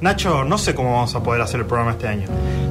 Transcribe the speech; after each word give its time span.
Nacho, 0.00 0.44
no 0.44 0.56
sé 0.56 0.74
cómo 0.74 0.92
vamos 0.94 1.14
a 1.14 1.22
poder 1.22 1.42
hacer 1.42 1.60
el 1.60 1.66
programa 1.66 1.92
este 1.92 2.08
año. 2.08 2.26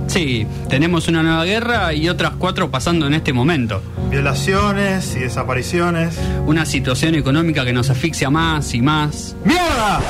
Sí, 0.07 0.47
tenemos 0.67 1.07
una 1.07 1.21
nueva 1.21 1.45
guerra 1.45 1.93
y 1.93 2.09
otras 2.09 2.33
cuatro 2.39 2.71
pasando 2.71 3.05
en 3.05 3.13
este 3.13 3.33
momento. 3.33 3.83
Violaciones 4.09 5.15
y 5.15 5.19
desapariciones. 5.19 6.15
Una 6.47 6.65
situación 6.65 7.13
económica 7.13 7.63
que 7.63 7.73
nos 7.73 7.91
asfixia 7.91 8.31
más 8.31 8.73
y 8.73 8.81
más. 8.81 9.35
¡Mierda! 9.45 10.01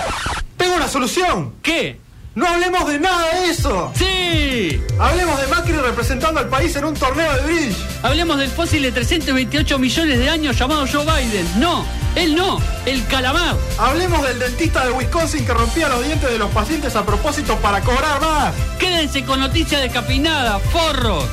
¡Tengo 0.55 0.75
una 0.75 0.87
solución! 0.87 1.55
¿Qué? 1.61 1.99
¡No 2.35 2.47
hablemos 2.47 2.87
de 2.87 2.99
nada 3.01 3.25
de 3.33 3.49
eso! 3.49 3.91
¡Sí! 3.95 4.81
Hablemos 4.97 5.41
de 5.41 5.47
Macri 5.47 5.73
representando 5.73 6.39
al 6.39 6.47
país 6.47 6.73
en 6.77 6.85
un 6.85 6.93
torneo 6.93 7.33
de 7.33 7.41
bridge. 7.41 7.75
Hablemos 8.01 8.37
del 8.37 8.49
fósil 8.49 8.83
de 8.83 8.93
328 8.93 9.77
millones 9.77 10.17
de 10.17 10.29
años 10.29 10.57
llamado 10.57 10.85
Joe 10.89 11.03
Biden. 11.03 11.45
No, 11.59 11.83
él 12.15 12.35
no, 12.35 12.59
el 12.85 13.05
calamar. 13.07 13.55
Hablemos 13.77 14.21
del 14.23 14.39
dentista 14.39 14.85
de 14.85 14.91
Wisconsin 14.91 15.45
que 15.45 15.53
rompía 15.53 15.89
los 15.89 16.03
dientes 16.03 16.29
de 16.29 16.37
los 16.37 16.49
pacientes 16.51 16.95
a 16.95 17.05
propósito 17.05 17.55
para 17.57 17.81
cobrar 17.81 18.21
más. 18.21 18.53
Quédense 18.79 19.23
con 19.25 19.39
noticias 19.39 19.81
descafeinadas, 19.81 20.61
forros. 20.71 21.25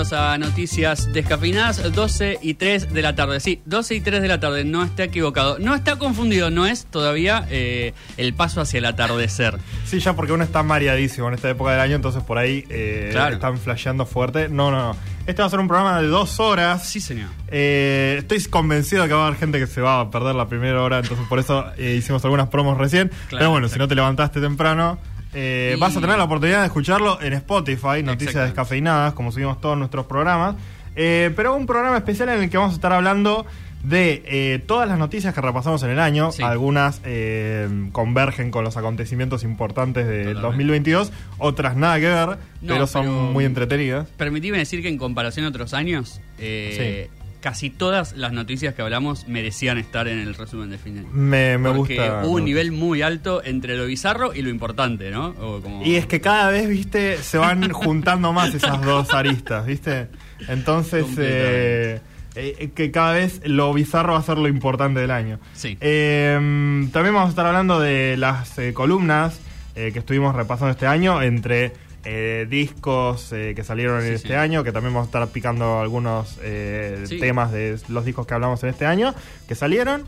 Bienvenidos 0.00 0.12
a 0.32 0.38
Noticias 0.38 1.12
Descafeinadas, 1.12 1.92
12 1.92 2.38
y 2.40 2.54
3 2.54 2.94
de 2.94 3.02
la 3.02 3.14
tarde. 3.14 3.38
Sí, 3.38 3.60
12 3.66 3.96
y 3.96 4.00
3 4.00 4.22
de 4.22 4.28
la 4.28 4.40
tarde, 4.40 4.64
no 4.64 4.82
está 4.82 5.04
equivocado, 5.04 5.58
no 5.58 5.74
está 5.74 5.96
confundido, 5.96 6.48
no 6.48 6.64
es 6.64 6.86
todavía 6.86 7.46
eh, 7.50 7.92
el 8.16 8.32
paso 8.32 8.62
hacia 8.62 8.78
el 8.78 8.86
atardecer. 8.86 9.58
Sí, 9.84 10.00
ya 10.00 10.14
porque 10.16 10.32
uno 10.32 10.42
está 10.42 10.62
mareadísimo 10.62 11.28
en 11.28 11.34
esta 11.34 11.50
época 11.50 11.72
del 11.72 11.80
año, 11.80 11.96
entonces 11.96 12.22
por 12.22 12.38
ahí 12.38 12.64
eh, 12.70 13.10
Claro. 13.12 13.34
están 13.34 13.58
flasheando 13.58 14.06
fuerte. 14.06 14.48
No, 14.48 14.70
no, 14.70 14.78
no. 14.78 14.96
Este 15.26 15.42
va 15.42 15.46
a 15.46 15.50
ser 15.50 15.60
un 15.60 15.68
programa 15.68 16.00
de 16.00 16.08
dos 16.08 16.40
horas. 16.40 16.88
Sí, 16.88 17.00
señor. 17.00 17.28
Eh, 17.48 18.16
estoy 18.20 18.42
convencido 18.46 19.02
de 19.02 19.08
que 19.08 19.14
va 19.14 19.24
a 19.24 19.26
haber 19.26 19.38
gente 19.38 19.58
que 19.58 19.66
se 19.66 19.82
va 19.82 20.00
a 20.00 20.10
perder 20.10 20.34
la 20.34 20.48
primera 20.48 20.80
hora, 20.82 20.98
entonces 21.00 21.26
por 21.28 21.38
eso 21.38 21.66
hicimos 21.78 22.24
algunas 22.24 22.48
promos 22.48 22.78
recién. 22.78 23.10
Pero 23.28 23.50
bueno, 23.50 23.68
si 23.68 23.78
no 23.78 23.86
te 23.86 23.94
levantaste 23.94 24.40
temprano, 24.40 24.98
eh, 25.34 25.74
Y- 25.76 25.80
vas 25.80 25.96
a 25.96 26.00
tener 26.00 26.16
la 26.18 26.24
oportunidad 26.24 26.60
de 26.60 26.66
escucharlo 26.66 27.20
en 27.20 27.32
Spotify, 27.34 28.02
Noticias. 28.02 28.44
Descafeinadas, 28.44 29.14
como 29.14 29.32
subimos 29.32 29.60
todos 29.60 29.76
nuestros 29.78 30.06
programas. 30.06 30.56
Eh, 30.96 31.30
pero 31.36 31.54
un 31.54 31.66
programa 31.66 31.96
especial 31.96 32.28
en 32.30 32.42
el 32.42 32.50
que 32.50 32.56
vamos 32.58 32.72
a 32.72 32.74
estar 32.76 32.92
hablando 32.92 33.46
de 33.84 34.22
eh, 34.26 34.58
todas 34.66 34.86
las 34.86 34.98
noticias 34.98 35.32
que 35.32 35.40
repasamos 35.40 35.82
en 35.84 35.90
el 35.90 36.00
año. 36.00 36.32
Sí. 36.32 36.42
Algunas 36.42 37.00
eh, 37.04 37.66
convergen 37.92 38.50
con 38.50 38.62
los 38.64 38.76
acontecimientos 38.76 39.42
importantes 39.42 40.06
del 40.06 40.34
Totalmente. 40.34 40.42
2022, 40.42 41.12
otras 41.38 41.76
nada 41.76 41.98
que 41.98 42.06
ver, 42.08 42.28
No, 42.60 42.74
pero 42.74 42.86
son 42.86 43.02
pero- 43.06 43.14
muy 43.32 43.44
entretenidas. 43.46 44.06
Permitime 44.18 44.58
decir 44.58 44.82
que 44.82 44.88
en 44.88 44.98
comparación 44.98 45.46
a 45.46 45.48
otros 45.48 45.72
años, 45.72 46.20
eh, 46.38 47.08
casi 47.40 47.70
todas 47.70 48.12
las 48.16 48.32
noticias 48.32 48.74
que 48.74 48.82
hablamos 48.82 49.26
merecían 49.28 49.78
estar 49.78 50.06
en 50.08 50.18
el 50.18 50.34
resumen 50.34 50.70
de 50.70 50.78
fin 50.78 50.94
de 50.94 51.00
año. 51.00 51.08
Me, 51.12 51.56
me 51.58 51.70
Porque 51.72 51.96
gusta. 51.96 52.22
hubo 52.24 52.34
un 52.36 52.44
nivel 52.44 52.70
muy 52.72 53.02
alto 53.02 53.42
entre 53.44 53.76
lo 53.76 53.86
bizarro 53.86 54.34
y 54.34 54.42
lo 54.42 54.50
importante, 54.50 55.10
¿no? 55.10 55.28
O 55.40 55.60
como- 55.60 55.84
Y 55.84 55.96
es 55.96 56.06
que 56.06 56.20
cada 56.20 56.50
vez, 56.50 56.68
viste, 56.68 57.16
se 57.18 57.38
van 57.38 57.68
juntando 57.72 58.32
más 58.32 58.54
esas 58.54 58.82
dos 58.82 59.12
aristas, 59.14 59.64
viste. 59.66 60.08
Entonces, 60.48 61.06
eh, 61.18 62.00
eh, 62.34 62.70
que 62.74 62.90
cada 62.90 63.12
vez 63.14 63.40
lo 63.44 63.72
bizarro 63.74 64.12
va 64.14 64.18
a 64.18 64.22
ser 64.22 64.38
lo 64.38 64.48
importante 64.48 65.00
del 65.00 65.10
año. 65.10 65.38
Sí. 65.54 65.76
Eh, 65.80 66.34
también 66.92 67.14
vamos 67.14 67.26
a 67.26 67.30
estar 67.30 67.46
hablando 67.46 67.80
de 67.80 68.16
las 68.16 68.58
eh, 68.58 68.72
columnas 68.72 69.40
que 69.74 69.98
estuvimos 69.98 70.34
repasando 70.34 70.72
este 70.72 70.86
año 70.86 71.22
entre 71.22 71.72
eh, 72.04 72.46
discos 72.48 73.32
eh, 73.32 73.52
que 73.54 73.62
salieron 73.64 74.02
en 74.04 74.14
este 74.14 74.28
sí. 74.28 74.34
año, 74.34 74.64
que 74.64 74.72
también 74.72 74.94
vamos 74.94 75.08
a 75.08 75.10
estar 75.10 75.28
picando 75.28 75.80
algunos 75.80 76.38
eh, 76.42 77.04
Sí. 77.06 77.18
temas 77.18 77.52
de 77.52 77.78
los 77.88 78.04
discos 78.04 78.26
que 78.26 78.34
hablamos 78.34 78.62
en 78.62 78.70
este 78.70 78.86
año 78.86 79.14
que 79.48 79.54
salieron. 79.54 80.04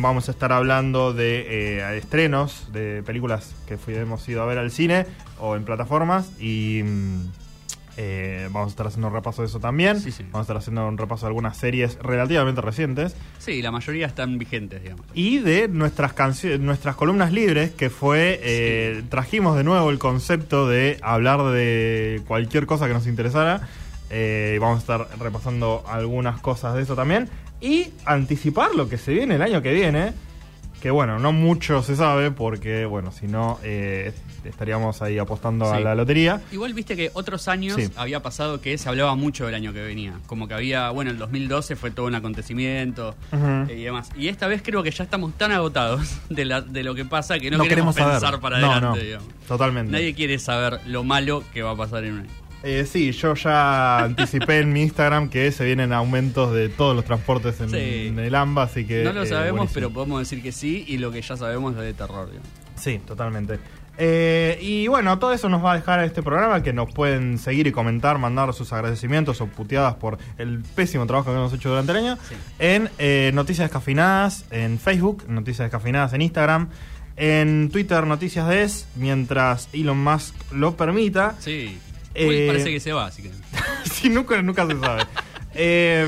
Vamos 0.00 0.28
a 0.28 0.32
estar 0.32 0.52
hablando 0.52 1.12
de 1.12 1.96
estrenos 1.96 2.72
de 2.72 3.04
películas 3.06 3.54
que 3.68 3.78
fui- 3.78 3.94
hemos 3.94 4.28
ido 4.28 4.42
a 4.42 4.46
ver 4.46 4.58
al 4.58 4.72
cine 4.72 5.06
o 5.38 5.54
en 5.54 5.64
plataformas 5.64 6.32
y 6.40 6.82
mm, 6.84 7.30
eh, 7.96 8.48
vamos 8.52 8.68
a 8.68 8.70
estar 8.70 8.86
haciendo 8.86 9.08
un 9.08 9.14
repaso 9.14 9.42
de 9.42 9.48
eso 9.48 9.60
también. 9.60 10.00
Sí, 10.00 10.10
sí. 10.10 10.22
Vamos 10.24 10.38
a 10.38 10.42
estar 10.42 10.56
haciendo 10.56 10.86
un 10.88 10.98
repaso 10.98 11.26
de 11.26 11.28
algunas 11.28 11.56
series 11.56 11.96
relativamente 12.02 12.60
recientes 12.60 13.14
Sí, 13.38 13.62
la 13.62 13.70
mayoría 13.70 14.06
están 14.06 14.38
vigentes, 14.38 14.82
digamos. 14.82 15.06
y 15.14 15.38
de 15.38 15.68
nuestras 15.68 16.12
canciones, 16.12 16.60
nuestras 16.60 16.96
columnas 16.96 17.32
libres, 17.32 17.70
que 17.72 17.90
fue, 17.90 18.40
eh, 18.42 19.02
trajimos 19.10 19.56
de 19.56 19.64
nuevo 19.64 19.90
el 19.90 19.98
concepto 19.98 20.68
de 20.68 20.98
hablar 21.02 21.42
de 21.52 22.22
cualquier 22.26 22.66
cosa 22.66 22.86
que 22.88 22.94
nos 22.94 23.06
interesara. 23.06 23.68
Eh, 24.10 24.58
vamos 24.60 24.76
a 24.76 24.80
estar 24.80 25.18
repasando 25.18 25.82
algunas 25.88 26.40
cosas 26.40 26.74
de 26.74 26.82
eso 26.82 26.94
también. 26.94 27.28
Y 27.60 27.88
anticipar 28.04 28.74
lo 28.74 28.88
que 28.88 28.98
se 28.98 29.12
viene 29.12 29.36
el 29.36 29.42
año 29.42 29.62
que 29.62 29.72
viene. 29.72 30.12
Que 30.82 30.90
bueno, 30.90 31.18
no 31.18 31.32
mucho 31.32 31.82
se 31.82 31.96
sabe 31.96 32.30
porque, 32.30 32.84
bueno, 32.84 33.10
si 33.10 33.26
no, 33.26 33.58
eh, 33.62 34.12
estaríamos 34.48 35.02
ahí 35.02 35.18
apostando 35.18 35.70
a 35.72 35.80
la 35.80 35.94
lotería. 35.94 36.40
Igual 36.52 36.74
viste 36.74 36.96
que 36.96 37.10
otros 37.14 37.48
años 37.48 37.76
Sí. 37.76 37.88
había 37.96 38.22
pasado 38.22 38.60
que 38.60 38.76
se 38.78 38.88
hablaba 38.88 39.14
mucho 39.14 39.46
del 39.46 39.54
año 39.54 39.72
que 39.72 39.82
venía. 39.82 40.14
Como 40.26 40.48
que 40.48 40.54
había, 40.54 40.90
bueno, 40.90 41.10
el 41.10 41.18
2012 41.18 41.76
fue 41.76 41.90
todo 41.90 42.06
un 42.06 42.14
acontecimiento 42.14 43.14
eh, 43.32 43.76
y 43.78 43.82
demás. 43.84 44.10
Y 44.16 44.28
esta 44.28 44.46
vez 44.46 44.62
creo 44.62 44.82
que 44.82 44.90
ya 44.90 45.04
estamos 45.04 45.32
tan 45.34 45.52
agotados 45.52 46.16
de, 46.28 46.44
la- 46.44 46.60
de 46.60 46.82
lo 46.82 46.94
que 46.94 47.04
pasa 47.04 47.38
que 47.38 47.50
no, 47.50 47.58
No 47.58 47.64
queremos, 47.64 47.94
queremos 47.94 48.14
pensar 48.20 48.40
para 48.40 48.58
No, 48.58 48.72
adelante, 48.72 49.16
no. 49.16 49.22
Totalmente. 49.48 49.92
Nadie 49.92 50.14
quiere 50.14 50.38
saber 50.38 50.80
lo 50.86 51.04
malo 51.04 51.42
que 51.52 51.62
va 51.62 51.72
a 51.72 51.76
pasar 51.76 52.04
en 52.04 52.12
un 52.14 52.20
año. 52.20 52.30
Eh, 52.66 52.86
sí, 52.90 53.12
yo 53.12 53.34
ya 53.34 53.98
anticipé 54.04 54.60
en 54.60 54.72
mi 54.72 54.80
Instagram 54.80 55.28
que 55.28 55.52
se 55.52 55.66
vienen 55.66 55.92
aumentos 55.92 56.50
de 56.54 56.70
todos 56.70 56.96
los 56.96 57.04
transportes 57.04 57.60
en, 57.60 57.68
Sí. 57.68 58.06
en 58.08 58.18
el 58.18 58.34
AMBA, 58.34 58.62
así 58.62 58.86
que... 58.86 59.04
No 59.04 59.12
lo 59.12 59.24
eh, 59.24 59.26
sabemos, 59.26 59.70
pero 59.74 59.90
podemos 59.90 60.20
decir 60.20 60.42
que 60.42 60.50
sí, 60.50 60.82
y 60.88 60.96
lo 60.96 61.12
que 61.12 61.20
ya 61.20 61.36
sabemos 61.36 61.74
es 61.76 61.82
de 61.82 61.92
terror. 61.92 62.26
digamos. 62.30 62.48
Sí, 62.76 63.00
totalmente. 63.06 63.58
Eh, 63.96 64.58
y 64.60 64.88
bueno, 64.88 65.18
todo 65.20 65.32
eso 65.32 65.48
nos 65.48 65.64
va 65.64 65.72
a 65.72 65.76
dejar 65.76 66.00
a 66.00 66.04
este 66.04 66.22
programa 66.22 66.62
que 66.62 66.72
nos 66.72 66.92
pueden 66.92 67.38
seguir 67.38 67.66
y 67.68 67.72
comentar, 67.72 68.18
mandar 68.18 68.52
sus 68.52 68.72
agradecimientos 68.72 69.40
o 69.40 69.46
puteadas 69.46 69.94
por 69.94 70.18
el 70.36 70.62
pésimo 70.74 71.06
trabajo 71.06 71.30
que 71.30 71.36
hemos 71.36 71.52
hecho 71.52 71.68
durante 71.68 71.92
el 71.92 71.98
año 71.98 72.18
Sí. 72.28 72.34
en 72.58 72.90
eh, 72.98 73.30
Noticias 73.34 73.66
Descafinadas 73.66 74.46
en 74.50 74.78
Facebook, 74.80 75.24
Noticias 75.28 75.66
Descafinadas 75.66 76.12
en 76.12 76.22
Instagram, 76.22 76.70
en 77.16 77.70
Twitter 77.70 78.04
Noticias 78.06 78.48
Des, 78.48 78.88
mientras 78.96 79.68
Elon 79.72 80.02
Musk 80.02 80.34
lo 80.52 80.76
permita. 80.76 81.36
Sí. 81.38 81.78
Eh, 82.16 82.46
parece 82.48 82.70
que 82.72 82.80
se 82.80 82.92
va, 82.92 83.06
así 83.06 83.22
que. 83.22 83.30
sí, 83.92 84.08
nunca, 84.08 84.40
nunca 84.42 84.66
se 84.66 84.78
sabe. 84.80 85.04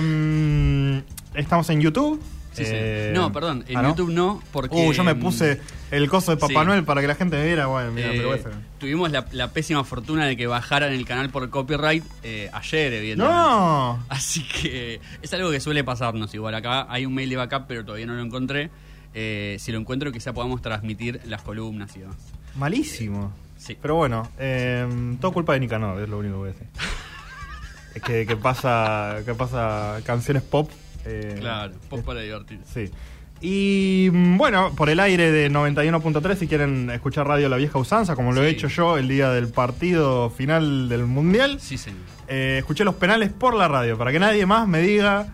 Mm, 0.01 0.99
estamos 1.35 1.71
en 1.71 1.81
YouTube. 1.81 2.21
Sí, 2.57 2.65
sí. 2.65 2.71
Eh, 2.75 3.13
No, 3.15 3.33
perdón, 3.33 3.65
en 3.69 3.77
¿ah, 3.77 3.83
no? 3.83 3.89
YouTube 3.91 4.13
no, 4.13 4.43
porque. 4.53 4.75
Uh, 4.75 4.93
yo 4.93 5.05
me 5.05 5.15
mm, 5.15 5.21
puse 5.21 5.61
el 5.91 6.09
coso 6.09 6.31
de 6.33 6.37
Papá 6.39 6.61
sí. 6.61 6.67
Noel 6.67 6.85
para 6.85 7.01
que 7.01 7.07
la 7.07 7.15
gente 7.15 7.37
me 7.37 7.45
viera. 7.45 7.67
Bueno, 7.67 7.93
mira, 7.93 8.09
eh, 8.09 8.15
pero 8.17 8.33
a 8.33 8.35
hacer- 8.37 8.53
tuvimos 8.79 9.11
la, 9.11 9.27
la 9.33 9.53
pésima 9.53 9.85
fortuna 9.85 10.27
de 10.27 10.37
que 10.37 10.47
bajaran 10.47 10.93
el 10.93 11.05
canal 11.05 11.31
por 11.31 11.49
copyright 11.51 12.05
eh, 12.23 12.51
ayer, 12.53 12.93
evidentemente. 12.95 13.37
¡No! 13.39 14.05
Así 14.09 14.43
que 14.43 15.01
es 15.23 15.33
algo 15.35 15.51
que 15.51 15.61
suele 15.61 15.85
pasarnos 15.85 16.35
igual. 16.35 16.55
Acá 16.55 16.87
hay 16.89 17.07
un 17.07 17.15
mail 17.15 17.29
de 17.31 17.37
backup, 17.37 17.67
pero 17.69 17.85
todavía 17.85 18.07
no 18.07 18.15
lo 18.15 18.23
encontré. 18.23 18.71
Eh, 19.15 19.57
si 19.59 19.73
lo 19.73 19.79
encuentro, 19.79 20.13
quizá 20.13 20.33
podamos 20.33 20.61
transmitir 20.63 21.21
las 21.27 21.43
columnas 21.43 21.95
y 21.97 22.01
demás. 22.01 22.17
Malísimo. 22.57 23.33
Sí. 23.57 23.77
Pero 23.81 23.95
bueno, 23.97 24.31
eh, 24.39 24.87
todo 25.21 25.33
culpa 25.33 25.55
de 25.55 25.61
Nicanor, 25.61 26.01
es 26.03 26.09
lo 26.09 26.19
único 26.19 26.35
que 26.35 26.39
voy 26.39 26.49
a 26.51 26.53
decir. 26.53 26.67
es 27.95 28.03
que, 28.03 28.27
que 28.27 28.37
pasa 28.37 29.17
que 29.25 29.35
pasa 29.35 30.01
canciones 30.05 30.43
pop. 30.43 30.71
Eh, 31.07 31.37
Claro, 31.41 31.73
pop 31.89 32.01
eh, 32.01 32.03
para 32.05 32.21
divertirse. 32.21 32.87
Sí. 32.89 32.93
Y 33.41 34.09
mm, 34.13 34.39
bueno, 34.39 34.73
por 34.75 34.89
el 34.89 34.99
aire 35.01 35.31
de 35.31 35.51
91.3, 35.51 36.37
si 36.37 36.49
quieren 36.49 36.89
escuchar 36.91 37.27
Radio 37.27 37.49
La 37.49 37.57
Vieja 37.57 37.79
Usanza, 37.79 38.15
como 38.17 38.33
lo 38.33 38.43
he 38.43 38.49
hecho 38.49 38.69
yo 38.69 38.97
el 38.97 39.09
día 39.09 39.31
del 39.31 39.49
partido 39.49 40.31
final 40.31 40.89
del 40.89 41.05
Mundial, 41.07 41.59
Sí, 41.61 41.77
señor. 41.77 42.01
eh, 42.29 42.57
escuché 42.59 42.83
los 42.85 42.95
penales 42.95 43.31
por 43.33 43.55
la 43.55 43.69
radio, 43.69 43.99
para 43.99 44.11
que 44.13 44.19
nadie 44.19 44.47
más 44.47 44.67
me 44.67 44.81
diga. 44.81 45.29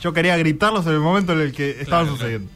Yo 0.00 0.12
quería 0.12 0.36
gritarlos 0.36 0.86
en 0.86 0.92
el 0.92 1.00
momento 1.00 1.32
en 1.32 1.40
el 1.40 1.52
que 1.52 1.70
estaban 1.70 2.04
Claro, 2.04 2.16
sucediendo. 2.18 2.50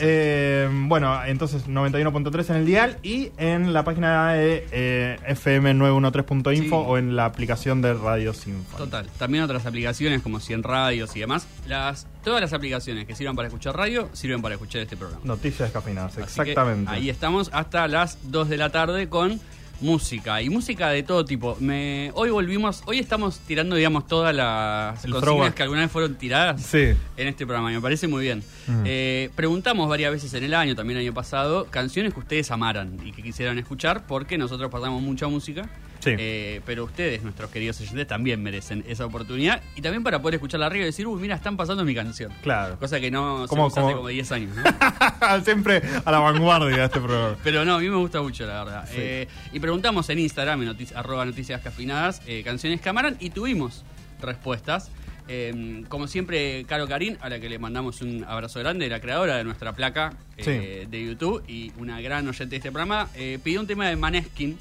Eh, 0.00 0.68
bueno, 0.86 1.24
entonces 1.24 1.66
91.3 1.66 2.50
en 2.50 2.56
el 2.56 2.66
dial 2.66 2.98
y 3.02 3.30
en 3.38 3.72
la 3.72 3.84
página 3.84 4.32
de 4.34 4.66
eh, 4.72 5.18
fm913.info 5.28 6.54
Sí. 6.60 6.70
o 6.72 6.98
en 6.98 7.16
la 7.16 7.24
aplicación 7.24 7.82
de 7.82 7.94
Radio 7.94 8.34
Sinfónica. 8.34 8.76
Total. 8.76 9.06
También 9.18 9.44
otras 9.44 9.66
aplicaciones 9.66 10.22
como 10.22 10.40
100 10.40 10.62
radios 10.62 11.14
y 11.16 11.20
demás. 11.20 11.46
Las, 11.66 12.06
todas 12.24 12.40
las 12.40 12.52
aplicaciones 12.52 13.06
que 13.06 13.14
sirvan 13.14 13.36
para 13.36 13.48
escuchar 13.48 13.76
radio 13.76 14.08
sirven 14.12 14.42
para 14.42 14.54
escuchar 14.54 14.82
este 14.82 14.96
programa. 14.96 15.22
Noticias 15.24 15.68
descafeinadas, 15.68 16.12
Así 16.18 16.20
que 16.34 16.42
exactamente. 16.42 16.90
ahí 16.90 17.08
estamos 17.10 17.50
hasta 17.52 17.86
las 17.88 18.18
2 18.30 18.48
de 18.48 18.56
la 18.56 18.70
tarde 18.70 19.08
con 19.08 19.40
música 19.80 20.42
y 20.42 20.50
música 20.50 20.88
de 20.90 21.02
todo 21.02 21.24
tipo. 21.24 21.56
Me, 21.60 22.10
hoy 22.14 22.30
volvimos, 22.30 22.82
hoy 22.86 22.98
estamos 22.98 23.38
tirando, 23.40 23.76
digamos, 23.76 24.06
todas 24.06 24.34
las 24.34 25.04
El 25.04 25.12
consignas 25.12 25.22
throwback. 25.22 25.54
que 25.54 25.62
alguna 25.62 25.80
vez 25.82 25.90
fueron 25.90 26.14
tiradas 26.16 26.62
Sí. 26.62 26.92
en 27.16 27.28
este 27.28 27.46
programa. 27.46 27.70
y 27.72 27.74
Me 27.76 27.80
parece 27.80 28.08
muy 28.08 28.22
bien. 28.22 28.42
Mm. 28.66 28.82
Eh, 28.86 29.30
preguntamos 29.34 29.88
varias 29.88 30.12
veces 30.12 30.32
en 30.34 30.44
el 30.44 30.54
año, 30.54 30.74
también 30.74 30.98
el 30.98 31.06
año 31.06 31.14
pasado, 31.14 31.66
canciones 31.70 32.12
que 32.14 32.20
ustedes 32.20 32.50
amaran 32.50 32.98
y 33.04 33.12
que 33.12 33.22
quisieran 33.22 33.58
escuchar, 33.58 34.06
porque 34.06 34.36
nosotros 34.38 34.70
pasamos 34.70 35.02
mucha 35.02 35.28
música. 35.28 35.68
Sí. 36.00 36.14
Eh, 36.18 36.60
pero 36.66 36.84
ustedes, 36.84 37.22
nuestros 37.22 37.50
queridos 37.50 37.80
oyentes, 37.80 38.06
también 38.06 38.42
merecen 38.42 38.82
esa 38.88 39.06
oportunidad. 39.06 39.62
Y 39.76 39.82
también 39.82 40.02
para 40.02 40.20
poder 40.20 40.34
escuchar 40.36 40.58
la 40.60 40.68
radio 40.68 40.82
y 40.82 40.86
decir, 40.86 41.06
uy, 41.06 41.20
mira, 41.20 41.34
están 41.36 41.56
pasando 41.56 41.84
mi 41.84 41.94
canción. 41.94 42.32
Claro. 42.42 42.78
Cosa 42.78 42.98
que 43.00 43.10
no 43.10 43.44
¿Cómo- 43.48 43.66
hacemos 43.66 43.78
hace 43.86 43.94
como 43.96 44.08
10 44.08 44.32
años, 44.32 44.56
¿no? 44.56 44.62
Siempre 45.44 45.82
a 46.04 46.10
la 46.10 46.18
vanguardia 46.18 46.84
este 46.86 47.00
programa. 47.00 47.36
Pero 47.44 47.64
no, 47.64 47.74
a 47.76 47.78
mí 47.80 47.88
me 47.88 47.96
gusta 47.96 48.20
mucho, 48.22 48.46
la 48.46 48.64
verdad. 48.64 48.84
Sí. 48.88 48.96
Eh, 48.98 49.28
y 49.52 49.60
preguntamos 49.60 50.08
en 50.10 50.18
Instagram, 50.18 50.62
en 50.62 50.68
notici- 50.76 50.92
arroba 50.96 51.24
noticias 51.24 51.60
cafinadas, 51.60 52.22
eh, 52.26 52.42
canciones 52.44 52.80
que 52.80 52.88
amaran, 52.88 53.16
y 53.20 53.30
tuvimos 53.30 53.84
respuestas. 54.20 54.90
Eh, 55.28 55.84
como 55.88 56.08
siempre, 56.08 56.64
Caro 56.64 56.88
Karin, 56.88 57.16
a 57.20 57.28
la 57.28 57.38
que 57.38 57.48
le 57.48 57.58
mandamos 57.58 58.00
un 58.02 58.24
abrazo 58.26 58.58
grande, 58.58 58.88
la 58.88 59.00
creadora 59.00 59.36
de 59.36 59.44
nuestra 59.44 59.72
placa 59.74 60.12
eh, 60.36 60.86
de 60.90 61.04
YouTube 61.06 61.44
y 61.46 61.72
una 61.78 62.00
gran 62.00 62.26
oyente 62.26 62.50
de 62.50 62.56
este 62.56 62.72
programa, 62.72 63.08
eh, 63.14 63.38
pidió 63.42 63.60
un 63.60 63.66
tema 63.66 63.88
de 63.88 63.94
Maneskin. 63.96 64.58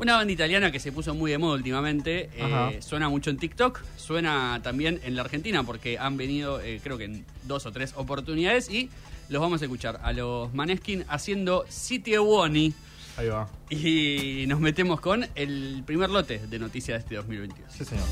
Una 0.00 0.16
banda 0.16 0.32
italiana 0.32 0.72
que 0.72 0.80
se 0.80 0.92
puso 0.92 1.14
muy 1.14 1.30
de 1.30 1.36
moda 1.36 1.56
últimamente, 1.56 2.30
eh, 2.34 2.78
suena 2.80 3.10
mucho 3.10 3.28
en 3.28 3.36
TikTok, 3.36 3.82
suena 3.96 4.58
también 4.62 4.98
en 5.04 5.14
la 5.14 5.20
Argentina 5.20 5.62
porque 5.62 5.98
han 5.98 6.16
venido 6.16 6.58
eh, 6.62 6.80
creo 6.82 6.96
que 6.96 7.04
en 7.04 7.26
dos 7.42 7.66
o 7.66 7.72
tres 7.72 7.92
oportunidades 7.96 8.70
y 8.70 8.88
los 9.28 9.42
vamos 9.42 9.60
a 9.60 9.66
escuchar 9.66 10.00
a 10.02 10.14
los 10.14 10.54
Maneskin 10.54 11.04
haciendo 11.08 11.66
City 11.68 12.16
Woni 12.16 12.72
Ahí 13.18 13.28
va. 13.28 13.46
y 13.68 14.46
nos 14.48 14.58
metemos 14.60 15.02
con 15.02 15.26
el 15.34 15.82
primer 15.84 16.08
lote 16.08 16.38
de 16.38 16.58
noticias 16.58 16.96
de 16.96 17.00
este 17.02 17.16
2022. 17.16 17.70
Sí, 17.70 17.84
señor. 17.84 18.06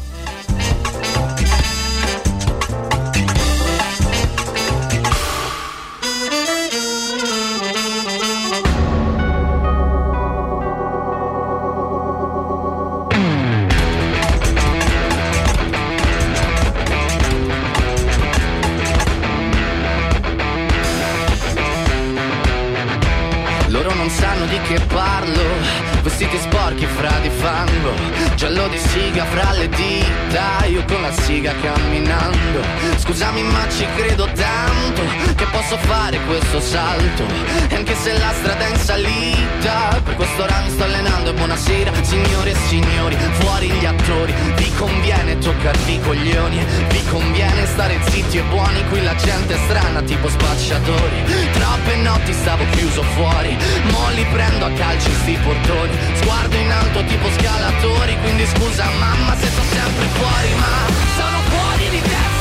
Di 28.68 28.78
siga 28.78 29.24
fra 29.24 29.52
le 29.52 29.68
dita, 29.68 30.64
io 30.78 30.84
con 30.84 31.02
la 31.02 31.12
siga 31.12 31.52
camminando. 31.60 32.62
Scusami 32.96 33.42
ma 33.42 33.66
ci 33.68 33.86
credo 33.96 34.26
tanto 34.26 35.02
che 35.34 35.44
posso 35.50 35.76
fare 35.78 36.18
questo 36.26 36.60
salto, 36.60 37.24
e 37.68 37.74
anche 37.74 37.94
se 37.94 38.16
la 38.18 38.32
strada 38.32 38.66
è 38.66 38.70
in 38.70 38.76
salita, 38.76 40.00
per 40.04 40.14
questo 40.14 40.42
ora 40.42 40.60
mi 40.64 40.70
sto 40.70 40.84
allenando. 40.84 41.30
E 41.30 41.32
buonasera 41.34 41.92
signore 42.02 42.50
e 42.50 42.56
signori, 42.68 43.16
fuori 43.40 43.70
gli 43.70 43.84
attori, 43.84 44.32
vi 44.56 44.72
conviene 44.74 45.38
toccarvi 45.38 45.94
i 45.94 46.00
coglioni, 46.00 46.64
vi 46.88 47.04
conviene 47.10 47.66
stare 47.66 47.98
zitti 48.08 48.38
e 48.38 48.42
buoni, 48.42 48.88
qui 48.88 49.02
la 49.02 49.14
gente 49.16 49.54
è 49.54 49.58
strana 49.66 50.00
tipo 50.02 50.28
spacciatori, 50.28 51.22
troppe 51.52 51.96
notti 51.96 52.32
stavo 52.32 52.64
chiuso 52.70 53.02
fuori, 53.14 53.56
mo 53.90 54.08
li 54.14 54.24
prendo 54.32 54.66
a 54.66 54.70
calci 54.70 55.10
sti 55.12 55.38
portoni, 55.42 55.96
sguardo 56.20 56.56
in 56.56 56.70
alto 56.70 57.04
tipo 57.04 57.28
scalatori, 57.38 58.16
quindi 58.20 58.46
scusa 58.46 58.84
mamma 58.98 59.36
se 59.36 59.46
sto 59.46 59.62
sempre 59.70 60.06
fuori, 60.06 60.54
ma 60.58 60.67
sono 61.16 61.38
fuori 61.48 61.88
di 61.90 62.00
testa, 62.00 62.37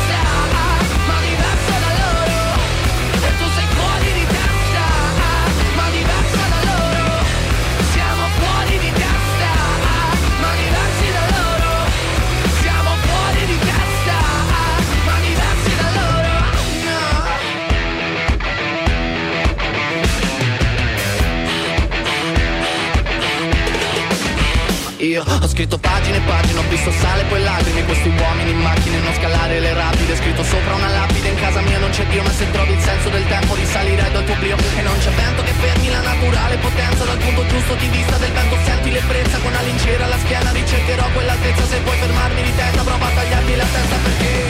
se 32.37 32.51
trovi 32.51 32.73
il 32.73 32.79
senso 32.79 33.09
del 33.09 33.25
tempo 33.25 33.55
risalire 33.55 34.11
dal 34.11 34.23
tuo 34.23 34.35
brio 34.35 34.55
E 34.77 34.81
non 34.83 34.95
c'è 34.99 35.09
vento 35.09 35.41
che 35.41 35.53
fermi 35.53 35.89
la 35.89 36.01
naturale 36.01 36.57
potenza. 36.57 37.03
Dal 37.03 37.17
punto 37.17 37.45
giusto 37.47 37.73
di 37.75 37.87
vista 37.87 38.15
del 38.17 38.31
vento 38.31 38.57
senti 38.63 38.91
l'ebbrezza. 38.91 39.37
Con 39.39 39.51
una 39.51 39.61
lincera 39.61 40.05
alla 40.05 40.19
schiena 40.19 40.51
ricercherò 40.51 41.09
quell'altezza. 41.13 41.65
Se 41.65 41.77
puoi 41.79 41.97
fermarmi 41.97 42.41
di 42.43 42.55
testa 42.55 42.83
prova 42.83 43.07
a 43.07 43.09
tagliarmi 43.09 43.55
la 43.55 43.65
testa 43.65 43.95
perché 44.03 44.46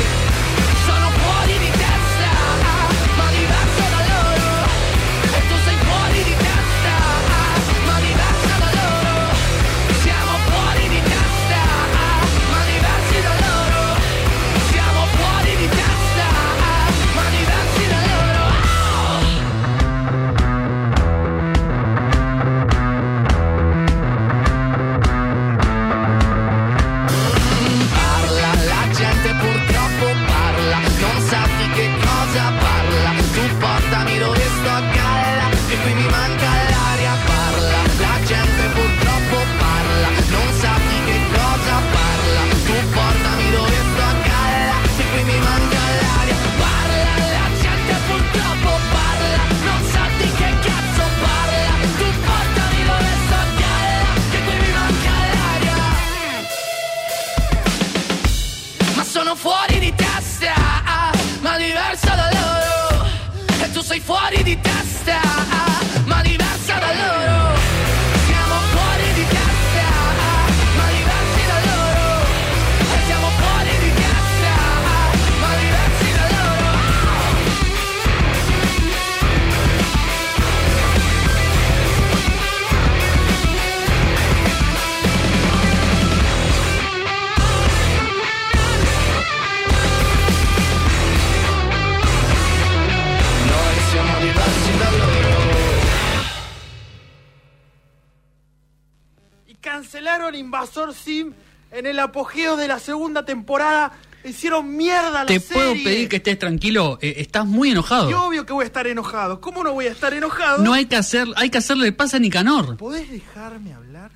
apogeo 102.18 102.58
de 102.58 102.68
la 102.68 102.80
segunda 102.80 103.24
temporada 103.26 103.92
Hicieron 104.24 104.76
mierda 104.76 105.12
la 105.24 105.26
¿Te 105.26 105.40
serie. 105.40 105.54
puedo 105.54 105.74
pedir 105.86 106.10
que 106.10 106.18
estés 106.18 106.38
tranquilo? 106.38 106.98
Eh, 107.02 107.14
estás 107.20 107.46
muy 107.46 107.72
enojado. 107.72 108.10
Y 108.10 108.14
obvio 108.14 108.46
que 108.46 108.52
voy 108.52 108.64
a 108.64 108.66
estar 108.66 108.86
enojado. 108.86 109.40
¿Cómo 109.40 109.64
no 109.64 109.72
voy 109.72 109.86
a 109.86 109.92
estar 109.92 110.14
enojado? 110.14 110.64
No 110.64 110.74
hay 110.74 110.88
que 110.88 110.98
hacer, 110.98 111.28
hay 111.38 111.50
que 111.50 111.60
hacerle 111.60 111.94
pasa 111.94 112.18
a 112.18 112.20
Nicanor. 112.20 112.76
¿Podés 112.76 113.10
dejarme 113.10 113.74
hablar? 113.74 114.12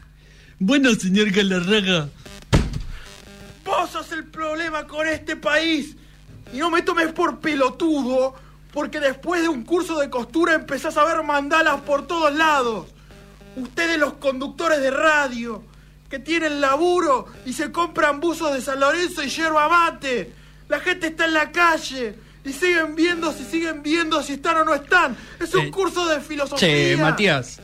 Bueno, 0.60 0.94
señor 0.96 1.30
Galarraga. 1.32 2.10
Vos 3.64 3.92
sos 3.92 4.12
el 4.12 4.26
problema 4.26 4.86
con 4.86 5.08
este 5.08 5.38
país. 5.38 5.96
Y 6.52 6.58
no 6.58 6.70
me 6.72 6.82
tomes 6.82 7.14
por 7.14 7.40
pelotudo, 7.40 8.34
porque 8.74 9.00
después 9.00 9.44
de 9.44 9.48
un 9.48 9.64
curso 9.64 9.98
de 10.00 10.10
costura 10.10 10.56
empezás 10.56 10.98
a 10.98 11.06
ver 11.06 11.24
mandalas 11.24 11.80
por 11.82 12.06
todos 12.06 12.36
lados. 12.36 12.88
Ustedes 13.56 13.98
los 13.98 14.14
conductores 14.14 14.82
de 14.82 14.92
radio, 14.92 15.64
que 16.12 16.20
tienen 16.20 16.60
laburo 16.62 17.26
y 17.46 17.54
se 17.54 17.72
compran 17.72 18.20
buzos 18.20 18.54
de 18.54 18.62
San 18.62 18.80
Lorenzo 18.82 19.24
y 19.24 19.30
yerba 19.30 19.68
mate. 19.70 20.32
La 20.70 20.80
gente 20.82 21.08
está 21.08 21.26
en 21.26 21.34
la 21.34 21.52
calle 21.52 22.16
y 22.44 22.52
siguen 22.54 22.96
viendo 22.96 23.32
si 23.32 23.46
siguen 23.46 23.82
viendo 23.82 24.22
si 24.22 24.34
están 24.34 24.58
o 24.58 24.66
no 24.66 24.76
están. 24.76 25.16
Es 25.40 25.54
un 25.56 25.68
Eh, 25.68 25.72
curso 25.72 26.06
de 26.08 26.20
filosofía. 26.20 26.60
Che, 26.68 26.98
Matías. 26.98 27.60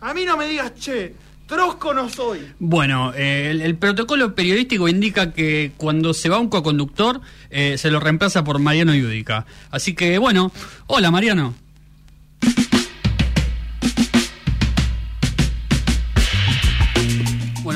A 0.00 0.14
mí 0.14 0.24
no 0.24 0.36
me 0.36 0.46
digas 0.46 0.74
che, 0.76 1.14
trosco 1.46 1.92
no 1.92 2.08
soy. 2.08 2.52
Bueno, 2.60 3.12
eh, 3.14 3.48
el, 3.50 3.60
el 3.60 3.76
protocolo 3.76 4.34
periodístico 4.34 4.86
indica 4.88 5.32
que 5.32 5.72
cuando 5.76 6.14
se 6.14 6.28
va 6.28 6.38
un 6.38 6.48
coconductor 6.48 7.20
eh, 7.50 7.76
se 7.78 7.90
lo 7.90 7.98
reemplaza 8.00 8.44
por 8.44 8.58
Mariano 8.60 8.94
Yudica. 8.94 9.44
Así 9.70 9.94
que, 9.94 10.18
bueno, 10.18 10.52
hola 10.86 11.10
Mariano. 11.10 11.54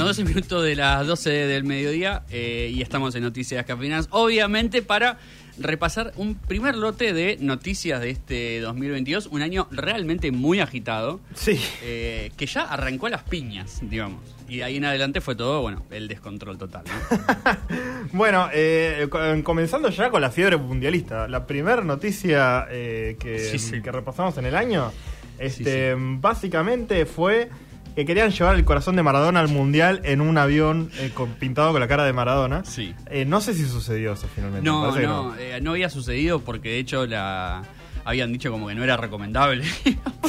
12 0.07 0.23
minutos 0.25 0.63
de 0.63 0.77
las 0.77 1.05
12 1.05 1.31
del 1.31 1.65
mediodía 1.65 2.23
eh, 2.31 2.71
y 2.73 2.81
estamos 2.81 3.13
en 3.17 3.25
Noticias 3.25 3.67
Capinas. 3.67 4.07
Obviamente 4.13 4.81
para 4.81 5.19
repasar 5.59 6.13
un 6.17 6.37
primer 6.37 6.77
lote 6.77 7.13
de 7.13 7.39
noticias 7.41 8.01
de 8.01 8.11
este 8.11 8.61
2022, 8.61 9.27
un 9.27 9.43
año 9.43 9.67
realmente 9.73 10.31
muy 10.31 10.61
agitado. 10.61 11.19
Sí. 11.35 11.59
Eh, 11.83 12.31
que 12.37 12.47
ya 12.47 12.63
arrancó 12.63 13.07
a 13.07 13.11
las 13.11 13.25
piñas, 13.25 13.81
digamos. 13.83 14.21
Y 14.49 14.59
de 14.59 14.65
ahí 14.65 14.77
en 14.77 14.85
adelante 14.85 15.21
fue 15.21 15.35
todo, 15.35 15.61
bueno, 15.61 15.85
el 15.91 16.07
descontrol 16.07 16.57
total. 16.57 16.85
¿no? 16.87 17.57
Bueno, 18.13 18.49
eh, 18.53 19.09
co- 19.11 19.19
comenzando 19.43 19.89
ya 19.91 20.09
con 20.11 20.21
la 20.21 20.31
fiebre 20.31 20.57
mundialista. 20.57 21.27
La 21.27 21.49
primera 21.49 21.83
noticia 21.83 22.67
eh, 22.71 23.17
que, 23.19 23.41
Sí, 23.41 23.59
sí. 23.59 23.83
que 23.83 23.91
repasamos 23.91 24.39
en 24.39 24.47
el 24.47 24.55
año, 24.55 24.93
este, 25.41 25.97
básicamente 25.99 27.05
fue 27.07 27.49
que 27.97 28.05
querían 28.05 28.31
llevar 28.31 28.55
el 28.55 28.65
corazón 28.65 28.95
de 28.95 29.03
Maradona 29.03 29.41
al 29.41 29.49
mundial 29.49 30.01
en 30.05 30.21
un 30.21 30.39
avión 30.39 30.91
eh, 30.99 31.11
con- 31.15 31.31
pintado 31.31 31.73
con 31.73 31.81
la 31.81 31.89
cara 31.89 32.05
de 32.05 32.13
Maradona. 32.13 32.65
Sí. 32.65 32.95
Eh, 33.11 33.25
no 33.25 33.41
sé 33.41 33.55
si 33.55 33.65
sucedió 33.65 34.13
eso 34.13 34.29
finalmente. 34.35 34.71
me 34.71 34.77
No, 34.77 34.95
no, 35.01 35.35
eh, 35.37 35.59
no 35.63 35.71
había 35.73 35.91
sucedido 35.91 36.41
porque 36.41 36.69
de 36.69 36.79
hecho 36.79 37.07
la 37.07 37.63
habían 38.07 38.33
dicho 38.33 38.51
como 38.51 38.69
que 38.69 38.75
no 38.75 38.83
era 38.85 38.97
recomendable. 38.97 39.65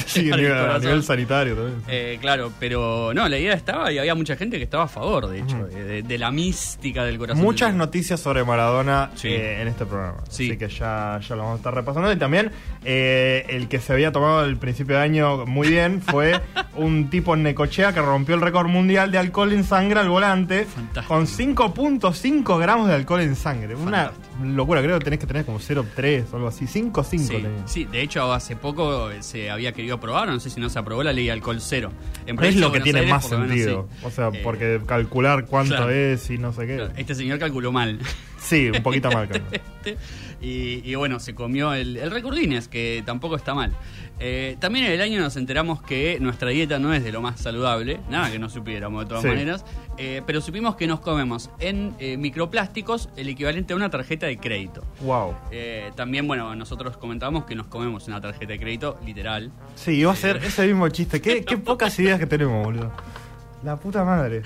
Sí, 0.05 0.31
a 0.31 0.35
el 0.35 0.81
nivel, 0.81 1.03
sanitario 1.03 1.55
también. 1.55 1.81
Eh, 1.87 2.17
claro, 2.21 2.51
pero 2.59 3.11
no, 3.13 3.27
la 3.27 3.37
idea 3.37 3.53
estaba 3.53 3.91
y 3.91 3.97
había 3.97 4.15
mucha 4.15 4.35
gente 4.37 4.57
que 4.57 4.63
estaba 4.63 4.83
a 4.85 4.87
favor, 4.87 5.27
de 5.27 5.39
hecho, 5.39 5.65
de, 5.67 6.01
de 6.03 6.17
la 6.17 6.31
mística 6.31 7.03
del 7.03 7.17
corazón. 7.17 7.43
Muchas 7.43 7.69
del- 7.69 7.77
noticias 7.77 8.19
sobre 8.19 8.43
Maradona 8.45 9.09
Sí. 9.15 9.27
eh, 9.29 9.61
en 9.61 9.67
este 9.67 9.85
programa. 9.85 10.23
Sí. 10.29 10.47
Así 10.49 10.57
que 10.57 10.69
ya, 10.69 11.19
ya 11.27 11.35
lo 11.35 11.41
vamos 11.41 11.55
a 11.55 11.57
estar 11.57 11.73
repasando. 11.75 12.11
Y 12.13 12.15
también 12.15 12.51
eh, 12.85 13.45
el 13.49 13.67
que 13.67 13.79
se 13.81 13.91
había 13.91 14.11
tomado 14.13 14.39
al 14.39 14.55
principio 14.57 14.95
de 14.95 15.01
año 15.01 15.45
muy 15.45 15.67
bien 15.67 16.01
fue 16.01 16.39
un 16.75 17.09
tipo 17.09 17.33
en 17.33 17.43
Necochea 17.43 17.91
que 17.93 17.99
rompió 18.01 18.35
el 18.35 18.41
récord 18.41 18.67
mundial 18.67 19.11
de 19.11 19.17
alcohol 19.17 19.51
en 19.51 19.63
sangre 19.65 19.99
al 19.99 20.09
volante 20.09 20.65
Fantástico. 20.65 21.13
con 21.13 21.25
5.5 21.27 22.59
gramos 22.59 22.87
de 22.87 22.93
alcohol 22.95 23.21
en 23.21 23.35
sangre. 23.35 23.75
Una 23.75 24.11
locura, 24.41 24.81
creo 24.81 24.97
que 24.99 25.03
tenés 25.05 25.19
que 25.19 25.27
tener 25.27 25.43
como 25.43 25.59
0.3 25.59 26.25
o 26.31 26.35
algo 26.37 26.47
así. 26.47 26.65
5.5 26.65 27.17
Sí. 27.17 27.43
Sí, 27.67 27.85
de 27.85 28.01
hecho 28.01 28.33
hace 28.33 28.55
poco 28.55 29.09
se 29.19 29.49
había 29.49 29.71
querido 29.73 29.95
aprobar, 29.95 30.27
no 30.27 30.39
sé 30.39 30.49
si 30.49 30.59
no 30.59 30.69
se 30.69 30.79
aprobó 30.79 31.03
la 31.03 31.13
ley 31.13 31.25
de 31.25 31.31
alcohol 31.31 31.57
cero. 31.61 31.91
En 32.25 32.41
Es 32.43 32.55
lo 32.55 32.71
que 32.71 32.79
tiene 32.81 32.99
Aires, 32.99 33.11
más 33.13 33.29
menos, 33.31 33.47
sentido. 33.47 33.87
sí. 33.91 34.05
O 34.05 34.09
sea, 34.11 34.29
Eh, 34.33 34.41
porque 34.43 34.81
calcular 34.85 35.45
cuánto 35.45 35.75
claro. 35.75 35.91
es 35.91 36.29
y 36.29 36.37
no 36.37 36.51
sé 36.53 36.65
qué. 36.67 36.75
claro, 36.77 36.93
Este 36.97 37.13
señor 37.15 37.39
calculó 37.39 37.71
mal. 37.71 37.99
Sí, 38.39 38.69
un 38.69 38.81
poquito 38.83 39.11
mal. 39.11 39.27
creo. 39.29 39.43
y, 40.41 40.81
y 40.89 40.95
bueno, 40.95 41.19
se 41.19 41.33
comió 41.35 41.73
el, 41.73 41.97
el 41.97 42.11
récord 42.11 42.35
Guinness, 42.37 42.67
que 42.67 43.03
tampoco 43.05 43.35
está 43.35 43.53
mal. 43.53 43.73
Eh, 44.19 44.57
también 44.59 44.85
en 44.85 44.91
el 44.93 45.01
año 45.01 45.19
nos 45.21 45.35
enteramos 45.37 45.81
que 45.83 46.17
nuestra 46.19 46.49
dieta 46.49 46.79
no 46.79 46.93
es 46.93 47.03
de 47.03 47.11
lo 47.11 47.21
más 47.21 47.39
saludable, 47.39 47.99
nada 48.09 48.31
que 48.31 48.39
no 48.39 48.49
supiéramos 48.49 49.03
de 49.03 49.09
todas 49.09 49.21
Sí. 49.23 49.27
maneras, 49.29 49.63
eh, 49.97 50.21
pero 50.25 50.41
supimos 50.41 50.75
que 50.75 50.87
nos 50.87 50.99
comemos 51.01 51.49
en 51.59 51.93
eh, 51.99 52.17
microplásticos 52.17 53.09
el 53.15 53.29
equivalente 53.29 53.73
a 53.73 53.75
una 53.75 53.89
tarjeta 53.89 54.25
de 54.25 54.37
crédito. 54.37 54.83
Wow. 55.01 55.35
Eh, 55.51 55.91
también, 55.95 56.27
bueno, 56.27 56.55
nosotros 56.55 56.97
comentábamos 56.97 57.45
que 57.45 57.55
nos 57.55 57.67
comemos 57.67 58.07
una 58.07 58.19
tarjeta 58.19 58.53
de 58.53 58.59
crédito 58.59 58.99
literal. 59.05 59.51
Sí, 59.75 59.91
iba 59.91 60.11
a 60.11 60.15
ser 60.15 60.37
ese 60.37 60.65
mismo 60.65 60.89
chiste. 60.89 61.21
Qué, 61.21 61.43
qué 61.45 61.57
pocas 61.57 61.97
ideas 61.99 62.19
que 62.19 62.25
tenemos, 62.25 62.63
boludo. 62.65 62.91
La 63.63 63.75
puta 63.75 64.03
madre. 64.03 64.43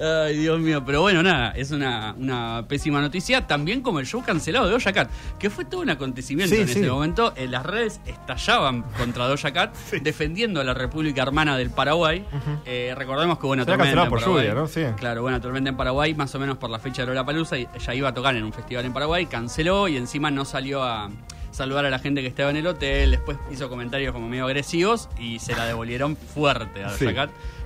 Ay, 0.00 0.36
Dios 0.38 0.58
mío, 0.58 0.82
pero 0.84 1.02
bueno, 1.02 1.22
nada, 1.22 1.50
es 1.50 1.70
una, 1.70 2.14
una 2.18 2.64
pésima 2.66 3.00
noticia. 3.00 3.46
También 3.46 3.82
como 3.82 4.00
el 4.00 4.06
show 4.06 4.22
cancelado 4.24 4.66
de 4.66 4.72
Doja 4.72 4.92
Cat, 4.92 5.10
que 5.38 5.50
fue 5.50 5.64
todo 5.66 5.82
un 5.82 5.90
acontecimiento 5.90 6.54
Sí, 6.54 6.62
en 6.62 6.68
sí. 6.68 6.78
ese 6.80 6.90
momento. 6.90 7.32
En 7.36 7.50
las 7.50 7.64
redes 7.66 8.00
estallaban 8.06 8.82
contra 8.96 9.26
Doja 9.28 9.52
Cat, 9.52 9.74
defendiendo 10.02 10.60
a 10.60 10.64
la 10.64 10.72
República 10.72 11.22
Hermana 11.22 11.56
del 11.58 11.70
Paraguay. 11.70 12.24
Eh, 12.64 12.94
recordemos 12.96 13.38
que, 13.38 13.46
bueno, 13.46 13.64
Se 13.64 13.70
Tormenta 13.70 14.02
en 14.04 14.08
por 14.08 14.18
Paraguay- 14.20 14.46
lluvia, 14.46 14.54
¿no? 14.54 14.66
Sí. 14.66 14.82
Claro, 14.96 15.22
bueno, 15.22 15.40
Tormenta 15.40 15.68
en 15.70 15.76
Paraguay, 15.76 16.14
más 16.14 16.34
o 16.34 16.38
menos 16.38 16.56
por 16.56 16.70
la 16.70 16.78
fecha 16.78 17.02
de 17.02 17.08
Lola 17.08 17.26
Palusa, 17.26 17.56
ella 17.56 17.94
iba 17.94 18.08
a 18.08 18.14
tocar 18.14 18.34
en 18.34 18.44
un 18.44 18.52
festival 18.52 18.84
en 18.86 18.92
Paraguay, 18.94 19.26
canceló 19.26 19.88
y 19.88 19.96
encima 19.98 20.30
no 20.30 20.44
salió 20.46 20.82
a 20.82 21.10
saludar 21.58 21.84
a 21.84 21.90
la 21.90 21.98
gente 21.98 22.22
que 22.22 22.28
estaba 22.28 22.50
en 22.50 22.56
el 22.56 22.66
hotel. 22.66 23.10
Después 23.10 23.36
hizo 23.50 23.68
comentarios 23.68 24.12
como 24.12 24.28
medio 24.28 24.46
agresivos 24.46 25.08
y 25.18 25.38
se 25.40 25.54
la 25.54 25.66
devolvieron 25.66 26.16
fuerte 26.16 26.84
a 26.84 26.90
Sí. 26.90 27.06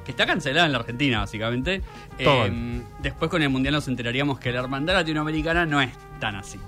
Que 0.05 0.11
está 0.11 0.27
cancelada 0.27 0.67
en 0.67 0.73
la 0.73 0.79
Argentina, 0.79 1.21
básicamente. 1.21 1.83
Eh, 2.19 2.83
después 3.01 3.31
con 3.31 3.41
el 3.41 3.51
Mundial 3.51 3.75
nos 3.75 3.87
enteraríamos 3.87 4.41
que 4.41 4.51
la 4.51 4.59
hermandad 4.61 4.95
latinoamericana 4.95 5.65
no 5.65 5.81
es 5.81 5.91
tan 6.19 6.35
así. 6.35 6.59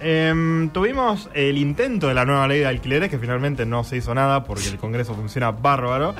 Em, 0.00 0.70
tuvimos 0.70 1.28
el 1.34 1.58
intento 1.58 2.08
de 2.08 2.14
la 2.14 2.24
nueva 2.24 2.48
ley 2.48 2.60
de 2.60 2.66
alquileres 2.66 3.10
que 3.10 3.18
finalmente 3.18 3.66
no 3.66 3.84
se 3.84 3.98
hizo 3.98 4.14
nada 4.14 4.44
porque 4.44 4.68
el 4.68 4.78
Congreso 4.78 5.14
funciona 5.14 5.50
bárbaro. 5.50 6.14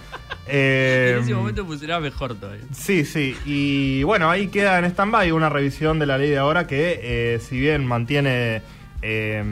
Em, 0.47 1.17
en 1.17 1.23
ese 1.25 1.35
momento 1.35 1.65
funcionaba 1.65 2.01
mejor 2.01 2.35
todavía. 2.35 2.63
Sí, 2.73 3.07
sí. 3.07 3.35
Y 3.47 4.03
bueno, 4.03 4.31
ahí 4.31 4.49
queda 4.49 4.79
en 4.79 4.85
stand-by 4.85 5.33
una 5.33 5.49
revisión 5.49 5.99
de 5.99 6.07
la 6.07 6.19
ley 6.19 6.29
de 6.29 6.39
ahora 6.39 6.67
que, 6.67 7.01
eh, 7.03 7.41
si 7.41 7.59
bien 7.59 7.87
mantiene 7.87 8.61
eh, 9.03 9.43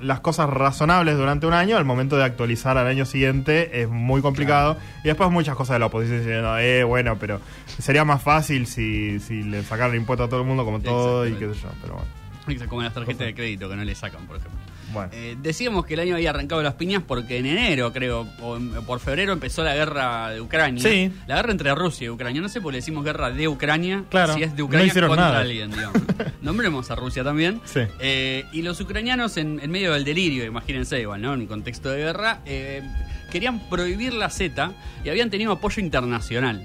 las 0.00 0.20
cosas 0.20 0.48
razonables 0.48 1.16
durante 1.16 1.46
un 1.46 1.52
año, 1.52 1.76
al 1.76 1.84
momento 1.84 2.16
de 2.16 2.24
actualizar 2.24 2.78
al 2.78 2.86
año 2.86 3.04
siguiente 3.04 3.82
es 3.82 3.88
muy 3.88 4.22
complicado. 4.22 4.76
Y 5.02 5.08
después 5.08 5.30
muchas 5.30 5.56
cosas 5.56 5.74
de 5.74 5.80
la 5.80 5.86
oposición 5.86 6.20
diciendo, 6.20 6.58
eh, 6.58 6.84
bueno, 6.84 7.16
pero 7.18 7.40
sería 7.78 8.04
más 8.04 8.22
fácil 8.22 8.66
si, 8.66 9.20
si 9.20 9.42
le 9.42 9.62
sacaran 9.62 9.96
impuesto 9.96 10.24
a 10.24 10.28
todo 10.28 10.40
el 10.40 10.46
mundo 10.46 10.64
como 10.64 10.80
todo 10.80 11.26
y 11.26 11.32
qué 11.34 11.52
sé 11.52 11.60
yo. 11.60 11.68
Pero 11.82 11.94
bueno. 11.94 12.68
Como 12.68 12.82
las 12.82 12.92
tarjetas 12.92 13.26
de 13.26 13.34
crédito 13.34 13.68
que 13.68 13.76
no 13.76 13.84
le 13.84 13.94
sacan, 13.94 14.26
por 14.26 14.36
ejemplo. 14.36 14.60
Bueno. 14.94 15.10
Eh, 15.12 15.36
decíamos 15.42 15.84
que 15.84 15.94
el 15.94 16.00
año 16.00 16.14
había 16.14 16.30
arrancado 16.30 16.62
las 16.62 16.74
piñas 16.74 17.02
porque 17.06 17.36
en 17.38 17.46
enero, 17.46 17.92
creo, 17.92 18.26
o 18.40 18.56
en- 18.56 18.70
por 18.86 19.00
febrero 19.00 19.32
empezó 19.32 19.62
la 19.64 19.74
guerra 19.74 20.30
de 20.30 20.40
Ucrania. 20.40 20.82
Sí. 20.82 21.12
La 21.26 21.36
guerra 21.36 21.52
entre 21.52 21.74
Rusia 21.74 22.06
y 22.06 22.10
Ucrania. 22.10 22.40
No 22.40 22.48
sé 22.48 22.60
por 22.60 22.70
qué 22.70 22.76
le 22.76 22.78
decimos 22.78 23.04
guerra 23.04 23.30
de 23.30 23.48
Ucrania. 23.48 24.04
Claro, 24.08 24.34
Si 24.34 24.42
es 24.42 24.52
de 24.52 24.58
no 24.58 24.64
Ucrania 24.66 24.86
hicieron 24.86 25.08
contra 25.10 25.26
nada. 25.26 25.40
alguien, 25.40 25.70
digamos. 25.70 26.00
Nombremos 26.40 26.90
a 26.90 26.94
Rusia 26.94 27.22
también. 27.24 27.60
Sí. 27.64 27.80
Eh, 28.00 28.44
y 28.52 28.62
los 28.62 28.80
ucranianos, 28.80 29.36
en, 29.36 29.60
en 29.60 29.70
medio 29.70 29.92
del 29.92 30.04
delirio, 30.04 30.44
imagínense 30.44 31.00
igual, 31.00 31.20
¿no? 31.20 31.34
En 31.34 31.40
un 31.40 31.46
contexto 31.46 31.90
de 31.90 31.98
guerra, 31.98 32.40
eh, 32.46 32.82
querían 33.32 33.68
prohibir 33.68 34.14
la 34.14 34.30
Z 34.30 34.72
y 35.04 35.08
habían 35.08 35.28
tenido 35.30 35.52
apoyo 35.52 35.82
internacional. 35.82 36.64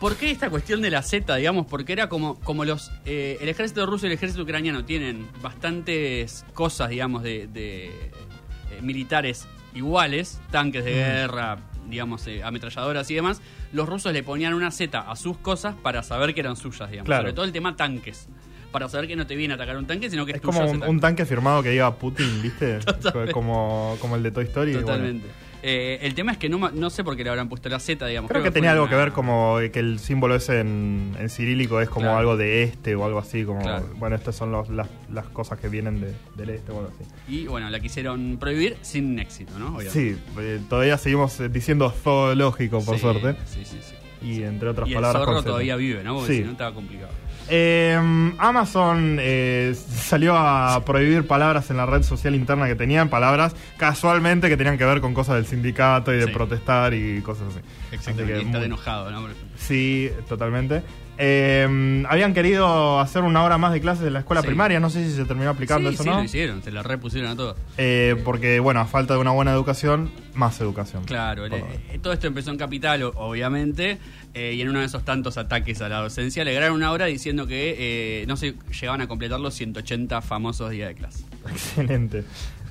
¿Por 0.00 0.16
qué 0.16 0.30
esta 0.30 0.50
cuestión 0.50 0.82
de 0.82 0.90
la 0.90 1.02
Z, 1.02 1.34
digamos? 1.36 1.66
Porque 1.66 1.92
era 1.92 2.08
como, 2.08 2.38
como 2.40 2.64
los 2.64 2.90
eh, 3.04 3.38
el 3.40 3.48
ejército 3.48 3.86
ruso 3.86 4.06
y 4.06 4.08
el 4.08 4.14
ejército 4.14 4.42
ucraniano 4.42 4.84
tienen 4.84 5.28
bastantes 5.42 6.44
cosas, 6.54 6.90
digamos, 6.90 7.22
de, 7.22 7.46
de, 7.46 7.86
eh, 7.86 8.80
militares 8.82 9.46
iguales, 9.74 10.40
tanques 10.50 10.84
de 10.84 10.92
guerra, 10.92 11.58
digamos, 11.88 12.26
eh, 12.26 12.42
ametralladoras 12.42 13.10
y 13.10 13.14
demás. 13.14 13.40
Los 13.72 13.88
rusos 13.88 14.12
le 14.12 14.22
ponían 14.22 14.54
una 14.54 14.70
Z 14.70 14.98
a 14.98 15.16
sus 15.16 15.36
cosas 15.38 15.74
para 15.82 16.02
saber 16.02 16.34
que 16.34 16.40
eran 16.40 16.56
suyas, 16.56 16.90
digamos. 16.90 17.06
Claro. 17.06 17.22
Sobre 17.22 17.32
todo 17.32 17.44
el 17.44 17.52
tema 17.52 17.76
tanques. 17.76 18.28
Para 18.70 18.88
saber 18.88 19.06
que 19.06 19.14
no 19.14 19.24
te 19.24 19.36
viene 19.36 19.54
a 19.54 19.56
atacar 19.56 19.76
un 19.76 19.86
tanque, 19.86 20.10
sino 20.10 20.26
que 20.26 20.32
es, 20.32 20.36
Es 20.36 20.42
como 20.42 20.60
un, 20.60 20.66
tanque. 20.72 20.88
un 20.88 21.00
tanque 21.00 21.26
firmado 21.26 21.62
que 21.62 21.70
diga 21.70 21.94
Putin, 21.94 22.42
¿viste? 22.42 22.78
Totalmente. 22.84 23.32
como, 23.32 23.96
como 24.00 24.16
el 24.16 24.22
de 24.24 24.32
Toy 24.32 24.44
Story. 24.46 24.74
bueno. 24.76 25.20
Eh, 25.66 25.98
el 26.02 26.14
tema 26.14 26.30
es 26.32 26.36
que 26.36 26.50
no, 26.50 26.70
no 26.70 26.90
sé 26.90 27.02
por 27.04 27.16
qué 27.16 27.24
le 27.24 27.30
habrán 27.30 27.48
puesto 27.48 27.70
la 27.70 27.78
Z, 27.80 28.04
digamos. 28.06 28.30
Creo 28.30 28.42
que 28.42 28.50
tenía 28.50 28.72
algo 28.72 28.82
una- 28.84 28.90
que 28.90 28.96
ver 28.96 29.12
como 29.12 29.56
que 29.72 29.78
el 29.78 29.98
símbolo 29.98 30.34
ese 30.34 30.60
en, 30.60 31.16
en 31.18 31.30
cirílico 31.30 31.80
es 31.80 31.88
como 31.88 32.04
Claro. 32.04 32.18
algo 32.18 32.36
de 32.36 32.64
este 32.64 32.94
o 32.94 33.04
algo 33.06 33.18
así, 33.18 33.44
como, 33.44 33.62
Claro. 33.62 33.86
bueno, 33.96 34.14
estas 34.14 34.36
son 34.36 34.52
los- 34.52 34.68
las, 34.68 34.88
las 35.10 35.24
cosas 35.28 35.58
que 35.58 35.68
vienen 35.70 36.02
de- 36.02 36.14
del 36.36 36.50
este 36.50 36.70
o 36.70 36.80
algo 36.80 36.92
así. 36.94 37.08
Y 37.28 37.46
bueno, 37.46 37.70
la 37.70 37.80
quisieron 37.80 38.36
prohibir 38.38 38.76
sin 38.82 39.18
éxito, 39.18 39.58
¿no? 39.58 39.76
Obviamente. 39.76 39.90
Sí, 39.92 40.18
eh, 40.38 40.60
todavía 40.68 40.98
seguimos 40.98 41.40
eh, 41.40 41.48
diciendo 41.48 41.88
zoológico, 41.90 42.84
por 42.84 42.96
Sí, 42.96 43.00
suerte, 43.00 43.34
Sí, 43.46 43.64
sí, 43.64 43.78
sí. 43.80 43.94
y 44.20 44.42
entre 44.42 44.68
otras 44.68 44.86
Y 44.86 44.92
el 44.92 44.96
palabras... 44.96 45.24
zorro 45.24 45.42
todavía 45.42 45.76
vive, 45.76 46.04
¿no? 46.04 46.16
Porque 46.16 46.32
Sí. 46.34 46.38
si 46.40 46.44
no 46.44 46.50
estaba 46.52 46.74
complicado. 46.74 47.10
Eh, 47.48 47.94
Amazon 48.38 49.18
eh, 49.20 49.74
salió 49.76 50.36
a 50.36 50.82
prohibir 50.84 51.26
palabras 51.26 51.70
en 51.70 51.76
la 51.76 51.84
red 51.86 52.02
social 52.02 52.34
interna 52.34 52.66
que 52.66 52.74
tenían, 52.74 53.08
palabras 53.10 53.54
casualmente 53.76 54.48
que 54.48 54.56
tenían 54.56 54.78
que 54.78 54.84
ver 54.86 55.00
con 55.00 55.12
cosas 55.14 55.36
del 55.36 55.46
sindicato 55.46 56.12
y 56.14 56.16
de 56.18 56.26
Sí. 56.26 56.32
protestar 56.32 56.94
y 56.94 57.20
cosas 57.20 57.48
así. 57.50 57.60
Que 57.90 58.44
muy- 58.44 58.64
enojado, 58.64 59.10
¿no? 59.10 59.28
Sí, 59.56 60.10
totalmente. 60.28 60.82
Eh, 61.16 62.04
habían 62.08 62.34
querido 62.34 62.98
hacer 62.98 63.22
una 63.22 63.44
hora 63.44 63.56
más 63.56 63.72
de 63.72 63.80
clases 63.80 64.02
de 64.04 64.10
la 64.10 64.18
escuela 64.20 64.40
Sí. 64.42 64.48
primaria, 64.48 64.80
no 64.80 64.90
sé 64.90 65.04
si 65.08 65.14
se 65.14 65.24
terminó 65.24 65.50
aplicando 65.50 65.88
sí, 65.90 65.94
eso 65.94 66.02
sí, 66.02 66.08
o 66.08 66.12
no. 66.12 66.18
lo 66.18 66.24
hicieron, 66.24 66.62
se 66.62 66.72
la 66.72 66.82
repusieron 66.82 67.30
a 67.30 67.36
todos. 67.36 67.56
Eh, 67.78 68.16
porque, 68.24 68.58
bueno, 68.58 68.80
a 68.80 68.86
falta 68.86 69.14
de 69.14 69.20
una 69.20 69.30
buena 69.30 69.52
educación, 69.52 70.10
más 70.34 70.60
educación. 70.60 71.04
Claro, 71.04 71.46
le- 71.46 71.58
eh, 71.58 71.98
todo 72.02 72.12
esto 72.12 72.26
empezó 72.26 72.50
en 72.50 72.58
Capital, 72.58 73.02
obviamente, 73.14 73.98
eh, 74.34 74.54
y 74.54 74.60
en 74.60 74.68
uno 74.70 74.80
de 74.80 74.86
esos 74.86 75.04
tantos 75.04 75.38
ataques 75.38 75.80
a 75.82 75.88
la 75.88 76.00
docencia 76.00 76.42
le 76.44 76.50
agregaron 76.50 76.76
una 76.76 76.90
hora 76.90 77.06
diciendo 77.06 77.46
que 77.46 78.24
no 78.26 78.36
se 78.36 78.54
llegaban 78.80 79.00
a 79.00 79.06
completar 79.06 79.38
los 79.38 79.54
180 79.54 80.20
famosos 80.20 80.70
días 80.72 80.88
de 80.88 80.94
clase. 80.96 81.24
Excelente. 81.48 82.24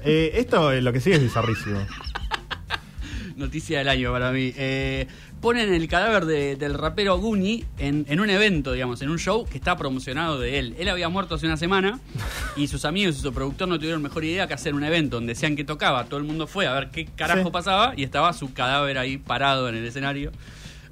Esto 0.03 0.73
lo 0.73 0.91
que 0.91 0.99
sigue 0.99 1.15
es 1.15 1.23
bizarrísimo. 1.23 1.79
Noticia 3.37 3.79
del 3.79 3.89
año 3.89 4.11
para 4.11 4.31
mí. 4.31 4.53
Eh, 4.55 5.07
ponen 5.43 5.71
el 5.73 5.87
cadáver 5.87 6.25
de- 6.25 6.55
del 6.55 6.73
rapero 6.73 7.17
Guni 7.19 7.65
en, 7.77 8.05
en 8.09 8.19
un 8.21 8.29
evento, 8.29 8.71
digamos, 8.71 9.01
en 9.03 9.09
un 9.09 9.19
show 9.19 9.45
que 9.45 9.57
está 9.57 9.75
promocionado 9.77 10.39
de 10.39 10.57
él. 10.57 10.75
Él 10.79 10.87
había 10.89 11.09
muerto 11.09 11.35
hace 11.35 11.45
una 11.45 11.57
semana 11.57 11.99
y 12.55 12.67
sus 12.67 12.85
amigos 12.85 13.17
y 13.17 13.19
su 13.21 13.31
productor 13.33 13.67
no 13.67 13.77
tuvieron 13.77 14.01
mejor 14.01 14.23
idea 14.23 14.47
que 14.47 14.53
hacer 14.55 14.73
un 14.73 14.83
evento 14.85 15.17
donde 15.17 15.33
decían 15.33 15.55
que 15.55 15.63
tocaba. 15.65 16.05
Todo 16.05 16.17
el 16.17 16.25
mundo 16.25 16.47
fue 16.47 16.65
a 16.65 16.73
ver 16.73 16.89
qué 16.89 17.05
carajo 17.05 17.43
Sí. 17.43 17.51
pasaba 17.51 17.93
y 17.95 18.03
estaba 18.03 18.31
su 18.33 18.53
cadáver 18.53 18.97
ahí 18.97 19.17
parado 19.17 19.67
en 19.69 19.75
el 19.75 19.85
escenario. 19.85 20.31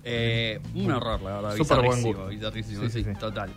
Eh, 0.04 0.60
un 0.76 0.92
horror, 0.92 1.22
la 1.22 1.36
verdad. 1.42 1.56
Súper 1.56 1.78
buen 1.78 1.90
bizarrísimo, 2.04 2.28
bizarrísimo, 2.28 2.82
Sí, 2.84 2.90
sí, 2.90 3.04
sí, 3.04 3.10
sí. 3.14 3.20
total. 3.20 3.52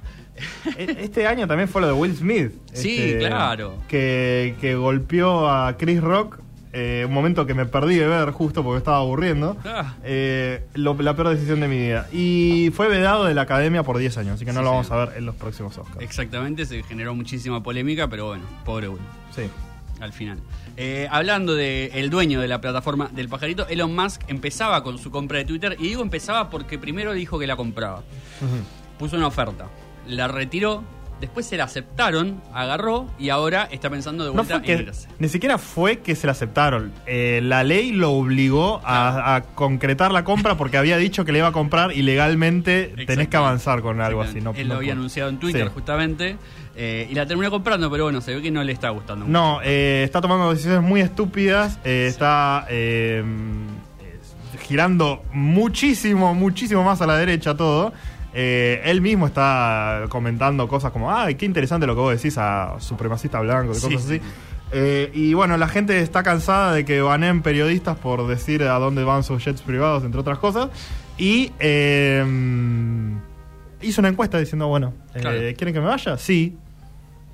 E- 0.79 0.97
Este 1.01 1.27
año 1.27 1.47
también 1.49 1.69
fue 1.69 1.81
lo 1.81 1.87
de 1.89 1.93
Will 1.95 2.15
Smith. 2.15 2.53
Sí, 2.73 2.99
este, 3.01 3.19
claro. 3.19 3.79
Que, 3.89 4.55
que 4.61 4.75
golpeó 4.77 5.49
a 5.51 5.77
Chris 5.77 6.01
Rock. 6.01 6.39
Eh, 6.75 7.05
un 7.07 7.15
momento 7.15 7.47
que 7.47 7.55
me 7.55 7.65
perdí 7.67 7.95
de 7.97 8.07
ver 8.07 8.31
justo 8.33 8.63
porque 8.65 8.79
estaba 8.79 8.99
aburriendo. 8.99 9.57
Ah. 9.65 9.95
Eh, 10.03 10.65
lo- 10.75 10.95
la 11.01 11.15
peor 11.15 11.29
decisión 11.31 11.61
de 11.61 11.69
mi 11.69 11.79
vida. 11.79 12.09
Y 12.13 12.71
fue 12.75 12.89
vedado 12.89 13.25
de 13.25 13.35
la 13.35 13.43
academia 13.43 13.83
por 13.83 13.97
10 13.99 14.19
años, 14.19 14.35
así 14.35 14.45
que 14.45 14.53
no 14.53 14.61
Sí, 14.61 14.65
lo 14.65 14.71
sí. 14.71 14.75
vamos 14.77 14.91
a 14.91 14.97
ver 15.07 15.17
en 15.19 15.27
los 15.27 15.35
próximos 15.37 15.79
Oscars. 15.79 16.03
Exactamente, 16.03 16.67
se 16.67 16.83
generó 16.83 17.15
muchísima 17.15 17.63
polémica, 17.63 18.09
pero 18.09 18.27
bueno, 18.27 18.45
pobre 18.65 18.89
Will. 18.89 19.01
Sí. 19.35 19.43
al 20.01 20.13
final. 20.13 20.39
Eh, 20.77 21.07
hablando 21.11 21.55
del 21.55 21.91
el 21.95 22.11
dueño 22.11 22.41
de 22.41 22.49
la 22.49 22.61
plataforma 22.61 23.09
del 23.15 23.29
pajarito, 23.29 23.67
Elon 23.69 23.95
Musk 23.95 24.23
empezaba 24.27 24.83
con 24.83 24.99
su 24.99 25.11
compra 25.11 25.39
de 25.39 25.45
Twitter 25.45 25.77
y 25.79 25.85
digo 25.85 26.03
empezaba 26.03 26.51
porque 26.51 26.79
primero 26.79 27.13
dijo 27.15 27.39
que 27.39 27.47
la 27.47 27.55
compraba. 27.57 28.03
Puso 28.99 29.17
una 29.17 29.29
oferta, 29.29 29.67
la 30.09 30.29
retiró, 30.29 30.83
después 31.21 31.47
se 31.47 31.57
la 31.57 31.65
aceptaron, 31.65 32.41
agarró 32.53 33.07
y 33.19 33.31
ahora 33.31 33.69
está 33.71 33.89
pensando 33.91 34.25
de 34.25 34.31
No 34.31 34.35
vuelta 34.35 34.61
fue 34.61 34.73
en 34.73 34.79
que, 34.79 34.83
irse. 34.85 35.09
ni 35.19 35.29
siquiera 35.29 35.59
fue 35.59 36.01
que 36.01 36.15
se 36.17 36.27
la 36.27 36.33
aceptaron. 36.33 36.93
Eh, 37.07 37.41
la 37.43 37.65
ley 37.65 37.93
lo 37.93 38.13
obligó 38.13 38.81
a, 38.85 39.37
a 39.37 39.43
concretar 39.43 40.13
la 40.13 40.25
compra 40.25 40.57
porque 40.57 40.77
había 40.77 40.97
dicho 40.97 41.25
que 41.25 41.33
le 41.33 41.39
iba 41.39 41.49
a 41.49 41.53
comprar 41.53 41.93
y 41.93 42.03
legalmente 42.03 42.93
tenés 43.07 43.29
que 43.29 43.37
avanzar 43.37 43.81
con 43.83 44.01
algo 44.01 44.23
así. 44.23 44.41
No, 44.41 44.53
Él 44.55 44.69
no 44.69 44.75
lo 44.75 44.79
había 44.81 44.93
anunciado 44.93 45.31
en 45.31 45.39
Twitter 45.39 45.67
Sí. 45.69 45.73
justamente 45.75 46.37
eh, 46.77 47.07
y 47.11 47.15
la 47.15 47.25
terminó 47.27 47.51
comprando, 47.51 47.89
pero 47.91 48.05
bueno, 48.05 48.21
se 48.21 48.35
ve 48.35 48.43
que 48.43 48.51
no 48.51 48.63
le 48.65 48.73
está 48.73 48.91
gustando 48.91 49.25
mucho. 49.27 49.33
No, 49.33 49.61
eh, 49.63 50.03
está 50.05 50.21
tomando 50.21 50.51
decisiones 50.51 50.83
muy 50.83 51.01
estúpidas. 51.01 51.79
eh, 51.85 52.07
Está 52.09 52.67
eh, 52.69 53.23
girando 54.67 55.23
muchísimo, 55.33 56.35
muchísimo 56.35 56.83
más 56.85 57.01
a 57.01 57.07
la 57.07 57.17
derecha 57.17 57.55
todo. 57.57 57.93
Eh, 58.35 58.81
él 58.85 59.01
mismo 59.01 59.27
está 59.27 60.07
comentando 60.09 60.67
cosas 60.67 60.91
como, 60.93 61.15
ay, 61.15 61.37
qué 61.37 61.47
interesante 61.47 61.87
lo 61.87 61.95
que 61.95 62.01
vos 62.01 62.15
decís 62.17 62.37
a 62.37 62.75
supremacista 62.81 63.41
blanco 63.41 63.73
y 63.73 63.75
Sí, 63.77 63.83
cosas 63.95 64.03
sí. 64.03 64.15
así. 64.17 64.21
Eh, 64.73 65.11
y 65.15 65.35
bueno, 65.35 65.57
la 65.57 65.69
gente 65.69 66.01
está 66.01 66.23
cansada 66.25 66.73
de 66.73 66.85
que 66.85 67.01
banen 67.01 67.43
periodistas 67.43 67.97
por 67.97 68.27
decir 68.27 68.65
a 68.65 68.79
dónde 68.81 69.05
van 69.05 69.23
sus 69.23 69.45
jets 69.45 69.63
privados, 69.63 70.03
entre 70.05 70.21
otras 70.21 70.39
cosas. 70.39 70.69
Y 71.17 71.53
eh, 71.61 72.25
hizo 73.83 74.01
una 74.01 74.09
encuesta 74.09 74.39
diciendo, 74.39 74.67
bueno, 74.67 74.95
Claro. 75.13 75.39
¿quieren 75.57 75.73
que 75.75 75.81
me 75.81 75.87
vaya? 75.87 76.17
Sí. 76.19 76.57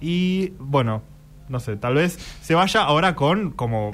Y 0.02 0.52
bueno, 0.58 1.02
no 1.48 1.60
sé, 1.60 1.76
tal 1.76 1.94
vez 1.94 2.18
se 2.42 2.54
vaya 2.54 2.82
ahora 2.82 3.14
con 3.14 3.52
como 3.52 3.90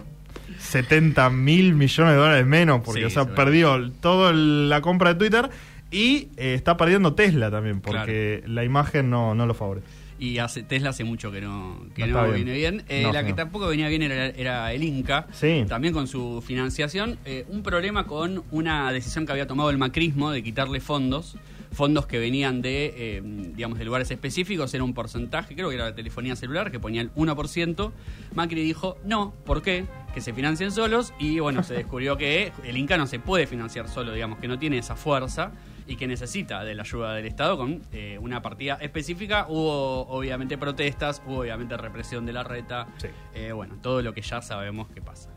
70 0.58 1.30
mil 1.30 1.74
millones 1.74 2.14
de 2.14 2.18
dólares 2.18 2.46
menos, 2.46 2.80
porque 2.84 3.00
Sí, 3.02 3.06
o 3.06 3.10
sea, 3.10 3.22
seguro. 3.24 3.36
perdió 3.36 3.92
toda 4.00 4.32
la 4.32 4.80
compra 4.80 5.14
de 5.14 5.18
Twitter 5.20 5.50
y 5.90 6.28
eh, 6.36 6.54
está 6.54 6.76
perdiendo 6.76 7.14
Tesla 7.14 7.50
también, 7.50 7.80
porque 7.80 8.42
la 8.46 8.64
imagen 8.64 9.08
no, 9.10 9.34
no 9.34 9.46
lo 9.46 9.54
favorece. 9.54 9.86
Y 10.18 10.38
hace, 10.38 10.62
Tesla 10.62 10.90
hace 10.90 11.04
mucho 11.04 11.30
que 11.30 11.42
no, 11.42 11.78
que 11.94 12.06
No 12.06 12.14
no, 12.14 12.18
está 12.20 12.32
bien. 12.32 12.44
viene 12.46 12.58
bien. 12.58 12.84
Eh, 12.88 13.02
No, 13.02 13.12
la 13.12 13.22
que 13.24 13.34
tampoco 13.34 13.66
venía 13.68 13.86
bien 13.88 14.00
era, 14.00 14.28
era 14.28 14.72
el 14.72 14.82
Inca, 14.82 15.26
Sí. 15.32 15.64
también 15.68 15.92
con 15.92 16.06
su 16.08 16.42
financiación. 16.46 17.18
Eh, 17.26 17.44
un 17.48 17.62
problema 17.62 18.06
con 18.06 18.42
una 18.50 18.90
decisión 18.92 19.26
que 19.26 19.32
había 19.32 19.46
tomado 19.46 19.68
el 19.68 19.76
macrismo 19.76 20.30
de 20.30 20.42
quitarle 20.42 20.80
fondos, 20.80 21.36
fondos 21.70 22.06
que 22.06 22.18
venían 22.18 22.62
de, 22.62 22.94
eh, 22.96 23.22
digamos, 23.54 23.78
de 23.78 23.84
lugares 23.84 24.10
específicos, 24.10 24.72
era 24.72 24.82
un 24.84 24.94
porcentaje, 24.94 25.54
creo 25.54 25.68
que 25.68 25.74
era 25.74 25.84
la 25.90 25.94
telefonía 25.94 26.34
celular, 26.34 26.70
que 26.70 26.80
ponía 26.80 27.02
el 27.02 27.10
1%. 27.14 27.92
Macri 28.34 28.62
dijo, 28.62 28.96
no, 29.04 29.34
¿por 29.44 29.60
qué? 29.60 29.84
Que 30.14 30.22
se 30.22 30.32
financien 30.32 30.70
solos 30.72 31.12
y 31.18 31.40
bueno, 31.40 31.62
se 31.62 31.74
descubrió 31.74 32.16
que 32.16 32.52
el 32.64 32.78
Inca 32.78 32.96
no 32.96 33.06
se 33.06 33.18
puede 33.18 33.46
financiar 33.46 33.90
solo, 33.90 34.14
digamos, 34.14 34.38
que 34.38 34.48
no 34.48 34.58
tiene 34.58 34.78
esa 34.78 34.96
fuerza 34.96 35.52
y 35.86 35.96
que 35.96 36.06
necesita 36.06 36.64
de 36.64 36.74
la 36.74 36.82
ayuda 36.82 37.14
del 37.14 37.26
Estado 37.26 37.56
con 37.56 37.82
eh, 37.92 38.18
una 38.20 38.42
partida 38.42 38.74
específica. 38.80 39.46
Hubo 39.48 40.06
obviamente 40.08 40.58
protestas, 40.58 41.22
hubo 41.26 41.40
obviamente 41.40 41.76
represión 41.76 42.26
de 42.26 42.32
la 42.32 42.42
reta, 42.42 42.88
Sí. 42.98 43.08
Eh, 43.34 43.52
bueno, 43.52 43.76
todo 43.82 44.02
lo 44.02 44.12
que 44.14 44.22
ya 44.22 44.42
sabemos 44.42 44.88
que 44.88 45.00
pasa. 45.02 45.35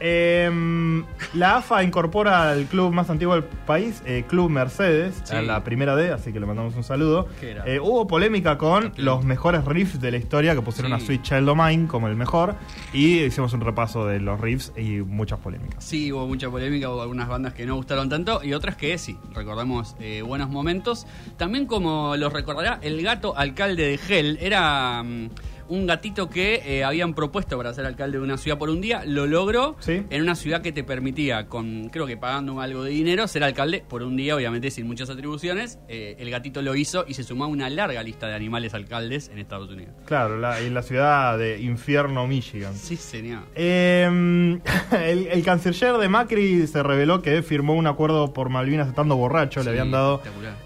Em, 0.00 1.04
la 1.34 1.56
AFA 1.58 1.82
incorpora 1.84 2.50
al 2.50 2.64
club 2.66 2.92
más 2.92 3.10
antiguo 3.10 3.34
del 3.34 3.44
país, 3.44 4.02
eh, 4.06 4.24
Club 4.28 4.50
Mercedes, 4.50 5.20
Sí. 5.24 5.34
a 5.36 5.42
la 5.42 5.62
primera 5.64 5.94
D, 5.94 6.10
así 6.12 6.32
que 6.32 6.40
le 6.40 6.46
mandamos 6.46 6.74
un 6.74 6.82
saludo. 6.84 7.28
Eh, 7.42 7.78
hubo 7.80 8.06
polémica 8.06 8.58
con 8.58 8.92
los 8.96 9.24
mejores 9.24 9.64
riffs 9.64 10.00
de 10.00 10.10
la 10.10 10.16
historia 10.16 10.54
que 10.54 10.62
pusieron 10.62 10.90
Sí. 10.98 11.02
a 11.04 11.06
Sweet 11.06 11.22
Child 11.22 11.48
O' 11.48 11.54
Mine 11.54 11.86
como 11.86 12.08
el 12.08 12.16
mejor 12.16 12.56
y 12.92 13.20
hicimos 13.20 13.52
un 13.52 13.60
repaso 13.60 14.06
de 14.06 14.20
los 14.20 14.40
riffs 14.40 14.72
y 14.76 15.00
muchas 15.00 15.38
polémicas. 15.38 15.84
Sí, 15.84 16.12
hubo 16.12 16.26
mucha 16.26 16.50
polémica, 16.50 16.90
hubo 16.90 17.00
algunas 17.02 17.28
bandas 17.28 17.54
que 17.54 17.64
no 17.64 17.76
gustaron 17.76 18.08
tanto 18.08 18.42
y 18.42 18.52
otras 18.52 18.76
que 18.76 18.98
sí, 18.98 19.16
recordamos 19.32 19.94
eh, 20.00 20.22
buenos 20.22 20.50
momentos. 20.50 21.06
También 21.36 21.66
como 21.66 22.16
los 22.16 22.32
recordará, 22.32 22.78
el 22.82 23.00
gato 23.02 23.36
alcalde 23.36 23.86
de 23.88 23.98
Gel 23.98 24.38
era 24.40 25.02
mm, 25.02 25.30
un 25.68 25.86
gatito 25.86 26.28
que 26.30 26.62
eh, 26.64 26.84
habían 26.84 27.14
propuesto 27.14 27.56
para 27.56 27.72
ser 27.74 27.86
alcalde 27.86 28.18
de 28.18 28.24
una 28.24 28.36
ciudad 28.38 28.58
por 28.58 28.70
un 28.70 28.80
día, 28.80 29.02
lo 29.06 29.26
logró 29.26 29.76
Sí. 29.80 30.02
en 30.10 30.22
una 30.22 30.34
ciudad 30.34 30.62
que 30.62 30.72
te 30.72 30.84
permitía, 30.84 31.46
con 31.46 31.88
creo 31.90 32.06
que 32.06 32.16
pagando 32.16 32.60
algo 32.60 32.82
de 32.84 32.90
dinero, 32.90 33.26
ser 33.28 33.44
alcalde 33.44 33.84
por 33.88 34.02
un 34.02 34.16
día, 34.16 34.36
obviamente 34.36 34.70
sin 34.70 34.86
muchas 34.86 35.10
atribuciones. 35.10 35.78
Eh, 35.88 36.16
el 36.18 36.30
gatito 36.30 36.62
lo 36.62 36.74
hizo 36.74 37.04
y 37.08 37.14
se 37.14 37.22
sumó 37.22 37.44
a 37.44 37.46
una 37.48 37.68
larga 37.70 38.02
lista 38.02 38.26
de 38.26 38.34
animales 38.34 38.74
alcaldes 38.74 39.28
en 39.28 39.38
Estados 39.38 39.70
Unidos. 39.70 39.94
Claro, 40.06 40.38
la- 40.38 40.60
en 40.60 40.74
la 40.74 40.82
ciudad 40.82 41.36
de 41.38 41.60
Infierno, 41.60 42.26
Michigan. 42.26 42.74
Sí, 42.74 42.96
señor. 42.96 43.42
Eh, 43.54 44.58
el, 44.92 45.26
el 45.26 45.44
canciller 45.44 45.94
de 45.98 46.08
Macri 46.08 46.66
se 46.66 46.82
reveló 46.82 47.22
que 47.22 47.42
firmó 47.42 47.74
un 47.74 47.86
acuerdo 47.86 48.32
por 48.32 48.48
Malvinas 48.48 48.88
estando 48.88 49.16
borracho. 49.16 49.60
Sí, 49.60 49.64
le 49.64 49.70
habían 49.70 49.90
dado 49.90 50.22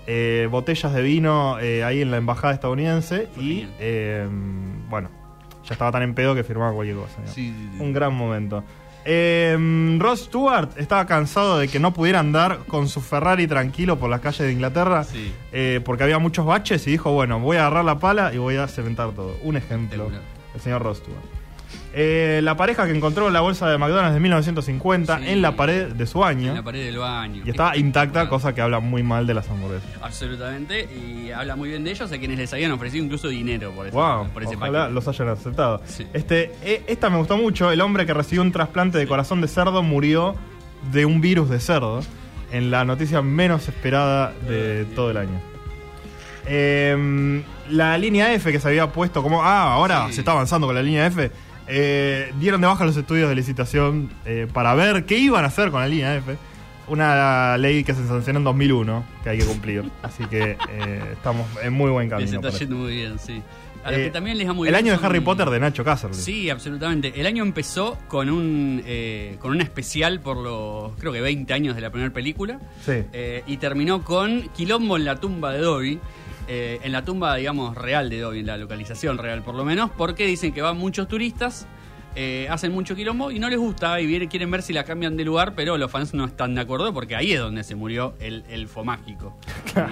eh, 0.06 0.48
botellas 0.50 0.92
de 0.94 1.02
vino 1.02 1.56
ahí 1.56 2.00
en 2.02 2.11
la 2.11 2.16
embajada 2.16 2.54
estadounidense. 2.54 3.28
Fue 3.34 3.42
y 3.44 3.68
bueno, 4.88 5.11
ya 5.64 5.72
estaba 5.74 5.92
tan 5.92 6.03
en 6.03 6.14
pedo 6.14 6.35
que 6.35 6.44
firmaba 6.44 6.72
cualquier 6.72 6.96
cosa. 6.96 7.16
Sí, 7.27 7.55
sí, 7.57 7.68
sí. 7.77 7.83
Un 7.83 7.92
gran 7.92 8.14
momento. 8.14 8.64
Eh, 9.11 9.96
Ross 9.98 10.24
Stewart 10.24 10.70
estaba 10.77 11.07
cansado 11.07 11.59
de 11.59 11.68
que 11.68 11.79
no 11.81 11.94
pudiera 11.94 12.18
andar 12.20 12.59
con 12.66 12.88
su 12.88 13.01
Ferrari 13.01 13.46
tranquilo 13.46 13.98
por 13.98 14.11
las 14.11 14.20
calles 14.20 14.40
de 14.40 14.53
Inglaterra 14.53 15.05
Sí. 15.05 15.33
eh, 15.53 15.81
porque 15.85 16.03
había 16.05 16.18
muchos 16.18 16.44
baches 16.44 16.87
y 16.87 16.90
dijo, 16.90 17.12
bueno, 17.12 17.38
voy 17.40 17.57
a 17.57 17.61
agarrar 17.66 17.85
la 17.87 17.98
pala 17.98 18.35
y 18.35 18.38
voy 18.38 18.57
a 18.57 18.66
cementar 18.68 19.12
todo. 19.12 19.35
Un 19.42 19.57
ejemplo, 19.57 20.11
el 20.55 20.61
señor 20.61 20.83
Ross 20.83 20.98
Stewart. 20.98 21.22
Eh, 22.00 22.40
la 22.44 22.56
pareja 22.56 22.87
que 22.87 22.92
encontró 22.94 23.28
la 23.28 23.40
bolsa 23.40 23.68
de 23.68 23.76
McDonald's 23.76 24.14
de 24.14 24.20
1950 24.20 25.18
Sí. 25.18 25.24
en 25.30 25.42
la 25.42 25.56
pared 25.56 25.88
de 25.88 26.06
su 26.06 26.20
baño 26.20 26.50
En 26.50 26.54
la 26.54 26.62
pared 26.62 26.84
del 26.84 26.98
baño. 26.98 27.42
y 27.44 27.50
estaba 27.50 27.76
intacta, 27.76 28.28
cosa 28.28 28.54
que 28.54 28.61
habla 28.61 28.78
muy 28.78 29.02
mal 29.02 29.26
de 29.26 29.34
las 29.34 29.48
hamburguesas. 29.50 29.88
Absolutamente, 30.00 30.84
y 30.94 31.32
habla 31.32 31.56
muy 31.56 31.70
bien 31.70 31.82
de 31.82 31.90
ellos, 31.90 32.12
a 32.12 32.16
quienes 32.18 32.38
les 32.38 32.52
habían 32.52 32.70
ofrecido 32.70 33.04
incluso 33.04 33.26
dinero 33.26 33.72
por, 33.72 33.88
ese- 33.88 33.96
Wow, 33.96 34.28
por 34.28 34.44
ese 34.44 34.54
ojalá 34.54 34.78
paquete. 34.82 34.94
los 34.94 35.08
hayan 35.08 35.28
aceptado. 35.30 35.82
Sí. 35.87 36.06
Este, 36.12 36.52
eh, 36.62 36.84
esta 36.87 37.11
me 37.11 37.16
gustó 37.16 37.37
mucho. 37.37 37.72
El 37.72 37.80
hombre 37.80 38.06
que 38.06 38.14
recibió 38.14 38.42
un 38.42 38.52
trasplante 38.52 38.96
de 38.98 39.06
corazón 39.08 39.40
de 39.40 39.48
cerdo 39.48 39.82
murió 39.82 40.37
de 40.92 41.04
un 41.04 41.20
virus 41.20 41.50
de 41.50 41.58
cerdo. 41.58 42.00
En 42.52 42.70
la 42.70 42.84
noticia 42.84 43.22
menos 43.22 43.66
esperada 43.68 44.32
de 44.48 44.84
todo 44.94 45.11
el 45.11 45.16
año. 45.16 45.40
Eh, 46.46 47.42
la 47.70 47.98
línea 47.98 48.32
F 48.34 48.50
que 48.52 48.61
se 48.61 48.68
había 48.68 48.87
puesto 48.90 49.22
como, 49.22 49.42
ah, 49.42 49.74
ahora 49.74 50.06
se 50.12 50.20
está 50.20 50.30
avanzando 50.32 50.66
con 50.66 50.74
la 50.74 50.82
línea 50.82 51.06
F. 51.06 51.30
eh, 51.68 52.33
dieron 52.40 52.61
de 52.61 52.66
baja 52.66 52.85
los 52.85 52.96
estudios 52.96 53.28
de 53.28 53.35
licitación 53.35 54.11
eh, 54.24 54.46
para 54.52 54.74
ver 54.74 55.04
qué 55.04 55.18
iban 55.18 55.44
a 55.44 55.48
hacer 55.48 55.70
con 55.70 55.81
la 55.81 55.88
línea 55.88 56.16
F. 56.16 56.37
una 56.88 57.57
ley 57.59 57.85
que 57.85 57.94
se 57.94 58.07
sancionó 58.07 58.38
en 58.38 58.44
2001 58.44 59.04
que 59.22 59.31
hay 59.31 59.38
que 59.38 59.44
cumplir. 59.44 59.85
Así 60.02 60.24
que 60.24 60.57
eh, 60.70 61.02
estamos 61.12 61.46
en 61.62 61.72
muy 61.72 61.90
buen 61.90 62.09
camino. 62.09 62.40
Les 62.40 62.44
está 62.44 62.59
yendo 62.59 62.76
muy 62.76 62.94
bien, 62.94 63.18
sí. 63.18 63.42
A 63.85 63.92
los 63.92 64.00
que 64.00 64.11
también 64.11 64.37
les 64.37 64.46
muy 64.48 64.68
el 64.68 64.74
bien 64.74 64.87
año 64.87 64.98
de 64.98 65.07
Harry 65.07 65.20
Potter 65.20 65.48
de 65.50 65.61
Nacho 65.61 65.85
Cáceres. 65.85 66.16
Sí, 66.16 66.50
absolutamente. 66.50 67.12
El 67.18 67.26
año 67.26 67.42
empezó 67.44 67.96
con 68.09 68.28
un 68.28 68.83
con 69.38 69.52
un 69.52 69.61
especial 69.61 70.20
por 70.20 70.37
los 70.37 70.92
creo 70.98 71.12
que 71.12 71.20
20 71.20 71.54
años 71.54 71.74
de 71.76 71.81
la 71.83 71.90
primera 71.90 72.12
película 72.12 72.59
Sí. 72.85 73.04
y 73.46 73.57
terminó 73.59 74.02
con 74.02 74.48
Quilombo 74.48 74.96
en 74.96 75.04
la 75.04 75.16
tumba 75.16 75.52
de 75.52 75.61
Dobby. 75.61 76.00
Eh, 76.48 76.80
en 76.82 76.92
la 76.92 77.04
tumba, 77.04 77.37
digamos, 77.37 77.76
real 77.76 78.08
de 78.08 78.20
Dobby, 78.20 78.40
en 78.40 78.46
la 78.46 78.56
localización 78.56 79.18
real 79.18 79.42
por 79.42 79.54
lo 79.54 79.64
menos, 79.64 79.90
porque 79.96 80.26
dicen 80.26 80.52
que 80.52 80.62
van 80.62 80.78
muchos 80.78 81.06
turistas, 81.06 81.68
eh, 82.16 82.48
hacen 82.50 82.72
mucho 82.72 82.96
quilombo 82.96 83.30
y 83.30 83.38
no 83.38 83.48
les 83.48 83.58
gusta 83.58 84.00
y 84.00 84.06
vienen- 84.06 84.28
quieren 84.28 84.50
ver 84.50 84.62
si 84.62 84.72
la 84.72 84.84
cambian 84.84 85.16
de 85.16 85.24
lugar, 85.24 85.54
pero 85.54 85.76
los 85.78 85.90
fans 85.90 86.14
no 86.14 86.24
están 86.24 86.54
de 86.54 86.60
acuerdo 86.62 86.92
porque 86.92 87.14
ahí 87.14 87.32
es 87.32 87.40
donde 87.40 87.62
se 87.64 87.74
murió 87.74 88.14
el 88.20 88.44
elfo 88.50 88.84
mágico 88.84 89.36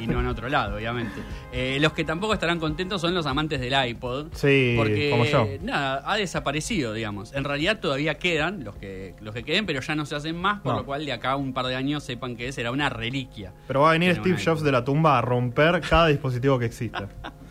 y 0.02 0.06
no 0.06 0.20
en 0.20 0.26
otro 0.26 0.48
lado, 0.48 0.76
obviamente. 0.76 1.14
Eh, 1.52 1.78
los 1.80 1.92
que 1.92 2.04
tampoco 2.04 2.34
estarán 2.34 2.58
contentos 2.58 3.00
son 3.00 3.14
los 3.14 3.26
amantes 3.26 3.60
del 3.60 3.74
iPod. 3.88 4.28
Sí, 4.32 4.74
porque 4.76 5.10
como 5.10 5.24
yo. 5.24 5.46
nada, 5.62 6.02
ha 6.04 6.16
desaparecido, 6.16 6.92
digamos. 6.92 7.32
En 7.34 7.44
realidad 7.44 7.78
todavía 7.80 8.18
quedan 8.18 8.64
los 8.64 8.74
que 8.76 9.14
los 9.20 9.34
que 9.34 9.44
queden, 9.44 9.66
pero 9.66 9.80
ya 9.80 9.94
no 9.94 10.04
se 10.06 10.14
hacen 10.16 10.36
más, 10.36 10.60
por 10.60 10.72
No. 10.72 10.78
lo 10.80 10.86
cual 10.86 11.04
de 11.06 11.12
acá 11.12 11.32
a 11.32 11.36
un 11.36 11.52
par 11.52 11.66
de 11.66 11.76
años 11.76 12.02
sepan 12.02 12.36
que 12.36 12.50
será 12.52 12.70
una 12.72 12.88
reliquia. 12.88 13.52
Pero 13.68 13.82
va 13.82 13.90
a 13.90 13.92
venir 13.92 14.14
Steve 14.16 14.36
Jobs 14.44 14.62
de 14.62 14.72
la 14.72 14.84
tumba 14.84 15.18
a 15.18 15.22
romper 15.22 15.80
cada 15.80 16.08
dispositivo 16.08 16.58
que 16.58 16.66
exista. 16.66 17.08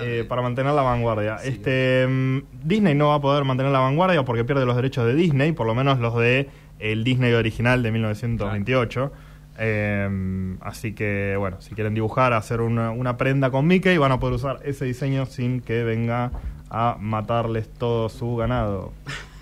Eh, 0.00 0.24
para 0.28 0.42
mantener 0.42 0.72
la 0.74 0.82
vanguardia. 0.82 1.38
Sí. 1.38 1.48
Este 1.48 2.06
mm, 2.08 2.38
Disney 2.64 2.94
no 2.94 3.08
va 3.08 3.16
a 3.16 3.20
poder 3.20 3.44
mantener 3.44 3.72
la 3.72 3.80
vanguardia 3.80 4.24
porque 4.24 4.44
pierde 4.44 4.64
los 4.66 4.76
derechos 4.76 5.06
de 5.06 5.14
Disney, 5.14 5.52
por 5.52 5.66
lo 5.66 5.74
menos 5.74 5.98
los 5.98 6.16
de 6.16 6.48
el 6.78 7.04
Disney 7.04 7.32
original 7.32 7.82
de 7.82 7.90
1928. 7.92 9.12
Eh, 9.58 10.56
así 10.60 10.92
que, 10.92 11.34
bueno, 11.38 11.60
si 11.60 11.74
quieren 11.74 11.94
dibujar, 11.94 12.32
hacer 12.34 12.60
una, 12.60 12.90
una 12.90 13.16
prenda 13.16 13.50
con 13.50 13.66
Mickey, 13.66 13.96
van 13.98 14.12
a 14.12 14.20
poder 14.20 14.34
usar 14.36 14.60
ese 14.64 14.84
diseño 14.84 15.24
sin 15.26 15.60
que 15.60 15.82
venga 15.84 16.30
a 16.68 16.96
matarles 17.00 17.68
todo 17.72 18.08
su 18.08 18.36
ganado. 18.36 18.92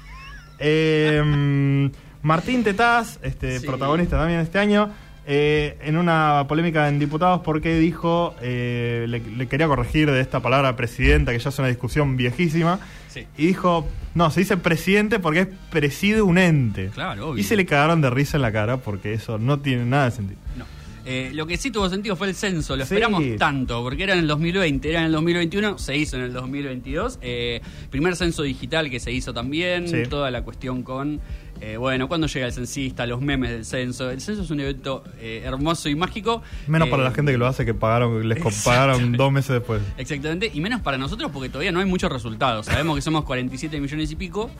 Eh, 0.60 1.20
mm, 1.24 1.90
Martín 2.22 2.62
Tetaz, 2.62 3.18
este 3.22 3.58
Sí. 3.58 3.66
protagonista 3.66 4.16
también 4.16 4.38
este 4.40 4.58
año, 4.60 4.88
eh, 5.26 5.76
en 5.82 5.96
una 5.96 6.44
polémica 6.48 6.88
en 6.88 6.98
diputados 6.98 7.40
porque 7.44 7.78
dijo, 7.78 8.34
eh, 8.42 9.06
le, 9.08 9.20
le 9.20 9.46
quería 9.46 9.66
corregir 9.66 10.10
de 10.10 10.20
esta 10.20 10.40
palabra 10.40 10.76
presidenta, 10.76 11.32
que 11.32 11.38
ya 11.38 11.48
es 11.48 11.58
una 11.58 11.68
discusión 11.68 12.16
viejísima, 12.16 12.78
Sí. 13.08 13.26
y 13.38 13.46
dijo, 13.46 13.86
no, 14.14 14.30
se 14.30 14.40
dice 14.40 14.56
presidente 14.56 15.18
porque 15.20 15.40
es 15.40 15.48
preside 15.70 16.20
un 16.20 16.36
ente. 16.36 16.90
Claro, 16.92 17.30
obvio. 17.30 17.40
Y 17.40 17.44
se 17.44 17.56
le 17.56 17.64
cagaron 17.64 18.00
de 18.00 18.10
risa 18.10 18.36
en 18.38 18.42
la 18.42 18.50
cara 18.52 18.78
porque 18.78 19.12
eso 19.14 19.38
no 19.38 19.60
tiene 19.60 19.84
nada 19.84 20.06
de 20.06 20.10
sentido. 20.10 20.40
No. 20.58 20.64
Eh, 21.06 21.30
lo 21.34 21.46
que 21.46 21.58
sí 21.58 21.70
tuvo 21.70 21.88
sentido 21.90 22.16
fue 22.16 22.28
el 22.28 22.34
censo, 22.34 22.76
lo 22.76 22.86
Sí. 22.86 22.94
esperamos 22.94 23.22
tanto, 23.38 23.82
porque 23.82 24.04
era 24.04 24.14
en 24.14 24.20
el 24.20 24.26
2020, 24.26 24.88
era 24.88 25.00
en 25.00 25.06
el 25.06 25.12
2021, 25.12 25.76
se 25.78 25.96
hizo 25.98 26.16
en 26.16 26.22
el 26.22 26.32
2022. 26.32 27.18
Eh, 27.20 27.60
primer 27.90 28.16
censo 28.16 28.42
digital 28.42 28.88
que 28.88 28.98
se 28.98 29.12
hizo 29.12 29.34
también, 29.34 29.86
Sí. 29.86 30.04
toda 30.08 30.30
la 30.30 30.42
cuestión 30.42 30.82
con, 30.82 31.20
eh, 31.60 31.76
bueno, 31.76 32.08
cuando 32.08 32.26
llega 32.26 32.46
el 32.46 32.52
censista, 32.52 33.06
los 33.06 33.20
memes 33.20 33.50
del 33.50 33.64
censo. 33.64 34.10
El 34.10 34.20
censo 34.20 34.42
es 34.42 34.50
un 34.50 34.60
evento 34.60 35.02
eh, 35.18 35.42
hermoso 35.44 35.88
y 35.88 35.94
mágico. 35.94 36.42
Menos 36.66 36.88
Eh, 36.88 36.90
para 36.90 37.02
la 37.04 37.10
gente 37.12 37.32
que 37.32 37.38
lo 37.38 37.46
hace, 37.46 37.64
que 37.64 37.74
pagaron, 37.74 38.28
les 38.28 38.38
pagaron 38.64 39.12
dos 39.12 39.32
meses 39.32 39.50
después. 39.50 39.80
Exactamente, 39.98 40.50
y 40.52 40.60
menos 40.60 40.80
para 40.82 40.98
nosotros 40.98 41.30
porque 41.32 41.48
todavía 41.48 41.72
no 41.72 41.80
hay 41.80 41.86
muchos 41.86 42.10
resultados. 42.12 42.66
Sabemos 42.66 42.96
que 42.96 43.02
somos 43.02 43.24
47 43.24 43.80
millones 43.80 44.10
y 44.10 44.16
pico. 44.16 44.50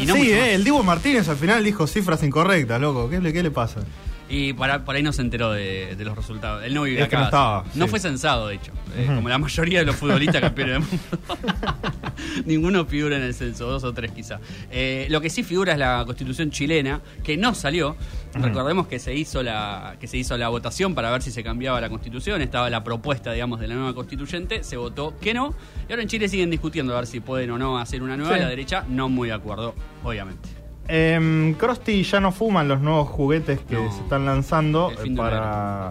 Y 0.00 0.06
no 0.06 0.14
sí, 0.14 0.30
eh, 0.30 0.54
el 0.54 0.64
Divo 0.64 0.82
Martínez 0.82 1.28
al 1.28 1.36
final 1.36 1.62
dijo 1.64 1.86
cifras 1.86 2.22
incorrectas, 2.22 2.80
loco. 2.80 3.08
¿Qué, 3.10 3.20
le- 3.20 3.32
qué 3.32 3.42
le 3.42 3.50
pasa? 3.50 3.80
Y 4.34 4.54
para, 4.54 4.82
por 4.82 4.96
ahí 4.96 5.02
no 5.02 5.12
se 5.12 5.20
enteró 5.20 5.52
de, 5.52 5.94
de 5.94 6.04
los 6.06 6.16
resultados. 6.16 6.64
Él 6.64 6.72
no 6.72 6.84
vive 6.84 7.02
Es 7.02 7.08
que 7.08 7.16
acá. 7.16 7.18
no 7.18 7.24
estaba. 7.26 7.64
No 7.74 7.84
sí. 7.84 7.90
fue 7.90 8.00
censado, 8.00 8.48
de 8.48 8.54
hecho. 8.54 8.72
Eh. 8.96 9.04
Como 9.06 9.28
la 9.28 9.36
mayoría 9.36 9.80
de 9.80 9.84
los 9.84 9.94
futbolistas 9.96 10.40
campeones 10.40 10.80
del 10.80 10.88
mundo. 10.88 11.38
Ninguno 12.46 12.86
figura 12.86 13.16
en 13.18 13.24
el 13.24 13.34
censo, 13.34 13.66
dos 13.66 13.84
o 13.84 13.92
tres 13.92 14.10
quizá. 14.12 14.40
Eh, 14.70 15.06
lo 15.10 15.20
que 15.20 15.28
sí 15.28 15.42
figura 15.42 15.72
es 15.74 15.78
la 15.78 16.02
constitución 16.06 16.50
chilena, 16.50 17.02
que 17.22 17.36
no 17.36 17.54
salió. 17.54 17.94
Recordemos 18.32 18.86
que 18.86 18.98
se 18.98 19.14
hizo 19.14 19.42
la 19.42 19.96
que 20.00 20.06
se 20.06 20.16
hizo 20.16 20.38
la 20.38 20.48
votación 20.48 20.94
para 20.94 21.10
ver 21.10 21.20
si 21.20 21.30
se 21.30 21.44
cambiaba 21.44 21.78
la 21.82 21.90
constitución. 21.90 22.40
Estaba 22.40 22.70
la 22.70 22.82
propuesta, 22.82 23.32
digamos, 23.32 23.60
de 23.60 23.68
la 23.68 23.74
nueva 23.74 23.94
constituyente. 23.94 24.64
Se 24.64 24.78
votó 24.78 25.18
que 25.20 25.34
no. 25.34 25.54
Y 25.86 25.92
ahora 25.92 26.00
en 26.02 26.08
Chile 26.08 26.26
siguen 26.30 26.48
discutiendo 26.48 26.94
a 26.94 26.96
ver 26.96 27.06
si 27.06 27.20
pueden 27.20 27.50
o 27.50 27.58
no 27.58 27.78
hacer 27.78 28.02
una 28.02 28.16
nueva. 28.16 28.34
Sí. 28.34 28.40
La 28.40 28.48
derecha 28.48 28.86
no 28.88 29.10
muy 29.10 29.28
de 29.28 29.34
acuerdo, 29.34 29.74
obviamente. 30.02 30.61
Eh, 30.94 31.54
Krusty 31.58 32.02
ya 32.02 32.20
no 32.20 32.32
fuman 32.32 32.68
los 32.68 32.82
nuevos 32.82 33.08
juguetes 33.08 33.60
que 33.60 33.76
No. 33.76 33.90
se 33.90 34.00
están 34.02 34.26
lanzando 34.26 34.92
para, 35.16 35.90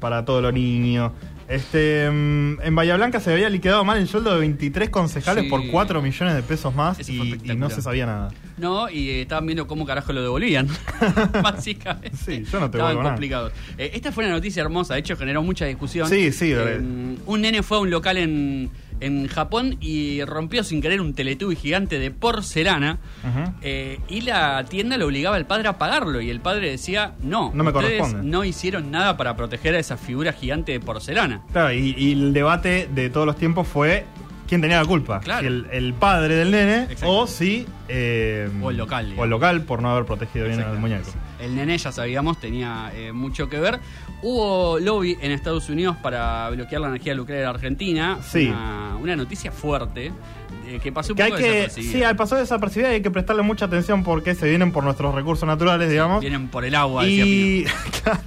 para 0.00 0.24
todo 0.24 0.40
lo 0.40 0.50
niño. 0.50 1.12
Este, 1.46 2.10
mm, 2.10 2.60
en 2.62 2.74
Bahía 2.74 2.96
Blanca 2.96 3.20
se 3.20 3.32
había 3.32 3.50
liquidado 3.50 3.82
mal 3.84 3.98
el 3.98 4.08
sueldo 4.08 4.32
de 4.32 4.40
23 4.40 4.88
concejales 4.90 5.44
Sí. 5.44 5.50
por 5.50 5.66
4 5.70 6.00
millones 6.00 6.34
de 6.34 6.42
pesos 6.42 6.74
más 6.74 7.06
y, 7.08 7.38
y 7.42 7.54
no 7.56 7.68
se 7.68 7.82
sabía 7.82 8.06
nada. 8.06 8.30
No, 8.56 8.88
y 8.90 9.10
eh, 9.10 9.22
estaban 9.22 9.44
viendo 9.46 9.66
cómo 9.66 9.84
carajo 9.84 10.12
lo 10.14 10.22
devolvían. 10.22 10.68
Básicamente. 11.42 12.16
Sí, 12.16 12.44
yo 12.50 12.60
no 12.60 12.70
te 12.70 12.78
Estaban 12.78 13.02
complicados. 13.02 13.52
Eh, 13.76 13.90
esta 13.94 14.10
fue 14.12 14.24
una 14.24 14.34
noticia 14.34 14.62
hermosa, 14.62 14.94
de 14.94 15.00
hecho 15.00 15.16
generó 15.18 15.42
mucha 15.42 15.66
discusión. 15.66 16.08
Sí, 16.08 16.32
sí, 16.32 16.52
eh. 16.54 16.80
un 17.26 17.40
nene 17.40 17.62
fue 17.62 17.76
a 17.76 17.80
un 17.80 17.90
local 17.90 18.16
en, 18.18 18.70
en 19.00 19.28
Japón 19.28 19.76
y 19.80 20.22
rompió 20.24 20.64
sin 20.64 20.80
querer 20.82 21.00
un 21.00 21.14
teletubi 21.14 21.56
gigante 21.56 21.98
de 21.98 22.10
porcelana. 22.10 22.98
Eh, 23.62 23.98
y 24.08 24.20
la 24.22 24.64
tienda 24.64 24.96
le 24.96 25.04
obligaba 25.04 25.36
al 25.36 25.46
padre 25.46 25.68
a 25.68 25.78
pagarlo. 25.78 26.20
Y 26.20 26.30
el 26.30 26.40
padre 26.40 26.70
decía: 26.70 27.12
No, 27.22 27.50
No 27.54 27.64
me 27.64 27.70
ustedes 27.70 27.98
corresponde". 28.00 28.28
no 28.28 28.44
hicieron 28.44 28.90
nada 28.90 29.16
para 29.16 29.36
proteger 29.36 29.74
a 29.74 29.78
esa 29.78 29.96
figura 29.96 30.32
gigante 30.32 30.72
de 30.72 30.80
porcelana. 30.80 31.42
Claro, 31.52 31.72
y, 31.72 31.94
y 31.96 32.12
el 32.12 32.32
debate 32.32 32.88
de 32.92 33.10
todos 33.10 33.26
los 33.26 33.36
tiempos 33.36 33.66
fue 33.68 34.04
quién 34.48 34.60
tenía 34.60 34.80
la 34.80 34.86
culpa. 34.86 35.20
Claro. 35.20 35.40
Si 35.42 35.46
el, 35.46 35.66
el 35.72 35.94
padre 35.94 36.34
del 36.36 36.50
nene 36.50 36.82
Exacto. 36.84 37.10
o 37.10 37.26
si... 37.26 37.66
eh, 37.88 38.48
O 38.62 38.70
el 38.70 38.76
local, 38.78 39.14
O 39.18 39.24
el 39.24 39.30
local 39.30 39.62
por 39.62 39.82
no 39.82 39.90
haber 39.90 40.04
protegido 40.06 40.46
bien 40.46 40.60
al 40.60 40.78
muñeco. 40.78 41.10
El 41.40 41.54
nene, 41.54 41.78
ya 41.78 41.92
sabíamos, 41.92 42.38
tenía 42.40 42.90
eh, 42.94 43.12
mucho 43.12 43.48
que 43.48 43.58
ver. 43.60 43.78
Hubo 44.22 44.78
lobby 44.80 45.16
en 45.20 45.30
Estados 45.30 45.68
Unidos 45.70 45.96
para 46.02 46.50
bloquear 46.50 46.80
la 46.80 46.88
energía 46.88 47.14
nuclear 47.14 47.44
Argentina. 47.46 48.18
Sí. 48.22 48.46
Una, 48.48 48.96
una 49.00 49.16
noticia 49.16 49.52
fuerte 49.52 50.10
eh, 50.66 50.80
que 50.82 50.90
pasó 50.90 51.12
un 51.12 51.16
Que 51.16 51.22
hay 51.22 51.30
poco 51.30 51.42
que, 51.42 51.48
desapercibida. 51.50 51.92
sí, 51.92 52.02
al 52.02 52.16
paso 52.16 52.34
desapercibida 52.36 52.90
y 52.90 52.94
hay 52.96 53.02
que 53.02 53.10
prestarle 53.10 53.42
mucha 53.42 53.66
atención 53.66 54.02
porque 54.02 54.34
se 54.34 54.48
vienen 54.48 54.72
por 54.72 54.82
nuestros 54.82 55.14
recursos 55.14 55.46
naturales, 55.46 55.88
digamos. 55.88 56.20
Vienen 56.20 56.48
por 56.48 56.64
el 56.64 56.74
agua, 56.74 57.06
Y, 57.06 57.64
claro, 58.02 58.20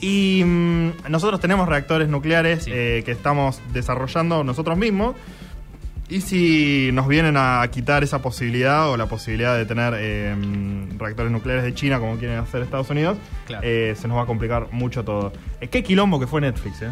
y 0.00 0.42
mm, 0.44 0.90
nosotros 1.08 1.40
tenemos 1.40 1.68
reactores 1.68 2.08
nucleares 2.08 2.64
Sí. 2.64 2.70
eh, 2.74 3.02
que 3.04 3.12
estamos 3.12 3.60
desarrollando 3.72 4.42
nosotros 4.44 4.76
mismos. 4.76 5.14
Y 6.10 6.20
si 6.22 6.90
nos 6.92 7.06
vienen 7.06 7.36
a 7.36 7.64
quitar 7.70 8.02
esa 8.02 8.20
posibilidad 8.20 8.90
o 8.90 8.96
la 8.96 9.06
posibilidad 9.06 9.56
de 9.56 9.64
tener 9.64 9.94
eh, 9.96 10.34
reactores 10.98 11.30
nucleares 11.30 11.62
de 11.62 11.72
China 11.72 12.00
como 12.00 12.16
quieren 12.18 12.38
hacer 12.38 12.62
Estados 12.62 12.90
Unidos, 12.90 13.16
Claro. 13.46 13.62
eh, 13.64 13.94
se 13.96 14.08
nos 14.08 14.16
va 14.16 14.22
a 14.22 14.26
complicar 14.26 14.68
mucho 14.72 15.04
todo. 15.04 15.32
Eh, 15.60 15.68
qué 15.68 15.84
quilombo 15.84 16.18
que 16.18 16.26
fue 16.26 16.40
Netflix, 16.40 16.82
¿eh? 16.82 16.90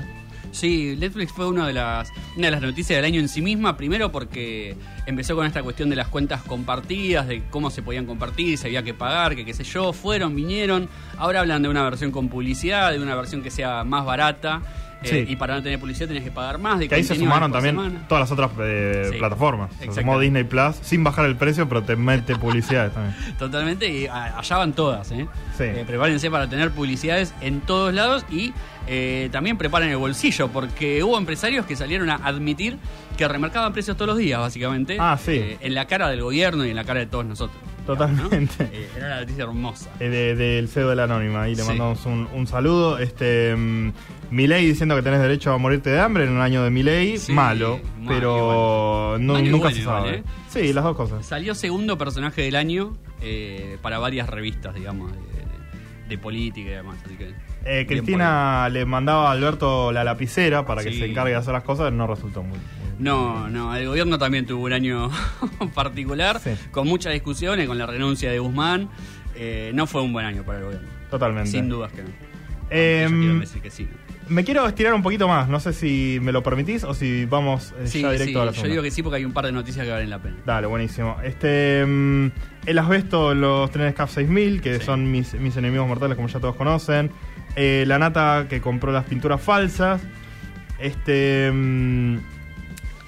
Sí, 0.51 0.97
Netflix 0.99 1.31
fue 1.33 1.47
una 1.47 1.67
de 1.67 1.75
las 1.75 2.11
una 2.37 2.47
de 2.47 2.51
las 2.53 2.63
noticias 2.63 2.97
del 2.97 3.05
año 3.05 3.21
en 3.21 3.29
sí 3.29 3.43
misma, 3.43 3.77
primero 3.77 4.11
porque 4.11 4.77
empezó 5.05 5.37
con 5.37 5.45
esta 5.47 5.63
cuestión 5.63 5.91
de 5.91 5.97
las 5.97 6.09
cuentas 6.09 6.43
compartidas, 6.43 7.27
de 7.29 7.43
cómo 7.51 7.71
se 7.71 7.83
podían 7.83 8.07
compartir, 8.07 8.57
si 8.57 8.67
había 8.67 8.83
que 8.83 8.95
pagar, 8.95 9.37
que 9.37 9.45
qué 9.45 9.53
sé 9.53 9.65
yo, 9.65 9.93
fueron, 9.93 10.35
vinieron, 10.35 10.89
ahora 11.19 11.41
hablan 11.41 11.63
de 11.63 11.69
una 11.69 11.83
versión 11.83 12.13
con 12.13 12.29
publicidad, 12.31 12.93
de 12.93 12.99
una 13.01 13.15
versión 13.15 13.43
que 13.43 13.51
sea 13.51 13.85
más 13.85 14.07
barata. 14.07 14.63
Eh, 15.03 15.25
y 15.29 15.37
para 15.37 15.55
no 15.55 15.63
tener 15.63 15.79
publicidad 15.79 16.09
tenías 16.09 16.25
que 16.25 16.31
pagar 16.31 16.59
más. 16.59 16.79
De 16.79 16.89
Que 16.89 16.95
ahí 16.97 17.05
se 17.05 17.15
sumaron 17.15 17.53
también 17.53 17.77
semana. 17.77 18.07
todas 18.09 18.23
las 18.23 18.33
otras 18.33 18.51
eh, 18.61 19.09
Sí, 19.13 19.19
plataformas. 19.19 19.71
Se 19.79 19.93
sumó. 19.93 20.19
Disney 20.19 20.45
Plus 20.45 20.77
sin 20.83 21.05
bajar 21.05 21.27
el 21.27 21.37
precio, 21.37 21.69
pero 21.69 21.83
te 21.83 21.95
mete 21.97 22.35
publicidades 22.37 22.93
también. 22.93 23.15
Totalmente, 23.39 23.89
y 23.89 24.07
allá 24.09 24.57
van 24.57 24.73
todas. 24.73 25.11
¿eh? 25.13 25.27
Sí. 25.57 25.65
Eh, 25.65 25.85
prepárense 25.87 26.31
para 26.31 26.49
tener 26.49 26.71
publicidades 26.71 27.35
en 27.41 27.61
todos 27.61 27.95
lados 27.95 28.25
y 28.31 28.53
eh, 28.87 29.29
también 29.31 29.57
preparen 29.59 29.91
el 29.91 29.97
bolsillo, 29.99 30.49
porque 30.49 31.03
hubo 31.05 31.17
empresarios 31.19 31.67
que 31.67 31.77
salieron 31.77 32.11
a 32.11 32.15
admitir 32.17 32.79
que 33.17 33.29
remarcaban 33.29 33.73
precios 33.73 33.97
todos 33.97 34.09
los 34.09 34.19
días, 34.19 34.41
básicamente. 34.41 34.97
Ah, 34.99 35.19
sí. 35.23 35.57
en 35.61 35.75
la 35.75 35.87
cara 35.87 36.09
del 36.09 36.23
gobierno 36.23 36.65
y 36.65 36.71
en 36.71 36.77
la 36.77 36.85
cara 36.85 37.01
de 37.01 37.07
todos 37.07 37.25
nosotros. 37.25 37.59
Totalmente. 37.89 38.65
¿no? 38.65 38.71
Eh, 38.73 38.89
era 38.97 39.07
una 39.07 39.21
noticia 39.21 39.45
hermosa. 39.45 39.91
Eh, 39.99 40.09
de- 40.09 40.35
del 40.37 40.69
CEO 40.69 40.89
de 40.91 40.97
la 40.97 41.05
Anónima. 41.05 41.43
Ahí 41.43 41.55
le 41.57 41.63
Sí. 41.63 41.69
mandamos 41.69 42.05
un, 42.07 42.29
un 42.35 42.47
saludo. 42.47 42.99
Este 42.99 43.57
mm, 43.57 43.93
Milei 44.31 44.67
diciendo 44.67 44.95
que 44.95 45.03
tenés 45.03 45.21
derecho 45.21 45.53
a 45.53 45.59
morirte 45.59 45.91
de 45.91 45.99
hambre 46.01 46.25
en 46.25 46.31
un 46.33 46.41
año 46.41 46.63
de 46.63 46.71
Milei. 46.71 47.19
Sí, 47.19 47.33
malo, 47.33 47.81
pero 48.07 49.17
no- 49.19 49.33
Malo 49.35 49.45
y 49.47 49.49
nunca 49.51 49.65
bueno 49.69 49.77
se 49.77 49.85
sabe. 49.85 50.15
¿eh? 50.19 50.23
Sí, 50.49 50.73
las 50.73 50.85
dos 50.85 50.97
cosas. 50.97 51.25
Salió 51.27 51.55
segundo 51.55 51.99
personaje 51.99 52.43
del 52.43 52.57
año 52.57 52.97
eh, 53.23 53.79
para 53.83 53.99
varias 53.99 54.29
revistas, 54.29 54.75
digamos, 54.75 55.11
de, 56.09 56.19
política 56.19 56.71
y 56.71 56.73
demás. 56.75 56.97
Así 57.05 57.17
que, 57.17 57.25
Eh, 57.65 57.85
bien 57.85 57.87
Cristina 57.87 58.69
le 58.71 58.85
mandaba 58.87 59.29
a 59.29 59.33
Alberto 59.33 59.93
la 59.93 60.05
lapicera 60.05 60.65
para 60.65 60.83
que 60.83 60.93
se 60.93 61.05
encargue 61.05 61.33
de 61.33 61.37
hacer 61.37 61.53
las 61.53 61.65
cosas. 61.65 61.93
No 61.93 62.07
resultó 62.07 62.43
muy. 62.43 62.53
muy- 62.59 62.78
No, 62.99 63.49
no, 63.49 63.75
el 63.77 63.87
gobierno 63.87 64.19
también 64.19 64.45
tuvo 64.47 64.65
un 64.65 64.73
año 64.73 65.11
particular, 65.75 66.41
Sí. 66.41 66.51
con 66.71 66.89
muchas 66.89 67.13
discusiones, 67.13 67.67
con 67.69 67.79
la 67.79 67.87
renuncia 67.87 68.31
de 68.31 68.39
Guzmán. 68.39 68.89
eh, 69.37 69.71
no 69.75 69.87
fue 69.87 70.03
un 70.03 70.13
buen 70.13 70.27
año 70.27 70.43
para 70.43 70.59
el 70.59 70.65
gobierno. 70.65 70.89
Totalmente. 71.11 71.51
Sin 71.51 71.69
dudas 71.69 71.93
que 71.93 72.03
no. 72.03 72.09
Eh, 72.71 73.09
decir 73.41 73.63
que 73.63 73.71
sí. 73.71 73.89
me 74.29 74.45
quiero 74.45 74.67
estirar 74.67 74.93
un 74.95 75.03
poquito 75.03 75.27
más. 75.29 75.49
No 75.49 75.59
sé 75.61 75.73
si 75.73 76.19
me 76.21 76.33
lo 76.33 76.43
permitís 76.43 76.83
o 76.85 76.93
si 76.93 77.25
vamos 77.25 77.73
eh, 77.79 77.87
Sí, 77.87 78.03
ya 78.03 78.11
sí, 78.11 78.19
directo 78.19 78.43
a 78.43 78.47
la 78.47 78.51
yo 78.53 78.65
digo 78.65 78.83
que 78.83 78.91
sí 78.91 79.03
porque 79.03 79.17
hay 79.19 79.25
un 79.25 79.33
par 79.33 79.47
de 79.47 79.53
noticias 79.53 79.87
que 79.87 79.93
valen 79.93 80.11
la 80.11 80.19
pena. 80.19 80.37
Dale, 80.45 80.67
buenísimo. 80.67 81.17
Este, 81.23 81.83
mm, 81.87 82.27
el 82.67 82.79
asbesto 82.79 83.33
los 83.35 83.71
trenes 83.71 83.95
CAF 83.95 84.11
6000, 84.13 84.61
que 84.61 84.81
Sí. 84.81 84.85
son 84.85 85.11
mis, 85.11 85.33
mis 85.35 85.57
enemigos 85.57 85.87
mortales, 85.89 86.17
como 86.17 86.29
ya 86.29 86.41
todos 86.41 86.57
conocen. 86.57 87.11
Eh, 87.57 87.85
la 87.87 87.99
nata 87.99 88.47
que 88.51 88.61
compró 88.61 88.91
las 88.93 89.05
pinturas 89.05 89.41
falsas. 89.41 90.03
Este. 90.79 91.51
mm, 91.53 92.17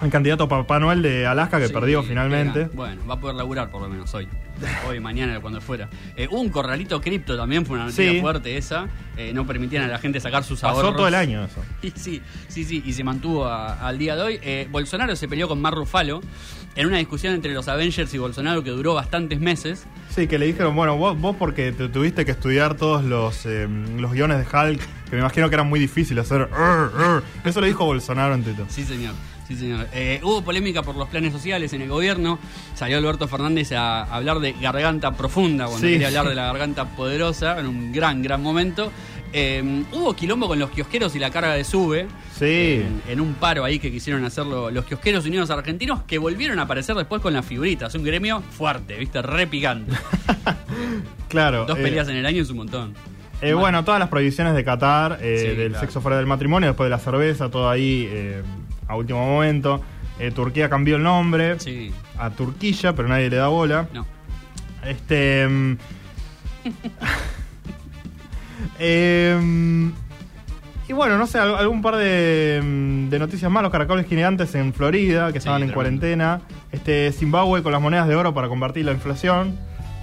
el 0.03 0.11
candidato 0.11 0.49
Papá 0.49 0.79
Noel 0.79 1.03
de 1.03 1.27
Alaska 1.27 1.59
que 1.59 1.69
Sí, 1.69 1.73
perdió 1.73 2.03
finalmente. 2.03 2.65
Bueno, 2.75 3.03
va 3.09 3.15
a 3.15 3.21
poder 3.21 3.37
laburar 3.37 3.71
por 3.71 3.83
lo 3.83 3.89
menos 3.89 4.13
hoy. 4.15 4.27
Hoy, 4.89 5.01
mañana, 5.01 5.41
cuando 5.41 5.61
fuera. 5.61 5.89
Eh, 6.17 6.29
un 6.31 6.49
corralito 6.51 7.01
cripto 7.01 7.37
también, 7.37 7.65
fue 7.65 7.77
una 7.77 7.85
noticia 7.87 8.11
Sí. 8.13 8.21
fuerte 8.21 8.57
esa. 8.57 8.89
Eh, 9.17 9.33
no 9.35 9.47
permitían 9.47 9.85
a 9.85 9.89
la 9.89 9.99
gente 9.99 10.21
sacar 10.21 10.45
sus 10.45 10.63
ahorros. 10.65 10.83
Pasó 10.83 10.97
todo 10.97 11.09
el 11.09 11.15
año 11.15 11.45
eso. 11.45 11.63
Y 11.83 11.91
sí, 11.93 12.21
sí, 12.49 12.65
sí, 12.65 12.83
y 12.85 12.93
se 12.93 13.03
mantuvo 13.05 13.47
a- 13.47 13.75
al 13.87 13.99
día 13.99 14.17
de 14.17 14.23
hoy. 14.23 14.39
Eh, 14.43 14.69
Bolsonaro 14.71 15.17
se 15.17 15.29
peleó 15.29 15.49
con 15.49 15.61
Mar 15.61 15.75
Rufalo 15.75 16.21
en 16.77 16.87
una 16.87 16.99
discusión 16.99 17.35
entre 17.35 17.53
los 17.55 17.69
Avengers 17.69 18.13
y 18.15 18.19
Bolsonaro 18.19 18.63
que 18.63 18.71
duró 18.71 18.95
bastantes 18.95 19.41
meses. 19.41 19.87
Sí, 20.11 20.27
que 20.27 20.39
le 20.39 20.47
dijeron, 20.47 20.75
bueno, 20.77 20.97
vos, 20.97 21.19
vos 21.19 21.37
porque 21.39 21.73
te 21.73 21.89
tuviste 21.89 22.25
que 22.25 22.31
estudiar 22.33 22.75
todos 22.75 23.03
los, 23.05 23.45
eh, 23.47 23.67
los 23.99 24.13
guiones 24.13 24.39
de 24.39 24.45
Hulk, 24.45 24.81
que 25.09 25.13
me 25.17 25.19
imagino 25.21 25.49
que 25.49 25.55
eran 25.55 25.69
muy 25.69 25.81
difíciles 25.81 26.25
hacer. 26.31 26.49
Eso 27.45 27.61
lo 27.61 27.67
dijo 27.67 27.85
Bolsonaro 27.85 28.35
en 28.35 28.45
Twitter. 28.45 28.65
Sí, 28.69 28.85
señor. 28.85 29.15
Sí, 29.51 29.57
señor. 29.57 29.89
Eh, 29.93 30.21
hubo 30.23 30.43
polémica 30.43 30.81
por 30.83 30.95
los 30.95 31.09
planes 31.09 31.33
sociales 31.33 31.73
en 31.73 31.83
el 31.83 31.89
gobierno. 31.89 32.39
Salió 32.77 32.99
Alberto 32.99 33.27
Fernández 33.27 33.73
a 33.73 34.03
hablar 34.05 34.39
de 34.39 34.53
garganta 34.53 35.11
profunda, 35.11 35.65
cuando 35.67 35.85
Sí. 35.87 35.95
quería 35.95 36.07
hablar 36.07 36.29
de 36.29 36.37
la 36.37 36.45
garganta 36.47 36.85
poderosa, 36.95 37.59
en 37.59 37.67
un 37.67 37.91
gran, 37.93 38.23
gran 38.23 38.41
momento. 38.43 38.93
Eh, 39.33 39.83
hubo 39.93 40.15
quilombo 40.15 40.47
con 40.47 40.59
los 40.61 40.71
kiosqueros 40.71 41.15
y 41.17 41.19
la 41.19 41.31
carga 41.31 41.55
de 41.55 41.65
sube. 41.65 42.07
Sí. 42.39 42.83
En, 42.85 43.03
en 43.09 43.21
un 43.21 43.35
paro 43.35 43.65
ahí 43.65 43.81
que 43.81 43.91
quisieron 43.91 44.25
hacerlo 44.25 44.71
los 44.71 44.85
kiosqueros 44.85 45.27
unidos 45.27 45.51
argentinos, 45.51 46.03
que 46.05 46.19
volvieron 46.19 46.61
a 46.61 46.63
aparecer 46.63 46.95
después 46.95 47.21
con 47.21 47.33
las 47.33 47.45
figuritas. 47.45 47.93
Un 47.97 48.05
gremio 48.05 48.43
fuerte, 48.57 48.97
¿viste? 48.97 49.21
Re 49.23 49.49
picante. 49.49 49.93
Claro. 51.29 51.65
Dos 51.67 51.79
eh, 51.79 51.83
peleas 51.83 52.09
en 52.09 52.17
el 52.17 52.27
año 52.27 52.43
es 52.43 52.51
un 52.51 52.57
montón. 52.57 52.95
Eh, 53.41 53.55
bueno, 53.55 53.85
todas 53.85 54.01
las 54.01 54.09
prohibiciones 54.09 54.55
de 54.55 54.65
Qatar, 54.65 55.19
eh, 55.23 55.39
Sí, 55.39 55.57
del 55.57 55.69
claro. 55.71 55.81
sexo 55.81 56.01
fuera 56.01 56.17
del 56.17 56.27
matrimonio, 56.27 56.69
después 56.71 56.87
de 56.87 56.91
la 56.91 56.99
cerveza, 56.99 57.49
todo 57.51 57.71
ahí 57.71 58.07
eh, 58.11 58.43
a 58.91 58.97
último 58.97 59.25
momento. 59.25 59.81
Eh, 60.19 60.31
Turquía 60.33 60.69
cambió 60.69 60.97
el 60.97 61.03
nombre 61.03 61.59
Sí. 61.61 61.93
a 62.19 62.31
Turquilla, 62.31 62.95
pero 62.95 63.09
nadie 63.09 63.31
le 63.31 63.37
da 63.37 63.49
bola. 63.49 63.87
No. 63.93 64.07
Este. 64.85 65.47
mm, 65.49 65.77
em, 68.79 69.93
y 70.89 70.93
bueno, 70.93 71.19
no 71.19 71.27
sé, 71.27 71.39
al- 71.39 71.57
algún 71.57 71.83
par 71.83 71.97
de, 71.97 72.61
mm, 72.63 73.09
de 73.11 73.19
noticias 73.19 73.51
más. 73.51 73.63
Los 73.63 73.73
caracoles 73.73 74.07
gigantes 74.07 74.55
en 74.55 74.73
Florida, 74.75 75.33
que 75.33 75.39
estaban 75.39 75.63
en 75.63 75.69
tremendo. 75.69 75.75
cuarentena. 75.75 76.41
Este, 76.73 77.13
Zimbabue 77.13 77.63
con 77.63 77.73
las 77.73 77.81
monedas 77.81 78.09
de 78.09 78.17
oro 78.17 78.35
para 78.35 78.49
combatir 78.49 78.85
la 78.85 78.93
inflación. 78.93 79.59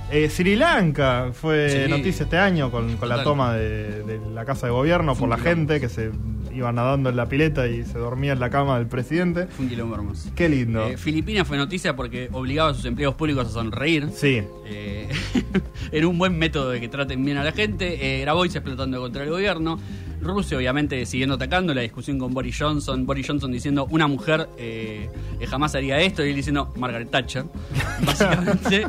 Eh, 0.10 0.30
Sri 0.30 0.56
Lanka 0.56 1.32
fue 1.34 1.84
Sí. 1.86 1.90
noticia 1.90 2.24
este 2.24 2.38
año 2.38 2.72
con, 2.72 2.96
con 2.98 3.10
la 3.10 3.24
toma 3.24 3.54
de, 3.54 4.04
de 4.04 4.20
la 4.34 4.46
casa 4.46 4.68
de 4.68 4.72
gobierno 4.72 5.16
por 5.16 5.28
la 5.28 5.38
gente 5.38 5.82
que 5.82 5.90
se 5.90 6.12
iba 6.54 6.72
nadando 6.72 7.10
en 7.10 7.18
la 7.18 7.28
pileta 7.28 7.68
y 7.68 7.84
se 7.84 8.00
dormía 8.00 8.32
en 8.32 8.40
la 8.40 8.50
cama 8.50 8.78
del 8.78 8.88
presidente. 8.88 9.48
Fue 9.48 9.66
un 9.66 9.70
quilombo 9.70 9.96
hermoso. 9.96 10.30
Qué 10.34 10.48
lindo. 10.48 10.88
Eh, 10.88 10.98
Filipinas 10.98 11.46
fue 11.48 11.58
noticia 11.58 11.96
porque 11.96 12.30
obligaba 12.32 12.70
a 12.70 12.74
sus 12.74 12.86
empleados 12.86 13.16
públicos 13.16 13.48
a 13.48 13.50
sonreír. 13.52 14.08
sí. 14.14 14.42
Eh, 14.66 15.10
era 15.92 16.08
un 16.08 16.18
buen 16.18 16.38
método 16.38 16.70
de 16.72 16.80
que 16.80 16.88
traten 16.88 17.24
bien 17.26 17.38
a 17.38 17.44
la 17.44 17.52
gente. 17.52 18.18
Eh, 18.18 18.22
Grabois 18.22 18.56
explotando 18.56 19.00
contra 19.02 19.24
el 19.24 19.30
gobierno. 19.30 19.78
Rusia, 20.22 20.58
obviamente, 20.58 21.06
siguiendo 21.06 21.36
atacando. 21.36 21.74
La 21.74 21.82
discusión 21.82 22.18
con 22.20 22.34
Boris 22.34 22.58
Johnson. 22.60 23.06
Boris 23.06 23.28
Johnson 23.28 23.52
diciendo 23.52 23.88
una 23.92 24.08
mujer 24.08 24.50
eh, 24.58 25.10
eh, 25.40 25.48
jamás 25.48 25.76
haría 25.76 26.00
esto. 26.02 26.26
Y 26.26 26.30
él 26.30 26.36
diciendo 26.36 26.74
Margaret 26.78 27.10
Thatcher. 27.10 27.46
Básicamente. 28.06 28.88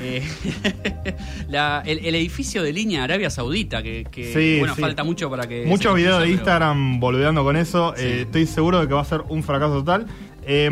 Eh, 0.00 0.22
la- 1.48 1.82
el, 1.86 1.98
el 2.04 2.14
edificio 2.14 2.62
de 2.62 2.72
línea 2.72 3.04
Arabia 3.04 3.30
Saudita, 3.30 3.82
que, 3.82 4.06
que, 4.10 4.32
Sí, 4.32 4.58
bueno, 4.58 4.74
sí. 4.74 4.80
falta 4.80 5.04
mucho 5.04 5.28
para 5.30 5.46
que. 5.46 5.64
Muchos 5.66 5.94
videos 5.94 6.18
de 6.18 6.24
pero- 6.26 6.34
Instagram 6.36 7.00
boludeando 7.00 7.44
con 7.44 7.56
eso. 7.56 7.94
Sí. 7.96 8.04
Eh, 8.04 8.20
estoy 8.22 8.46
seguro 8.46 8.80
de 8.80 8.88
que 8.88 8.94
va 8.94 9.00
a 9.02 9.04
ser 9.04 9.22
un 9.28 9.42
fracaso 9.42 9.74
total. 9.74 10.06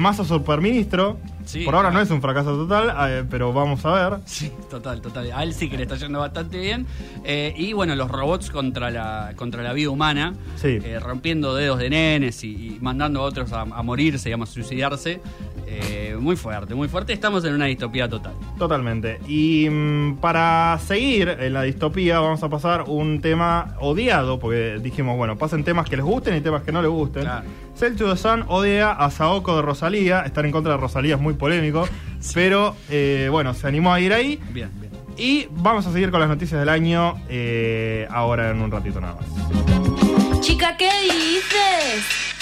Massa 0.01 0.25
superministro. 0.25 1.19
Sí, 1.49 1.65
Por 1.65 1.75
ahora 1.75 1.91
no 1.91 1.99
es 1.99 2.11
un 2.11 2.21
fracaso 2.21 2.55
total, 2.55 2.95
eh, 3.11 3.25
pero 3.31 3.55
vamos 3.55 3.83
a 3.87 4.11
ver. 4.11 4.21
Sí, 4.27 4.53
total, 4.69 5.01
total. 5.01 5.33
A 5.33 5.43
él 5.43 5.55
sí 5.55 5.71
que 5.71 5.79
le 5.79 5.85
está 5.85 5.97
yendo 5.97 6.19
bastante 6.19 6.59
bien. 6.59 6.87
Eh, 7.25 7.55
y 7.57 7.73
bueno, 7.73 7.95
los 7.97 8.11
robots 8.11 8.51
contra 8.51 8.91
la, 8.91 9.33
contra 9.35 9.63
la 9.63 9.73
vida 9.73 9.89
humana, 9.89 10.35
Sí. 10.57 10.79
eh, 10.83 11.01
rompiendo 11.01 11.55
dedos 11.55 11.79
de 11.79 11.89
nenes 11.89 12.45
y, 12.45 12.49
y 12.51 12.79
mandando 12.83 13.21
a 13.21 13.23
otros 13.23 13.51
a, 13.53 13.63
a 13.63 13.83
morirse, 13.83 14.29
digamos, 14.29 14.51
a 14.51 14.53
suicidarse. 14.53 15.23
Eh, 15.71 16.17
muy 16.19 16.37
fuerte, 16.37 16.75
muy 16.75 16.89
fuerte. 16.89 17.13
Estamos 17.13 17.45
en 17.45 17.55
una 17.55 17.67
distopía 17.67 18.09
total. 18.09 18.33
Totalmente. 18.59 19.21
Y 19.29 19.69
mm, 19.69 20.17
para 20.17 20.79
seguir 20.79 21.29
en 21.29 21.53
la 21.53 21.63
distopía, 21.63 22.21
vamos 22.21 22.43
a 22.43 22.49
pasar 22.49 22.85
un 22.87 23.21
tema 23.21 23.75
odiado, 23.81 24.39
porque 24.39 24.79
dijimos, 24.83 25.17
bueno, 25.17 25.37
pasen 25.37 25.65
temas 25.65 25.89
que 25.89 25.97
les 25.97 26.05
gusten 26.05 26.37
y 26.37 26.41
temas 26.41 26.63
que 26.63 26.73
no 26.73 26.81
les 26.81 26.91
gusten. 26.91 27.23
Claro. 27.23 27.47
Cell 27.77 27.97
to 27.97 28.11
the 28.11 28.17
Sun 28.17 28.45
odia 28.49 28.93
a 28.93 29.11
Saoko 29.11 29.57
de 29.57 29.63
Rosalía. 29.63 30.23
Estar 30.23 30.45
en 30.47 30.53
contra 30.53 30.73
de 30.73 30.79
Rosalía 30.79 31.17
es 31.17 31.21
muy 31.21 31.35
polémico, 31.35 31.87
pero 32.35 32.75
eh, 32.89 33.29
bueno, 33.31 33.53
se 33.53 33.69
animó 33.69 33.93
a 33.93 34.01
ir 34.01 34.13
ahí. 34.15 34.41
Bien, 34.51 34.71
bien. 34.81 34.93
Y 35.19 35.49
vamos 35.51 35.87
a 35.87 35.93
seguir 35.93 36.11
con 36.11 36.21
las 36.21 36.29
noticias 36.29 36.61
del 36.61 36.69
año 36.69 37.17
eh, 37.29 38.07
ahora 38.11 38.51
en 38.51 38.63
un 38.63 38.71
ratito 38.71 39.01
nada 39.01 39.17
más. 39.17 40.41
Chica, 40.41 40.77
¿qué 40.77 40.91
dices? 41.03 42.38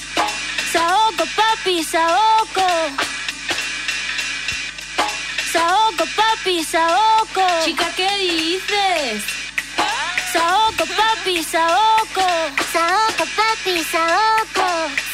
Saoko, 0.76 1.24
papi, 1.36 1.82
Saoko. 1.82 2.68
Saoko, 5.52 6.04
papi, 6.18 6.62
Saoko. 6.72 7.46
Chica, 7.64 7.88
¿qué 7.96 8.10
dices? 8.18 9.24
Saoko, 10.34 10.84
papi, 10.98 11.42
Saoko. 11.42 12.28
Saoko, 12.74 13.24
papi, 13.38 13.74
Saoko. 13.92 15.05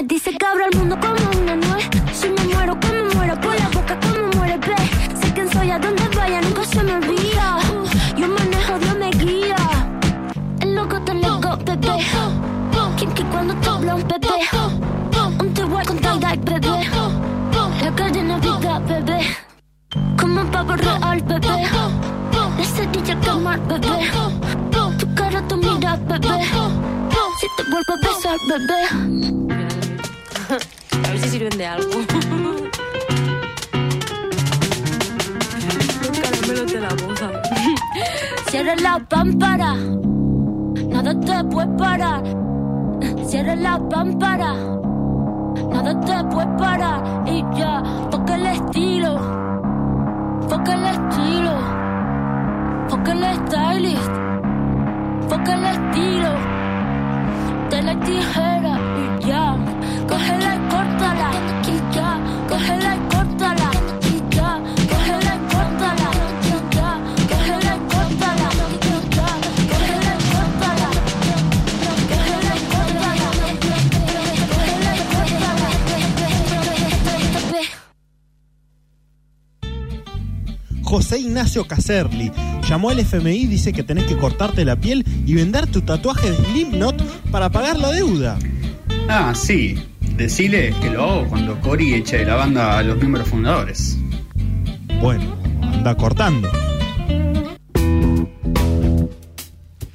Me 0.00 0.06
dice 0.06 0.30
que 0.30 0.46
abro 0.46 0.64
el 0.64 0.78
mundo 0.78 0.96
como 0.98 1.42
una 1.42 1.56
nuez. 1.56 1.84
Si 2.14 2.28
me 2.28 2.54
muero, 2.54 2.74
como 2.80 3.14
muero, 3.14 3.38
por 3.38 3.54
la 3.54 3.68
boca, 3.68 3.98
como 4.00 4.28
muere, 4.36 4.56
ve. 4.56 4.76
Sé 5.20 5.32
quién 5.34 5.52
soy, 5.52 5.70
a 5.70 5.78
donde 5.78 6.08
vaya, 6.16 6.40
nunca 6.40 6.64
se 6.64 6.82
me 6.82 6.94
olvida. 6.94 7.58
Yo 8.16 8.26
manejo, 8.28 8.78
Dios 8.78 8.96
me 8.96 9.10
guía. 9.10 9.56
El 10.60 10.74
loco 10.74 11.02
te 11.02 11.12
loco, 11.14 11.58
bebé. 11.66 11.98
Kinky 12.96 13.24
cuando 13.24 13.54
te 13.56 13.68
habla 13.68 13.94
un 13.96 14.08
bebé. 14.08 14.38
Un 15.38 15.54
te 15.54 15.64
voy 15.64 15.84
con 15.84 15.98
tal 15.98 16.18
bebé. 16.18 16.88
La 17.82 17.94
calle 17.94 18.22
Navidad, 18.22 18.80
bebé. 18.88 19.36
Como 20.18 20.44
pavo 20.50 20.76
real, 20.76 21.20
bebé. 21.22 21.66
Cerilla 22.74 23.20
quemar, 23.20 23.60
bebé. 23.68 24.10
Tu 24.98 25.14
cara, 25.14 25.46
tu 25.46 25.56
mira, 25.58 25.96
bebé. 26.08 26.44
Si 27.40 27.46
te 27.56 27.62
vuelvo 27.70 27.92
a 27.92 27.96
besar, 28.06 28.38
bebé. 28.48 29.49
A 31.04 31.10
ver 31.10 31.18
si 31.20 31.28
sirven 31.28 31.56
de 31.58 31.66
algo. 31.66 31.90
Caramelo 36.22 36.64
de 36.66 36.80
la 36.80 36.88
boca. 36.88 37.42
Cierra 38.50 38.76
la 38.76 38.98
pámpara. 39.08 39.74
Nada 40.88 41.18
te 41.20 41.44
puede 41.44 41.68
parar. 41.78 42.22
Cierra 43.26 43.56
la 43.56 43.78
pámpara. 43.88 44.54
Nada 45.72 46.00
te 46.00 46.24
puede 46.34 46.46
parar. 46.58 47.22
Y 47.26 47.44
ya, 47.56 47.82
toca 48.10 48.34
el 48.34 48.46
estilo. 48.46 49.18
Foca 50.48 50.74
el 50.74 50.84
estilo. 50.84 51.54
Foca 52.88 53.12
el 53.12 53.24
stylist. 53.36 54.10
Foca 55.28 55.54
el 55.54 55.64
estilo. 55.64 56.30
tela 57.70 57.92
y 57.92 57.96
tijera 57.96 58.78
y 59.20 59.26
ya. 59.28 59.56
Cógela 60.08 60.56
y 60.56 60.59
córtala 61.00 61.30
y 61.66 61.94
ya. 61.94 62.10
Cógela 62.48 62.96
y 62.96 62.98
córtala 63.08 63.70
y 64.02 64.34
ya. 64.34 64.50
Cógela 64.90 65.32
y 65.34 65.40
córtala 65.52 66.10
y 66.44 66.74
ya. 66.74 66.90
Cógela 67.30 67.72
y 67.76 67.82
córtala 67.92 68.48
y 68.70 68.96
ya. 69.16 69.28
Cógela 69.70 70.12
y 70.12 70.22
córtala. 70.30 70.88
Cógela 72.10 72.52
y 72.54 72.64
córtala. 72.72 73.18
Cógela 74.50 74.92
y 74.92 75.04
córtala. 76.92 77.68
José 80.82 81.18
Ignacio 81.20 81.66
Caserli 81.66 82.32
llamó 82.68 82.90
al 82.90 82.98
FMI 82.98 83.36
y 83.36 83.46
dice 83.46 83.72
que 83.72 83.82
tenés 83.82 84.04
que 84.04 84.16
cortarte 84.16 84.64
la 84.64 84.76
piel 84.76 85.04
y 85.24 85.34
vender 85.34 85.66
tu 85.66 85.80
tatuaje 85.80 86.30
de 86.30 86.36
Slipknot 86.36 87.30
para 87.30 87.48
pagar 87.48 87.78
la 87.78 87.90
deuda. 87.90 88.38
Ah, 89.08 89.32
sí. 89.34 89.78
Decile 90.20 90.74
que 90.82 90.90
lo 90.90 91.02
hago 91.02 91.28
cuando 91.30 91.58
Cory 91.62 91.94
eche 91.94 92.18
de 92.18 92.26
la 92.26 92.34
banda 92.34 92.76
a 92.76 92.82
los 92.82 92.98
miembros 92.98 93.26
fundadores. 93.26 93.96
Bueno, 95.00 95.34
anda 95.62 95.96
cortando. 95.96 96.46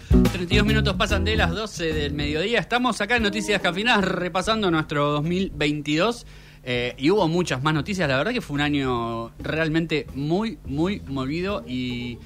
32 0.09 0.65
minutos 0.65 0.95
pasan 0.95 1.25
de 1.25 1.35
las 1.35 1.51
12 1.51 1.93
del 1.93 2.13
mediodía. 2.13 2.59
Estamos 2.59 2.99
acá 3.01 3.17
en 3.17 3.21
Noticias 3.21 3.61
Cafinadas 3.61 4.03
repasando 4.03 4.71
nuestro 4.71 5.11
2022. 5.11 6.25
eh, 6.63 6.95
y 6.97 7.11
hubo 7.11 7.27
muchas 7.27 7.61
más 7.61 7.75
noticias. 7.75 8.09
La 8.09 8.17
verdad 8.17 8.31
que 8.31 8.41
fue 8.41 8.55
un 8.55 8.61
año 8.61 9.29
realmente 9.38 10.07
muy, 10.15 10.57
muy 10.65 11.01
movido. 11.01 11.63
Y 11.67 12.17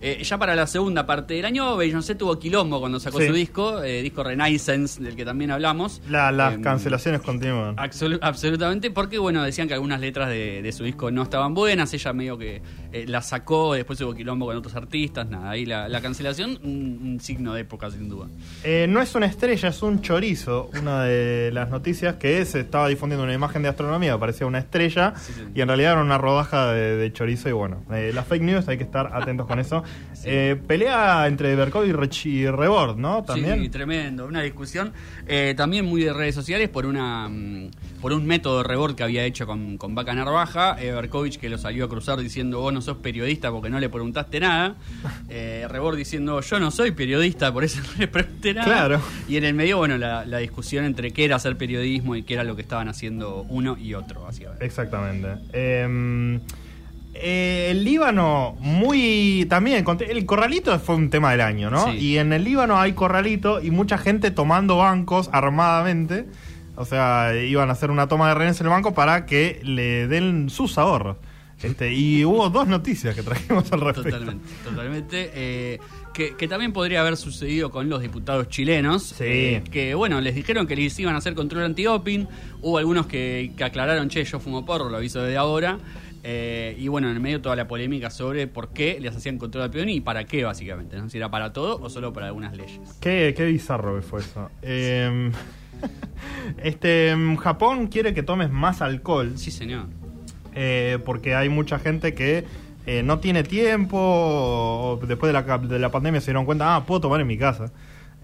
eh, 0.00 0.22
ya 0.22 0.38
para 0.38 0.54
la 0.54 0.66
segunda 0.66 1.06
parte 1.06 1.34
del 1.34 1.44
año, 1.44 1.76
Beyoncé 1.76 2.14
tuvo 2.14 2.38
quilombo 2.38 2.80
cuando 2.80 3.00
sacó 3.00 3.18
Sí. 3.20 3.26
su 3.26 3.32
disco, 3.32 3.82
eh, 3.82 4.02
disco 4.02 4.22
Renaissance, 4.24 5.02
del 5.02 5.16
que 5.16 5.24
también 5.24 5.50
hablamos. 5.50 6.00
La- 6.08 6.30
las 6.32 6.54
Em, 6.54 6.62
cancelaciones 6.62 7.20
continúan. 7.20 7.76
Absolu- 7.76 8.18
absolutamente, 8.22 8.90
porque 8.90 9.18
bueno, 9.18 9.42
decían 9.42 9.68
que 9.68 9.74
algunas 9.74 10.00
letras 10.00 10.28
de, 10.28 10.62
de 10.62 10.72
su 10.72 10.84
disco 10.84 11.10
no 11.10 11.22
estaban 11.22 11.54
buenas, 11.54 11.92
ella 11.94 12.12
medio 12.12 12.38
que 12.38 12.62
eh, 12.92 13.04
la 13.06 13.20
sacó, 13.22 13.74
después 13.74 14.00
hubo 14.00 14.14
quilombo 14.14 14.46
con 14.46 14.56
otros 14.56 14.74
artistas, 14.74 15.28
nada, 15.28 15.50
ahí 15.50 15.66
la, 15.66 15.88
la 15.88 16.00
cancelación, 16.00 16.58
un, 16.62 16.98
un 17.02 17.20
signo 17.20 17.52
de 17.54 17.62
época 17.62 17.90
sin 17.90 18.08
duda. 18.08 18.28
Eh, 18.64 18.86
no 18.88 19.00
es 19.02 19.14
una 19.14 19.26
estrella, 19.26 19.68
es 19.68 19.82
un 19.82 20.00
chorizo. 20.00 20.70
Una 20.80 21.02
de 21.04 21.50
las 21.52 21.68
noticias 21.70 22.16
que 22.16 22.44
se 22.44 22.60
estaba 22.60 22.88
difundiendo 22.88 23.24
una 23.24 23.34
imagen 23.34 23.62
de 23.62 23.68
astronomía, 23.68 24.16
parecía 24.18 24.46
una 24.46 24.58
estrella, 24.58 25.14
Sí, 25.16 25.32
sí. 25.34 25.42
y 25.54 25.60
en 25.60 25.68
realidad 25.68 25.92
era 25.92 26.02
una 26.02 26.18
rodaja 26.18 26.72
de, 26.72 26.96
de 26.96 27.12
chorizo. 27.12 27.48
Y 27.48 27.52
bueno, 27.52 27.82
las 27.90 28.26
fake 28.26 28.42
news 28.42 28.68
hay 28.68 28.78
que 28.78 28.84
estar 28.84 29.10
atentos 29.14 29.46
con 29.46 29.58
eso. 29.58 29.82
Eh, 30.24 30.56
pelea 30.66 31.26
entre 31.28 31.54
Berkov 31.54 31.84
y, 31.86 32.28
y 32.28 32.46
Rebord, 32.48 32.96
¿no? 32.98 33.22
También. 33.22 33.60
Sí, 33.62 33.68
tremendo, 33.68 34.26
una 34.26 34.42
discusión 34.42 34.92
eh, 35.28 35.54
también 35.56 35.84
muy 35.86 36.02
de 36.02 36.12
redes 36.12 36.34
sociales 36.34 36.68
por 36.68 36.86
una 36.86 37.28
mm, 37.28 37.70
por 38.00 38.12
un 38.12 38.26
método 38.26 38.58
de 38.58 38.64
rebord 38.64 38.94
que 38.96 39.04
había 39.04 39.24
hecho 39.24 39.46
con, 39.46 39.78
con 39.78 39.94
Vaca 39.94 40.14
Narvaja, 40.14 40.76
eh, 40.82 40.90
Berkovich 40.90 41.38
que 41.38 41.48
lo 41.48 41.56
salió 41.56 41.84
a 41.84 41.88
cruzar 41.88 42.18
diciendo 42.18 42.60
vos 42.60 42.72
no 42.72 42.82
sos 42.82 42.96
periodista 42.98 43.50
porque 43.52 43.70
no 43.70 43.78
le 43.78 43.88
preguntaste 43.88 44.40
nada, 44.40 44.74
eh, 45.28 45.66
Rebord 45.70 45.96
diciendo 45.96 46.40
yo 46.40 46.58
no 46.58 46.72
soy 46.72 46.90
periodista 46.90 47.52
por 47.52 47.62
eso 47.62 47.80
no 47.80 47.88
le 47.98 48.08
pregunté 48.08 48.54
nada, 48.54 48.66
Claro. 48.66 49.00
y 49.28 49.36
en 49.36 49.44
el 49.44 49.54
medio 49.54 49.78
bueno 49.78 49.98
la, 49.98 50.24
la 50.24 50.38
discusión 50.38 50.84
entre 50.84 51.12
qué 51.12 51.26
era 51.26 51.36
hacer 51.36 51.56
periodismo 51.56 52.16
y 52.16 52.24
qué 52.24 52.34
era 52.34 52.42
lo 52.44 52.56
que 52.56 52.62
estaban 52.62 52.88
haciendo 52.88 53.46
uno 53.48 53.78
y 53.78 53.94
otro, 53.94 54.22
básicamente. 54.24 54.64
Exactamente. 54.66 55.28
Eh, 57.20 57.68
el 57.70 57.84
Líbano, 57.84 58.56
muy. 58.60 59.46
También, 59.48 59.84
el 60.08 60.26
corralito 60.26 60.78
fue 60.78 60.94
un 60.94 61.10
tema 61.10 61.30
del 61.32 61.40
año, 61.40 61.70
¿no? 61.70 61.90
Sí. 61.90 61.98
Y 61.98 62.18
en 62.18 62.32
el 62.32 62.44
Líbano 62.44 62.78
hay 62.80 62.92
corralito 62.92 63.60
y 63.62 63.70
mucha 63.70 63.98
gente 63.98 64.30
tomando 64.30 64.78
bancos 64.78 65.28
armadamente. 65.32 66.26
O 66.76 66.84
sea, 66.84 67.32
iban 67.34 67.68
a 67.70 67.72
hacer 67.72 67.90
una 67.90 68.06
toma 68.06 68.28
de 68.28 68.34
rehenes 68.34 68.60
en 68.60 68.66
el 68.66 68.70
banco 68.70 68.94
para 68.94 69.26
que 69.26 69.60
le 69.64 70.06
den 70.06 70.48
sus 70.48 70.78
ahorros. 70.78 71.16
Este, 71.60 71.92
y 71.92 72.24
hubo 72.24 72.50
dos 72.50 72.68
noticias 72.68 73.16
que 73.16 73.24
trajimos 73.24 73.72
al 73.72 73.80
respecto. 73.80 74.10
Totalmente, 74.10 74.48
totalmente. 74.62 75.30
eh, 75.34 75.80
que, 76.14 76.36
que 76.36 76.46
también 76.46 76.72
podría 76.72 77.00
haber 77.00 77.16
sucedido 77.16 77.72
con 77.72 77.88
los 77.88 78.00
diputados 78.00 78.48
chilenos. 78.48 79.02
Sí. 79.02 79.24
eh, 79.24 79.64
que 79.70 79.94
bueno, 79.96 80.20
les 80.20 80.36
dijeron 80.36 80.68
que 80.68 80.76
les 80.76 80.96
iban 81.00 81.16
a 81.16 81.18
hacer 81.18 81.34
control 81.34 81.64
antidoping. 81.64 82.28
Hubo 82.62 82.78
algunos 82.78 83.06
que, 83.06 83.52
que 83.56 83.64
aclararon, 83.64 84.08
che, 84.08 84.22
yo 84.24 84.38
fumo 84.38 84.64
porro, 84.64 84.88
lo 84.88 84.98
aviso 84.98 85.20
desde 85.20 85.36
ahora. 85.36 85.78
Eh, 86.24 86.74
y 86.78 86.88
bueno, 86.88 87.08
en 87.08 87.14
el 87.14 87.20
medio 87.20 87.40
toda 87.40 87.54
la 87.56 87.68
polémica 87.68 88.10
sobre 88.10 88.46
por 88.46 88.70
qué 88.70 88.98
les 89.00 89.16
hacían 89.16 89.38
control 89.38 89.64
antidoping 89.64 89.88
y 89.94 90.00
para 90.00 90.24
qué, 90.24 90.44
básicamente. 90.44 90.96
¿no? 90.96 91.08
Si 91.08 91.16
era 91.18 91.30
para 91.30 91.52
todo 91.52 91.80
o 91.80 91.88
solo 91.90 92.12
para 92.12 92.26
algunas 92.26 92.56
leyes. 92.56 92.80
Qué, 93.00 93.34
qué 93.36 93.44
bizarro 93.46 93.96
que 93.96 94.02
fue 94.02 94.20
eso. 94.20 94.50
Eh, 94.62 95.30
este, 96.62 97.10
em, 97.10 97.36
Japón 97.36 97.86
quiere 97.86 98.14
que 98.14 98.22
tomes 98.22 98.50
más 98.50 98.82
alcohol. 98.82 99.32
Sí, 99.36 99.50
señor. 99.50 99.86
eh, 100.54 100.98
porque 101.04 101.34
hay 101.34 101.48
mucha 101.48 101.78
gente 101.78 102.14
que 102.14 102.44
eh, 102.86 103.02
no 103.02 103.18
tiene 103.20 103.42
tiempo 103.44 103.98
o 104.00 105.00
después 105.06 105.28
de 105.28 105.34
la, 105.34 105.58
de 105.58 105.78
la 105.78 105.90
pandemia 105.90 106.20
se 106.20 106.26
dieron 106.26 106.46
cuenta, 106.46 106.74
ah, 106.74 106.86
puedo 106.86 107.00
tomar 107.02 107.20
en 107.20 107.26
mi 107.26 107.38
casa. 107.38 107.70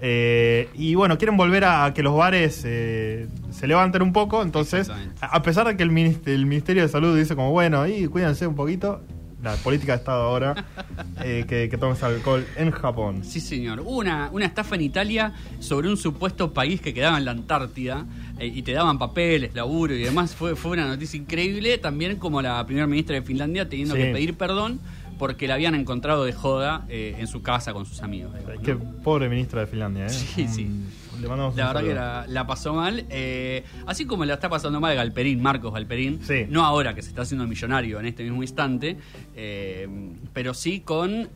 Eh, 0.06 0.68
y 0.74 0.94
bueno, 0.96 1.16
quieren 1.16 1.38
volver 1.38 1.64
a, 1.64 1.86
a 1.86 1.94
que 1.94 2.02
los 2.02 2.14
bares 2.14 2.60
eh, 2.66 3.26
se 3.50 3.66
levanten 3.66 4.02
un 4.02 4.12
poco, 4.12 4.42
entonces, 4.42 4.90
a 5.22 5.42
pesar 5.42 5.66
de 5.66 5.78
que 5.78 5.82
el, 5.82 5.90
minist- 5.90 6.28
el 6.28 6.44
Ministerio 6.44 6.82
de 6.82 6.90
Salud 6.90 7.16
dice 7.16 7.34
como, 7.34 7.52
bueno, 7.52 7.80
ahí 7.80 8.06
cuídense 8.06 8.46
un 8.46 8.54
poquito, 8.54 9.00
la 9.42 9.54
política 9.56 9.92
de 9.92 9.98
Estado 9.98 10.22
ahora, 10.24 10.66
eh, 11.24 11.46
que, 11.48 11.70
que 11.70 11.78
tomes 11.78 12.02
alcohol 12.02 12.44
en 12.56 12.70
Japón. 12.70 13.24
Sí, 13.24 13.40
señor. 13.40 13.80
Hubo 13.80 13.96
una, 13.98 14.28
una 14.30 14.44
estafa 14.44 14.74
en 14.74 14.82
Italia 14.82 15.32
sobre 15.58 15.88
un 15.88 15.96
supuesto 15.96 16.52
país 16.52 16.82
que 16.82 16.92
quedaba 16.92 17.16
en 17.16 17.24
la 17.24 17.30
Antártida 17.30 18.04
eh, 18.38 18.46
y 18.46 18.60
te 18.62 18.72
daban 18.72 18.98
papeles, 18.98 19.54
laburo 19.54 19.94
y 19.94 20.02
demás. 20.02 20.34
Fue, 20.34 20.54
fue 20.54 20.72
una 20.72 20.86
noticia 20.86 21.18
increíble. 21.18 21.78
También 21.78 22.16
como 22.16 22.42
la 22.42 22.64
primera 22.66 22.86
ministra 22.86 23.16
de 23.16 23.22
Finlandia 23.22 23.68
teniendo 23.68 23.94
Sí. 23.94 24.02
que 24.02 24.12
pedir 24.12 24.34
perdón 24.34 24.80
porque 25.18 25.46
la 25.48 25.54
habían 25.54 25.74
encontrado 25.74 26.24
de 26.24 26.32
joda 26.32 26.84
eh, 26.88 27.16
en 27.18 27.26
su 27.26 27.42
casa 27.42 27.72
con 27.72 27.86
sus 27.86 28.02
amigos. 28.02 28.32
digamos, 28.38 28.62
Qué 28.64 28.74
¿no? 28.74 29.02
pobre 29.02 29.28
ministra 29.28 29.60
de 29.60 29.66
Finlandia, 29.66 30.06
¿eh? 30.06 30.10
Sí, 30.10 30.46
sí. 30.48 30.64
Mm, 30.64 31.20
Le 31.22 31.28
mandamos 31.28 31.54
La 31.56 31.68
un 31.68 31.74
verdad 31.74 31.88
que 31.88 31.94
la, 31.94 32.24
la 32.28 32.46
pasó 32.46 32.74
mal. 32.74 33.04
eh, 33.10 33.64
así 33.86 34.04
como 34.04 34.24
la 34.24 34.34
está 34.34 34.48
pasando 34.48 34.80
mal 34.80 34.94
Galperín, 34.96 35.40
Marcos 35.42 35.72
Galperín. 35.72 36.20
Sí. 36.22 36.46
No 36.50 36.64
ahora 36.64 36.94
que 36.94 37.02
se 37.02 37.08
está 37.10 37.22
haciendo 37.22 37.46
millonario 37.46 38.00
en 38.00 38.06
este 38.06 38.22
mismo 38.24 38.42
instante, 38.42 38.96
eh, 39.36 39.88
pero 40.32 40.54
sí 40.54 40.80
con 40.80 41.28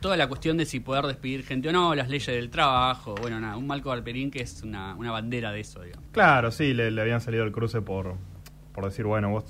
toda 0.00 0.16
la 0.16 0.26
cuestión 0.28 0.56
de 0.56 0.64
si 0.64 0.80
poder 0.80 1.06
despedir 1.06 1.44
gente 1.44 1.68
o 1.68 1.72
no, 1.72 1.94
las 1.94 2.08
leyes 2.08 2.26
del 2.26 2.50
trabajo. 2.50 3.14
Bueno, 3.20 3.38
nada, 3.40 3.56
un 3.56 3.66
Marco 3.66 3.90
Galperín 3.90 4.30
que 4.30 4.40
es 4.42 4.62
una, 4.62 4.94
una 4.94 5.10
bandera 5.10 5.52
de 5.52 5.60
eso, 5.60 5.82
digamos. 5.82 6.04
Claro, 6.12 6.50
sí, 6.50 6.72
le, 6.74 6.90
le 6.90 7.00
habían 7.02 7.20
salido 7.20 7.44
el 7.44 7.52
cruce 7.52 7.82
por, 7.82 8.14
por 8.72 8.84
decir, 8.86 9.04
bueno, 9.04 9.30
vos 9.30 9.44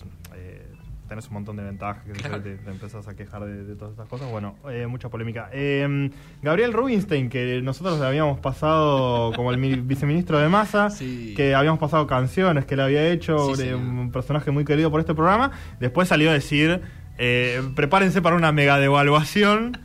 tenés 1.08 1.26
un 1.28 1.34
montón 1.34 1.56
de 1.56 1.62
ventajas, 1.64 2.04
que 2.04 2.12
Claro. 2.12 2.42
te, 2.42 2.56
te 2.56 2.70
empezás 2.70 3.06
a 3.08 3.14
quejar 3.14 3.44
de, 3.44 3.64
de 3.64 3.74
todas 3.76 3.92
estas 3.92 4.08
cosas. 4.08 4.30
Bueno, 4.30 4.56
eh, 4.70 4.86
mucha 4.86 5.08
polémica. 5.08 5.48
Eh, 5.52 6.10
Gabriel 6.42 6.72
Rubinstein, 6.72 7.28
que 7.28 7.60
nosotros 7.62 7.98
le 8.00 8.06
habíamos 8.06 8.38
pasado 8.40 9.32
como 9.34 9.50
el 9.52 9.58
mi- 9.58 9.74
viceministro 9.76 10.38
de 10.38 10.48
Massa, 10.48 10.90
Sí. 10.90 11.34
que 11.36 11.54
habíamos 11.54 11.78
pasado 11.80 12.06
canciones 12.06 12.64
que 12.64 12.76
le 12.76 12.82
había 12.82 13.08
hecho, 13.10 13.54
Sí, 13.54 13.68
un 13.72 14.10
personaje 14.12 14.50
muy 14.50 14.64
querido 14.64 14.90
por 14.90 15.00
este 15.00 15.14
programa, 15.14 15.50
después 15.80 16.08
salió 16.08 16.30
a 16.30 16.32
decir, 16.34 16.80
eh, 17.18 17.62
prepárense 17.74 18.20
para 18.22 18.36
una 18.36 18.52
mega 18.52 18.78
devaluación. 18.78 19.78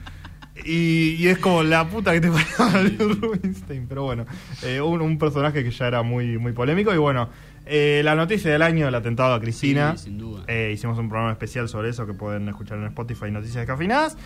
Y, 0.66 1.16
y 1.18 1.28
es 1.30 1.40
como 1.40 1.64
la 1.64 1.88
puta 1.88 2.12
que 2.12 2.22
te 2.22 2.30
parió 2.30 3.14
Rubinstein. 3.22 3.88
Pero 3.88 4.04
bueno, 4.04 4.26
eh, 4.64 4.80
un, 4.82 5.02
un 5.02 5.18
personaje 5.18 5.64
que 5.64 5.72
ya 5.72 5.88
era 5.88 6.04
muy, 6.04 6.38
muy 6.38 6.52
polémico. 6.52 6.94
Y 6.94 6.98
bueno, 6.98 7.30
eh, 7.66 8.02
la 8.04 8.16
noticia 8.16 8.52
del 8.52 8.62
año, 8.62 8.88
el 8.88 8.96
atentado 8.96 9.34
a 9.34 9.40
Cristina. 9.40 9.96
Sí, 9.98 10.06
sin 10.06 10.18
duda. 10.18 10.44
Eh, 10.48 10.72
hicimos 10.74 10.98
un 10.98 11.10
programa 11.10 11.32
especial 11.32 11.68
sobre 11.70 11.90
eso 11.90 12.06
que 12.06 12.14
pueden 12.14 12.48
escuchar 12.50 12.78
en 12.80 12.86
Spotify, 12.86 13.32
Noticias 13.32 13.58
Descafinadas. 13.58 14.18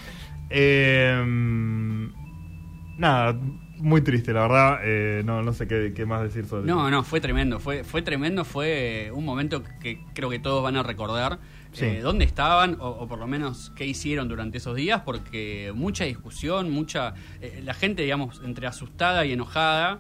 Eh, 0.50 2.08
nada, 2.98 3.34
muy 3.78 4.02
triste, 4.02 4.34
la 4.34 4.42
verdad. 4.42 4.80
Eh, 4.84 5.22
no, 5.26 5.42
no 5.44 5.54
sé 5.54 5.68
qué, 5.68 5.94
qué 5.96 6.06
más 6.06 6.22
decir 6.24 6.46
sobre 6.46 6.66
No, 6.66 6.82
eso. 6.82 6.92
no, 6.92 7.04
fue 7.04 7.20
tremendo, 7.22 7.60
fue, 7.60 7.84
fue 7.84 8.02
tremendo, 8.02 8.46
fue 8.46 9.12
un 9.14 9.26
momento 9.26 9.64
que 9.82 10.00
creo 10.14 10.30
que 10.30 10.40
todos 10.40 10.64
van 10.64 10.78
a 10.78 10.84
recordar. 10.84 11.40
Sí. 11.72 11.84
eh, 11.86 12.00
dónde 12.02 12.24
estaban 12.24 12.78
o, 12.80 12.88
o 12.88 13.08
por 13.10 13.20
lo 13.20 13.28
menos 13.28 13.74
qué 13.76 13.86
hicieron 13.86 14.30
durante 14.30 14.60
esos 14.60 14.78
días, 14.78 15.02
porque 15.04 15.74
mucha 15.76 16.06
discusión, 16.06 16.72
mucha. 16.72 17.14
eh, 17.42 17.60
la 17.66 17.74
gente, 17.74 18.04
digamos, 18.04 18.42
entre 18.46 18.66
asustada 18.68 19.26
y 19.26 19.34
enojada. 19.34 20.00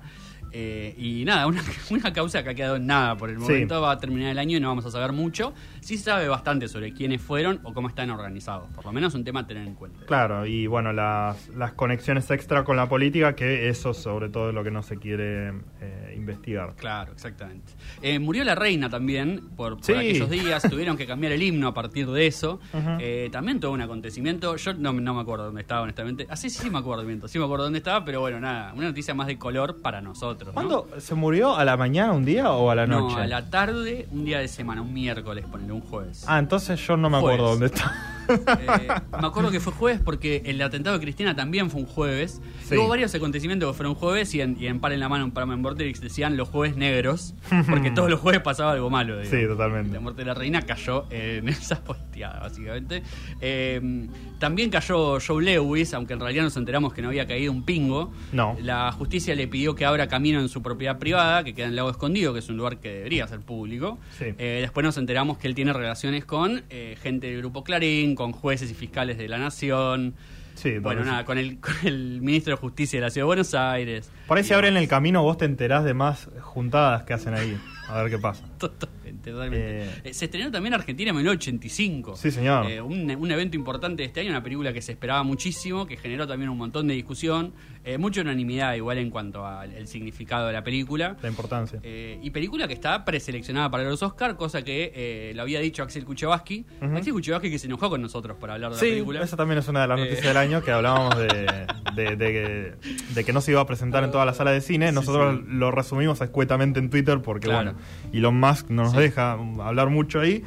Eh, 0.57 0.95
y 0.97 1.25
nada, 1.25 1.47
una, 1.47 1.61
una 1.89 2.13
causa 2.13 2.41
que 2.41 2.51
ha 2.51 2.53
quedado 2.55 2.77
en 2.77 2.85
nada 2.87 3.17
por 3.17 3.29
el 3.29 3.35
Sí. 3.35 3.41
momento. 3.41 3.81
Va 3.81 3.91
a 3.91 3.99
terminar 3.99 4.31
el 4.31 4.39
año 4.39 4.55
y 4.57 4.61
no 4.61 4.69
vamos 4.69 4.85
a 4.85 4.91
saber 4.91 5.11
mucho. 5.11 5.53
Sí 5.85 5.97
se 5.99 6.05
sabe 6.05 6.27
bastante 6.27 6.67
sobre 6.67 6.93
quiénes 6.93 7.21
fueron 7.21 7.59
o 7.63 7.71
cómo 7.71 7.87
están 7.89 8.09
organizados. 8.09 8.67
Por 8.73 8.85
lo 8.85 8.91
menos 8.91 9.13
un 9.13 9.23
tema 9.23 9.41
a 9.41 9.45
tener 9.47 9.67
en 9.67 9.75
cuenta. 9.75 10.03
Claro, 10.07 10.45
y 10.47 10.65
bueno, 10.65 10.91
las, 10.91 11.47
las 11.49 11.73
conexiones 11.73 12.31
extra 12.31 12.63
con 12.63 12.75
la 12.75 12.89
política, 12.89 13.35
que 13.35 13.69
eso 13.69 13.93
sobre 13.93 14.29
todo 14.29 14.49
es 14.49 14.55
lo 14.55 14.63
que 14.63 14.71
no 14.71 14.81
se 14.81 14.97
quiere 14.97 15.49
eh, 15.81 16.13
investigar. 16.17 16.73
Claro, 16.75 17.11
exactamente. 17.13 17.71
Eh, 18.01 18.17
murió 18.17 18.43
la 18.43 18.55
reina 18.55 18.89
también 18.89 19.49
por, 19.55 19.75
por 19.75 19.85
Sí. 19.85 19.93
aquellos 19.93 20.27
días. 20.31 20.63
Tuvieron 20.69 20.97
que 20.97 21.05
cambiar 21.05 21.33
el 21.33 21.43
himno 21.43 21.67
a 21.67 21.73
partir 21.75 22.07
de 22.09 22.25
eso. 22.25 22.59
Eh, 22.99 23.29
también 23.31 23.59
todo 23.59 23.71
un 23.71 23.81
acontecimiento. 23.81 24.55
Yo 24.55 24.73
no, 24.73 24.91
no 24.91 25.13
me 25.13 25.21
acuerdo 25.21 25.45
dónde 25.45 25.61
estaba, 25.61 25.81
honestamente. 25.81 26.25
Ah, 26.31 26.35
sí, 26.35 26.49
me 26.71 26.79
acuerdo, 26.79 27.03
miento. 27.03 27.27
Sí 27.27 27.37
me 27.37 27.45
acuerdo 27.45 27.65
dónde 27.65 27.77
estaba, 27.77 28.03
pero 28.03 28.21
bueno, 28.21 28.39
nada. 28.39 28.73
Una 28.73 28.87
noticia 28.87 29.13
más 29.13 29.27
de 29.27 29.37
color 29.37 29.81
para 29.83 30.01
nosotros. 30.01 30.47
¿no? 30.47 30.53
¿Cuándo 30.53 30.87
se 30.97 31.13
murió? 31.13 31.55
¿A 31.55 31.63
la 31.63 31.77
mañana 31.77 32.11
un 32.13 32.25
día 32.25 32.49
o 32.51 32.71
a 32.71 32.75
la 32.75 32.87
No, 32.87 33.01
noche? 33.01 33.21
a 33.21 33.27
la 33.27 33.51
tarde, 33.51 34.07
un 34.09 34.25
día 34.25 34.39
de 34.39 34.47
semana, 34.47 34.81
un 34.81 34.91
miércoles, 34.91 35.45
ponele, 35.45 35.74
un 35.75 35.81
jueves. 35.81 36.23
Ah, 36.27 36.39
entonces 36.39 36.79
yo 36.85 36.97
no 36.97 37.09
me 37.09 37.17
acuerdo 37.17 37.47
Jueves. 37.55 37.59
dónde 37.59 37.65
está. 37.75 37.93
Eh, 38.29 38.87
me 39.21 39.27
acuerdo 39.27 39.51
que 39.51 39.59
fue 39.59 39.73
jueves 39.73 40.01
porque 40.03 40.41
el 40.45 40.61
atentado 40.61 40.97
de 40.97 41.03
Cristina 41.03 41.35
también 41.35 41.69
fue 41.69 41.81
un 41.81 41.87
jueves. 41.87 42.41
Sí. 42.63 42.75
Hubo 42.77 42.87
varios 42.87 43.13
acontecimientos 43.15 43.69
que 43.71 43.77
fueron 43.77 43.95
jueves 43.95 44.33
y 44.35 44.41
en, 44.41 44.57
y 44.59 44.67
en 44.67 44.79
Par 44.79 44.93
en 44.93 44.99
la 44.99 45.09
Mano, 45.09 45.25
en 45.25 45.31
Paramount 45.31 45.61
Vortex 45.61 46.01
decían 46.01 46.37
los 46.37 46.49
jueves 46.49 46.75
negros, 46.77 47.33
porque 47.69 47.91
todos 47.91 48.09
los 48.09 48.19
jueves 48.19 48.41
pasaba 48.41 48.71
algo 48.73 48.89
malo. 48.89 49.19
digamos. 49.19 49.39
Sí, 49.39 49.47
totalmente. 49.47 49.93
La 49.93 49.99
muerte 49.99 50.21
de 50.21 50.25
la 50.25 50.33
reina 50.33 50.61
cayó 50.61 51.05
en 51.09 51.47
esa 51.49 51.83
posteada, 51.83 52.39
básicamente. 52.39 53.03
Eh, 53.41 54.07
también 54.39 54.69
cayó 54.69 55.19
Joe 55.19 55.43
Lewis, 55.43 55.93
aunque 55.93 56.13
en 56.13 56.19
realidad 56.19 56.43
nos 56.43 56.57
enteramos 56.57 56.93
que 56.93 57.01
no 57.01 57.09
había 57.09 57.25
caído 57.27 57.51
un 57.51 57.63
pingo. 57.63 58.11
No. 58.31 58.55
La 58.61 58.91
justicia 58.91 59.35
le 59.35 59.47
pidió 59.47 59.75
que 59.75 59.85
abra 59.85 60.07
camino 60.07 60.39
en 60.39 60.49
su 60.49 60.61
propiedad 60.61 60.97
privada, 60.99 61.43
que 61.43 61.53
queda 61.53 61.67
en 61.67 61.75
Lago 61.75 61.89
Escondido, 61.89 62.33
que 62.33 62.39
es 62.39 62.49
un 62.49 62.57
lugar 62.57 62.79
que 62.79 62.89
debería 62.89 63.27
ser 63.27 63.39
público. 63.41 63.99
Sí. 64.17 64.25
Eh, 64.37 64.59
después 64.61 64.83
nos 64.83 64.97
enteramos 64.97 65.37
que 65.37 65.47
él 65.47 65.55
tiene 65.55 65.73
relaciones 65.73 66.25
con 66.25 66.63
eh, 66.69 66.97
gente 67.01 67.27
del 67.27 67.37
Grupo 67.39 67.63
Clarín, 67.63 68.14
con 68.15 68.31
jueces 68.31 68.71
y 68.71 68.73
fiscales 68.73 69.17
de 69.17 69.27
la 69.27 69.37
Nación. 69.37 70.15
Sí, 70.55 70.79
Bueno, 70.79 71.03
nada, 71.03 71.25
con 71.25 71.37
el, 71.37 71.59
con 71.59 71.73
el 71.83 72.21
ministro 72.21 72.55
de 72.55 72.61
Justicia 72.61 72.99
de 72.99 73.05
la 73.05 73.09
Ciudad 73.09 73.23
de 73.23 73.27
Buenos 73.27 73.53
Aires. 73.53 74.09
Por 74.27 74.37
ahí 74.37 74.43
si 74.43 74.53
abren 74.53 74.77
el 74.77 74.87
camino 74.87 75.21
vos 75.21 75.37
te 75.37 75.45
enterás 75.45 75.83
de 75.83 75.93
más 75.93 76.29
juntadas 76.41 77.03
que 77.03 77.13
hacen 77.13 77.33
ahí. 77.33 77.57
A 77.87 78.01
ver 78.01 78.11
qué 78.11 78.17
pasa. 78.17 78.43
Totalmente, 78.69 79.31
totalmente. 79.31 79.83
Eh. 79.83 79.89
Eh, 80.05 80.13
se 80.13 80.25
estrenó 80.25 80.51
también 80.51 80.73
Argentina 80.73 81.09
en 81.11 81.15
1985. 81.17 82.15
Sí, 82.15 82.31
señor. 82.31 82.69
Eh, 82.69 82.81
un, 82.81 83.09
un 83.15 83.31
evento 83.31 83.55
importante 83.55 84.03
de 84.03 84.07
este 84.07 84.21
año, 84.21 84.29
una 84.31 84.43
película 84.43 84.73
que 84.73 84.81
se 84.81 84.91
esperaba 84.91 85.23
muchísimo, 85.23 85.85
que 85.85 85.97
generó 85.97 86.27
también 86.27 86.49
un 86.49 86.57
montón 86.57 86.87
de 86.87 86.93
discusión, 86.93 87.53
eh, 87.83 87.97
mucha 87.97 88.21
unanimidad 88.21 88.73
igual 88.75 88.97
en 88.97 89.09
cuanto 89.09 89.45
al 89.45 89.87
significado 89.87 90.47
de 90.47 90.53
la 90.53 90.63
película. 90.63 91.15
La 91.21 91.29
importancia. 91.29 91.79
Eh, 91.83 92.19
y 92.21 92.29
película 92.31 92.67
que 92.67 92.73
está 92.73 93.05
preseleccionada 93.05 93.69
para 93.69 93.83
los 93.83 94.01
Oscar, 94.03 94.35
cosa 94.35 94.63
que 94.63 95.31
lo 95.35 95.41
había 95.41 95.59
dicho 95.59 95.83
Axel 95.83 96.05
Kuchevaski. 96.05 96.65
Axel 96.81 97.13
Kuchevaski 97.13 97.49
que 97.49 97.59
se 97.59 97.67
enojó 97.67 97.89
con 97.89 98.01
nosotros 98.01 98.37
por 98.37 98.49
hablar 98.51 98.71
de 98.71 98.77
Sí, 98.79 98.85
la 98.85 98.91
película. 98.93 99.23
esa 99.23 99.37
también 99.37 99.59
es 99.59 99.67
una 99.67 99.81
de 99.81 99.87
las 99.87 99.99
noticias 99.99 100.23
del 100.25 100.37
año 100.37 100.63
que 100.63 100.71
hablábamos 100.71 101.15
de, 101.17 101.67
de- 101.95 102.15
de 102.15 102.17
que- 102.31 102.73
de 103.13 103.23
que 103.23 103.33
no 103.33 103.41
se 103.41 103.51
iba 103.51 103.61
a 103.61 103.65
presentar 103.65 104.03
en 104.03 104.11
toda 104.11 104.25
la 104.25 104.33
sala 104.33 104.51
de 104.51 104.61
cine. 104.61 104.91
Nosotros 104.91 105.37
sí. 105.39 105.45
lo 105.47 105.71
resumimos 105.71 106.19
escuetamente 106.21 106.79
en 106.79 106.89
Twitter 106.89 107.21
porque, 107.21 107.47
Claro. 107.47 107.73
bueno, 107.73 107.79
Elon 108.13 108.35
Musk 108.55 108.69
no 108.69 108.83
nos 108.83 108.91
Sí. 108.93 108.97
deja 108.99 109.33
hablar 109.33 109.89
mucho 109.89 110.19
ahí. 110.21 110.43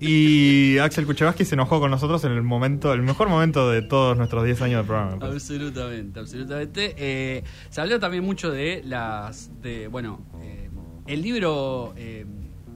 Y 0.00 0.78
Axel 0.82 1.06
Kuchevaski 1.06 1.44
se 1.44 1.54
enojó 1.54 1.80
con 1.80 1.90
nosotros 1.90 2.22
en 2.24 2.32
el 2.32 2.42
momento, 2.42 2.92
el 2.92 3.02
mejor 3.02 3.28
momento 3.28 3.70
de 3.70 3.82
todos 3.82 4.16
nuestros 4.16 4.44
10 4.44 4.62
años 4.62 4.82
de 4.82 4.86
programa. 4.86 5.18
Absolutamente, 5.26 6.20
absolutamente. 6.20 6.94
Eh, 6.98 7.44
se 7.70 7.80
habló 7.80 7.98
también 7.98 8.24
mucho 8.24 8.50
de 8.50 8.82
las. 8.84 9.50
de 9.62 9.88
Bueno, 9.88 10.20
eh, 10.42 10.68
el 11.06 11.22
libro 11.22 11.94
eh, 11.96 12.26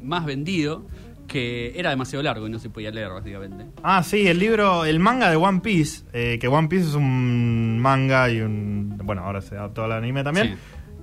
más 0.03 0.25
vendido, 0.25 0.87
que 1.27 1.79
era 1.79 1.91
demasiado 1.91 2.23
largo 2.23 2.47
y 2.47 2.51
no 2.51 2.59
se 2.59 2.71
podía 2.71 2.91
leer, 2.91 3.11
básicamente. 3.11 3.67
Ah, 3.83 4.03
sí, 4.03 4.27
el 4.27 4.39
libro, 4.39 4.85
el 4.85 4.99
manga 4.99 5.31
de 5.31 5.37
One 5.37 5.61
Piece, 5.61 6.05
eh, 6.13 6.39
que 6.41 6.49
One 6.49 6.69
Piece 6.69 6.89
es 6.89 6.95
un 6.95 7.79
manga 7.81 8.31
y 8.31 8.41
un... 8.41 8.99
Bueno, 9.05 9.23
ahora 9.25 9.41
se 9.41 9.57
adaptó 9.57 9.85
al 9.85 9.93
anime 9.93 10.25
también, 10.25 10.55
Sí. 10.55 10.55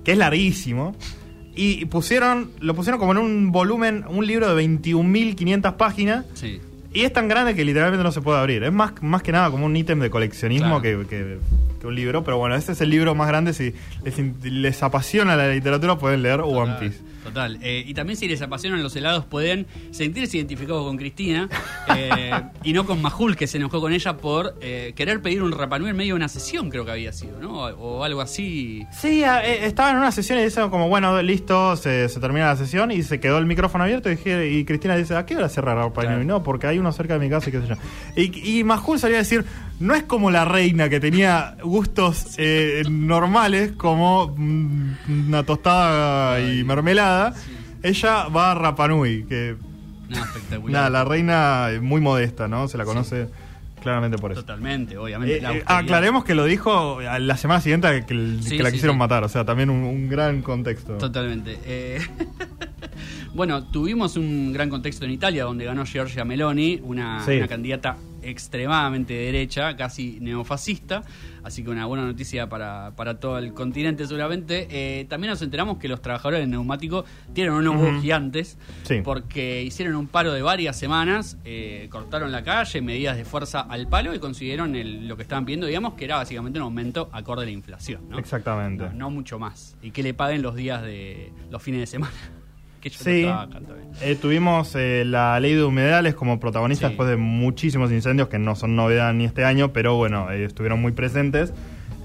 que 0.04 0.12
es 0.12 0.18
larguísimo. 0.18 0.94
Y 1.60 1.86
pusieron, 1.86 2.52
lo 2.60 2.74
pusieron 2.74 3.00
como 3.00 3.10
en 3.12 3.18
un 3.18 3.50
volumen, 3.50 4.04
un 4.08 4.24
libro 4.24 4.54
de 4.54 4.62
21.500 4.64 5.74
páginas. 5.76 6.24
Sí. 6.34 6.60
Y 6.94 7.00
es 7.02 7.12
tan 7.12 7.26
grande 7.26 7.54
que 7.56 7.64
literalmente 7.64 8.04
no 8.04 8.12
se 8.12 8.20
puede 8.20 8.38
abrir. 8.38 8.62
Es 8.62 8.72
más, 8.72 8.92
más 9.02 9.22
que 9.24 9.32
nada 9.32 9.50
como 9.50 9.66
un 9.66 9.76
ítem 9.76 9.98
de 9.98 10.08
coleccionismo 10.08 10.80
Claro. 10.80 10.82
que, 10.82 11.06
que- 11.08 11.38
que 11.80 11.86
un 11.86 11.94
libro. 11.94 12.24
Pero 12.24 12.38
bueno, 12.38 12.54
este 12.54 12.72
es 12.72 12.80
el 12.80 12.90
libro 12.90 13.14
más 13.14 13.28
grande. 13.28 13.52
Si 13.52 13.74
les, 14.44 14.82
apasiona 14.82 15.36
la 15.36 15.48
literatura, 15.48 15.96
pueden 15.98 16.22
leer 16.22 16.40
One 16.40 16.52
Total, 16.72 16.78
Piece. 16.78 16.98
Total. 17.24 17.58
Eh, 17.62 17.84
y 17.86 17.92
también 17.94 18.16
si 18.16 18.26
les 18.26 18.40
apasionan 18.40 18.82
los 18.82 18.94
helados 18.96 19.24
pueden 19.26 19.66
sentirse 19.90 20.38
identificados 20.38 20.84
con 20.86 20.96
Cristina 20.96 21.48
eh, 21.94 22.30
y 22.64 22.72
no 22.72 22.86
con 22.86 23.02
Majul, 23.02 23.36
que 23.36 23.46
se 23.46 23.58
enojó 23.58 23.80
con 23.80 23.92
ella 23.92 24.16
por 24.16 24.54
eh, 24.62 24.92
querer 24.96 25.20
pedir 25.20 25.42
un 25.42 25.52
Rapanui 25.52 25.90
en 25.90 25.96
medio 25.96 26.14
de 26.14 26.16
una 26.16 26.28
sesión, 26.28 26.70
creo 26.70 26.84
que 26.86 26.90
había 26.92 27.12
sido, 27.12 27.38
¿no? 27.38 27.64
O, 27.64 27.98
o 27.98 28.04
algo 28.04 28.20
así. 28.22 28.82
Sí, 28.92 29.22
estaba 29.24 29.90
en 29.90 29.96
una 29.98 30.10
sesión 30.12 30.38
y 30.38 30.44
dice 30.44 30.60
como, 30.70 30.88
bueno, 30.88 31.20
listo, 31.22 31.76
se, 31.76 32.08
se 32.08 32.18
termina 32.20 32.46
la 32.46 32.56
sesión 32.56 32.90
y 32.92 33.02
se 33.02 33.20
quedó 33.20 33.38
el 33.38 33.46
micrófono 33.46 33.84
abierto 33.84 34.08
y, 34.10 34.16
dije- 34.16 34.50
y 34.50 34.64
Cristina 34.64 34.96
dice, 34.96 35.14
¿a 35.16 35.26
qué 35.26 35.36
hora 35.36 35.48
cierra 35.48 35.74
Rapa 35.74 36.00
Claro. 36.02 36.16
Nui? 36.16 36.26
No, 36.26 36.42
porque 36.42 36.66
hay 36.66 36.78
uno 36.78 36.92
cerca 36.92 37.14
de 37.14 37.20
mi 37.20 37.28
casa 37.30 37.48
y 37.50 37.52
qué 37.52 37.60
sé 37.60 37.66
yo. 37.68 37.74
Y, 38.16 38.58
y 38.60 38.64
Majul 38.64 38.98
salía 38.98 39.16
a 39.16 39.20
decir, 39.20 39.44
no 39.80 39.94
es 39.94 40.02
como 40.04 40.30
la 40.30 40.44
reina 40.44 40.88
que 40.88 41.00
tenía 41.00 41.56
gustos 41.62 42.34
eh, 42.38 42.82
normales 42.90 43.72
como 43.72 44.34
mm, 44.36 45.28
una 45.28 45.42
tostada 45.44 46.40
y 46.40 46.64
mermelada. 46.64 47.34
Ella 47.82 48.28
va 48.28 48.52
a 48.52 48.54
Rapanui, 48.54 49.24
que 49.24 49.56
Nada, 50.08 50.24
espectacular. 50.24 50.72
nada, 50.72 50.90
la 50.90 51.04
reina 51.04 51.70
es 51.70 51.82
muy 51.82 52.00
modesta, 52.00 52.48
¿no? 52.48 52.66
Se 52.66 52.76
la 52.78 52.84
conoce 52.84 53.28
claramente 53.82 54.18
por 54.18 54.32
eso. 54.32 54.40
Totalmente, 54.40 54.96
obviamente. 54.98 55.36
Eh, 55.36 55.58
eh, 55.58 55.62
aclaremos 55.66 56.24
que 56.24 56.34
lo 56.34 56.44
dijo 56.44 57.00
la 57.00 57.36
semana 57.36 57.60
siguiente 57.60 58.04
que, 58.06 58.14
Sí, 58.42 58.58
la 58.58 58.70
sí, 58.70 58.74
quisieron 58.74 58.98
matar, 58.98 59.22
o 59.24 59.28
sea, 59.28 59.44
también 59.44 59.70
un, 59.70 59.84
un 59.84 60.08
gran 60.08 60.42
contexto. 60.42 60.98
Totalmente. 60.98 61.58
Eh, 61.64 62.00
bueno, 63.34 63.64
tuvimos 63.64 64.16
un 64.16 64.52
gran 64.52 64.70
contexto 64.70 65.04
en 65.04 65.12
Italia 65.12 65.44
donde 65.44 65.64
ganó 65.64 65.84
Giorgia 65.84 66.24
Meloni, 66.24 66.80
una 66.82 67.24
candidata 67.48 67.96
extremadamente 68.28 69.14
derecha, 69.14 69.76
casi 69.76 70.18
neofascista, 70.20 71.02
así 71.44 71.62
que 71.64 71.70
una 71.70 71.86
buena 71.86 72.04
noticia 72.04 72.48
para, 72.48 72.92
para 72.96 73.18
todo 73.20 73.38
el 73.38 73.54
continente 73.54 74.06
seguramente. 74.06 74.68
Eh, 74.70 75.04
también 75.06 75.30
nos 75.30 75.42
enteramos 75.42 75.78
que 75.78 75.88
los 75.88 76.00
trabajadores 76.02 76.40
del 76.40 76.50
neumático 76.50 77.04
tienen 77.32 77.52
unos 77.52 77.76
huevos 77.76 78.00
gigantes 78.02 78.58
Sí. 78.84 79.00
porque 79.04 79.62
hicieron 79.62 79.96
un 79.96 80.06
paro 80.06 80.32
de 80.32 80.42
varias 80.42 80.76
semanas, 80.78 81.36
eh, 81.44 81.88
cortaron 81.90 82.32
la 82.32 82.42
calle, 82.44 82.80
medidas 82.80 83.16
de 83.16 83.24
fuerza 83.24 83.60
al 83.60 83.88
palo 83.88 84.14
y 84.14 84.18
consiguieron 84.18 84.74
el- 84.76 85.08
lo 85.08 85.16
que 85.16 85.22
estaban 85.22 85.44
pidiendo, 85.44 85.66
digamos, 85.66 85.94
que 85.94 86.04
era 86.04 86.16
básicamente 86.16 86.58
un 86.58 86.64
aumento 86.64 87.08
acorde 87.12 87.42
a 87.42 87.44
la 87.46 87.50
inflación. 87.52 88.08
¿no? 88.08 88.18
Exactamente. 88.18 88.84
No, 88.84 88.92
no 88.92 89.10
mucho 89.10 89.38
más. 89.38 89.76
Y 89.82 89.90
que 89.90 90.02
le 90.02 90.14
paguen 90.14 90.42
los 90.42 90.54
días 90.54 90.82
de 90.82 91.32
los 91.50 91.62
fines 91.62 91.80
de 91.80 91.86
semana. 91.86 92.12
Que 92.80 92.88
ellos 92.88 93.00
Sí. 93.02 93.22
no 93.22 93.28
trabajan 93.28 93.50
también. 93.50 93.88
Eh, 94.02 94.14
tuvimos 94.20 94.74
eh, 94.76 95.04
la 95.06 95.38
ley 95.40 95.54
de 95.54 95.64
humedales 95.64 96.14
como 96.14 96.38
protagonista 96.40 96.86
Sí. 96.86 96.92
después 96.92 97.08
de 97.08 97.16
muchísimos 97.16 97.90
incendios 97.92 98.28
que 98.28 98.38
no 98.38 98.54
son 98.54 98.76
novedad 98.76 99.12
ni 99.14 99.24
este 99.24 99.44
año, 99.44 99.72
pero 99.72 99.96
bueno, 99.96 100.30
eh, 100.30 100.44
estuvieron 100.44 100.80
muy 100.80 100.92
presentes. 100.92 101.52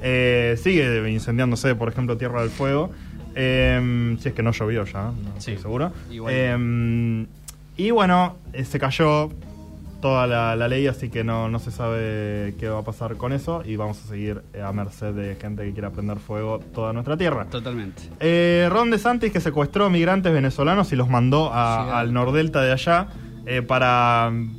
Eh, 0.01 0.55
sigue 0.61 1.09
incendiándose, 1.11 1.75
por 1.75 1.89
ejemplo, 1.89 2.17
Tierra 2.17 2.41
del 2.41 2.49
Fuego. 2.49 2.91
Eh, 3.35 4.15
si 4.19 4.27
es 4.29 4.33
que 4.35 4.43
no 4.43 4.51
llovió 4.51 4.85
ya, 4.85 5.03
no 5.05 5.13
Sí. 5.39 5.51
estoy 5.51 5.57
seguro. 5.57 5.91
Eh, 6.29 7.25
y 7.77 7.91
bueno, 7.91 8.37
se 8.63 8.79
cayó 8.79 9.29
toda 10.03 10.27
la, 10.27 10.55
la 10.57 10.67
ley, 10.67 10.85
así 10.87 11.09
que 11.09 11.23
no, 11.23 11.47
no 11.47 11.59
se 11.59 11.71
sabe 11.71 12.53
qué 12.59 12.67
va 12.67 12.79
a 12.79 12.83
pasar 12.83 13.15
con 13.15 13.31
eso 13.31 13.63
y 13.65 13.77
vamos 13.77 14.03
a 14.03 14.07
seguir 14.09 14.41
eh, 14.53 14.61
a 14.61 14.71
merced 14.73 15.13
de 15.13 15.35
gente 15.41 15.63
que 15.63 15.71
quiera 15.71 15.91
prender 15.91 16.17
fuego 16.19 16.59
toda 16.75 16.91
nuestra 16.91 17.15
tierra. 17.15 17.45
Totalmente. 17.45 18.03
Eh, 18.19 18.67
Ron 18.69 18.91
DeSantis 18.91 19.31
que 19.31 19.39
secuestró 19.39 19.89
migrantes 19.89 20.33
venezolanos 20.33 20.91
y 20.91 20.97
los 20.97 21.07
mandó 21.09 21.51
a- 21.53 21.85
Sí, 21.85 21.91
al 21.95 22.13
nordelta 22.13 22.61
de 22.61 22.73
allá 22.73 23.07
eh, 23.45 23.61
para 23.61 24.29
mm, 24.29 24.55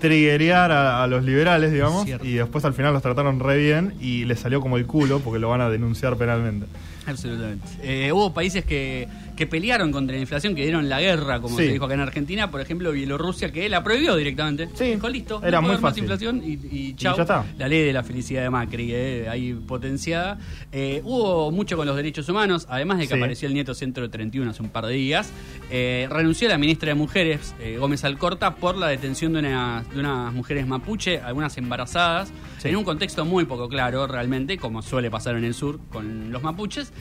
triguear 0.00 0.72
a, 0.72 1.02
a 1.02 1.06
los 1.06 1.22
liberales, 1.24 1.72
digamos, 1.72 2.04
Cierto. 2.04 2.26
y 2.26 2.34
después 2.34 2.64
al 2.64 2.74
final 2.74 2.92
los 2.92 3.02
trataron 3.02 3.40
re 3.40 3.56
bien 3.56 3.94
y 4.00 4.24
les 4.24 4.40
salió 4.40 4.60
como 4.60 4.76
el 4.78 4.86
culo 4.86 5.20
porque 5.20 5.38
lo 5.38 5.48
van 5.48 5.60
a 5.60 5.70
denunciar 5.70 6.16
penalmente. 6.16 6.66
Absolutamente. 7.06 7.66
Eh, 7.82 8.12
hubo 8.12 8.34
países 8.34 8.64
que, 8.64 9.08
que 9.38 9.46
pelearon 9.46 9.92
contra 9.92 10.16
la 10.16 10.20
inflación, 10.20 10.54
que 10.56 10.62
dieron 10.62 10.88
la 10.88 11.00
guerra, 11.00 11.40
como 11.40 11.56
Sí. 11.56 11.66
se 11.66 11.72
dijo 11.72 11.84
acá 11.84 11.94
en 11.94 12.00
Argentina. 12.00 12.50
Por 12.50 12.60
ejemplo, 12.60 12.90
Bielorrusia, 12.90 13.52
que 13.52 13.68
la 13.68 13.84
prohibió 13.84 14.16
directamente. 14.16 14.68
Sí. 14.74 14.84
Dijo, 14.94 15.08
listo, 15.08 15.40
Era 15.44 15.58
no 15.58 15.62
muy 15.62 15.70
haber 15.70 15.80
más 15.82 15.90
fácil. 15.92 16.02
inflación 16.02 16.42
y, 16.44 16.58
y 16.70 16.94
chau. 16.96 17.16
ya 17.16 17.22
está. 17.22 17.44
La 17.56 17.68
ley 17.68 17.84
de 17.84 17.92
la 17.92 18.02
felicidad 18.02 18.42
de 18.42 18.50
Macri, 18.50 18.90
eh, 18.92 19.28
ahí 19.30 19.54
potenciada. 19.54 20.38
Eh, 20.72 21.00
hubo 21.04 21.52
mucho 21.52 21.76
con 21.76 21.86
los 21.86 21.94
derechos 21.94 22.28
humanos, 22.28 22.66
además 22.68 22.98
de 22.98 23.04
que 23.06 23.14
Sí. 23.14 23.20
apareció 23.20 23.46
el 23.48 23.54
nieto 23.54 23.74
Centro 23.74 24.10
31 24.10 24.50
hace 24.50 24.60
un 24.62 24.70
par 24.70 24.86
de 24.86 24.94
días. 24.94 25.30
Eh, 25.70 26.08
renunció 26.10 26.48
la 26.48 26.58
ministra 26.58 26.88
de 26.88 26.94
Mujeres, 26.96 27.54
eh, 27.60 27.76
Gómez 27.78 28.02
Alcorta, 28.04 28.56
por 28.56 28.76
la 28.76 28.88
detención 28.88 29.34
de, 29.34 29.38
una- 29.38 29.84
de 29.94 30.00
unas 30.00 30.32
mujeres 30.34 30.66
mapuche, 30.66 31.20
algunas 31.20 31.56
embarazadas, 31.58 32.32
en 32.64 32.74
un 32.74 32.82
contexto 32.82 33.24
muy 33.24 33.44
poco 33.44 33.68
claro 33.68 34.06
realmente, 34.08 34.58
como 34.58 34.82
suele 34.82 35.10
pasar 35.12 35.36
en 35.36 35.44
el 35.44 35.54
sur 35.54 35.78
con 35.90 36.32
los 36.32 36.42
mapuches. 36.42 36.92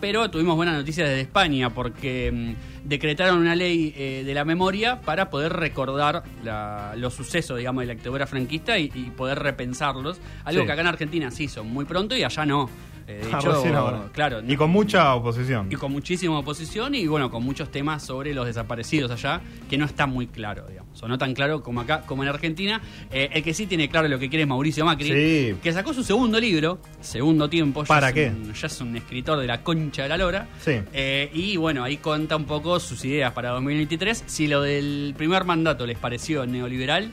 Pero 0.00 0.30
tuvimos 0.30 0.54
buenas 0.56 0.76
noticias 0.76 1.08
desde 1.08 1.22
España, 1.22 1.55
porque 1.70 2.30
mm, 2.32 2.88
decretaron 2.88 3.38
una 3.38 3.54
ley 3.56 3.92
eh, 3.96 4.22
de 4.24 4.34
la 4.34 4.44
memoria 4.44 5.00
para 5.00 5.30
poder 5.30 5.52
recordar 5.52 6.22
la- 6.44 6.94
los 6.96 7.14
sucesos, 7.14 7.58
digamos, 7.58 7.82
de 7.82 7.86
la 7.88 7.94
dictadura 7.94 8.26
franquista 8.26 8.78
y, 8.78 8.90
y 8.94 9.10
poder 9.16 9.38
repensarlos. 9.40 10.20
Algo 10.44 10.60
Sí. 10.62 10.66
que 10.66 10.72
acá 10.72 10.80
en 10.82 10.86
Argentina 10.88 11.30
se 11.30 11.44
hizo 11.44 11.64
muy 11.64 11.84
pronto 11.84 12.16
y 12.16 12.22
allá 12.22 12.44
no. 12.46 12.68
Eh, 13.08 13.22
de 13.24 13.32
Ah, 13.32 13.38
hecho, 13.40 13.52
recién 13.52 13.74
ahora. 13.76 14.08
claro, 14.12 14.40
Y 14.46 14.56
con 14.56 14.70
mucha 14.70 15.14
oposición. 15.14 15.68
y 15.70 15.76
con 15.76 15.92
muchísima 15.92 16.38
oposición 16.38 16.94
y 16.96 17.06
bueno, 17.06 17.30
con 17.30 17.44
muchos 17.44 17.70
temas 17.70 18.02
sobre 18.02 18.34
los 18.34 18.46
desaparecidos 18.46 19.10
allá, 19.12 19.40
que 19.70 19.78
no 19.78 19.84
está 19.84 20.06
muy 20.06 20.26
claro, 20.26 20.66
digamos, 20.68 21.00
o 21.02 21.06
no 21.06 21.16
tan 21.16 21.32
claro 21.32 21.62
como 21.62 21.80
acá, 21.82 22.02
como 22.06 22.24
en 22.24 22.28
Argentina. 22.30 22.80
Eh, 23.12 23.28
el 23.32 23.42
que 23.44 23.54
sí 23.54 23.66
tiene 23.66 23.88
claro 23.88 24.08
lo 24.08 24.18
que 24.18 24.28
quiere 24.28 24.42
es 24.42 24.48
Mauricio 24.48 24.84
Macri, 24.84 25.06
Sí. 25.06 25.56
que 25.62 25.72
sacó 25.72 25.94
su 25.94 26.02
segundo 26.02 26.40
libro, 26.40 26.80
Segundo 27.00 27.48
Tiempo. 27.48 27.82
ya 27.82 27.86
¿Para 27.86 28.08
es 28.08 28.14
qué? 28.14 28.26
un- 28.28 28.52
ya 28.52 28.66
es 28.66 28.80
un 28.80 28.96
escritor 28.96 29.38
de 29.38 29.46
la 29.46 29.62
concha 29.62 30.02
de 30.02 30.08
la 30.08 30.16
lora. 30.16 30.48
Sí. 30.60 30.72
Eh, 30.92 31.30
y 31.32 31.56
bueno, 31.56 31.84
ahí 31.84 31.98
cuenta 31.98 32.34
un 32.36 32.44
poco 32.46 32.80
sus 32.80 33.04
ideas 33.04 33.32
para 33.32 33.50
2023. 33.50 34.24
Si 34.26 34.48
lo 34.48 34.62
del 34.62 35.14
primer 35.16 35.44
mandato 35.44 35.86
les 35.86 35.96
pareció 35.98 36.44
neoliberal, 36.44 37.12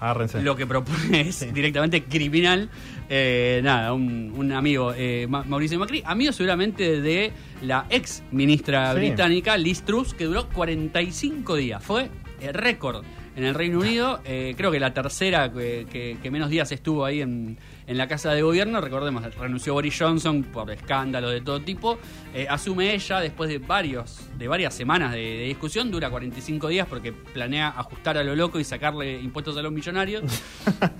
Agárrense. 0.00 0.40
lo 0.42 0.54
que 0.56 0.66
propone 0.66 1.20
es 1.28 1.52
directamente 1.52 2.04
criminal. 2.04 2.70
Eh, 3.10 3.60
nada, 3.64 3.92
un, 3.94 4.32
un 4.36 4.52
amigo, 4.52 4.92
eh, 4.94 5.26
Ma- 5.28 5.42
Mauricio 5.44 5.78
Macri, 5.78 6.02
amigo 6.04 6.30
seguramente 6.32 7.00
de 7.00 7.32
la 7.62 7.86
ex 7.88 8.22
ministra 8.32 8.92
Sí. 8.92 8.98
británica 8.98 9.56
Liz 9.56 9.82
Truss, 9.82 10.12
que 10.12 10.24
duró 10.24 10.46
45 10.50 11.56
días. 11.56 11.82
Fue 11.82 12.10
eh, 12.40 12.52
récord 12.52 13.04
en 13.38 13.44
el 13.44 13.54
Reino 13.54 13.78
Unido. 13.78 14.20
Eh, 14.24 14.54
creo 14.56 14.70
que 14.70 14.78
la 14.80 14.92
tercera 14.92 15.50
que, 15.52 15.86
que- 15.90 16.18
que 16.22 16.30
menos 16.30 16.50
días 16.50 16.70
estuvo 16.72 17.04
ahí 17.04 17.22
en, 17.22 17.56
en 17.86 17.96
la 17.96 18.06
Casa 18.08 18.32
de 18.34 18.42
Gobierno. 18.42 18.80
Recordemos, 18.80 19.22
renunció 19.36 19.74
Boris 19.74 19.96
Johnson 19.98 20.42
por 20.42 20.70
escándalos 20.70 21.30
de 21.32 21.40
todo 21.40 21.60
tipo. 21.60 21.98
Eh, 22.34 22.46
asume 22.50 22.92
ella 22.94 23.20
después 23.20 23.48
de 23.48 23.58
varios 23.58 24.28
de 24.36 24.48
varias 24.48 24.74
semanas 24.74 25.12
de, 25.12 25.20
de 25.20 25.44
discusión. 25.44 25.90
Dura 25.90 26.10
45 26.10 26.68
días 26.68 26.86
porque 26.88 27.12
planea 27.12 27.68
ajustar 27.68 28.18
a 28.18 28.24
lo 28.24 28.34
loco 28.34 28.58
y 28.58 28.64
sacarle 28.64 29.20
impuestos 29.20 29.56
a 29.56 29.62
los 29.62 29.72
millonarios. 29.72 30.24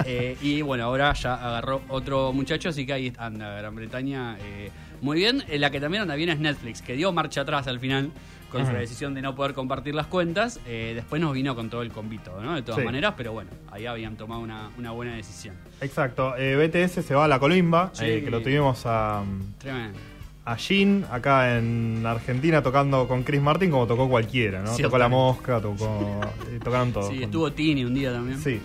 Eh, 0.04 0.36
y 0.40 0.62
bueno, 0.62 0.84
ahora 0.84 1.12
ya 1.12 1.34
agarró 1.34 1.82
otro 1.88 2.32
muchacho, 2.32 2.70
así 2.70 2.86
que 2.86 2.92
ahí 2.94 3.12
anda 3.18 3.58
Gran 3.58 3.74
Bretaña 3.74 4.38
eh, 4.40 4.70
muy 5.02 5.18
bien. 5.18 5.44
La 5.58 5.70
que 5.70 5.80
también 5.80 6.02
anda 6.02 6.14
bien 6.14 6.30
es 6.30 6.38
Netflix, 6.38 6.80
que 6.80 6.94
dio 6.94 7.12
marcha 7.12 7.42
atrás 7.42 7.66
al 7.66 7.78
final 7.78 8.10
con 8.50 8.62
su 8.64 8.70
Ujú. 8.70 8.80
decisión 8.80 9.14
de 9.14 9.22
no 9.22 9.34
poder 9.34 9.52
compartir 9.54 9.94
las 9.94 10.06
cuentas. 10.06 10.58
Eh, 10.66 10.92
después 10.94 11.20
nos 11.20 11.34
vino 11.34 11.54
con 11.54 11.68
todo 11.70 11.82
el 11.82 11.90
convito, 11.90 12.40
¿no? 12.42 12.54
De 12.54 12.62
todas 12.62 12.80
Sí. 12.80 12.84
maneras, 12.86 13.14
pero 13.16 13.32
bueno, 13.32 13.50
ahí 13.70 13.86
habían 13.86 14.16
tomado 14.16 14.40
una, 14.40 14.70
una 14.78 14.90
buena 14.92 15.14
decisión. 15.14 15.54
Exacto. 15.80 16.34
Eh, 16.36 16.56
BTS 16.56 17.02
se 17.02 17.14
va 17.14 17.24
a 17.26 17.28
la 17.28 17.38
Colimba, 17.38 17.90
Sí. 17.92 18.04
eh, 18.06 18.24
que 18.24 18.30
lo 18.30 18.40
tuvimos 18.42 18.82
a, 18.86 19.22
Tremendo. 19.58 19.98
a 20.44 20.56
Jin 20.56 21.04
acá 21.10 21.56
en 21.58 22.04
Argentina 22.06 22.62
tocando 22.62 23.06
con 23.06 23.22
Chris 23.22 23.40
Martin 23.42 23.70
como 23.70 23.86
tocó 23.86 24.08
cualquiera, 24.08 24.62
¿no? 24.62 24.74
Tocó 24.76 24.96
La. 24.98 25.08
Mosca, 25.08 25.60
tocó... 25.60 26.20
eh, 26.50 26.58
tocaron 26.62 26.92
todos. 26.92 27.08
Sí, 27.10 27.22
estuvo 27.22 27.52
Tini 27.52 27.84
un 27.84 27.94
día 27.94 28.12
también. 28.12 28.38
Sí. 28.40 28.60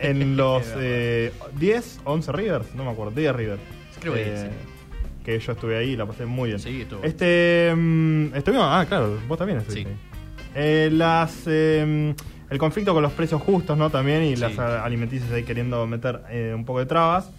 En 0.00 0.36
los 0.36 0.66
Es 0.66 0.74
eh, 0.78 1.32
10, 1.58 2.00
11 2.04 2.32
Rivers, 2.32 2.74
no 2.74 2.84
me 2.84 2.90
acuerdo, 2.90 3.12
10 3.12 3.34
Rivers. 3.34 3.60
Creo 4.00 4.14
que 4.14 4.22
Eh, 4.26 4.50
Que 5.28 5.38
yo 5.38 5.52
estuve 5.52 5.76
ahí 5.76 5.90
y 5.90 5.96
la 5.96 6.06
pasé 6.06 6.24
muy 6.24 6.48
bien. 6.48 6.58
Sí, 6.58 6.80
estuvo. 6.80 7.02
Este. 7.04 7.70
mm, 7.76 8.34
estuvimos. 8.34 8.64
Ah, 8.66 8.86
claro, 8.88 9.18
vos 9.28 9.36
también 9.36 9.58
estuviste 9.58 9.90
Sí. 9.90 9.94
ahí. 9.94 10.52
Eh, 10.54 10.88
las. 10.90 11.42
eh, 11.46 12.14
el 12.48 12.56
conflicto 12.58 12.94
con 12.94 13.02
los 13.02 13.12
precios 13.12 13.42
justos, 13.42 13.76
¿no? 13.76 13.90
También, 13.90 14.22
y 14.22 14.36
Sí. 14.36 14.40
las 14.40 14.58
ah, 14.58 14.82
alimenticias 14.82 15.30
ahí 15.30 15.42
queriendo 15.42 15.86
meter 15.86 16.22
eh, 16.30 16.54
un 16.56 16.64
poco 16.64 16.78
de 16.78 16.86
trabas. 16.86 17.30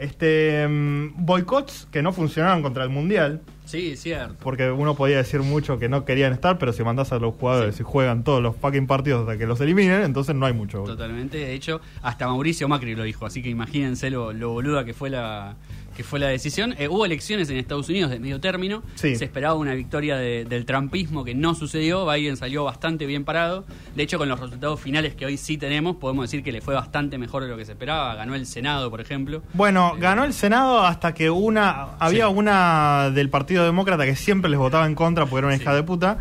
Este. 0.00 0.66
mm, 0.68 1.24
boicots 1.24 1.86
que 1.92 2.02
no 2.02 2.12
funcionaron 2.12 2.60
contra 2.60 2.82
el 2.82 2.90
mundial. 2.90 3.40
Sí, 3.66 3.96
cierto. 3.96 4.34
Porque 4.42 4.68
uno 4.70 4.96
podía 4.96 5.16
decir 5.18 5.40
mucho 5.42 5.78
que 5.78 5.88
no 5.88 6.04
querían 6.04 6.32
estar, 6.32 6.58
pero 6.58 6.72
si 6.72 6.82
mandás 6.82 7.12
a 7.12 7.18
los 7.20 7.34
jugadores 7.36 7.76
Sí. 7.76 7.82
y 7.82 7.84
juegan 7.84 8.24
todos 8.24 8.42
los 8.42 8.56
fucking 8.56 8.86
partidos 8.88 9.20
hasta 9.22 9.38
que 9.38 9.46
los 9.46 9.60
eliminen, 9.60 10.02
entonces 10.02 10.34
no 10.34 10.44
hay 10.46 10.52
mucho. 10.54 10.82
Totalmente, 10.82 11.38
de 11.38 11.54
hecho, 11.54 11.80
hasta 12.02 12.26
Mauricio 12.26 12.68
Macri 12.68 12.94
lo 12.96 13.04
dijo, 13.04 13.26
así 13.26 13.42
que 13.42 13.48
imagínense 13.48 14.10
lo, 14.10 14.32
lo 14.32 14.50
boluda 14.50 14.84
que 14.84 14.92
fue 14.92 15.08
la 15.10 15.54
que 15.96 16.04
fue 16.04 16.18
la 16.20 16.28
decisión. 16.28 16.74
Eh, 16.78 16.88
hubo 16.88 17.04
elecciones 17.06 17.48
en 17.50 17.56
Estados 17.56 17.88
Unidos 17.88 18.10
de 18.10 18.20
medio 18.20 18.38
término, 18.40 18.82
Sí. 18.96 19.16
se 19.16 19.24
esperaba 19.24 19.54
una 19.54 19.74
victoria 19.74 20.16
de- 20.16 20.44
del 20.44 20.66
trampismo 20.66 21.24
que 21.24 21.34
no 21.34 21.54
sucedió, 21.54 22.06
Biden 22.06 22.36
salió 22.36 22.64
bastante 22.64 23.06
bien 23.06 23.24
parado, 23.24 23.64
de 23.94 24.02
hecho 24.02 24.18
con 24.18 24.28
los 24.28 24.38
resultados 24.38 24.78
finales 24.80 25.14
que 25.14 25.24
hoy 25.26 25.36
sí 25.36 25.56
tenemos, 25.58 25.96
podemos 25.96 26.24
decir 26.24 26.44
que 26.44 26.52
le 26.52 26.60
fue 26.60 26.74
bastante 26.74 27.16
mejor 27.18 27.42
de 27.44 27.48
lo 27.48 27.56
que 27.56 27.64
se 27.64 27.72
esperaba, 27.72 28.14
ganó 28.14 28.34
el 28.34 28.46
Senado, 28.46 28.90
por 28.90 29.00
ejemplo. 29.00 29.42
Bueno, 29.54 29.94
Eh, 29.96 30.00
ganó 30.00 30.24
el 30.24 30.32
Senado 30.34 30.84
hasta 30.84 31.14
que 31.14 31.30
una. 31.30 31.96
Había 31.98 32.26
Sí. 32.28 32.32
una 32.34 33.10
del 33.10 33.30
Partido 33.30 33.64
Demócrata 33.64 34.04
que 34.04 34.16
siempre 34.16 34.50
les 34.50 34.58
votaba 34.58 34.86
en 34.86 34.94
contra 34.94 35.24
porque 35.26 35.38
era 35.38 35.46
una 35.48 35.56
Sí. 35.56 35.62
hija 35.62 35.74
de 35.74 35.82
puta. 35.82 36.18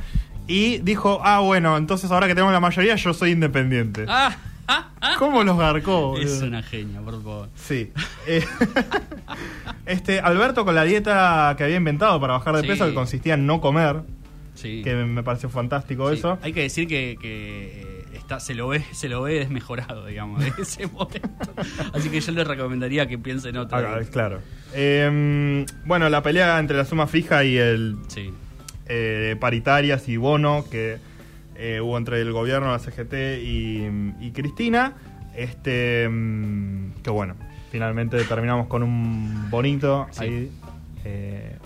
Y 0.47 0.77
dijo, 0.79 1.21
ah, 1.23 1.39
bueno, 1.39 1.75
entonces 1.75 2.11
ahora 2.11 2.27
que 2.27 2.35
tenemos 2.35 2.53
la 2.53 2.59
mayoría, 2.59 2.95
yo 2.95 3.13
soy 3.13 3.31
independiente. 3.31 4.05
¡Ah! 4.07 4.35
¿Cómo 5.19 5.43
los 5.43 5.57
garcó? 5.57 6.17
Es 6.17 6.41
una 6.41 6.61
genia, 6.63 6.99
por 7.01 7.13
favor. 7.23 7.49
Sí. 7.55 7.91
Eh, 8.27 8.43
este, 9.85 10.19
Alberto 10.19 10.65
con 10.65 10.75
la 10.75 10.83
dieta 10.83 11.53
que 11.57 11.63
había 11.63 11.77
inventado 11.77 12.19
para 12.19 12.33
bajar 12.33 12.55
de 12.55 12.61
Sí. 12.61 12.67
peso, 12.67 12.85
que 12.87 12.93
consistía 12.93 13.35
en 13.35 13.45
no 13.45 13.61
comer, 13.61 14.01
Sí. 14.55 14.81
que 14.83 14.95
me 14.95 15.23
pareció 15.23 15.49
fantástico 15.49 16.09
Sí, 16.11 16.17
eso. 16.17 16.39
Hay 16.41 16.53
que 16.53 16.61
decir 16.61 16.87
que, 16.87 17.17
que, 17.21 17.81
eh, 17.81 18.05
está, 18.13 18.39
se 18.39 18.55
lo 18.55 18.67
ve, 18.69 18.83
se 18.91 19.07
lo 19.09 19.21
ve 19.21 19.35
desmejorado, 19.35 20.05
digamos, 20.05 20.41
de 20.43 20.51
ese 20.61 20.87
momento. 20.93 21.29
Así 21.93 22.09
que 22.09 22.19
yo 22.21 22.31
le 22.31 22.43
recomendaría 22.43 23.07
que 23.07 23.17
piense 23.17 23.49
en 23.49 23.57
otra. 23.57 23.77
Ah, 23.95 23.99
claro. 24.11 24.39
Eh, 24.73 25.65
bueno, 25.85 26.09
la 26.09 26.21
pelea 26.23 26.57
entre 26.59 26.77
la 26.77 26.85
suma 26.85 27.07
fija 27.07 27.43
y 27.43 27.57
el 27.57 27.97
Sí. 28.07 28.33
eh, 28.87 29.35
paritarias 29.39 30.07
y 30.09 30.17
bono 30.17 30.65
que 30.69 30.97
eh, 31.57 31.79
hubo 31.81 31.97
entre 31.97 32.21
el 32.21 32.31
gobierno, 32.31 32.71
la 32.71 32.79
CGT 32.79 33.13
y, 33.43 33.87
y 34.21 34.31
Cristina. 34.31 34.93
Este, 35.35 36.07
mm, 36.09 37.01
que 37.03 37.09
bueno, 37.09 37.35
finalmente 37.71 38.23
terminamos 38.23 38.67
con 38.67 38.83
un 38.83 39.49
bonito 39.49 40.07
Sí. 40.11 40.23
ahí. 40.23 40.51
eh, 41.03 41.57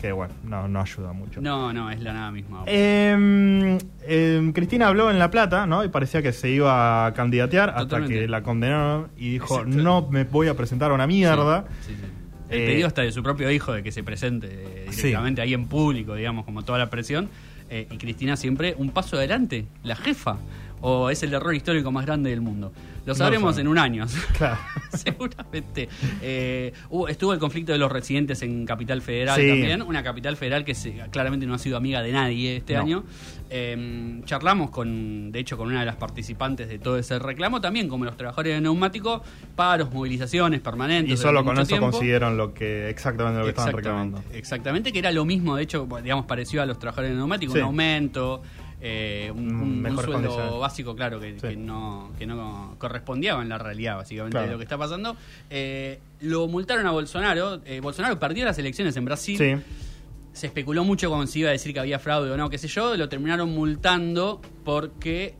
que 0.00 0.10
bueno, 0.10 0.34
no, 0.42 0.66
no 0.66 0.80
ayuda 0.80 1.12
mucho. 1.12 1.40
No, 1.40 1.72
no, 1.72 1.88
es 1.90 2.00
la 2.00 2.12
nada 2.12 2.32
misma. 2.32 2.64
Eh, 2.66 3.78
eh, 4.02 4.50
Cristina 4.52 4.88
habló 4.88 5.10
en 5.12 5.18
La 5.20 5.30
Plata, 5.30 5.64
¿no? 5.66 5.84
Y 5.84 5.88
parecía 5.90 6.22
que 6.22 6.32
se 6.32 6.50
iba 6.50 7.06
a 7.06 7.12
candidatear 7.14 7.70
hasta 7.76 8.04
que 8.06 8.26
la 8.26 8.42
condenaron 8.42 9.08
y 9.16 9.30
dijo, 9.34 9.58
Exacto. 9.60 9.80
no 9.80 10.08
me 10.10 10.24
voy 10.24 10.48
a 10.48 10.54
presentar 10.56 10.90
a 10.90 10.94
una 10.94 11.06
mierda. 11.06 11.66
Sí, 11.82 11.92
sí, 11.92 12.00
sí. 12.00 12.06
El 12.48 12.60
Eh, 12.62 12.66
pedido 12.66 12.86
hasta 12.88 13.02
de 13.02 13.12
su 13.12 13.22
propio 13.22 13.48
hijo 13.52 13.72
de 13.72 13.82
que 13.84 13.92
se 13.92 14.02
presente 14.02 14.48
eh, 14.50 14.86
directamente 14.90 15.40
ahí 15.40 15.54
en 15.54 15.66
público, 15.68 16.14
digamos, 16.16 16.44
como 16.44 16.64
toda 16.64 16.78
la 16.80 16.90
presión. 16.90 17.28
Eh, 17.74 17.86
y 17.90 17.96
Cristina 17.96 18.36
siempre 18.36 18.74
un 18.76 18.90
paso 18.90 19.16
adelante, 19.16 19.64
la 19.82 19.96
jefa. 19.96 20.36
O 20.82 21.08
es 21.10 21.22
el 21.22 21.32
error 21.32 21.54
histórico 21.54 21.90
más 21.90 22.04
grande 22.04 22.30
del 22.30 22.40
mundo. 22.40 22.72
Lo 23.06 23.14
sabremos 23.14 23.56
en 23.58 23.66
un 23.68 23.78
año. 23.78 24.04
Claro. 24.36 24.58
Seguramente. 24.92 25.88
Eh, 26.20 26.72
hubo- 26.90 27.08
estuvo 27.08 27.32
el 27.32 27.38
conflicto 27.38 27.72
de 27.72 27.78
los 27.78 27.90
residentes 27.90 28.42
en 28.42 28.66
Capital 28.66 29.00
Federal 29.02 29.40
Sí. 29.40 29.48
también. 29.48 29.82
Una 29.82 30.02
capital 30.02 30.36
federal 30.36 30.64
que 30.64 30.74
se- 30.74 30.94
claramente 31.10 31.46
no 31.46 31.54
ha 31.54 31.58
sido 31.58 31.76
amiga 31.76 32.02
de 32.02 32.12
nadie 32.12 32.56
este 32.56 32.74
No. 32.74 32.80
año. 32.80 33.04
Eh, 33.50 34.20
charlamos 34.24 34.70
con, 34.70 35.30
de 35.30 35.38
hecho, 35.38 35.56
con 35.56 35.68
una 35.68 35.80
de 35.80 35.86
las 35.86 35.96
participantes 35.96 36.68
de 36.68 36.78
todo 36.78 36.96
ese 36.98 37.18
reclamo, 37.18 37.60
también 37.60 37.88
como 37.88 38.04
los 38.04 38.16
trabajadores 38.16 38.54
de 38.54 38.60
neumático, 38.60 39.22
paros, 39.54 39.92
movilizaciones 39.92 40.60
permanentes. 40.60 41.12
Y 41.14 41.16
solo 41.22 41.44
con 41.44 41.56
eso 41.58 41.66
tiempo. 41.66 41.90
consiguieron 41.90 42.36
lo 42.36 42.54
que 42.54 42.88
exactamente 42.88 43.38
lo 43.38 43.44
que 43.44 43.50
estaban 43.50 43.72
reclamando. 43.74 44.22
Exactamente, 44.32 44.92
que 44.92 44.98
era 44.98 45.10
lo 45.12 45.24
mismo, 45.24 45.56
de 45.56 45.64
hecho, 45.64 45.86
digamos, 46.02 46.26
pareció 46.26 46.62
a 46.62 46.66
los 46.66 46.78
trabajadores 46.78 47.10
de 47.12 47.16
neumático, 47.16 47.52
Sí. 47.52 47.58
un 47.58 47.64
aumento, 47.64 48.42
eh, 48.84 49.30
un, 49.34 49.46
Mm, 49.46 49.54
un- 49.54 49.62
un 49.62 49.80
mejores 49.82 50.10
sueldo 50.10 50.58
básico, 50.58 50.96
claro, 50.96 51.20
que, 51.20 51.34
Sí. 51.34 51.40
que 51.48 51.56
no, 51.56 52.10
que 52.18 52.26
no 52.26 52.74
correspondía 52.78 53.40
en 53.40 53.48
la 53.48 53.56
realidad, 53.58 53.96
básicamente, 53.96 54.32
Claro. 54.34 54.46
de 54.48 54.52
lo 54.52 54.58
que 54.58 54.64
está 54.64 54.76
pasando. 54.76 55.16
Eh, 55.50 56.00
lo 56.20 56.48
multaron 56.48 56.86
a 56.86 56.90
Bolsonaro. 56.90 57.60
eh, 57.64 57.80
Bolsonaro 57.80 58.18
perdió 58.18 58.44
las 58.44 58.58
elecciones 58.58 58.96
en 58.96 59.04
Brasil. 59.04 59.38
Sí. 59.38 59.54
Se 60.32 60.46
especuló 60.48 60.82
mucho 60.82 61.08
cuando 61.10 61.26
se 61.26 61.38
iba 61.40 61.50
a 61.50 61.52
decir 61.52 61.72
que 61.74 61.80
había 61.80 61.98
fraude 61.98 62.30
o 62.30 62.36
no, 62.36 62.50
qué 62.50 62.58
sé 62.58 62.66
yo. 62.66 62.96
Lo 62.96 63.08
terminaron 63.08 63.50
multando 63.50 64.40
porque, 64.64 65.34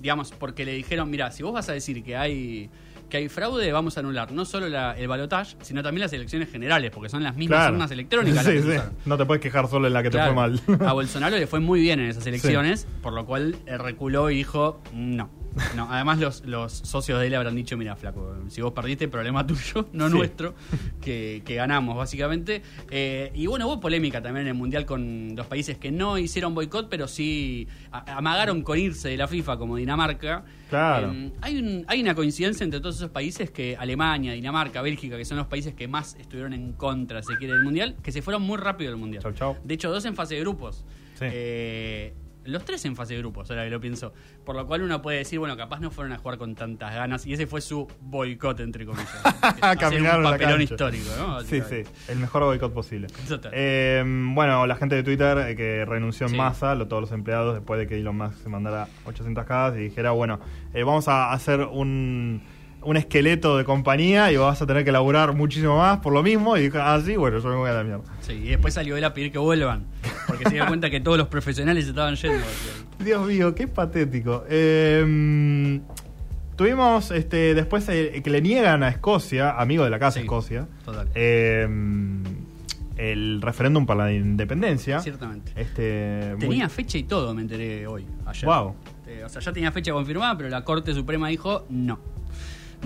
digamos, 0.00 0.30
porque 0.32 0.64
le 0.64 0.72
dijeron, 0.74 1.10
mira, 1.10 1.30
si 1.32 1.42
vos 1.42 1.52
vas 1.52 1.68
a 1.68 1.72
decir 1.72 2.04
que 2.04 2.16
hay 2.16 2.68
que 3.08 3.18
hay 3.18 3.28
fraude, 3.28 3.70
vamos 3.72 3.96
a 3.96 4.00
anular 4.00 4.32
no 4.32 4.44
solo 4.44 4.68
la- 4.68 4.96
el 4.98 5.06
balotaje, 5.08 5.56
sino 5.62 5.82
también 5.82 6.02
las 6.02 6.12
elecciones 6.12 6.50
generales, 6.50 6.90
porque 6.90 7.08
son 7.08 7.22
las 7.22 7.36
mismas 7.36 7.58
Claro. 7.60 7.74
urnas 7.74 7.90
electrónicas. 7.90 8.44
las 8.44 8.46
Sí, 8.46 8.62
que 8.68 8.78
sí. 8.78 8.82
No 9.04 9.16
te 9.16 9.24
puedes 9.26 9.40
quejar 9.42 9.68
solo 9.68 9.86
en 9.86 9.92
la 9.92 10.02
que 10.02 10.10
Claro, 10.10 10.30
te 10.30 10.34
fue 10.66 10.76
mal. 10.78 10.88
A 10.88 10.92
Bolsonaro 10.92 11.36
le 11.36 11.46
fue 11.46 11.60
muy 11.60 11.80
bien 11.80 12.00
en 12.00 12.06
esas 12.10 12.26
elecciones, 12.26 12.86
por 13.02 13.12
lo 13.12 13.24
cual 13.26 13.56
eh, 13.66 13.78
reculó 13.78 14.30
y 14.30 14.36
dijo, 14.36 14.80
no, 14.92 15.30
No, 15.74 15.88
además 15.90 16.18
los, 16.18 16.44
los 16.44 16.72
socios 16.72 17.18
de 17.20 17.28
él 17.28 17.34
habrán 17.34 17.54
dicho, 17.56 17.76
mira, 17.76 17.96
flaco, 17.96 18.36
si 18.48 18.60
vos 18.60 18.72
perdiste, 18.72 19.08
problema 19.08 19.46
tuyo, 19.46 19.88
no 19.92 20.08
Sí. 20.08 20.14
nuestro, 20.14 20.54
que, 21.00 21.42
que 21.44 21.54
ganamos, 21.54 21.96
básicamente. 21.96 22.62
Eh, 22.90 23.30
y 23.34 23.46
bueno, 23.46 23.66
hubo 23.66 23.80
polémica 23.80 24.20
también 24.22 24.42
en 24.46 24.48
el 24.48 24.54
Mundial 24.54 24.84
con 24.86 25.34
los 25.34 25.46
países 25.46 25.78
que 25.78 25.90
no 25.90 26.18
hicieron 26.18 26.54
boicot, 26.54 26.88
pero 26.88 27.08
sí 27.08 27.66
amagaron 27.90 28.62
con 28.62 28.78
irse 28.78 29.08
de 29.08 29.16
la 29.16 29.28
FIFA, 29.28 29.56
como 29.56 29.76
Dinamarca. 29.76 30.44
Claro. 30.68 31.12
Eh, 31.12 31.32
hay, 31.40 31.58
un- 31.58 31.84
hay 31.88 32.00
una 32.02 32.14
coincidencia 32.14 32.64
entre 32.64 32.80
todos 32.80 32.96
esos 32.96 33.10
países 33.10 33.50
que 33.50 33.76
Alemania, 33.78 34.32
Dinamarca, 34.32 34.82
Bélgica, 34.82 35.16
que 35.16 35.24
son 35.24 35.38
los 35.38 35.46
países 35.46 35.74
que 35.74 35.88
más 35.88 36.16
estuvieron 36.16 36.52
en 36.52 36.72
contra, 36.74 37.22
si 37.22 37.32
se 37.32 37.38
quiere, 37.38 37.54
del 37.54 37.62
Mundial, 37.62 37.96
que 38.02 38.12
se 38.12 38.20
fueron 38.22 38.42
muy 38.42 38.58
rápido 38.58 38.90
del 38.90 38.98
Mundial. 39.00 39.22
Chau, 39.22 39.32
chau. 39.32 39.56
De 39.64 39.74
hecho, 39.74 39.90
dos 39.90 40.04
en 40.04 40.14
fase 40.14 40.34
de 40.34 40.40
grupos. 40.40 40.84
Sí. 41.18 41.24
Eh, 41.30 42.14
los 42.46 42.64
tres 42.64 42.84
en 42.84 42.96
fase 42.96 43.14
de 43.14 43.20
grupos, 43.20 43.50
ahora 43.50 43.64
que 43.64 43.70
lo 43.70 43.80
pienso. 43.80 44.12
Por 44.44 44.56
lo 44.56 44.66
cual 44.66 44.82
uno 44.82 45.02
puede 45.02 45.18
decir, 45.18 45.38
bueno, 45.38 45.56
capaz 45.56 45.80
no 45.80 45.90
fueron 45.90 46.12
a 46.12 46.18
jugar 46.18 46.38
con 46.38 46.54
tantas 46.54 46.94
ganas. 46.94 47.26
Y 47.26 47.32
ese 47.32 47.46
fue 47.46 47.60
su 47.60 47.86
boicot, 48.00 48.60
entre 48.60 48.86
comillas. 48.86 49.10
Caminaron 49.78 50.24
un 50.24 50.30
papelón 50.32 50.62
histórico, 50.62 51.10
¿no? 51.18 51.40
Sí, 51.42 51.60
sí, 51.68 51.82
el 52.08 52.18
mejor 52.18 52.44
boicot 52.44 52.72
posible. 52.72 53.06
Eh, 53.52 54.02
bueno, 54.06 54.66
la 54.66 54.76
gente 54.76 54.94
de 54.96 55.02
Twitter 55.02 55.38
eh, 55.38 55.56
que 55.56 55.84
renunció 55.84 56.26
en 56.26 56.32
Sí. 56.32 56.36
masa, 56.36 56.74
lo- 56.74 56.86
todos 56.88 57.02
los 57.02 57.12
empleados, 57.12 57.54
después 57.54 57.78
de 57.78 57.86
que 57.86 57.96
Elon 57.98 58.16
Musk 58.16 58.38
se 58.42 58.48
mandara 58.48 58.88
800 59.04 59.44
k 59.44 59.72
y 59.76 59.84
dijera, 59.84 60.10
bueno, 60.12 60.40
eh, 60.74 60.82
vamos 60.82 61.08
a 61.08 61.32
hacer 61.32 61.60
un, 61.60 62.42
un 62.86 62.96
esqueleto 62.96 63.58
de 63.58 63.64
compañía 63.64 64.30
y 64.32 64.36
vas 64.36 64.62
a 64.62 64.66
tener 64.66 64.84
que 64.84 64.92
laburar 64.92 65.34
muchísimo 65.34 65.76
más 65.78 65.98
por 65.98 66.12
lo 66.12 66.22
mismo. 66.22 66.56
Y 66.56 66.62
dijo, 66.62 66.78
ah, 66.80 67.00
sí, 67.04 67.16
bueno, 67.16 67.38
yo 67.38 67.48
me 67.48 67.56
voy 67.56 67.68
a 67.70 67.74
la 67.74 67.84
mierda. 67.84 68.04
Sí, 68.20 68.32
y 68.32 68.48
después 68.48 68.72
salió 68.74 68.96
él 68.96 69.04
a 69.04 69.12
pedir 69.12 69.32
que 69.32 69.38
vuelvan. 69.38 69.84
Porque 70.26 70.44
se 70.44 70.54
dio 70.54 70.66
cuenta 70.68 70.88
que 70.88 71.00
todos 71.00 71.18
los 71.18 71.28
profesionales 71.28 71.86
estaban 71.86 72.14
yendo. 72.16 72.44
Dios 72.98 73.26
mío, 73.26 73.54
qué 73.54 73.66
patético. 73.68 74.44
Eh, 74.48 75.80
tuvimos 76.56 77.10
este 77.10 77.54
después 77.54 77.88
eh, 77.88 78.20
que 78.24 78.30
le 78.30 78.40
niegan 78.40 78.82
a 78.82 78.88
Escocia, 78.88 79.50
amigo 79.60 79.84
de 79.84 79.90
la 79.90 79.98
casa 79.98 80.14
Sí, 80.18 80.20
Escocia, 80.20 80.66
total. 80.84 81.08
eh, 81.14 81.68
el 82.96 83.42
referéndum 83.42 83.84
para 83.84 84.04
la 84.06 84.12
independencia. 84.12 85.00
Ciertamente. 85.00 85.52
Este, 85.56 86.30
muy- 86.38 86.40
Tenía 86.48 86.68
fecha 86.68 86.96
y 86.98 87.02
todo, 87.02 87.34
me 87.34 87.42
enteré 87.42 87.86
hoy, 87.86 88.06
ayer. 88.24 88.44
Wow. 88.46 88.74
Eh, 89.06 89.22
o 89.24 89.28
sea, 89.28 89.40
ya 89.42 89.52
tenía 89.52 89.70
fecha 89.70 89.92
confirmada, 89.92 90.36
pero 90.36 90.48
la 90.48 90.64
Corte 90.64 90.94
Suprema 90.94 91.28
dijo 91.28 91.66
no. 91.68 91.98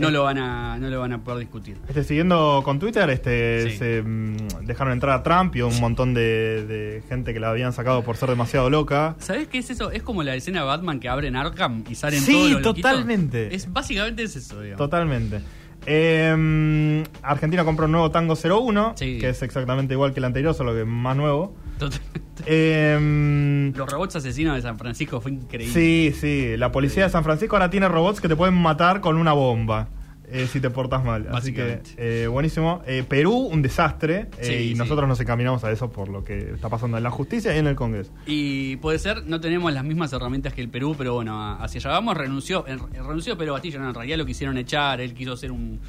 No 0.01 0.11
lo 0.11 0.23
van 0.25 0.39
a, 0.39 0.79
no 0.79 0.89
lo 0.89 1.01
van 1.01 1.13
a 1.13 1.19
poder 1.23 1.41
discutir. 1.41 1.77
Este, 1.89 2.05
siguiendo 2.05 2.63
con 2.65 2.79
Twitter, 2.79 3.09
este, 3.11 3.71
Sí. 3.71 3.77
se 3.79 4.03
mm, 4.03 4.37
dejaron 4.67 4.93
entrar 4.93 5.19
a 5.19 5.23
Trump 5.23 5.55
y 5.57 5.63
un 5.63 5.79
montón 5.81 6.15
de, 6.15 6.65
de 6.67 7.03
gente 7.09 7.33
que 7.33 7.41
la 7.41 7.51
habían 7.51 7.73
sacado 7.73 8.03
por 8.03 8.17
ser 8.17 8.29
demasiado 8.31 8.71
loca. 8.71 9.17
¿Sabés 9.19 9.49
qué 9.49 9.59
es 9.59 9.71
eso? 9.71 9.91
Es 9.91 10.03
como 10.03 10.23
la 10.23 10.35
escena 10.35 10.61
de 10.61 10.67
Batman 10.67 11.01
que 11.01 11.09
abren 11.09 11.37
Arkham 11.37 11.85
y 11.89 11.95
salen 11.95 12.21
Sí, 12.21 12.33
todos 12.33 12.51
los 12.51 12.63
loquitos. 12.63 12.91
totalmente. 12.91 13.55
Es 13.55 13.73
básicamente 13.73 14.23
es 14.25 14.37
eso, 14.37 14.61
digamos. 14.61 14.79
Totalmente. 14.79 15.41
Eh, 15.87 17.05
Argentina 17.23 17.65
compró 17.65 17.87
un 17.87 17.93
nuevo 17.93 18.11
Tango 18.11 18.35
01, 18.37 18.95
Sí. 18.97 19.19
que 19.19 19.31
es 19.31 19.43
exactamente 19.43 19.95
igual 19.95 20.13
que 20.13 20.21
el 20.21 20.25
anterior, 20.25 20.55
solo 20.55 20.75
que 20.75 20.85
más 20.85 21.17
nuevo. 21.17 21.55
Totalmente. 21.81 22.43
Eh, 22.47 23.73
Los 23.75 23.91
robots 23.91 24.17
asesinos 24.17 24.55
de 24.57 24.63
San 24.63 24.79
Francisco 24.79 25.21
fue 25.21 25.33
increíble. 25.33 25.73
sí, 25.75 26.13
sí. 26.19 26.57
La 26.57 26.71
policía 26.73 27.05
de 27.05 27.11
San 27.11 27.25
Francisco 27.25 27.57
ahora 27.57 27.71
tiene 27.71 27.89
robots 27.89 28.21
que 28.21 28.29
te 28.29 28.37
pueden 28.37 28.55
matar 28.55 29.01
con 29.01 29.17
una 29.17 29.33
bomba. 29.33 29.89
eh, 30.33 30.47
si 30.47 30.61
te 30.61 30.71
portas 30.71 31.05
mal. 31.05 31.27
Así 31.33 31.53
que, 31.53 31.81
eh, 31.97 32.29
buenísimo. 32.31 32.83
Eh, 32.87 33.03
Perú, 33.09 33.33
un 33.51 33.63
desastre. 33.63 34.29
eh, 34.39 34.45
Sí, 34.45 34.53
y 34.53 34.69
sí. 34.69 34.75
nosotros 34.77 35.09
nos 35.09 35.19
encaminamos 35.21 35.65
a 35.65 35.73
eso 35.73 35.91
por 35.91 36.09
lo 36.09 36.23
que 36.23 36.53
está 36.53 36.69
pasando 36.69 36.97
en 36.99 37.03
la 37.03 37.11
justicia 37.11 37.53
y 37.53 37.59
en 37.59 37.67
el 37.67 37.75
Congreso. 37.75 38.13
Y 38.27 38.77
puede 38.77 39.01
ser, 39.01 39.27
no 39.27 39.41
tenemos 39.41 39.73
las 39.73 39.83
mismas 39.83 40.13
herramientas 40.13 40.55
que 40.55 40.61
el 40.61 40.69
Perú, 40.69 40.95
pero 40.97 41.15
bueno, 41.15 41.55
hacia 41.61 41.81
allá 41.81 41.91
vamos. 41.91 42.17
Renunció, 42.17 42.65
en- 42.69 42.79
renunció 42.93 43.37
Pedro 43.37 43.55
Castillo, 43.55 43.81
no, 43.81 43.89
en 43.89 43.95
realidad 43.97 44.19
lo 44.19 44.25
quisieron 44.25 44.57
echar, 44.57 45.01
él 45.01 45.15
quiso 45.15 45.33
hacer 45.33 45.51
un, 45.51 45.81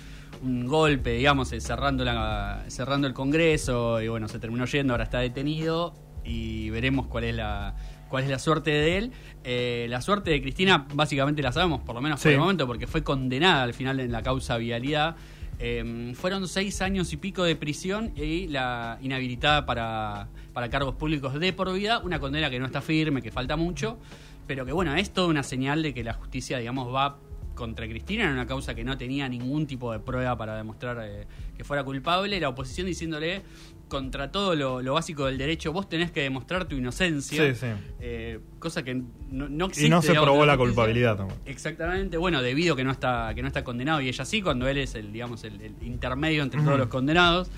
un 0.42 0.68
golpe, 0.68 1.12
digamos, 1.12 1.52
eh, 1.52 1.62
cerrando, 1.62 2.04
la, 2.04 2.64
cerrando 2.68 3.08
el 3.08 3.14
Congreso, 3.14 4.02
y 4.02 4.08
bueno, 4.08 4.28
se 4.28 4.40
terminó 4.40 4.66
yendo, 4.66 4.94
ahora 4.94 5.04
está 5.04 5.20
detenido, 5.20 5.94
y 6.24 6.70
veremos 6.70 7.08
cuál 7.08 7.26
es 7.26 7.36
la 7.36 7.76
cuál 8.12 8.26
es 8.26 8.30
la 8.30 8.40
suerte 8.40 8.70
de 8.70 8.98
él. 8.98 9.12
Eh, 9.44 9.88
la 9.90 10.02
suerte 10.02 10.30
de 10.32 10.42
Cristina 10.42 10.86
básicamente 10.94 11.42
la 11.42 11.52
sabemos, 11.52 11.82
por 11.82 11.96
lo 11.96 12.02
menos 12.02 12.22
por 12.22 12.32
el 12.32 12.38
momento, 12.38 12.68
porque 12.68 12.86
fue 12.86 13.04
condenada 13.04 13.64
al 13.64 13.74
final 13.74 14.00
en 14.02 14.12
la 14.12 14.22
causa 14.22 14.58
vialidad. 14.58 15.16
Eh, 15.60 16.12
fueron 16.16 16.48
seis 16.48 16.82
años 16.82 17.14
y 17.14 17.18
pico 17.18 17.44
de 17.44 17.56
prisión 17.56 18.12
y 18.18 18.48
la 18.48 18.98
inhabilitada 19.02 19.66
para, 19.66 20.28
para 20.54 20.70
cargos 20.70 20.96
públicos 20.96 21.40
de 21.40 21.54
por 21.54 21.72
vida, 21.72 22.00
una 22.00 22.20
condena 22.20 22.50
que 22.50 22.60
no 22.60 22.66
está 22.66 22.82
firme, 22.82 23.22
que 23.22 23.32
falta 23.32 23.56
mucho, 23.56 23.98
pero 24.46 24.66
que 24.66 24.74
bueno, 24.74 24.94
es 24.96 25.12
toda 25.12 25.28
una 25.28 25.44
señal 25.44 25.82
de 25.82 25.94
que 25.94 26.04
la 26.04 26.14
justicia, 26.14 26.58
digamos, 26.58 26.94
va 26.94 27.18
contra 27.62 27.88
Cristina 27.88 28.24
en 28.26 28.32
una 28.32 28.48
causa 28.48 28.74
que 28.74 28.84
no 28.84 28.98
tenía 28.98 29.30
ningún 29.30 29.68
tipo 29.68 29.92
de 29.94 30.00
prueba 30.00 30.36
para 30.36 30.58
demostrar 30.58 30.98
eh, 31.04 31.28
que 31.56 31.64
fuera 31.64 31.84
culpable, 31.84 32.40
la 32.40 32.50
oposición 32.50 32.88
diciéndole 32.88 33.44
contra 33.88 34.32
todo 34.32 34.56
lo, 34.56 34.82
lo 34.82 34.94
básico 34.96 35.28
del 35.28 35.38
derecho, 35.38 35.72
vos 35.72 35.88
tenés 35.88 36.10
que 36.12 36.22
demostrar 36.22 36.66
tu 36.66 36.76
inocencia, 36.76 37.54
Sí, 37.54 37.60
sí. 37.60 37.68
eh, 38.00 38.40
cosa 38.58 38.82
que 38.84 38.96
no, 39.30 39.48
no 39.48 39.66
existe. 39.68 39.86
Y 39.88 39.90
no 39.92 40.02
se 40.02 40.14
probó 40.14 40.44
la 40.46 40.58
culpabilidad 40.58 41.18
tampoco. 41.18 41.40
Exactamente, 41.46 42.18
bueno, 42.18 42.42
debido 42.42 42.74
a 42.74 42.78
que 42.78 42.84
no 42.84 42.92
está, 42.92 43.32
que 43.36 43.42
no 43.44 43.48
está 43.48 43.64
condenado 43.64 44.02
y 44.02 44.08
ella 44.08 44.26
sí, 44.26 44.42
cuando 44.42 44.68
él 44.68 44.80
es 44.80 44.96
el, 44.96 45.12
digamos, 45.14 45.44
el, 45.44 45.62
el 45.62 45.76
intermedio 45.84 46.42
entre 46.42 46.62
todos 46.64 46.80
los 46.80 46.88
condenados. 46.88 47.52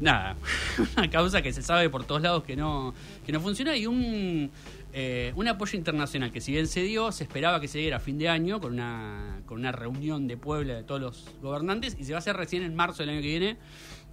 Nada, 0.00 0.36
una 0.96 1.10
causa 1.10 1.42
que 1.42 1.52
se 1.52 1.60
sabe 1.62 1.88
por 1.90 2.04
todos 2.04 2.22
lados 2.22 2.44
que 2.44 2.54
no, 2.54 2.94
que 3.26 3.32
no 3.32 3.40
funciona 3.40 3.76
y 3.76 3.84
un, 3.86 4.48
eh, 4.92 5.32
un 5.36 5.46
apoyo 5.48 5.76
internacional 5.78 6.32
que 6.32 6.40
si 6.40 6.52
bien 6.52 6.66
se 6.66 6.82
dio, 6.82 7.12
se 7.12 7.24
esperaba 7.24 7.60
que 7.60 7.68
se 7.68 7.78
diera 7.78 7.98
a 7.98 8.00
fin 8.00 8.18
de 8.18 8.28
año 8.28 8.60
con 8.60 8.72
una, 8.74 9.42
con 9.46 9.58
una 9.58 9.72
reunión 9.72 10.26
de 10.26 10.36
Puebla 10.36 10.74
de 10.74 10.82
todos 10.84 11.00
los 11.00 11.34
gobernantes 11.42 11.96
y 11.98 12.04
se 12.04 12.12
va 12.12 12.16
a 12.16 12.20
hacer 12.20 12.36
recién 12.36 12.62
en 12.62 12.74
marzo 12.74 13.02
del 13.02 13.10
año 13.10 13.20
que 13.20 13.26
viene. 13.28 13.56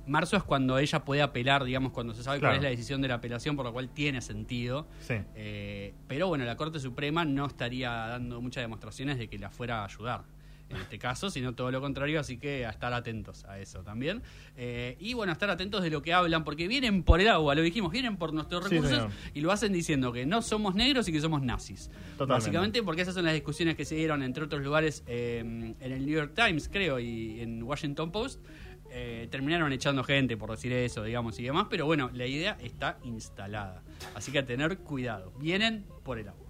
Marzo 0.07 0.37
es 0.37 0.43
cuando 0.43 0.77
ella 0.77 1.03
puede 1.03 1.23
apelar, 1.23 1.63
digamos, 1.63 1.91
cuando 1.91 2.13
se 2.13 2.21
sabe 2.21 2.37
Claro. 2.39 2.51
cuál 2.51 2.57
es 2.57 2.63
la 2.63 2.69
decisión 2.69 3.01
de 3.01 3.07
la 3.07 3.15
apelación, 3.15 3.55
por 3.55 3.65
lo 3.65 3.73
cual 3.73 3.89
tiene 3.89 4.21
sentido. 4.21 4.85
Sí. 4.99 5.15
Eh, 5.33 5.95
pero 6.07 6.27
bueno, 6.27 6.45
la 6.45 6.55
Corte 6.55 6.79
Suprema 6.79 7.25
no 7.25 7.47
estaría 7.47 7.89
dando 7.91 8.39
muchas 8.39 8.63
demostraciones 8.63 9.17
de 9.17 9.27
que 9.27 9.39
la 9.39 9.49
fuera 9.49 9.81
a 9.81 9.85
ayudar 9.85 10.23
en 10.75 10.81
este 10.81 10.99
caso, 10.99 11.29
sino 11.29 11.53
todo 11.53 11.71
lo 11.71 11.81
contrario, 11.81 12.19
así 12.19 12.37
que 12.37 12.65
a 12.65 12.69
estar 12.69 12.93
atentos 12.93 13.45
a 13.45 13.59
eso 13.59 13.83
también. 13.83 14.21
Eh, 14.55 14.97
y 14.99 15.13
bueno, 15.13 15.31
a 15.31 15.33
estar 15.33 15.49
atentos 15.49 15.83
de 15.83 15.89
lo 15.89 16.01
que 16.01 16.13
hablan, 16.13 16.43
porque 16.43 16.67
vienen 16.67 17.03
por 17.03 17.21
el 17.21 17.27
agua, 17.27 17.55
lo 17.55 17.61
dijimos, 17.61 17.91
vienen 17.91 18.17
por 18.17 18.33
nuestros 18.33 18.69
recursos 18.69 19.07
y 19.33 19.41
lo 19.41 19.51
hacen 19.51 19.73
diciendo 19.73 20.11
que 20.11 20.25
no 20.25 20.41
somos 20.41 20.75
negros 20.75 21.07
y 21.07 21.11
que 21.11 21.21
somos 21.21 21.41
nazis. 21.41 21.89
Totalmente. 22.17 22.25
Básicamente 22.25 22.83
porque 22.83 23.01
esas 23.01 23.15
son 23.15 23.25
las 23.25 23.33
discusiones 23.33 23.75
que 23.75 23.85
se 23.85 23.95
dieron, 23.95 24.23
entre 24.23 24.43
otros 24.43 24.61
lugares, 24.61 25.03
eh, 25.07 25.39
en 25.39 25.75
el 25.79 26.05
New 26.05 26.15
York 26.15 26.33
Times, 26.35 26.69
creo, 26.71 26.99
y 26.99 27.41
en 27.41 27.63
Washington 27.63 28.11
Post. 28.11 28.41
Eh, 28.97 29.27
terminaron 29.29 29.73
echando 29.73 30.05
gente 30.05 30.37
por 30.37 30.51
decir 30.51 30.71
eso, 30.71 31.03
digamos, 31.03 31.37
y 31.39 31.43
demás, 31.43 31.67
pero 31.69 31.85
bueno, 31.85 32.09
la 32.13 32.25
idea 32.25 32.57
está 32.61 32.97
instalada. 33.03 33.83
Así 34.13 34.31
que 34.31 34.39
a 34.39 34.45
tener 34.45 34.77
cuidado. 34.77 35.33
Vienen 35.37 35.85
por 36.03 36.17
el 36.17 36.29
agua. 36.29 36.44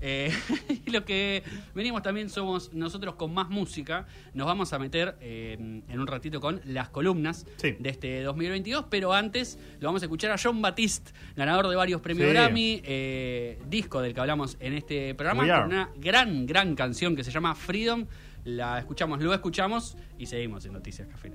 Eh, 0.00 0.32
y 0.86 0.90
lo 0.90 1.04
que 1.04 1.42
venimos 1.74 2.02
también 2.02 2.28
somos 2.30 2.72
nosotros 2.72 3.14
con 3.16 3.34
más 3.34 3.48
música. 3.48 4.06
Nos 4.34 4.46
vamos 4.46 4.72
a 4.72 4.78
meter 4.78 5.16
eh, 5.20 5.54
en 5.88 6.00
un 6.00 6.06
ratito 6.06 6.40
con 6.40 6.60
las 6.64 6.88
columnas 6.88 7.46
Sí. 7.56 7.76
de 7.78 7.88
este 7.90 8.22
2022, 8.22 8.86
pero 8.90 9.12
antes 9.12 9.58
lo 9.80 9.88
vamos 9.88 10.02
a 10.02 10.06
escuchar 10.06 10.30
a 10.30 10.36
John 10.42 10.62
Batiste, 10.62 11.12
ganador 11.36 11.68
de 11.68 11.76
varios 11.76 12.00
premios 12.00 12.28
Sí. 12.28 12.34
Grammy, 12.34 12.80
eh, 12.84 13.58
disco 13.68 14.00
del 14.00 14.14
que 14.14 14.20
hablamos 14.20 14.56
en 14.60 14.74
este 14.74 15.14
programa, 15.14 15.46
con 15.46 15.66
una 15.66 15.90
gran, 15.96 16.46
gran 16.46 16.74
canción 16.74 17.16
que 17.16 17.24
se 17.24 17.30
llama 17.30 17.54
Freedom. 17.54 18.06
La 18.44 18.78
escuchamos, 18.78 19.20
lo 19.20 19.34
escuchamos 19.34 19.96
y 20.18 20.26
seguimos 20.26 20.64
en 20.64 20.72
Noticias 20.72 21.08
Café. 21.08 21.32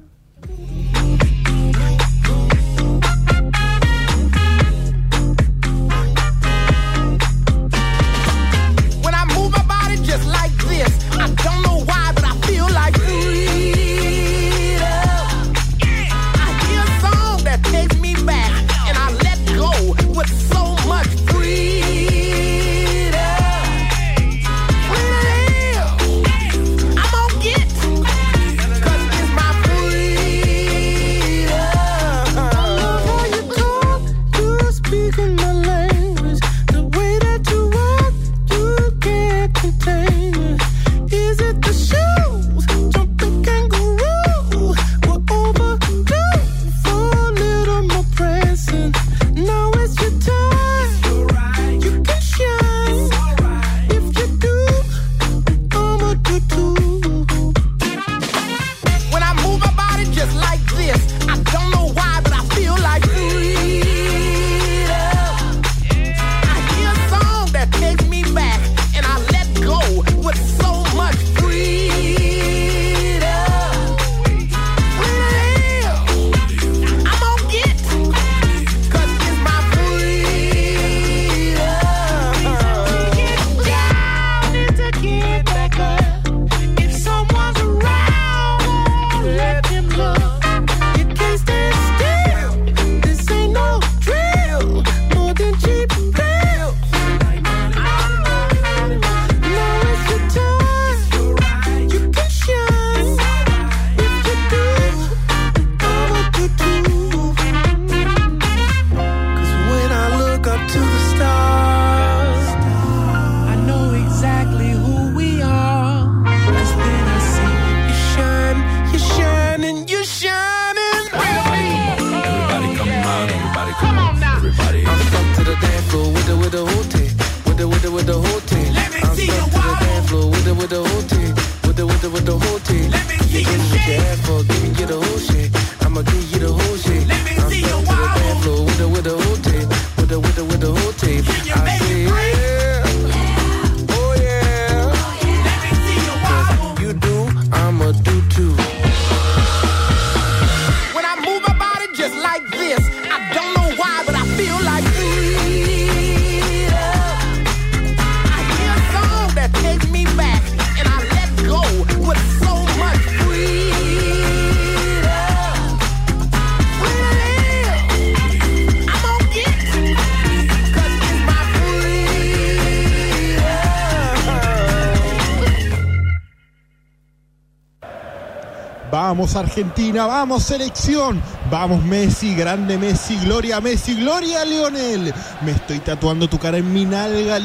Argentina, 179.53 180.07
vamos 180.07 180.41
selección, 180.41 181.21
vamos 181.51 181.83
Messi, 181.83 182.33
grande 182.33 182.75
Messi, 182.75 183.15
gloria 183.17 183.61
Messi, 183.61 183.93
gloria 183.93 184.43
Lionel. 184.43 185.13
Me 185.41 185.51
estoy 185.51 185.77
tatuando 185.77 186.27
tu 186.27 186.39
cara 186.39 186.57
en 186.57 186.73
mi 186.73 186.85
nalga, 186.85 187.37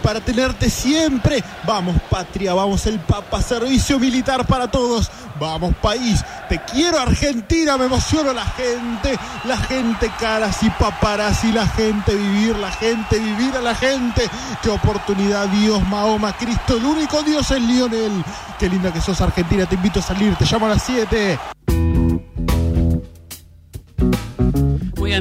para 0.00 0.20
tenerte 0.20 0.70
siempre. 0.70 1.42
Vamos 1.66 1.96
patria, 2.08 2.54
vamos 2.54 2.86
el 2.86 3.00
Papa, 3.00 3.42
servicio 3.42 3.98
militar 3.98 4.46
para 4.46 4.70
todos. 4.70 5.09
Vamos 5.40 5.74
país, 5.76 6.22
te 6.50 6.60
quiero 6.70 6.98
Argentina, 6.98 7.78
me 7.78 7.86
emociono 7.86 8.34
la 8.34 8.44
gente, 8.44 9.18
la 9.44 9.56
gente 9.56 10.12
caras 10.20 10.62
y 10.62 10.68
paparazzi, 10.68 11.50
la 11.50 11.66
gente 11.66 12.14
vivir, 12.14 12.54
la 12.56 12.70
gente 12.70 13.18
vivir 13.18 13.56
a 13.56 13.62
la 13.62 13.74
gente. 13.74 14.28
Qué 14.62 14.68
oportunidad, 14.68 15.48
Dios, 15.48 15.82
Mahoma, 15.88 16.36
Cristo, 16.36 16.76
el 16.76 16.84
único 16.84 17.22
Dios 17.22 17.50
es 17.52 17.62
Lionel. 17.62 18.22
Qué 18.58 18.68
linda 18.68 18.92
que 18.92 19.00
sos 19.00 19.18
Argentina, 19.22 19.64
te 19.64 19.76
invito 19.76 20.00
a 20.00 20.02
salir, 20.02 20.36
te 20.36 20.44
llamo 20.44 20.66
a 20.66 20.70
las 20.70 20.82
7. 20.82 21.38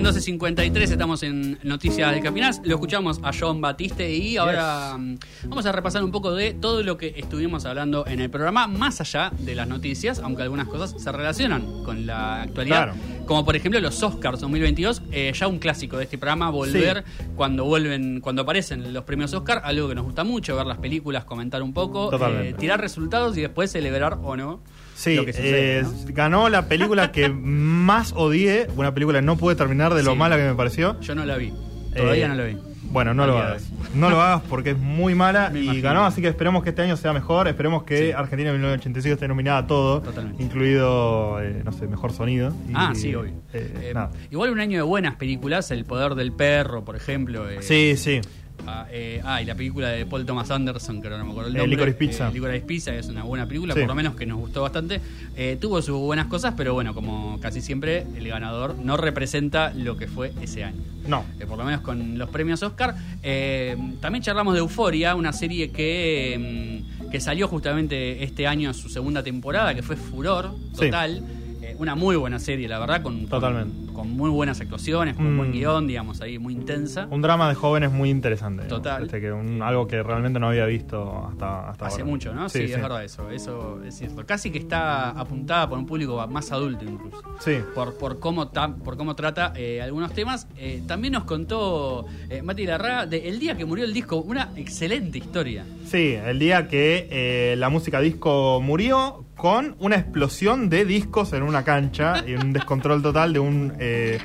Bien, 0.01 0.39
12.53, 0.39 0.91
estamos 0.91 1.23
en 1.23 1.59
Noticias 1.63 2.13
de 2.13 2.21
Capinas. 2.21 2.61
Lo 2.63 2.75
escuchamos 2.75 3.19
a 3.21 3.31
John 3.37 3.59
Batiste 3.59 4.09
y 4.09 4.37
ahora 4.37 4.95
mm, 4.97 5.17
vamos 5.47 5.65
a 5.65 5.71
repasar 5.71 6.03
un 6.03 6.11
poco 6.11 6.33
de 6.33 6.53
todo 6.53 6.83
lo 6.83 6.97
que 6.97 7.13
estuvimos 7.17 7.65
hablando 7.65 8.05
en 8.07 8.21
el 8.21 8.29
programa, 8.29 8.67
más 8.67 9.01
allá 9.01 9.31
de 9.39 9.55
las 9.55 9.67
noticias, 9.67 10.19
aunque 10.19 10.43
algunas 10.43 10.67
cosas 10.67 11.01
se 11.01 11.11
relacionan 11.11 11.83
con 11.83 12.05
la 12.05 12.43
actualidad. 12.43 12.93
Claro. 12.93 13.25
Como 13.25 13.43
por 13.43 13.55
ejemplo 13.55 13.79
los 13.81 14.01
Oscars 14.01 14.39
2022, 14.39 15.01
eh, 15.11 15.33
ya 15.35 15.47
un 15.47 15.59
clásico 15.59 15.97
de 15.97 16.05
este 16.05 16.17
programa, 16.17 16.49
volver 16.49 17.03
cuando 17.35 17.65
vuelven, 17.65 18.21
cuando 18.21 18.43
aparecen 18.43 18.93
los 18.93 19.03
premios 19.03 19.33
Oscar, 19.33 19.61
algo 19.65 19.89
que 19.89 19.95
nos 19.95 20.05
gusta 20.05 20.23
mucho, 20.23 20.55
ver 20.55 20.65
las 20.65 20.77
películas, 20.77 21.25
comentar 21.25 21.61
un 21.61 21.73
poco, 21.73 22.11
eh, 22.13 22.55
tirar 22.57 22.79
resultados 22.79 23.37
y 23.37 23.41
después 23.41 23.71
celebrar 23.71 24.17
o 24.23 24.37
no. 24.37 24.61
Sí, 24.99 25.15
lo 25.15 25.25
que 25.25 25.31
sucede, 25.33 25.79
eh, 25.79 25.83
¿no? 25.83 25.91
ganó 26.13 26.49
la 26.49 26.67
película 26.67 27.11
que 27.11 27.29
más 27.33 28.11
odié, 28.15 28.67
una 28.75 28.93
película 28.93 29.19
que 29.19 29.25
no 29.25 29.37
pude 29.37 29.55
terminar 29.55 29.93
de 29.93 30.03
lo 30.03 30.11
Sí. 30.11 30.17
mala 30.17 30.35
que 30.35 30.43
me 30.43 30.55
pareció. 30.55 30.99
Yo 30.99 31.15
no 31.15 31.23
la 31.25 31.37
vi, 31.37 31.53
todavía 31.95 32.25
Eh, 32.25 32.29
no 32.29 32.35
la 32.35 32.43
vi. 32.43 32.57
Bueno, 32.91 33.13
no 33.13 33.27
lo 33.27 33.37
hagas. 33.37 33.69
No 33.93 34.09
lo 34.09 34.19
hagas 34.19 34.41
porque 34.49 34.71
es 34.71 34.77
muy 34.79 35.13
mala 35.13 35.51
Me 35.51 35.59
y 35.59 35.63
imagino. 35.65 35.83
ganó, 35.83 36.05
así 36.05 36.23
que 36.23 36.27
esperemos 36.27 36.63
que 36.63 36.69
este 36.69 36.81
año 36.81 36.97
sea 36.97 37.13
mejor. 37.13 37.47
Esperemos 37.47 37.83
que 37.83 38.07
Sí. 38.07 38.11
Argentina 38.11 38.51
1985 38.51 39.13
esté 39.13 39.27
nominada 39.27 39.59
a 39.59 39.67
todo, 39.67 40.01
Totalmente. 40.01 40.41
incluido, 40.41 41.39
eh, 41.39 41.61
no 41.63 41.71
sé, 41.71 41.85
mejor 41.87 42.11
sonido. 42.13 42.51
Y, 42.67 42.71
Ah, 42.73 42.93
sí, 42.95 43.13
obvio. 43.13 43.31
eh, 43.53 43.71
Eh, 43.83 43.91
nada. 43.93 44.09
igual 44.31 44.49
un 44.49 44.59
año 44.59 44.77
de 44.79 44.81
buenas 44.83 45.15
películas, 45.17 45.69
El 45.69 45.85
poder 45.85 46.15
del 46.15 46.31
perro, 46.31 46.83
por 46.83 46.95
ejemplo. 46.95 47.45
Sí, 47.61 47.93
sí. 47.95 48.21
Ah, 48.67 48.85
eh, 48.91 49.21
ah, 49.23 49.41
y 49.41 49.45
la 49.45 49.55
película 49.55 49.89
de 49.89 50.05
Paul 50.05 50.25
Thomas 50.25 50.51
Anderson, 50.51 51.01
que 51.01 51.07
ahora 51.07 51.17
no 51.19 51.25
me 51.25 51.31
acuerdo 51.31 51.49
el 51.49 51.55
Eh, 51.55 51.59
nombre. 51.59 51.75
Licorice 51.75 51.97
Pizza. 51.97 52.29
Eh, 52.29 52.33
Licorice 52.33 52.65
Pizza, 52.65 52.91
que 52.91 52.99
es 52.99 53.07
una 53.07 53.23
buena 53.23 53.47
película, 53.47 53.73
Sí. 53.73 53.79
por 53.79 53.89
lo 53.89 53.95
menos 53.95 54.15
que 54.15 54.25
nos 54.25 54.37
gustó 54.37 54.61
bastante. 54.61 55.01
Eh, 55.35 55.57
tuvo 55.59 55.81
sus 55.81 55.97
buenas 55.97 56.27
cosas, 56.27 56.53
pero 56.55 56.73
bueno, 56.73 56.93
como 56.93 57.39
casi 57.39 57.61
siempre, 57.61 58.05
el 58.15 58.27
ganador 58.27 58.75
no 58.77 58.97
representa 58.97 59.73
lo 59.73 59.97
que 59.97 60.07
fue 60.07 60.31
ese 60.41 60.63
año. 60.63 60.77
No. 61.07 61.23
Eh, 61.39 61.45
por 61.45 61.57
lo 61.57 61.63
menos 61.63 61.81
con 61.81 62.17
los 62.17 62.29
premios 62.29 62.61
Oscar. 62.61 62.95
Eh, 63.23 63.75
también 64.01 64.23
charlamos 64.23 64.53
de 64.53 64.59
Euforia, 64.59 65.15
una 65.15 65.33
serie 65.33 65.71
que, 65.71 66.83
mm, 67.05 67.09
que 67.09 67.19
salió 67.19 67.47
justamente 67.47 68.23
este 68.23 68.45
año, 68.45 68.73
su 68.73 68.89
segunda 68.89 69.23
temporada, 69.23 69.73
que 69.73 69.81
fue 69.81 69.95
Furor 69.95 70.51
Sí. 70.73 70.81
total. 70.85 71.17
Eh, 71.17 71.38
una 71.79 71.95
muy 71.95 72.15
buena 72.17 72.37
serie, 72.39 72.67
la 72.67 72.77
verdad, 72.77 73.01
con, 73.01 73.25
Totalmente. 73.27 73.91
con 73.93 74.11
muy 74.11 74.29
buenas 74.29 74.59
actuaciones, 74.61 75.15
con 75.15 75.33
Mm. 75.33 75.37
buen 75.37 75.51
guion, 75.51 75.87
digamos, 75.87 76.21
ahí 76.21 76.37
muy 76.37 76.53
intensa. 76.53 77.07
Un 77.09 77.21
drama 77.21 77.49
de 77.49 77.55
jóvenes 77.55 77.91
muy 77.91 78.09
interesante. 78.09 78.65
Total. 78.65 79.03
Este, 79.05 79.19
que 79.21 79.31
un- 79.31 79.61
algo 79.61 79.87
que 79.87 80.03
realmente 80.03 80.39
no 80.39 80.49
había 80.49 80.65
visto 80.65 81.25
hasta, 81.29 81.69
hasta 81.69 81.87
Hace 81.87 82.01
ahora. 82.01 82.05
mucho, 82.11 82.33
¿no? 82.35 82.49
Sí, 82.49 82.59
es 82.63 82.81
verdad 82.81 83.03
eso, 83.03 83.29
eso 83.31 83.81
es 83.83 83.95
cierto. 83.97 84.25
Casi 84.25 84.51
que 84.51 84.59
está 84.59 85.09
apuntada 85.11 85.67
por 85.69 85.77
un 85.79 85.85
público 85.85 86.25
más 86.27 86.51
adulto 86.51 86.83
incluso. 86.85 87.21
Sí. 87.39 87.57
Por, 87.73 87.97
por, 87.97 88.19
cómo, 88.19 88.49
ta- 88.49 88.75
por 88.75 88.97
cómo 88.97 89.15
trata 89.15 89.53
eh, 89.55 89.81
algunos 89.81 90.13
temas. 90.13 90.47
Eh, 90.57 90.83
también 90.85 91.13
nos 91.13 91.23
contó 91.23 92.05
eh, 92.29 92.41
Mati 92.41 92.65
Larraga 92.65 93.05
de 93.05 93.29
El 93.29 93.39
día 93.39 93.55
que 93.55 93.65
murió 93.65 93.85
el 93.85 93.93
disco, 93.93 94.17
una 94.17 94.49
excelente 94.55 95.17
historia. 95.17 95.65
Sí, 95.85 96.13
el 96.23 96.37
día 96.39 96.67
que 96.67 97.07
eh, 97.09 97.55
la 97.57 97.69
música 97.69 97.99
disco 98.01 98.59
murió 98.61 99.23
con 99.39 99.75
una 99.79 99.95
explosión 99.95 100.69
de 100.69 100.85
discos 100.85 101.33
en 101.33 101.43
una 101.43 101.63
cancha 101.63 102.23
y 102.27 102.33
un 102.35 102.51
descontrol 102.53 103.01
total 103.01 103.33
de 103.33 103.39
un 103.39 103.73
eh, 103.79 104.19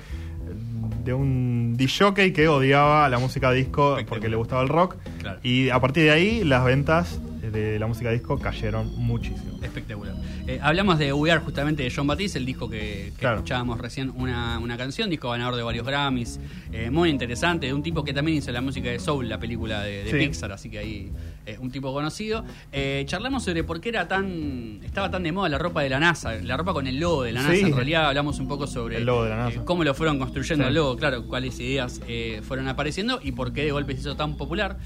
de 1.04 1.12
un 1.14 1.74
disjockey 1.76 2.32
que 2.32 2.48
odiaba 2.48 3.08
la 3.08 3.18
música 3.18 3.50
disco 3.52 3.96
porque 4.08 4.28
le 4.28 4.36
gustaba 4.36 4.62
el 4.62 4.68
rock 4.68 4.96
Claro. 5.20 5.38
y 5.42 5.68
a 5.70 5.78
partir 5.80 6.04
de 6.04 6.10
ahí 6.10 6.44
las 6.44 6.64
ventas 6.64 7.20
de 7.42 7.78
la 7.78 7.86
música 7.86 8.10
disco 8.10 8.36
cayeron 8.38 8.90
muchísimo. 8.96 9.58
Espectacular. 9.62 10.14
Eh, 10.46 10.58
hablamos 10.62 10.98
de 10.98 11.12
We 11.12 11.30
Are 11.30 11.40
justamente 11.40 11.82
de 11.84 11.92
John 11.94 12.06
Batiste, 12.06 12.38
el 12.38 12.46
disco 12.46 12.68
que, 12.68 13.12
que 13.14 13.20
Claro. 13.20 13.36
escuchábamos 13.36 13.78
recién, 13.80 14.10
una, 14.16 14.58
una 14.58 14.76
canción, 14.76 15.08
disco 15.08 15.30
ganador 15.30 15.54
de 15.54 15.62
varios 15.62 15.86
Grammys, 15.86 16.40
eh, 16.72 16.90
muy 16.90 17.10
interesante, 17.10 17.66
de 17.66 17.74
un 17.74 17.82
tipo 17.82 18.02
que 18.02 18.12
también 18.12 18.38
hizo 18.38 18.50
la 18.50 18.60
música 18.62 18.88
de 18.88 18.98
Soul, 18.98 19.28
la 19.28 19.38
película 19.38 19.82
de, 19.82 20.04
de 20.04 20.10
Sí. 20.10 20.16
Pixar, 20.26 20.50
así 20.52 20.68
que 20.70 20.78
ahí 20.78 21.12
eh, 21.46 21.56
un 21.60 21.70
tipo 21.70 21.92
conocido. 21.92 22.44
Eh, 22.72 23.04
charlamos 23.06 23.44
sobre 23.44 23.64
por 23.64 23.80
qué 23.80 23.90
era 23.90 24.08
tan 24.08 24.80
estaba 24.84 25.10
tan 25.10 25.22
de 25.22 25.32
moda 25.32 25.48
la 25.48 25.58
ropa 25.58 25.82
de 25.82 25.90
la 25.90 25.98
NASA, 26.00 26.34
la 26.36 26.56
ropa 26.56 26.72
con 26.72 26.86
el 26.86 26.98
logo 26.98 27.22
de 27.24 27.32
la 27.32 27.42
NASA. 27.42 27.54
Sí. 27.54 27.60
En 27.62 27.74
realidad 27.76 28.06
hablamos 28.08 28.38
un 28.38 28.48
poco 28.48 28.66
sobre 28.66 28.98
El 28.98 29.04
logo 29.06 29.24
de 29.24 29.30
la 29.30 29.36
NASA. 29.36 29.60
eh, 29.60 29.62
cómo 29.64 29.84
lo 29.84 29.94
fueron 29.94 30.18
construyendo 30.18 30.64
Sí. 30.64 30.68
el 30.68 30.74
logo, 30.74 30.96
claro, 30.96 31.26
cuáles 31.26 31.58
ideas 31.60 32.00
eh, 32.08 32.40
fueron 32.46 32.68
apareciendo 32.68 33.20
y 33.22 33.32
por 33.32 33.52
qué 33.52 33.64
de 33.64 33.72
golpe 33.72 33.94
se 33.94 34.00
hizo 34.00 34.16
tan 34.16 34.36
popular. 34.36 34.78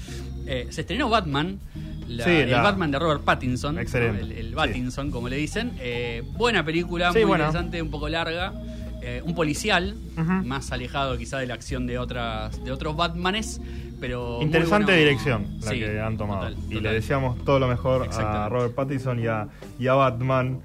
Se 0.45 0.81
estrenó 0.81 1.09
Batman. 1.09 1.59
la- 2.07 2.23
Sí, 2.23 2.31
el 2.31 2.49
la- 2.51 2.61
Batman 2.63 2.89
de 2.89 2.97
Robert 2.99 3.21
Pattinson. 3.23 3.77
Excelente. 3.77 4.21
el, 4.21 4.31
el. 4.31 4.53
Pattinson, 4.53 5.11
como 5.11 5.29
le 5.29 5.37
dicen. 5.37 5.71
Buena 6.37 6.65
película, 6.65 7.11
muy 7.11 7.21
interesante, 7.21 7.81
un 7.81 7.91
poco 7.91 8.09
larga. 8.09 8.51
Un 9.23 9.33
policial, 9.35 9.95
más 10.43 10.71
alejado 10.71 11.17
quizá 11.17 11.37
de 11.39 11.47
la 11.47 11.53
acción 11.53 11.85
de 11.87 11.97
otras 11.99 12.63
de 12.63 12.71
otros 12.71 12.95
Batmanes, 12.95 13.61
pero 13.99 14.39
Interesante 14.41 14.91
bueno. 14.91 14.99
dirección 14.99 15.47
la 15.61 15.71
Sí, 15.71 15.79
que 15.79 15.99
han 15.99 16.17
tomado. 16.17 16.49
total, 16.49 16.57
y 16.71 16.79
le 16.79 16.93
deseamos 16.93 17.43
todo 17.43 17.59
lo 17.59 17.67
mejor 17.67 18.07
a. 18.11 18.49
Robert 18.49 18.73
Pattinson 18.75 19.19
y 19.19 19.27
a, 19.27 19.47
y 19.79 19.87
a 19.87 19.93
Batman. 19.93 20.59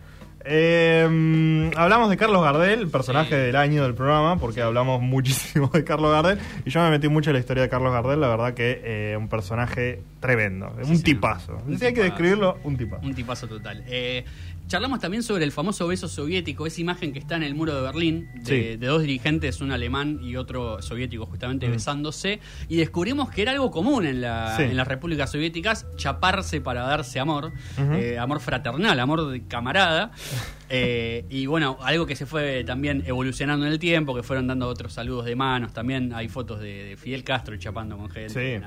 Eh, 0.46 1.70
hablamos 1.76 2.10
de 2.10 2.16
Carlos 2.18 2.42
Gardel, 2.42 2.80
el 2.80 2.88
personaje 2.88 3.30
Sí. 3.30 3.36
del 3.46 3.56
año 3.56 3.82
del 3.82 3.94
programa, 3.94 4.36
porque 4.38 4.60
hablamos 4.60 5.00
muchísimo 5.02 5.68
de 5.72 5.84
Carlos 5.84 6.10
Gardel. 6.12 6.38
Y 6.66 6.70
yo 6.70 6.80
me 6.82 6.90
metí 6.90 7.08
mucho 7.08 7.30
en 7.30 7.34
la 7.34 7.40
historia 7.40 7.62
de 7.62 7.68
Carlos 7.68 7.92
Gardel, 7.92 8.20
la 8.20 8.28
verdad 8.28 8.52
que 8.54 8.80
eh, 8.84 9.16
un 9.16 9.28
personaje 9.28 10.02
tremendo, 10.20 10.70
un 10.86 11.02
tipazo. 11.02 11.62
Si 11.78 11.84
hay 11.84 11.94
que 11.94 12.02
describirlo, 12.02 12.58
un 12.64 12.76
tipazo. 12.76 13.06
Un 13.06 13.14
tipazo 13.14 13.48
total. 13.48 13.82
Eh, 13.86 14.24
charlamos 14.66 14.98
también 15.00 15.22
sobre 15.22 15.44
el 15.44 15.52
famoso 15.52 15.86
beso 15.86 16.08
soviético, 16.08 16.66
esa 16.66 16.80
imagen 16.80 17.12
que 17.12 17.18
está 17.18 17.36
en 17.36 17.42
el 17.42 17.54
muro 17.54 17.74
de 17.74 17.82
Berlín, 17.82 18.28
de, 18.36 18.44
Sí. 18.44 18.76
de 18.78 18.86
dos 18.86 19.02
dirigentes, 19.02 19.60
un 19.60 19.72
alemán 19.72 20.20
y 20.22 20.36
otro 20.36 20.80
soviético, 20.82 21.26
justamente 21.26 21.68
Mm. 21.68 21.72
besándose, 21.72 22.40
y 22.68 22.76
descubrimos 22.76 23.30
que 23.30 23.42
era 23.42 23.52
algo 23.52 23.70
común 23.70 24.06
en, 24.06 24.20
la, 24.20 24.56
Sí. 24.56 24.62
en 24.64 24.76
las 24.76 24.88
repúblicas 24.88 25.30
soviéticas, 25.30 25.86
chaparse 25.96 26.60
para 26.60 26.82
darse 26.82 27.20
amor, 27.20 27.52
eh, 27.78 28.18
amor 28.18 28.40
fraternal, 28.40 28.98
amor 29.00 29.28
de 29.30 29.46
camarada. 29.46 30.10
Eh, 30.70 31.26
y 31.28 31.44
bueno, 31.46 31.76
algo 31.82 32.06
que 32.06 32.16
se 32.16 32.24
fue 32.24 32.64
también 32.64 33.04
evolucionando 33.06 33.66
en 33.66 33.70
el 33.72 33.78
tiempo, 33.78 34.14
que 34.14 34.22
fueron 34.22 34.46
dando 34.46 34.66
otros 34.66 34.94
saludos 34.94 35.26
de 35.26 35.36
manos, 35.36 35.72
también 35.74 36.12
hay 36.14 36.26
fotos 36.28 36.58
de, 36.58 36.84
de 36.84 36.96
Fidel 36.96 37.22
Castro 37.22 37.54
chapando 37.58 37.96
con 37.98 38.08
gente. 38.08 38.30
Sí. 38.32 38.64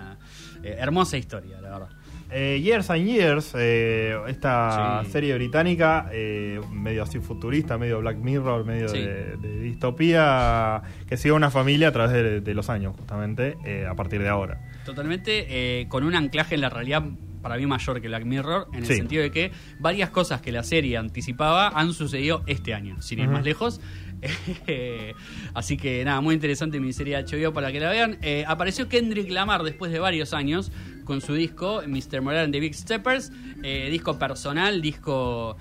Eh, 0.64 0.76
hermosa 0.80 1.18
historia, 1.18 1.60
la 1.60 1.70
verdad. 1.72 1.90
Eh, 2.30 2.60
Years 2.62 2.90
and 2.90 3.06
Years, 3.06 3.54
eh, 3.58 4.18
esta 4.28 5.02
Sí. 5.06 5.12
serie 5.12 5.34
británica, 5.36 6.10
eh, 6.12 6.60
medio 6.74 7.04
así 7.04 7.20
futurista, 7.20 7.78
medio 7.78 8.02
Black 8.02 8.18
Mirror, 8.18 8.66
medio 8.66 8.90
Sí. 8.90 9.00
de, 9.00 9.38
de 9.38 9.60
distopía, 9.62 10.82
que 11.08 11.16
sigue 11.18 11.32
una 11.32 11.50
familia 11.50 11.88
a 11.88 11.92
través 11.92 12.12
de, 12.12 12.42
de 12.42 12.54
los 12.54 12.70
años, 12.70 12.96
justamente, 12.98 13.56
a 13.90 13.96
partir 13.96 14.22
de 14.22 14.28
ahora. 14.30 14.60
Totalmente 14.86 15.86
con 15.90 16.04
un 16.04 16.16
anclaje 16.16 16.56
en 16.56 16.62
la 16.62 16.70
realidad 16.70 17.04
para 17.42 17.56
mí 17.56 17.66
mayor 17.66 18.02
que 18.02 18.08
Black 18.10 18.26
Mirror, 18.26 18.68
en 18.74 18.80
el 18.80 18.86
Sí. 18.86 18.96
sentido 18.96 19.24
de 19.24 19.32
que 19.32 19.52
varias 19.80 20.10
cosas 20.10 20.42
que 20.42 20.52
la 20.52 20.64
serie 20.64 20.98
anticipaba 20.98 21.70
han 21.70 21.94
sucedido 21.94 22.44
este 22.46 22.74
año, 22.74 23.02
sin 23.02 23.20
ir 23.20 23.30
más 23.30 23.46
lejos. 23.46 23.80
Así 25.54 25.78
que 25.78 26.04
nada, 26.04 26.22
muy 26.22 26.36
interesante 26.36 26.80
mi 26.80 26.94
serie 26.94 27.24
HBO 27.24 27.54
para 27.54 27.72
que 27.72 27.80
la 27.80 27.90
vean. 27.90 28.18
Eh, 28.22 28.44
apareció 28.48 28.88
Kendrick 28.90 29.30
Lamar 29.30 29.64
después 29.64 29.92
de 29.92 30.00
varios 30.00 30.34
años 30.34 30.72
con 31.06 31.22
su 31.22 31.34
disco 31.34 31.82
Mr. 31.86 32.22
Moral 32.22 32.46
and 32.46 32.54
the 32.54 32.60
Big 32.60 32.74
Steppers, 32.74 33.32
eh, 33.64 33.90
disco 33.90 34.18
personal, 34.20 34.82
disco 34.82 35.58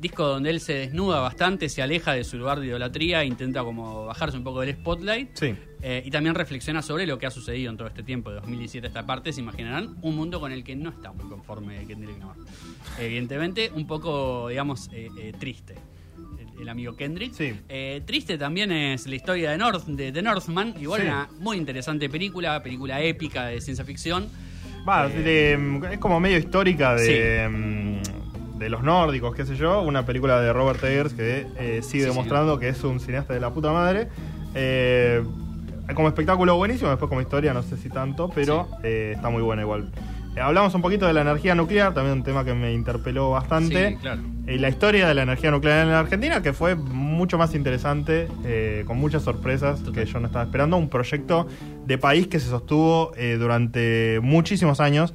disco 0.00 0.26
donde 0.26 0.50
él 0.50 0.60
se 0.60 0.74
desnuda 0.74 1.20
bastante, 1.20 1.68
se 1.68 1.82
aleja 1.82 2.12
de 2.12 2.24
su 2.24 2.38
lugar 2.38 2.60
de 2.60 2.66
idolatría, 2.66 3.24
intenta 3.24 3.64
como 3.64 4.06
bajarse 4.06 4.36
un 4.36 4.44
poco 4.44 4.60
del 4.60 4.74
spotlight. 4.74 5.30
Sí. 5.34 5.54
Eh, 5.82 6.02
y 6.04 6.10
también 6.10 6.34
reflexiona 6.34 6.82
sobre 6.82 7.06
lo 7.06 7.18
que 7.18 7.26
ha 7.26 7.30
sucedido 7.30 7.70
en 7.70 7.76
todo 7.76 7.88
este 7.88 8.02
tiempo, 8.02 8.30
de 8.30 8.36
2017 8.36 8.86
a 8.86 8.88
esta 8.88 9.06
parte, 9.06 9.32
se 9.32 9.40
imaginarán, 9.40 9.96
un 10.02 10.16
mundo 10.16 10.40
con 10.40 10.52
el 10.52 10.64
que 10.64 10.74
no 10.74 10.90
está 10.90 11.12
muy 11.12 11.28
conforme 11.28 11.84
Kendrick 11.86 12.18
Lamar. 12.18 12.36
Evidentemente, 12.98 13.70
un 13.74 13.86
poco, 13.86 14.48
digamos, 14.48 14.88
eh, 14.92 15.08
eh, 15.18 15.32
triste. 15.38 15.74
El, 16.60 16.68
amigo 16.68 16.96
Kendrick. 16.96 17.32
Sí. 17.32 17.54
Eh, 17.68 18.02
triste 18.04 18.36
también 18.38 18.70
es 18.72 19.06
la 19.06 19.14
historia 19.14 19.50
de, 19.50 19.58
North, 19.58 19.86
de 19.86 20.12
The 20.12 20.22
Northman, 20.22 20.74
igual 20.80 21.00
Sí. 21.02 21.06
una 21.06 21.28
muy 21.38 21.56
interesante 21.56 22.08
película, 22.08 22.62
película 22.62 23.00
épica 23.00 23.46
de 23.46 23.60
ciencia 23.60 23.84
ficción. 23.84 24.28
Va, 24.88 25.06
Eh, 25.06 25.22
de- 25.58 25.92
es 25.92 25.98
como 25.98 26.18
medio 26.20 26.38
histórica 26.38 26.94
de, 26.94 27.48
mm, 27.48 28.58
de 28.58 28.68
los 28.70 28.82
nórdicos, 28.82 29.34
qué 29.34 29.44
sé 29.46 29.56
yo. 29.56 29.82
Una 29.82 30.04
película 30.06 30.40
de 30.40 30.52
Robert 30.52 30.82
Eggers 30.82 31.12
que 31.14 31.46
eh, 31.58 31.80
sigue 31.82 32.04
demostrando 32.06 32.58
que 32.58 32.68
es 32.68 32.82
un 32.84 32.98
cineasta 33.00 33.34
de 33.34 33.40
la 33.40 33.50
puta 33.52 33.72
madre. 33.72 34.08
Como 35.94 36.08
espectáculo 36.08 36.56
buenísimo, 36.56 36.90
después 36.90 37.08
como 37.08 37.20
historia 37.22 37.54
no 37.54 37.62
sé 37.62 37.76
si 37.78 37.88
tanto, 37.88 38.28
pero 38.34 38.68
está 38.82 39.30
muy 39.30 39.42
buena 39.42 39.62
igual. 39.62 39.90
Eh, 40.38 40.40
hablamos 40.40 40.72
un 40.74 40.82
poquito 40.82 41.04
de 41.04 41.12
la 41.12 41.22
energía 41.22 41.56
nuclear, 41.56 41.92
también 41.94 42.18
un 42.18 42.22
tema 42.22 42.44
que 42.44 42.54
me 42.54 42.72
interpeló 42.72 43.30
bastante. 43.30 43.90
Sí, 43.90 43.96
claro. 43.96 44.20
Eh, 44.46 44.56
la 44.56 44.68
historia 44.68 45.08
de 45.08 45.14
la 45.14 45.22
energía 45.22 45.50
nuclear 45.50 45.84
en 45.84 45.90
la 45.90 45.98
Argentina, 45.98 46.42
que 46.42 46.52
fue 46.52 46.76
mucho 46.76 47.38
más 47.38 47.56
interesante, 47.56 48.28
eh, 48.44 48.84
con 48.86 48.98
muchas 48.98 49.24
sorpresas 49.24 49.80
Total. 49.80 49.94
que 49.94 50.06
yo 50.06 50.20
no 50.20 50.26
estaba 50.28 50.44
esperando. 50.44 50.76
Un 50.76 50.88
proyecto 50.88 51.48
de 51.84 51.98
país 51.98 52.28
que 52.28 52.38
se 52.38 52.50
sostuvo 52.50 53.12
eh, 53.16 53.36
durante 53.36 54.20
muchísimos 54.22 54.78
años, 54.78 55.12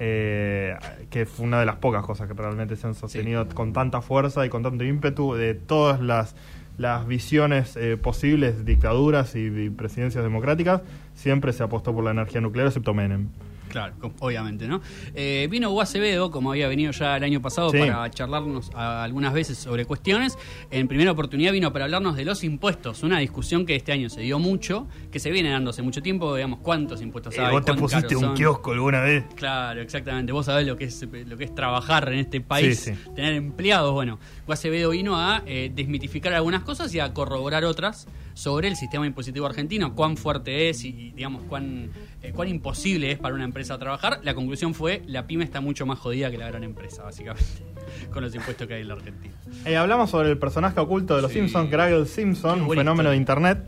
eh, 0.00 0.74
que 1.10 1.26
fue 1.26 1.46
una 1.46 1.60
de 1.60 1.66
las 1.66 1.76
pocas 1.76 2.04
cosas 2.04 2.26
que 2.26 2.34
realmente 2.34 2.74
se 2.74 2.88
han 2.88 2.96
sostenido 2.96 3.48
con 3.50 3.72
tanta 3.72 4.02
fuerza 4.02 4.44
y 4.44 4.48
con 4.48 4.64
tanto 4.64 4.82
ímpetu 4.82 5.34
de 5.34 5.54
todas 5.54 6.00
las, 6.00 6.34
las 6.76 7.06
visiones 7.06 7.76
eh, 7.76 7.96
posibles, 7.96 8.64
dictaduras 8.64 9.36
y, 9.36 9.46
y 9.46 9.70
presidencias 9.70 10.24
democráticas. 10.24 10.82
Siempre 11.14 11.52
se 11.52 11.62
apostó 11.62 11.94
por 11.94 12.02
la 12.02 12.10
energía 12.10 12.40
nuclear, 12.40 12.66
excepto 12.66 12.94
Menem. 12.94 13.28
Claro, 13.76 13.94
obviamente, 14.20 14.66
¿no? 14.66 14.80
Eh, 15.14 15.48
vino 15.50 15.70
Hugo 15.70 15.82
Acevedo, 15.82 16.30
como 16.30 16.50
había 16.52 16.66
venido 16.66 16.92
ya 16.92 17.18
el 17.18 17.24
año 17.24 17.42
pasado, 17.42 17.68
Sí. 17.68 17.76
para 17.78 18.10
charlarnos 18.10 18.70
a- 18.74 19.04
algunas 19.04 19.34
veces 19.34 19.58
sobre 19.58 19.84
cuestiones. 19.84 20.38
En 20.70 20.88
primera 20.88 21.10
oportunidad 21.12 21.52
vino 21.52 21.70
para 21.74 21.84
hablarnos 21.84 22.16
de 22.16 22.24
los 22.24 22.42
impuestos, 22.42 23.02
una 23.02 23.18
discusión 23.18 23.66
que 23.66 23.76
este 23.76 23.92
año 23.92 24.08
se 24.08 24.22
dio 24.22 24.38
mucho, 24.38 24.86
que 25.12 25.18
se 25.18 25.30
viene 25.30 25.50
dando 25.50 25.68
hace 25.70 25.82
mucho 25.82 26.00
tiempo, 26.00 26.34
digamos, 26.34 26.60
cuántos 26.60 27.02
impuestos 27.02 27.38
hay. 27.38 27.48
Eh, 27.48 27.50
¿Vos 27.50 27.66
te 27.66 27.74
pusiste 27.74 28.16
un 28.16 28.32
kiosco 28.32 28.72
alguna 28.72 29.02
vez? 29.02 29.24
Claro, 29.34 29.82
exactamente. 29.82 30.32
Vos 30.32 30.46
sabés 30.46 30.66
lo 30.66 30.78
que 30.78 30.84
es 30.84 31.06
lo 31.26 31.36
que 31.36 31.44
es 31.44 31.54
trabajar 31.54 32.10
en 32.10 32.20
este 32.20 32.40
país, 32.40 32.80
Sí, 32.80 32.94
sí. 32.94 33.10
tener 33.14 33.34
empleados. 33.34 33.92
Bueno, 33.92 34.18
Guacevedo 34.46 34.88
vino 34.88 35.20
a 35.20 35.42
eh, 35.44 35.70
desmitificar 35.74 36.32
algunas 36.32 36.62
cosas 36.62 36.94
y 36.94 37.00
a 37.00 37.12
corroborar 37.12 37.66
otras 37.66 38.08
sobre 38.32 38.68
el 38.68 38.76
sistema 38.76 39.06
impositivo 39.06 39.44
argentino, 39.46 39.94
cuán 39.94 40.16
fuerte 40.16 40.68
es 40.70 40.84
y, 40.84 40.88
y, 40.88 41.10
digamos, 41.12 41.42
cuán, 41.44 41.90
cuán 42.32 42.48
imposible 42.48 43.12
es 43.12 43.18
para 43.18 43.34
una 43.34 43.44
empresa 43.44 43.78
trabajar. 43.78 44.20
La 44.22 44.34
conclusión 44.34 44.74
fue, 44.74 45.02
la 45.06 45.26
pyme 45.26 45.44
está 45.44 45.60
mucho 45.60 45.86
más 45.86 45.98
jodida 45.98 46.30
que 46.30 46.38
la 46.38 46.46
gran 46.48 46.64
empresa, 46.64 47.02
básicamente, 47.04 47.46
con 48.12 48.22
los 48.22 48.34
impuestos 48.34 48.66
que 48.66 48.74
hay 48.74 48.82
en 48.82 48.88
la 48.88 48.94
Argentina. 48.94 49.34
Eh, 49.64 49.76
hablamos 49.76 50.10
sobre 50.10 50.30
el 50.30 50.38
personaje 50.38 50.78
oculto 50.80 51.16
de 51.16 51.22
los 51.22 51.30
Sí. 51.32 51.38
Simpsons, 51.40 51.70
Gravel 51.70 52.06
Simpson, 52.06 52.62
un 52.62 52.70
fenómeno 52.74 53.10
de 53.10 53.16
internet. 53.16 53.58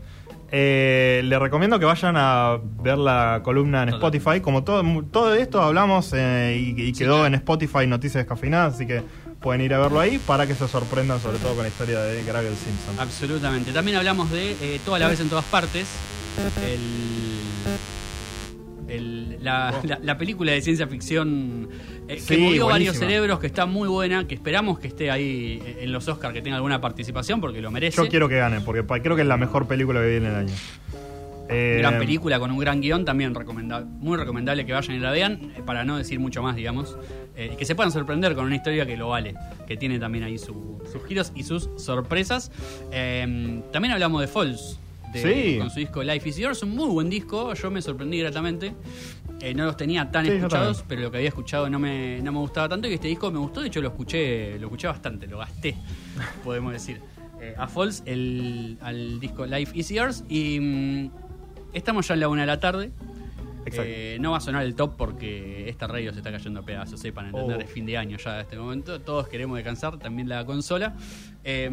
Eh, 0.51 1.21
le 1.25 1.37
recomiendo 1.37 1.77
que 1.77 1.85
vayan 1.85 2.15
a 2.17 2.57
ver 2.81 2.97
la 2.97 3.41
columna 3.43 3.83
en. 3.83 3.89
Spotify. 3.89 4.39
Como 4.41 4.63
todo, 4.63 4.83
todo 5.11 5.35
esto 5.35 5.61
hablamos 5.61 6.11
eh, 6.13 6.57
y, 6.59 6.81
y 6.81 6.87
Sí, 6.95 7.03
quedó 7.03 7.15
claro. 7.17 7.27
en 7.27 7.35
Spotify 7.35 7.85
Noticias 7.85 8.23
Descafeinadas, 8.23 8.73
así 8.73 8.87
que 8.87 9.03
pueden 9.39 9.61
ir 9.61 9.73
a 9.75 9.79
verlo 9.79 9.99
ahí 9.99 10.17
para 10.17 10.47
que 10.47 10.55
se 10.55 10.67
sorprendan 10.67 11.19
sobre 11.19 11.37
todo 11.37 11.53
con 11.53 11.61
la 11.63 11.69
historia 11.69 11.99
de 11.99 12.23
Gravel 12.23 12.55
Simpson. 12.55 12.95
Absolutamente. 12.99 13.71
También 13.71 13.97
hablamos 13.97 14.31
de 14.31 14.51
eh, 14.61 14.79
Toda 14.83 14.97
la 14.97 15.07
vez 15.07 15.19
en 15.19 15.29
todas 15.29 15.45
partes. 15.45 15.87
El, 16.65 16.79
el- 18.89 19.37
la, 19.43 19.73
la- 19.83 19.99
la 20.01 20.17
película 20.17 20.51
de 20.51 20.61
ciencia 20.61 20.87
ficción 20.87 21.69
eh, 22.07 22.15
que 22.27 22.37
movió 22.37 22.67
varios 22.67 22.95
cerebros, 22.97 23.39
que 23.39 23.47
está 23.47 23.65
muy 23.65 23.87
buena, 23.87 24.27
que 24.27 24.35
esperamos 24.35 24.79
que 24.79 24.87
esté 24.87 25.11
ahí 25.11 25.61
en 25.79 25.91
los 25.91 26.07
Oscars, 26.07 26.33
que 26.33 26.41
tenga 26.41 26.57
alguna 26.57 26.81
participación, 26.81 27.39
porque 27.41 27.61
lo 27.61 27.71
merece. 27.71 27.97
Yo 27.97 28.07
quiero 28.09 28.27
que 28.29 28.37
gane, 28.37 28.61
porque 28.61 28.83
creo 29.01 29.15
que 29.15 29.21
es 29.21 29.27
la 29.27 29.37
mejor 29.37 29.67
película 29.67 30.01
que 30.01 30.07
vi 30.09 30.15
en 30.17 30.25
el 30.25 30.35
año. 30.35 30.53
Eh, 31.51 31.77
Gran 31.79 31.97
película 31.97 32.39
con 32.39 32.51
un 32.51 32.59
gran 32.59 32.79
guion, 32.79 33.05
también 33.05 33.33
recomenda- 33.33 33.83
muy 33.83 34.17
recomendable 34.17 34.67
que 34.67 34.73
vayan 34.73 34.95
y 34.95 34.99
la 34.99 35.09
vean, 35.09 35.51
eh, 35.57 35.61
para 35.65 35.83
no 35.83 35.97
decir 35.97 36.19
mucho 36.19 36.43
más, 36.43 36.55
digamos. 36.55 36.95
eh, 37.35 37.51
y 37.53 37.55
que 37.55 37.63
se 37.65 37.73
puedan 37.73 37.91
sorprender 37.93 38.35
con 38.35 38.45
una 38.45 38.55
historia 38.57 38.85
que 38.85 38.97
lo 38.97 39.07
vale, 39.09 39.33
que 39.65 39.77
tiene 39.77 39.97
también 39.97 40.25
ahí 40.25 40.37
su- 40.37 40.79
sus 40.91 41.03
giros 41.07 41.31
y 41.35 41.43
sus 41.43 41.69
sorpresas. 41.77 42.51
También 43.71 43.91
hablamos 43.93 44.19
de 44.21 44.27
Falls, 44.27 44.77
de- 45.13 45.21
Sí. 45.53 45.57
con 45.59 45.69
su 45.69 45.79
disco 45.79 46.03
Life 46.03 46.27
is 46.29 46.37
Yours, 46.37 46.63
un 46.63 46.71
muy 46.75 46.87
buen 46.89 47.09
disco, 47.09 47.53
yo 47.53 47.71
me 47.71 47.81
sorprendí 47.81 48.19
gratamente. 48.19 48.73
Eh, 49.41 49.53
no 49.53 49.65
los 49.65 49.77
tenía 49.77 50.11
tan 50.11 50.25
Sí, 50.25 50.31
escuchados, 50.33 50.83
pero 50.87 51.01
lo 51.01 51.11
que 51.11 51.17
había 51.17 51.29
escuchado 51.29 51.69
no 51.69 51.79
me, 51.79 52.21
no 52.21 52.31
me 52.33 52.39
gustaba 52.39 52.67
tanto 52.67 52.89
y 52.89 52.93
este 52.93 53.07
disco 53.07 53.31
me 53.31 53.39
gustó, 53.39 53.61
de 53.61 53.67
hecho 53.67 53.81
lo 53.81 53.87
escuché, 53.87 54.59
lo 54.59 54.67
escuché 54.67 54.87
bastante, 54.87 55.27
lo 55.27 55.37
gasté, 55.37 55.75
podemos 56.43 56.73
decir. 56.73 56.99
Eh, 57.41 57.55
a 57.57 57.67
Falls, 57.69 58.03
el, 58.05 58.77
al 58.81 59.17
disco 59.21 59.45
Life 59.45 59.71
is 59.77 59.87
Yours 59.89 60.25
y 60.27 60.59
mm, 60.59 61.11
estamos 61.71 62.05
ya 62.07 62.15
en 62.15 62.19
la 62.19 62.27
una 62.27 62.41
de 62.41 62.47
la 62.47 62.59
tarde. 62.59 62.91
Eh, 63.65 64.17
no 64.19 64.31
va 64.31 64.37
a 64.37 64.41
sonar 64.41 64.63
el 64.63 64.73
top 64.75 64.95
porque 64.97 65.69
esta 65.69 65.87
radio 65.87 66.11
se 66.11 66.19
está 66.19 66.31
cayendo 66.31 66.59
a 66.61 66.63
pedazos, 66.63 66.99
sepan 66.99 67.27
entender, 67.27 67.57
Oh. 67.57 67.61
es 67.61 67.69
fin 67.69 67.85
de 67.85 67.97
año 67.97 68.17
ya 68.17 68.35
en 68.35 68.41
este 68.41 68.57
momento. 68.57 68.99
Todos 69.01 69.27
queremos 69.27 69.57
descansar, 69.57 69.97
también 69.99 70.27
la 70.29 70.45
consola. 70.45 70.95
Eh, 71.43 71.69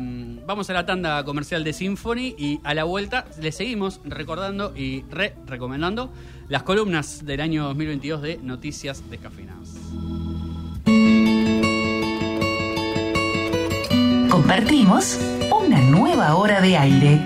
vamos 0.47 0.69
a 0.71 0.73
la 0.73 0.87
tanda 0.87 1.25
comercial 1.25 1.65
de 1.65 1.73
Symphony 1.73 2.35
y 2.39 2.61
a 2.65 2.75
la 2.75 2.85
vuelta 2.85 3.27
le 3.41 3.51
seguimos 3.53 4.01
recordando 4.05 4.73
y 4.77 5.03
re 5.11 5.35
recomendando 5.47 6.13
las 6.49 6.63
columnas 6.63 7.25
del 7.25 7.41
año 7.41 7.65
2022 7.65 8.23
de 8.23 8.39
Noticias 8.39 9.03
Descafeinadas. 9.11 9.75
Compartimos 14.31 15.19
una 15.51 15.81
nueva 15.81 16.35
hora 16.37 16.61
de 16.61 16.77
aire, 16.77 17.17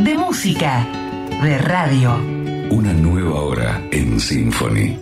de 0.00 0.14
música, 0.16 0.86
de 1.42 1.58
radio. 1.58 2.33
Una 2.70 2.92
nueva 2.92 3.40
hora 3.42 3.82
en 3.90 4.18
Symphony. 4.20 4.98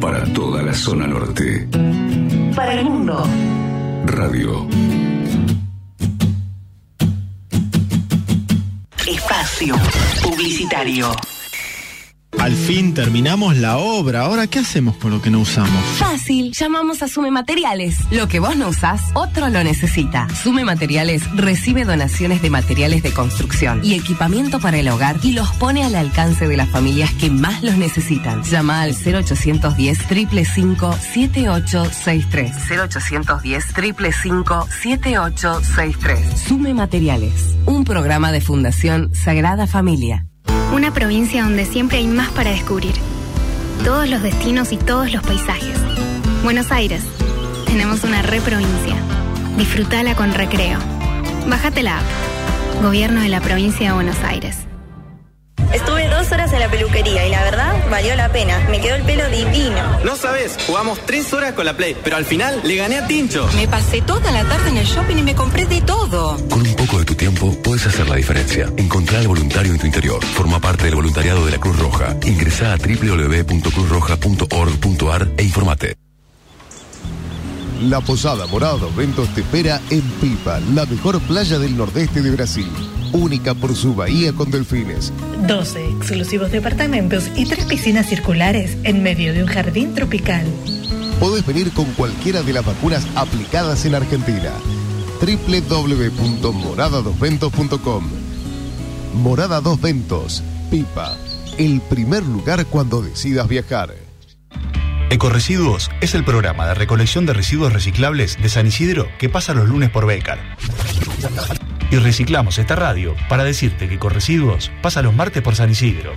Para 0.00 0.24
toda 0.32 0.62
la 0.62 0.72
zona 0.74 1.06
norte. 1.06 1.68
Para 2.54 2.72
el 2.74 2.84
mundo. 2.84 3.24
Radio. 4.06 4.66
Espacio 9.06 9.74
Publicitario. 10.22 11.10
Al 12.38 12.52
fin 12.54 12.94
terminamos 12.94 13.56
la 13.56 13.78
obra. 13.78 14.20
Ahora, 14.22 14.46
¿qué 14.46 14.60
hacemos 14.60 14.96
con 14.96 15.10
lo 15.10 15.20
que 15.20 15.30
no 15.30 15.40
usamos? 15.40 15.82
Fácil, 15.98 16.52
llamamos 16.52 17.02
a 17.02 17.08
Sume 17.08 17.30
Materiales. 17.30 17.96
Lo 18.10 18.28
que 18.28 18.40
vos 18.40 18.56
no 18.56 18.68
usás, 18.68 19.00
otro 19.14 19.48
lo 19.48 19.64
necesita. 19.64 20.28
Sume 20.42 20.64
Materiales 20.64 21.22
recibe 21.34 21.84
donaciones 21.84 22.42
de 22.42 22.50
materiales 22.50 23.02
de 23.02 23.12
construcción 23.12 23.80
y 23.82 23.94
equipamiento 23.94 24.60
para 24.60 24.78
el 24.78 24.88
hogar 24.88 25.16
y 25.22 25.32
los 25.32 25.50
pone 25.52 25.84
al 25.84 25.94
alcance 25.94 26.46
de 26.46 26.56
las 26.56 26.68
familias 26.68 27.10
que 27.14 27.30
más 27.30 27.62
los 27.62 27.76
necesitan. 27.76 28.42
Llama 28.44 28.82
al 28.82 28.90
0810 28.94 30.02
555 30.06 30.92
7863. 30.92 32.52
0810 32.68 33.64
555 33.72 34.68
7863. 34.82 36.40
Sume 36.46 36.74
Materiales, 36.74 37.56
un 37.64 37.84
programa 37.84 38.30
de 38.30 38.40
Fundación 38.40 39.14
Sagrada 39.14 39.66
Familia. 39.66 40.25
Una 40.72 40.92
provincia 40.92 41.42
donde 41.42 41.64
siempre 41.64 41.98
hay 41.98 42.06
más 42.06 42.30
para 42.30 42.50
descubrir. 42.50 42.94
Todos 43.84 44.08
los 44.08 44.22
destinos 44.22 44.72
y 44.72 44.76
todos 44.76 45.12
los 45.12 45.22
paisajes. 45.22 45.78
Buenos 46.42 46.70
Aires. 46.70 47.02
Tenemos 47.66 48.04
una 48.04 48.22
re 48.22 48.40
provincia. 48.40 48.96
Disfrutala 49.56 50.14
con 50.14 50.32
recreo. 50.32 50.78
Bájate 51.48 51.82
la 51.82 51.98
app. 51.98 52.82
Gobierno 52.82 53.20
de 53.20 53.28
la 53.28 53.40
provincia 53.40 53.88
de 53.88 53.94
Buenos 53.94 54.18
Aires. 54.24 54.58
Estuve 55.72 56.08
dos 56.08 56.30
horas 56.32 56.52
en 56.52 56.58
la 56.60 56.68
peluquería 56.68 57.26
y 57.26 57.30
la 57.30 57.42
verdad 57.42 57.72
valió 57.90 58.14
la 58.16 58.28
pena. 58.30 58.58
Me 58.70 58.80
quedó 58.80 58.94
el 58.96 59.02
pelo 59.02 59.28
divino. 59.28 60.00
No 60.04 60.16
sabes, 60.16 60.56
jugamos 60.66 60.98
tres 61.06 61.32
horas 61.32 61.52
con 61.52 61.64
la 61.66 61.76
Play, 61.76 61.96
pero 62.02 62.16
al 62.16 62.24
final 62.24 62.60
le 62.64 62.74
gané 62.76 62.98
a 62.98 63.06
Tincho. 63.06 63.48
Me 63.54 63.68
pasé 63.68 64.00
toda 64.02 64.32
la 64.32 64.42
tarde 64.44 64.70
en 64.70 64.78
el 64.78 64.86
shopping 64.86 65.16
y 65.16 65.22
me 65.22 65.34
compré 65.34 65.66
de 65.66 65.82
todo. 65.82 66.36
Con 66.48 66.62
un 66.62 66.74
poco 66.74 66.98
de 66.98 67.04
tu 67.04 67.14
tiempo 67.14 67.54
puedes 67.62 67.86
hacer 67.86 68.08
la 68.08 68.16
diferencia. 68.16 68.72
Encontrá 68.76 69.18
al 69.18 69.28
voluntario 69.28 69.72
en 69.72 69.78
tu 69.78 69.86
interior. 69.86 70.24
Forma 70.24 70.58
parte 70.60 70.84
del 70.84 70.94
voluntariado 70.94 71.44
de 71.44 71.50
la 71.52 71.58
Cruz 71.58 71.78
Roja. 71.78 72.16
Ingresá 72.24 72.72
a 72.72 72.76
www.cruzroja.org.ar 72.76 75.28
e 75.36 75.42
informate. 75.42 75.96
La 77.82 78.00
Posada 78.00 78.46
Morada 78.46 78.78
dos 78.78 78.96
Ventos 78.96 79.28
te 79.34 79.42
espera 79.42 79.82
en 79.90 80.00
Pipa, 80.00 80.60
la 80.74 80.86
mejor 80.86 81.20
playa 81.20 81.58
del 81.58 81.76
nordeste 81.76 82.22
de 82.22 82.30
Brasil. 82.30 82.66
Única 83.12 83.54
por 83.54 83.74
su 83.74 83.94
bahía 83.94 84.32
con 84.32 84.50
delfines. 84.50 85.12
12 85.46 85.90
exclusivos 85.90 86.50
departamentos 86.50 87.30
y 87.36 87.46
tres 87.46 87.64
piscinas 87.66 88.06
circulares 88.06 88.76
en 88.84 89.02
medio 89.02 89.32
de 89.32 89.42
un 89.42 89.48
jardín 89.48 89.94
tropical. 89.94 90.46
Podés 91.20 91.46
venir 91.46 91.70
con 91.72 91.86
cualquiera 91.92 92.42
de 92.42 92.52
las 92.52 92.64
vacunas 92.64 93.06
aplicadas 93.14 93.84
en 93.86 93.94
Argentina. 93.94 94.52
www.moradadosventos.com 95.20 98.04
Morada 99.14 99.60
Dos 99.62 99.80
Ventos, 99.80 100.42
Pipa, 100.70 101.16
el 101.56 101.80
primer 101.80 102.22
lugar 102.22 102.66
cuando 102.66 103.00
decidas 103.00 103.48
viajar. 103.48 103.94
Ecoresiduos 105.08 105.90
es 106.00 106.14
el 106.14 106.24
programa 106.24 106.66
de 106.66 106.74
recolección 106.74 107.26
de 107.26 107.32
residuos 107.32 107.72
reciclables 107.72 108.42
de 108.42 108.48
San 108.48 108.66
Isidro 108.66 109.06
que 109.18 109.28
pasa 109.28 109.54
los 109.54 109.68
lunes 109.68 109.88
por 109.88 110.04
Becar. 110.04 110.56
Y 111.90 111.96
reciclamos 111.98 112.58
esta 112.58 112.74
radio 112.74 113.14
para 113.28 113.44
decirte 113.44 113.88
que 113.88 113.94
Ecoresiduos 113.94 114.72
pasa 114.82 115.02
los 115.02 115.14
martes 115.14 115.42
por 115.42 115.54
San 115.54 115.70
Isidro. 115.70 116.14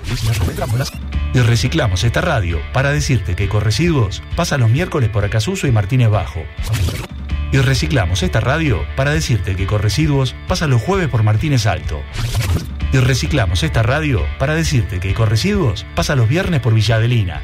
Y 1.33 1.39
reciclamos 1.39 2.03
esta 2.03 2.21
radio 2.21 2.59
para 2.73 2.91
decirte 2.91 3.35
que 3.35 3.43
Ecoresiduos 3.43 4.23
pasa 4.35 4.57
los 4.57 4.71
miércoles 4.71 5.09
por 5.09 5.25
Acasuso 5.25 5.67
y 5.67 5.71
Martínez 5.71 6.09
Bajo. 6.09 6.43
Y 7.51 7.57
reciclamos 7.57 8.23
esta 8.23 8.39
radio 8.39 8.83
para 8.95 9.11
decirte 9.11 9.55
que 9.55 9.63
Ecoresiduos 9.63 10.35
pasa 10.47 10.65
los 10.65 10.81
jueves 10.81 11.07
por 11.07 11.21
Martínez 11.21 11.67
Alto. 11.67 12.01
Y 12.91 12.97
reciclamos 12.97 13.61
esta 13.61 13.83
radio 13.83 14.25
para 14.39 14.55
decirte 14.55 14.99
que 14.99 15.11
Ecoresiduos 15.11 15.85
pasa 15.95 16.15
los 16.15 16.27
viernes 16.27 16.61
por 16.61 16.73
Villa 16.73 16.95
Adelina. 16.95 17.41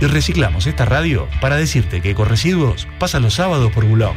Y 0.00 0.06
reciclamos 0.06 0.66
esta 0.66 0.86
radio 0.86 1.28
para 1.42 1.56
decirte 1.56 2.00
que 2.00 2.10
Ecoresiduos 2.10 2.88
pasa 2.98 3.20
los 3.20 3.34
sábados 3.34 3.70
por 3.72 3.84
Bulón. 3.84 4.16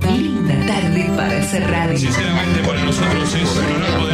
Linda 0.00 0.66
tarde 0.66 1.10
para 1.14 1.40
hacer 1.40 1.70
radio. 1.70 1.98
Sinceramente, 1.98 2.60
para 2.66 2.82
nosotros 2.82 3.34
es 3.34 3.54
un 3.54 3.66
honor 3.66 3.98
poder 3.98 4.13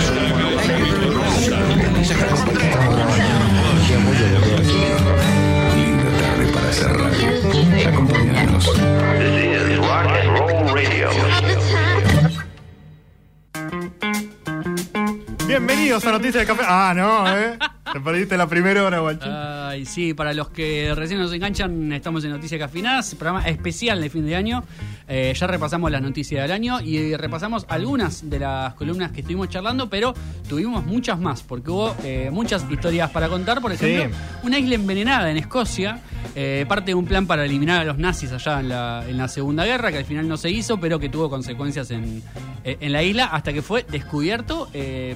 Bienvenidos 15.46 16.04
a 16.06 16.12
Noticias 16.12 16.46
de 16.46 16.46
Café. 16.46 16.62
Ah, 16.66 16.92
no, 16.94 17.36
¿eh? 17.36 17.58
Te 17.92 18.00
perdiste 18.00 18.36
la 18.36 18.46
primera 18.46 18.84
hora, 18.84 19.00
guacho. 19.00 19.26
Ay, 19.28 19.84
sí, 19.84 20.14
para 20.14 20.32
los 20.32 20.48
que 20.50 20.92
recién 20.94 21.18
nos 21.20 21.32
enganchan, 21.32 21.92
estamos 21.92 22.22
en 22.24 22.30
Noticias 22.30 22.60
Cafinadas, 22.60 23.14
programa 23.16 23.46
especial 23.48 24.00
de 24.00 24.08
fin 24.10 24.24
de 24.26 24.36
año. 24.36 24.62
Eh, 25.08 25.32
ya 25.36 25.46
repasamos 25.48 25.90
las 25.90 26.00
noticias 26.00 26.42
del 26.42 26.52
año 26.52 26.80
y 26.80 27.16
repasamos 27.16 27.66
algunas 27.68 28.30
de 28.30 28.38
las 28.38 28.74
columnas 28.74 29.10
que 29.10 29.20
estuvimos 29.20 29.48
charlando, 29.48 29.90
pero 29.90 30.14
tuvimos 30.48 30.86
muchas 30.86 31.18
más, 31.18 31.42
porque 31.42 31.70
hubo 31.70 31.96
eh, 32.04 32.30
muchas 32.32 32.64
historias 32.70 33.10
para 33.10 33.28
contar. 33.28 33.60
Por 33.60 33.72
ejemplo, 33.72 34.16
Sí. 34.16 34.46
una 34.46 34.58
isla 34.58 34.76
envenenada 34.76 35.30
en 35.30 35.36
Escocia, 35.36 36.00
eh, 36.36 36.64
parte 36.68 36.86
de 36.92 36.94
un 36.94 37.06
plan 37.06 37.26
para 37.26 37.44
eliminar 37.44 37.80
a 37.80 37.84
los 37.84 37.98
nazis 37.98 38.30
allá 38.30 38.60
en 38.60 38.68
la, 38.68 39.04
en 39.08 39.16
la 39.18 39.26
Segunda 39.26 39.64
Guerra, 39.64 39.90
que 39.90 39.98
al 39.98 40.04
final 40.04 40.28
no 40.28 40.36
se 40.36 40.50
hizo, 40.50 40.78
pero 40.78 41.00
que 41.00 41.08
tuvo 41.08 41.28
consecuencias 41.28 41.90
en, 41.90 42.22
en 42.62 42.92
la 42.92 43.02
isla, 43.02 43.24
hasta 43.24 43.52
que 43.52 43.62
fue 43.62 43.84
descubierto 43.90 44.68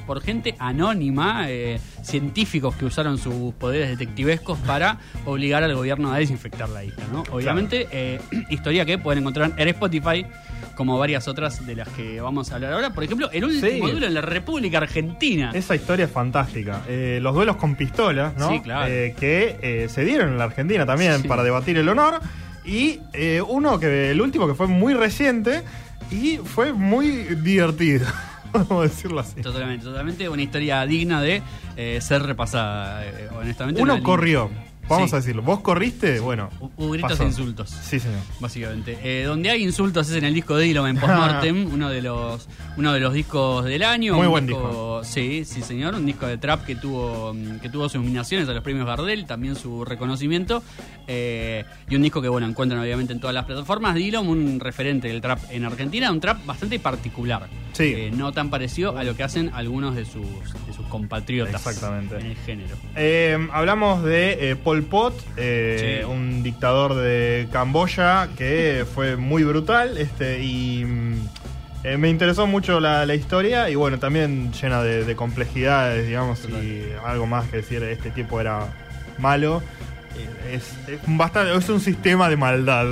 por 0.06 0.20
gente 0.22 0.56
anónima, 0.58 1.44
eh, 1.48 1.78
que 2.72 2.84
usaron 2.84 3.18
sus 3.18 3.52
poderes 3.54 3.88
detectivescos 3.90 4.58
para 4.60 4.98
obligar 5.24 5.62
al 5.64 5.74
gobierno 5.74 6.12
a 6.12 6.18
desinfectar 6.18 6.68
la 6.68 6.84
isla. 6.84 7.04
¿no? 7.12 7.24
Obviamente, 7.30 7.88
eh, 7.90 8.20
historia 8.50 8.84
que 8.84 8.96
pueden 8.98 9.22
encontrar 9.22 9.52
en 9.56 9.68
Spotify. 9.68 10.24
Como 10.76 10.98
varias 10.98 11.28
otras 11.28 11.64
de 11.66 11.76
las 11.76 11.88
que 11.90 12.20
vamos 12.20 12.50
a 12.50 12.56
hablar 12.56 12.72
ahora. 12.72 12.90
Por 12.92 13.04
ejemplo, 13.04 13.30
el 13.30 13.44
último 13.44 13.68
Sí. 13.70 13.78
duelo 13.78 14.08
en 14.08 14.14
la 14.14 14.22
República 14.22 14.78
Argentina. 14.78 15.52
Esa 15.54 15.76
historia 15.76 16.06
es 16.06 16.10
fantástica. 16.10 16.82
Eh, 16.88 17.20
los 17.22 17.32
duelos 17.32 17.54
con 17.56 17.76
pistolas, 17.76 18.36
¿no? 18.36 18.48
Sí, 18.50 18.58
claro. 18.60 18.92
Eh, 18.92 19.14
que 19.16 19.56
eh, 19.62 19.88
se 19.88 20.04
dieron 20.04 20.30
en 20.30 20.38
la 20.38 20.44
Argentina 20.44 20.84
también 20.84 21.22
Sí. 21.22 21.28
para 21.28 21.44
debatir 21.44 21.76
el 21.78 21.88
honor. 21.88 22.18
Y 22.64 22.98
uno 23.46 23.78
que, 23.78 24.10
el 24.10 24.20
último 24.20 24.48
que 24.48 24.54
fue 24.54 24.66
muy 24.66 24.94
reciente 24.94 25.62
y 26.10 26.38
fue 26.38 26.72
muy 26.72 27.08
divertido. 27.36 28.06
Vamos 28.68 28.70
a 28.70 28.82
decirlo 28.82 29.20
así. 29.20 29.40
Totalmente, 29.40 29.84
totalmente 29.84 30.28
una 30.28 30.42
historia 30.42 30.86
digna 30.86 31.20
de 31.20 31.42
eh, 31.76 31.98
ser 32.00 32.22
repasada, 32.22 33.04
eh, 33.04 33.28
honestamente. 33.36 33.82
Uno 33.82 34.00
corrió. 34.02 34.48
Vamos 34.88 35.10
Sí. 35.10 35.16
a 35.16 35.18
decirlo. 35.20 35.42
¿Vos 35.42 35.60
corriste? 35.60 36.20
Bueno. 36.20 36.50
Hubo 36.60 36.90
gritos 36.90 37.18
e 37.20 37.24
insultos. 37.24 37.70
Sí, 37.70 37.98
señor. 37.98 38.20
Básicamente. 38.40 38.98
Eh, 39.02 39.24
donde 39.24 39.50
hay 39.50 39.62
insultos 39.62 40.08
es 40.10 40.16
en 40.16 40.24
el 40.24 40.34
disco 40.34 40.56
de 40.56 40.64
Dylan 40.64 40.86
en 40.88 40.96
Postmortem, 40.98 41.66
uno 41.72 41.88
de 41.88 42.02
los 42.02 42.48
uno 42.76 42.92
de 42.92 43.00
los 43.00 43.12
discos 43.14 43.64
del 43.64 43.82
año. 43.82 44.14
Muy 44.14 44.26
un 44.26 44.32
buen 44.32 44.46
disco. 44.46 45.00
Sí, 45.04 45.44
sí, 45.44 45.62
señor. 45.62 45.94
Un 45.94 46.06
disco 46.06 46.26
de 46.26 46.38
trap 46.38 46.64
que 46.64 46.76
tuvo, 46.76 47.34
que 47.62 47.68
tuvo 47.68 47.88
sus 47.88 48.00
nominaciones 48.00 48.48
a 48.48 48.52
los 48.52 48.62
premios 48.62 48.86
Gardel, 48.86 49.26
también 49.26 49.56
su 49.56 49.84
reconocimiento. 49.84 50.62
Eh, 51.06 51.64
y 51.88 51.96
un 51.96 52.02
disco 52.02 52.20
que, 52.22 52.28
bueno, 52.28 52.46
encuentran 52.46 52.80
obviamente 52.80 53.12
en 53.12 53.20
todas 53.20 53.34
las 53.34 53.44
plataformas. 53.44 53.94
Dylan, 53.94 54.26
un 54.26 54.60
referente 54.60 55.08
del 55.08 55.20
trap 55.20 55.38
en 55.50 55.64
Argentina, 55.64 56.10
un 56.10 56.20
trap 56.20 56.44
bastante 56.46 56.78
particular. 56.78 57.46
Sí. 57.72 57.92
Eh, 57.96 58.10
no 58.14 58.32
tan 58.32 58.50
parecido 58.50 58.96
a 58.96 59.02
lo 59.04 59.16
que 59.16 59.22
hacen 59.24 59.50
algunos 59.52 59.96
de 59.96 60.04
sus, 60.04 60.22
de 60.66 60.72
sus 60.74 60.86
compatriotas 60.86 61.54
Exactamente. 61.66 62.16
en 62.18 62.26
el 62.26 62.36
género. 62.36 62.76
Hablamos 63.52 64.04
de 64.04 64.50
eh, 64.50 64.56
Pol 64.82 65.12
Pot, 65.12 65.14
eh, 65.36 66.00
Sí. 66.02 66.10
un 66.10 66.42
dictador 66.42 66.94
de 66.94 67.48
Camboya 67.52 68.28
que 68.36 68.84
fue 68.94 69.16
muy 69.16 69.44
brutal 69.44 69.96
este 69.98 70.42
y 70.42 70.84
mm, 70.84 71.14
eh, 71.84 71.96
me 71.98 72.08
interesó 72.08 72.46
mucho 72.46 72.80
la, 72.80 73.04
la 73.06 73.14
historia 73.14 73.68
y 73.70 73.74
bueno, 73.74 73.98
también 73.98 74.52
llena 74.52 74.82
de, 74.82 75.04
de 75.04 75.16
complejidades, 75.16 76.06
digamos, 76.06 76.40
y 76.46 76.82
algo 77.04 77.26
más 77.26 77.48
que 77.50 77.58
decir, 77.58 77.82
este 77.82 78.10
tipo 78.10 78.40
era 78.40 78.66
malo. 79.18 79.62
Eh, 80.16 80.54
Es, 80.54 80.72
es 80.88 81.00
bastante, 81.06 81.56
es 81.56 81.68
un 81.68 81.80
sistema 81.80 82.28
de 82.28 82.36
maldad 82.36 82.86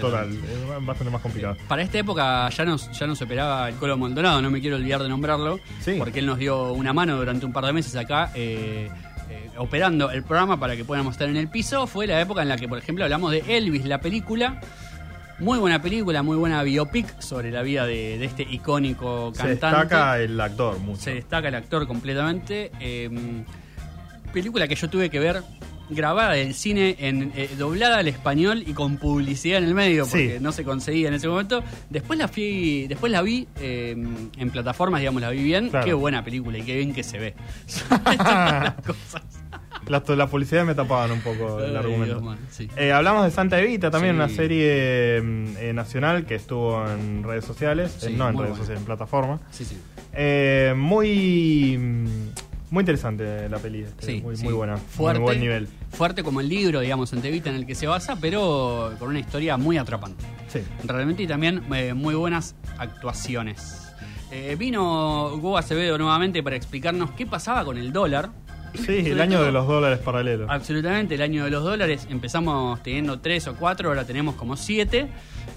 total, 0.00 0.30
es 0.32 0.84
bastante 0.86 1.10
más 1.12 1.22
complicado. 1.22 1.56
Para 1.68 1.82
esta 1.82 1.98
época 1.98 2.48
ya 2.50 2.64
nos, 2.64 2.90
ya 2.90 3.06
nos 3.06 3.22
operaba 3.22 3.68
el 3.68 3.76
Colo 3.76 3.96
Maldonado, 3.96 4.42
no 4.42 4.50
me 4.50 4.60
quiero 4.60 4.76
olvidar 4.76 5.00
de 5.02 5.08
nombrarlo, 5.08 5.60
porque 5.98 6.18
él 6.18 6.26
nos 6.26 6.38
dio 6.38 6.72
una 6.72 6.92
mano 6.92 7.16
durante 7.16 7.46
un 7.46 7.52
par 7.52 7.64
de 7.66 7.72
meses 7.72 7.94
acá. 7.96 8.30
eh, 8.34 8.90
eh, 9.30 9.50
operando 9.56 10.10
el 10.10 10.22
programa 10.22 10.58
para 10.58 10.76
que 10.76 10.84
podamos 10.84 11.14
estar 11.14 11.28
en 11.28 11.36
el 11.36 11.48
piso 11.48 11.86
fue 11.86 12.06
la 12.06 12.20
época 12.20 12.42
en 12.42 12.48
la 12.48 12.56
que 12.56 12.68
por 12.68 12.78
ejemplo 12.78 13.04
hablamos 13.04 13.30
de 13.32 13.42
Elvis 13.56 13.84
la 13.84 14.00
película 14.00 14.60
muy 15.38 15.58
buena 15.58 15.82
película 15.82 16.22
muy 16.22 16.36
buena 16.36 16.62
biopic 16.62 17.20
sobre 17.20 17.50
la 17.50 17.62
vida 17.62 17.86
de, 17.86 18.18
de 18.18 18.24
este 18.24 18.42
icónico 18.42 19.32
Se 19.34 19.38
cantante 19.42 19.66
destaca 19.76 20.18
el 20.20 20.40
actor 20.40 20.78
mucho. 20.78 21.00
se 21.00 21.14
destaca 21.14 21.48
el 21.48 21.54
actor 21.56 21.86
completamente. 21.86 22.70
Eh, 22.80 23.10
película 24.32 24.68
que 24.68 24.74
yo 24.74 24.88
tuve 24.90 25.10
que 25.10 25.18
ver 25.20 25.42
grabada 25.90 26.32
del 26.32 26.54
cine 26.54 26.96
en 26.98 27.32
eh, 27.36 27.50
doblada 27.58 27.98
al 27.98 28.08
español 28.08 28.62
y 28.66 28.72
con 28.72 28.96
publicidad 28.96 29.58
en 29.58 29.64
el 29.64 29.74
medio 29.74 30.06
porque 30.06 30.36
Sí. 30.38 30.42
no 30.42 30.50
se 30.52 30.64
conseguía 30.64 31.08
en 31.08 31.14
ese 31.14 31.28
momento. 31.28 31.62
Después 31.90 32.18
la 32.18 32.28
fui, 32.28 32.86
después 32.88 33.12
la 33.12 33.20
vi 33.22 33.46
eh, 33.60 33.94
en 34.36 34.50
plataformas, 34.50 35.00
digamos, 35.00 35.20
la 35.22 35.30
vi 35.30 35.42
bien. 35.42 35.68
Claro. 35.68 35.84
Qué 35.86 35.92
buena 35.92 36.24
película 36.24 36.56
y 36.58 36.62
qué 36.62 36.76
bien 36.76 36.94
que 36.94 37.02
se 37.02 37.18
ve. 37.18 37.34
Las, 39.88 40.08
la 40.08 40.26
publicidad 40.28 40.64
me 40.64 40.74
tapaban 40.74 41.10
un 41.12 41.20
poco 41.20 41.60
el 41.60 41.72
Ay, 41.72 41.76
argumento. 41.76 42.06
Dios, 42.06 42.22
man, 42.22 42.38
sí. 42.50 42.70
Eh, 42.74 42.90
hablamos 42.90 43.22
de 43.24 43.30
Santa 43.30 43.60
Evita, 43.60 43.90
también 43.90 44.14
Sí. 44.14 44.16
una 44.16 44.28
serie 44.30 45.20
mm, 45.22 45.46
eh, 45.58 45.72
nacional 45.74 46.24
que 46.24 46.36
estuvo 46.36 46.82
en 46.88 47.22
redes 47.22 47.44
sociales, 47.44 47.94
Sí, 47.98 48.06
eh, 48.06 48.14
no 48.16 48.30
en 48.30 48.38
redes 48.38 48.56
sociales, 48.56 48.78
en 48.80 48.86
plataforma. 48.86 49.40
Sí, 49.50 49.66
sí. 49.66 49.76
Muy 50.74 51.76
muy 52.74 52.82
interesante 52.82 53.48
la 53.48 53.58
peli, 53.58 53.82
este, 53.82 54.04
Sí, 54.06 54.20
muy, 54.20 54.36
sí. 54.36 54.44
muy 54.44 54.52
buena, 54.52 54.76
Fuerte, 54.76 55.20
muy 55.20 55.26
buen 55.26 55.40
nivel. 55.40 55.68
fuerte 55.92 56.22
como 56.22 56.40
el 56.40 56.48
libro, 56.48 56.80
digamos, 56.80 57.12
en 57.12 57.22
Tevita 57.22 57.48
en 57.48 57.56
el 57.56 57.66
que 57.66 57.74
se 57.74 57.86
basa, 57.86 58.16
pero 58.20 58.92
con 58.98 59.08
una 59.08 59.20
historia 59.20 59.56
muy 59.56 59.78
atrapante. 59.78 60.24
Sí. 60.48 60.60
Realmente 60.84 61.22
y 61.22 61.26
también 61.26 61.62
eh, 61.72 61.94
muy 61.94 62.14
buenas 62.14 62.56
actuaciones. 62.78 63.80
Eh, 64.32 64.56
vino 64.58 65.28
Hugo 65.34 65.56
Acevedo 65.56 65.96
nuevamente 65.96 66.42
para 66.42 66.56
explicarnos 66.56 67.12
qué 67.12 67.26
pasaba 67.26 67.64
con 67.64 67.78
el 67.78 67.92
dólar. 67.92 68.30
Sí, 68.74 69.04
el 69.06 69.20
año 69.20 69.40
de 69.40 69.52
los 69.52 69.68
dólares 69.68 70.00
paralelos. 70.00 70.50
Absolutamente, 70.50 71.14
el 71.14 71.22
año 71.22 71.44
de 71.44 71.50
los 71.50 71.62
dólares. 71.62 72.08
Empezamos 72.10 72.82
teniendo 72.82 73.20
tres 73.20 73.46
o 73.46 73.54
cuatro, 73.54 73.88
ahora 73.90 74.04
tenemos 74.04 74.34
como 74.34 74.56
siete. 74.56 75.06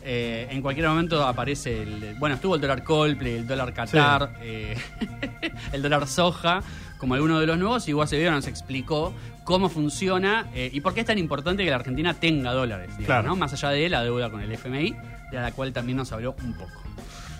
Eh, 0.03 0.47
en 0.51 0.61
cualquier 0.61 0.87
momento 0.87 1.25
aparece 1.25 1.81
el. 1.81 2.15
Bueno, 2.19 2.35
estuvo 2.35 2.53
el 2.55 2.61
dólar 2.61 2.83
Coldplay, 2.83 3.33
el 3.37 3.47
dólar 3.47 3.73
Qatar, 3.73 4.37
eh, 4.41 4.77
el 5.73 5.81
dólar 5.81 6.07
soja, 6.07 6.61
como 6.97 7.13
alguno 7.15 7.39
de 7.39 7.47
los 7.47 7.57
nuevos. 7.57 7.87
Y 7.87 7.99
Acevedo 7.99 8.31
nos 8.31 8.47
explicó 8.47 9.13
cómo 9.43 9.69
funciona 9.69 10.47
eh, 10.53 10.69
y 10.73 10.81
por 10.81 10.93
qué 10.93 11.01
es 11.01 11.05
tan 11.05 11.17
importante 11.17 11.63
que 11.63 11.69
la 11.69 11.77
Argentina 11.77 12.13
tenga 12.13 12.51
dólares. 12.53 12.87
digamos, 12.97 13.05
Claro. 13.05 13.27
¿no? 13.29 13.35
Más 13.35 13.53
allá 13.53 13.69
de 13.69 13.89
la 13.89 14.03
deuda 14.03 14.29
con 14.29 14.41
el 14.41 14.51
FMI, 14.51 14.95
de 15.31 15.39
la 15.39 15.51
cual 15.51 15.71
también 15.73 15.97
nos 15.97 16.11
habló 16.11 16.35
un 16.43 16.53
poco. 16.53 16.71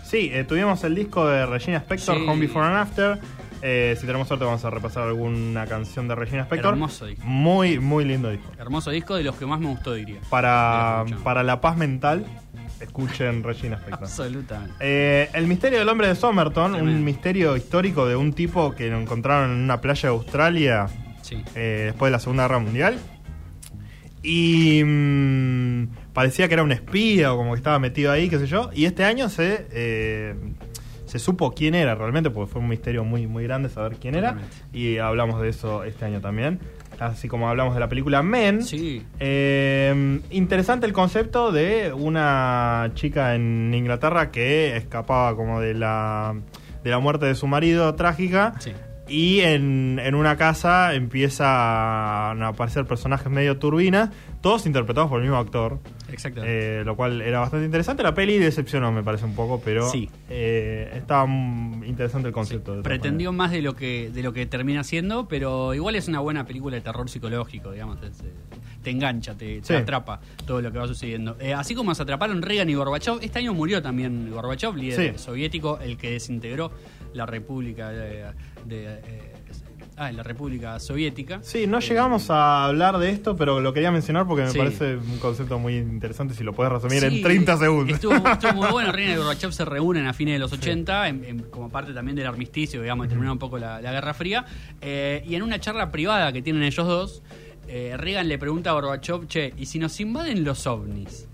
Sí, 0.03 0.29
eh, 0.31 0.45
tuvimos 0.45 0.83
el 0.85 0.95
disco 0.95 1.27
de 1.27 1.45
Regina 1.45 1.77
Spector, 1.77 2.15
Sí. 2.17 2.23
Home 2.27 2.41
Before 2.47 2.65
and 2.65 2.77
After. 2.77 3.19
Eh, 3.61 3.95
si 3.99 4.05
tenemos 4.05 4.27
suerte 4.27 4.45
vamos 4.45 4.63
a 4.63 4.69
repasar 4.69 5.03
alguna 5.03 5.65
canción 5.65 6.07
de 6.07 6.13
Regina 6.15 6.43
Spector. 6.43 6.73
Hermoso 6.73 7.07
disco. 7.07 7.25
Muy, 7.25 7.79
muy 7.79 8.05
lindo 8.05 8.29
disco. 8.29 8.49
Hermoso 8.57 8.91
disco, 8.91 9.15
de 9.15 9.23
los 9.23 9.35
que 9.35 9.45
más 9.47 9.59
me 9.59 9.67
gustó, 9.67 9.93
diría. 9.95 10.19
Para, 10.29 11.03
para 11.23 11.41
la 11.43 11.59
paz 11.59 11.75
mental, 11.75 12.25
escuchen 12.79 13.43
Regina 13.43 13.75
Spector. 13.77 14.03
Absolutamente. 14.03 14.73
Eh, 14.79 15.29
el 15.33 15.47
misterio 15.47 15.79
del 15.79 15.89
hombre 15.89 16.07
de 16.07 16.15
Somerton, 16.15 16.73
Tremendo. 16.73 16.97
un 16.97 17.03
misterio 17.03 17.55
histórico 17.57 18.05
de 18.07 18.15
un 18.15 18.33
tipo 18.33 18.73
que 18.75 18.89
lo 18.89 18.99
encontraron 18.99 19.51
en 19.51 19.57
una 19.57 19.81
playa 19.81 20.09
de 20.09 20.15
Australia 20.15 20.87
Sí. 21.21 21.43
eh, 21.55 21.83
después 21.87 22.09
de 22.09 22.11
la 22.11 22.19
Segunda 22.19 22.43
Guerra 22.43 22.59
Mundial. 22.59 22.97
Y 24.23 24.83
mm, 24.83 25.87
parecía 26.13 26.47
que 26.47 26.55
era 26.55 26.63
un 26.63 26.71
espía 26.71 27.33
o 27.33 27.37
como 27.37 27.53
que 27.53 27.57
estaba 27.57 27.79
metido 27.79 28.11
ahí, 28.11 28.29
qué 28.29 28.39
sé 28.39 28.47
yo. 28.47 28.69
Y 28.73 28.85
este 28.85 29.03
año 29.03 29.29
se, 29.29 29.67
eh, 29.71 30.35
se 31.05 31.19
supo 31.19 31.53
quién 31.53 31.75
era 31.75 31.95
realmente, 31.95 32.29
porque 32.29 32.51
fue 32.51 32.61
un 32.61 32.67
misterio 32.67 33.03
muy, 33.03 33.27
muy 33.27 33.43
grande 33.43 33.69
saber 33.69 33.97
quién 33.97 34.15
era. 34.15 34.37
Y 34.73 34.97
hablamos 34.97 35.41
de 35.41 35.49
eso 35.49 35.83
este 35.83 36.05
año 36.05 36.19
también. 36.19 36.59
Así 36.99 37.27
como 37.27 37.49
hablamos 37.49 37.73
de 37.73 37.79
la 37.79 37.89
película 37.89 38.23
Men. 38.23 38.63
Sí. 38.63 39.03
Eh, 39.19 40.19
interesante 40.31 40.85
el 40.85 40.93
concepto 40.93 41.51
de 41.51 41.93
una 41.93 42.91
chica 42.95 43.35
en 43.35 43.73
Inglaterra 43.73 44.31
que 44.31 44.75
escapaba 44.75 45.35
como 45.35 45.61
de 45.61 45.73
la, 45.73 46.35
de 46.83 46.89
la 46.89 46.99
muerte 46.99 47.25
de 47.27 47.35
su 47.35 47.47
marido 47.47 47.93
trágica. 47.95 48.53
Sí. 48.59 48.73
Y 49.07 49.39
en, 49.41 49.99
en 50.03 50.15
una 50.15 50.35
casa 50.35 50.93
empiezan 50.93 51.47
a 51.47 52.47
aparecer 52.49 52.85
personajes 52.85 53.31
medio 53.31 53.57
turbinas, 53.57 54.09
todos 54.41 54.65
interpretados 54.65 55.09
por 55.09 55.19
el 55.19 55.23
mismo 55.23 55.37
actor. 55.37 55.79
Exactamente. 56.11 56.79
Eh, 56.79 56.83
lo 56.83 56.95
cual 56.95 57.21
era 57.21 57.39
bastante 57.39 57.65
interesante. 57.65 58.03
La 58.03 58.13
peli 58.13 58.37
decepcionó, 58.37 58.91
me 58.91 59.03
parece 59.03 59.25
un 59.25 59.35
poco, 59.35 59.61
pero 59.63 59.89
Sí. 59.89 60.09
eh, 60.29 60.91
estaba 60.95 61.25
interesante 61.85 62.27
el 62.29 62.33
concepto. 62.33 62.75
de 62.77 62.81
pretendió 62.83 63.31
más 63.33 63.51
de 63.51 63.61
lo 63.61 63.75
que 63.75 64.09
de 64.11 64.23
lo 64.23 64.33
que 64.33 64.45
termina 64.45 64.83
siendo, 64.83 65.27
pero 65.27 65.73
igual 65.73 65.95
es 65.95 66.07
una 66.07 66.19
buena 66.19 66.45
película 66.45 66.75
de 66.75 66.81
terror 66.81 67.09
psicológico, 67.09 67.71
digamos, 67.71 68.01
es, 68.03 68.23
te 68.83 68.89
engancha, 68.91 69.35
te, 69.35 69.61
atrapa 69.75 70.21
todo 70.45 70.61
lo 70.61 70.71
que 70.71 70.77
va 70.79 70.87
sucediendo. 70.87 71.35
Eh, 71.39 71.53
así 71.53 71.75
como 71.75 71.93
se 71.93 72.03
atraparon 72.03 72.41
Reagan 72.41 72.69
y 72.69 72.75
Gorbachev, 72.75 73.19
este 73.21 73.39
año 73.39 73.53
murió 73.53 73.81
también 73.81 74.31
Gorbachev, 74.31 74.75
líder 74.75 75.13
Sí. 75.17 75.23
soviético, 75.23 75.79
el 75.79 75.97
que 75.97 76.11
desintegró 76.11 76.71
la 77.13 77.25
República 77.25 77.89
de, 77.89 78.23
de, 78.65 78.85
eh, 78.85 79.33
ah, 79.97 80.11
la 80.11 80.23
República 80.23 80.79
Soviética. 80.79 81.39
Sí, 81.41 81.67
no 81.67 81.79
llegamos 81.79 82.29
a 82.29 82.65
hablar 82.65 82.97
de 82.99 83.09
esto, 83.09 83.35
pero 83.35 83.59
lo 83.59 83.73
quería 83.73 83.91
mencionar 83.91 84.25
porque 84.27 84.43
me 84.43 84.51
Sí. 84.51 84.57
parece 84.57 84.95
un 84.95 85.17
concepto 85.19 85.59
muy 85.59 85.75
interesante 85.77 86.33
si 86.33 86.43
lo 86.43 86.53
puedes 86.53 86.71
resumir 86.71 86.99
Sí, 87.01 87.17
en 87.17 87.21
30 87.21 87.57
segundos. 87.57 87.95
Estuvo, 87.95 88.13
estuvo 88.15 88.53
muy 88.53 88.67
bueno. 88.71 88.91
Reina 88.91 89.13
y 89.15 89.17
Gorbachev 89.17 89.51
se 89.51 89.65
reúnen 89.65 90.07
a 90.07 90.13
fines 90.13 90.35
de 90.35 90.39
los 90.39 90.53
80 90.53 91.07
en- 91.09 91.23
en- 91.25 91.39
como 91.49 91.69
parte 91.69 91.93
también 91.93 92.15
del 92.15 92.27
armisticio, 92.27 92.81
digamos, 92.81 93.05
de 93.05 93.09
terminar 93.09 93.33
un 93.33 93.39
poco 93.39 93.57
la, 93.57 93.81
la 93.81 93.91
Guerra 93.91 94.13
Fría. 94.13 94.45
Eh, 94.81 95.23
y 95.27 95.35
en 95.35 95.43
una 95.43 95.59
charla 95.59 95.91
privada 95.91 96.31
que 96.31 96.41
tienen 96.41 96.63
ellos 96.63 96.87
dos, 96.87 97.23
eh, 97.67 97.95
Reagan 97.97 98.27
le 98.29 98.37
pregunta 98.37 98.69
a 98.69 98.73
Gorbachev, 98.73 99.27
che, 99.27 99.53
¿y 99.57 99.65
si 99.65 99.77
nos 99.79 99.99
invaden 99.99 100.43
los 100.45 100.65
ovnis? 100.67 101.27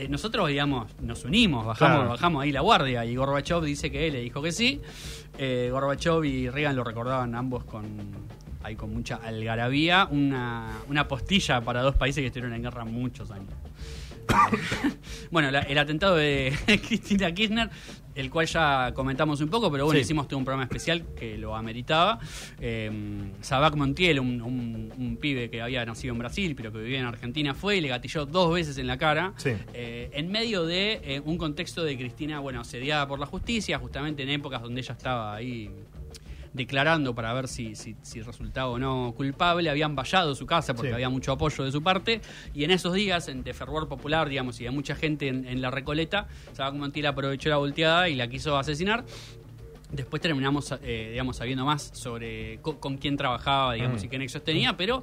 Eh, 0.00 0.08
nosotros, 0.08 0.48
digamos, 0.48 0.90
nos 1.02 1.24
unimos, 1.24 1.66
bajamos, 1.66 1.96
Claro. 1.96 2.10
bajamos 2.10 2.42
ahí 2.42 2.52
la 2.52 2.60
guardia 2.62 3.04
y 3.04 3.16
Gorbachev 3.16 3.62
dice 3.62 3.90
que 3.90 4.06
él 4.06 4.14
le 4.14 4.20
dijo 4.20 4.40
que 4.40 4.50
sí. 4.52 4.80
Eh, 5.38 5.68
Gorbachev 5.70 6.24
y 6.24 6.48
Reagan 6.48 6.74
lo 6.76 6.84
recordaban 6.84 7.34
ambos 7.34 7.64
con 7.64 7.84
ahí 8.62 8.76
con 8.76 8.92
mucha 8.92 9.16
algarabía, 9.16 10.06
una, 10.10 10.68
una 10.88 11.08
postilla 11.08 11.60
para 11.62 11.80
dos 11.82 11.94
países 11.96 12.20
que 12.22 12.26
estuvieron 12.26 12.54
en 12.54 12.62
guerra 12.62 12.84
muchos 12.84 13.30
años. 13.30 13.48
bueno, 15.30 15.50
la- 15.50 15.60
el 15.60 15.78
atentado 15.78 16.16
de 16.16 16.52
Cristina 16.86 17.32
Kirchner, 17.32 17.70
el 18.14 18.30
cual 18.30 18.46
ya 18.46 18.92
comentamos 18.94 19.40
un 19.40 19.48
poco, 19.48 19.70
pero 19.70 19.84
bueno, 19.84 19.98
Sí. 19.98 20.02
hicimos 20.02 20.26
todo 20.28 20.38
un 20.38 20.44
programa 20.44 20.64
especial 20.64 21.04
que 21.16 21.38
lo 21.38 21.54
ameritaba. 21.56 22.18
Eh, 22.60 22.90
Sabac 23.40 23.74
Montiel, 23.76 24.20
un, 24.20 24.40
un- 24.42 24.92
un 24.98 25.16
pibe 25.16 25.48
que 25.50 25.62
había 25.62 25.84
nacido 25.86 26.12
en 26.12 26.18
Brasil, 26.18 26.54
pero 26.56 26.72
que 26.72 26.78
vivía 26.78 27.00
en 27.00 27.06
Argentina, 27.06 27.54
fue 27.54 27.76
y 27.76 27.80
le 27.80 27.88
gatilló 27.88 28.26
dos 28.26 28.52
veces 28.54 28.78
en 28.78 28.86
la 28.86 28.98
cara. 28.98 29.32
Sí. 29.36 29.50
Eh, 29.74 30.10
en 30.12 30.30
medio 30.30 30.64
de 30.66 31.00
eh, 31.04 31.22
un 31.24 31.38
contexto 31.38 31.84
de 31.84 31.96
Cristina, 31.96 32.40
bueno, 32.40 32.60
asediada 32.60 33.06
por 33.06 33.18
la 33.18 33.26
justicia, 33.26 33.78
justamente 33.78 34.22
en 34.22 34.30
épocas 34.30 34.62
donde 34.62 34.80
ella 34.80 34.92
estaba 34.94 35.34
ahí 35.36 35.70
declarando 36.52 37.14
para 37.14 37.32
ver 37.32 37.46
si, 37.48 37.74
si, 37.76 37.94
si 38.02 38.20
resultaba 38.22 38.68
o 38.70 38.78
no 38.78 39.14
culpable, 39.16 39.70
habían 39.70 39.94
vallado 39.94 40.34
su 40.34 40.46
casa 40.46 40.74
porque 40.74 40.88
Sí. 40.88 40.94
había 40.94 41.08
mucho 41.08 41.32
apoyo 41.32 41.62
de 41.64 41.70
su 41.72 41.82
parte, 41.82 42.20
y 42.54 42.64
en 42.64 42.70
esos 42.72 42.92
días, 42.94 43.28
en 43.28 43.42
de 43.44 43.54
fervor 43.54 43.86
popular, 43.88 44.28
digamos, 44.28 44.60
y 44.60 44.64
de 44.64 44.70
mucha 44.70 44.94
gente 44.96 45.28
en, 45.28 45.46
en 45.46 45.62
la 45.62 45.70
Recoleta, 45.70 46.26
Sabac 46.52 46.74
Montiel 46.74 47.06
aprovechó 47.06 47.48
la 47.50 47.56
volteada 47.58 48.08
y 48.08 48.16
la 48.16 48.28
quiso 48.28 48.56
asesinar. 48.58 49.04
Después 49.92 50.22
terminamos, 50.22 50.72
eh, 50.82 51.08
digamos, 51.10 51.36
sabiendo 51.36 51.64
más 51.64 51.90
sobre 51.94 52.58
co- 52.62 52.78
con 52.78 52.96
quién 52.98 53.16
trabajaba, 53.16 53.74
digamos, 53.74 54.02
Mm. 54.02 54.04
y 54.06 54.08
qué 54.08 54.18
nexos 54.18 54.44
tenía, 54.44 54.76
pero 54.76 55.02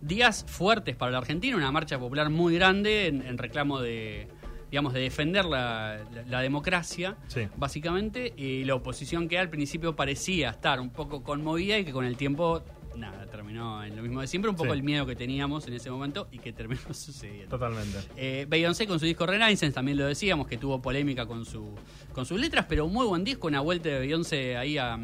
días 0.00 0.44
fuertes 0.48 0.96
para 0.96 1.10
la 1.12 1.18
Argentina, 1.18 1.56
una 1.56 1.72
marcha 1.72 1.98
popular 1.98 2.30
muy 2.30 2.54
grande 2.54 3.06
en, 3.06 3.22
en 3.22 3.38
reclamo 3.38 3.80
de 3.80 4.28
digamos, 4.74 4.92
de 4.92 5.02
defender 5.02 5.44
la, 5.44 6.00
la- 6.12 6.22
la 6.28 6.40
democracia, 6.40 7.14
Sí. 7.28 7.46
básicamente, 7.56 8.32
y 8.36 8.64
la 8.64 8.74
oposición 8.74 9.28
que 9.28 9.38
al 9.38 9.48
principio 9.48 9.94
parecía 9.94 10.50
estar 10.50 10.80
un 10.80 10.90
poco 10.90 11.22
conmovida 11.22 11.78
y 11.78 11.84
que 11.84 11.92
con 11.92 12.04
el 12.04 12.16
tiempo, 12.16 12.60
nada, 12.96 13.26
terminó 13.26 13.82
en 13.84 13.96
lo 13.96 14.02
mismo 14.02 14.20
de 14.20 14.26
siempre, 14.26 14.48
un 14.50 14.56
poco 14.56 14.70
Sí. 14.72 14.78
el 14.78 14.82
miedo 14.82 15.04
que 15.06 15.16
teníamos 15.16 15.66
en 15.66 15.74
ese 15.74 15.90
momento 15.90 16.28
y 16.30 16.38
que 16.38 16.52
terminó 16.52 16.80
sucediendo. 16.94 17.48
Totalmente. 17.50 17.98
Eh, 18.16 18.46
Beyoncé 18.48 18.86
con 18.86 18.98
su 19.00 19.06
disco 19.06 19.26
Renaissance, 19.26 19.74
también 19.74 19.98
lo 19.98 20.06
decíamos, 20.06 20.46
que 20.46 20.56
tuvo 20.58 20.80
polémica 20.80 21.26
con, 21.26 21.44
su, 21.44 21.74
con 22.12 22.24
sus 22.26 22.40
letras, 22.40 22.66
pero 22.68 22.84
un 22.86 22.92
muy 22.92 23.06
buen 23.06 23.24
disco, 23.24 23.46
una 23.48 23.60
vuelta 23.60 23.88
de 23.88 23.98
Beyoncé 24.00 24.56
ahí 24.56 24.78
a, 24.78 24.96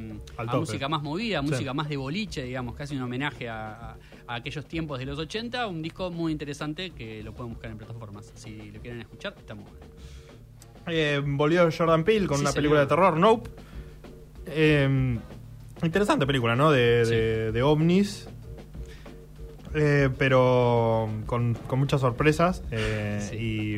música 0.55 0.89
más 0.89 1.03
movida, 1.03 1.41
Sí. 1.43 1.51
música 1.51 1.75
más 1.75 1.89
de 1.89 1.97
boliche, 1.97 2.43
digamos, 2.45 2.75
casi 2.75 2.97
un 2.97 3.03
homenaje 3.03 3.49
a, 3.49 3.91
a- 3.93 3.97
a 4.27 4.35
aquellos 4.37 4.65
tiempos 4.67 4.99
de 5.01 5.07
los 5.07 5.19
80, 5.19 5.67
un 5.67 5.83
disco 5.83 6.11
muy 6.13 6.31
interesante 6.31 6.91
que 6.91 7.23
lo 7.23 7.33
pueden 7.35 7.53
buscar 7.55 7.71
en 7.73 7.79
plataformas. 7.79 8.31
Si 8.37 8.71
lo 8.71 8.81
quieren 8.81 9.01
escuchar, 9.01 9.35
está 9.37 9.55
muy 9.57 9.65
bueno. 9.65 9.81
Eh, 10.87 11.21
volvió 11.25 11.69
Jordan 11.77 12.05
Peele 12.05 12.27
con 12.27 12.37
Sí, 12.39 12.43
una 12.43 12.51
señor. 12.51 12.55
película 12.63 12.81
de 12.81 12.87
terror, 12.87 13.17
Nope. 13.17 13.51
Eh, 14.47 15.19
interesante 15.87 16.27
película, 16.27 16.57
¿no? 16.57 16.71
De, 16.71 17.05
de- 17.05 17.53
de 17.53 17.63
ovnis. 17.63 18.29
Eh, 19.73 20.09
pero 20.19 21.09
con, 21.27 21.55
con 21.55 21.79
muchas 21.79 22.01
sorpresas 22.01 22.65
eh, 22.73 23.21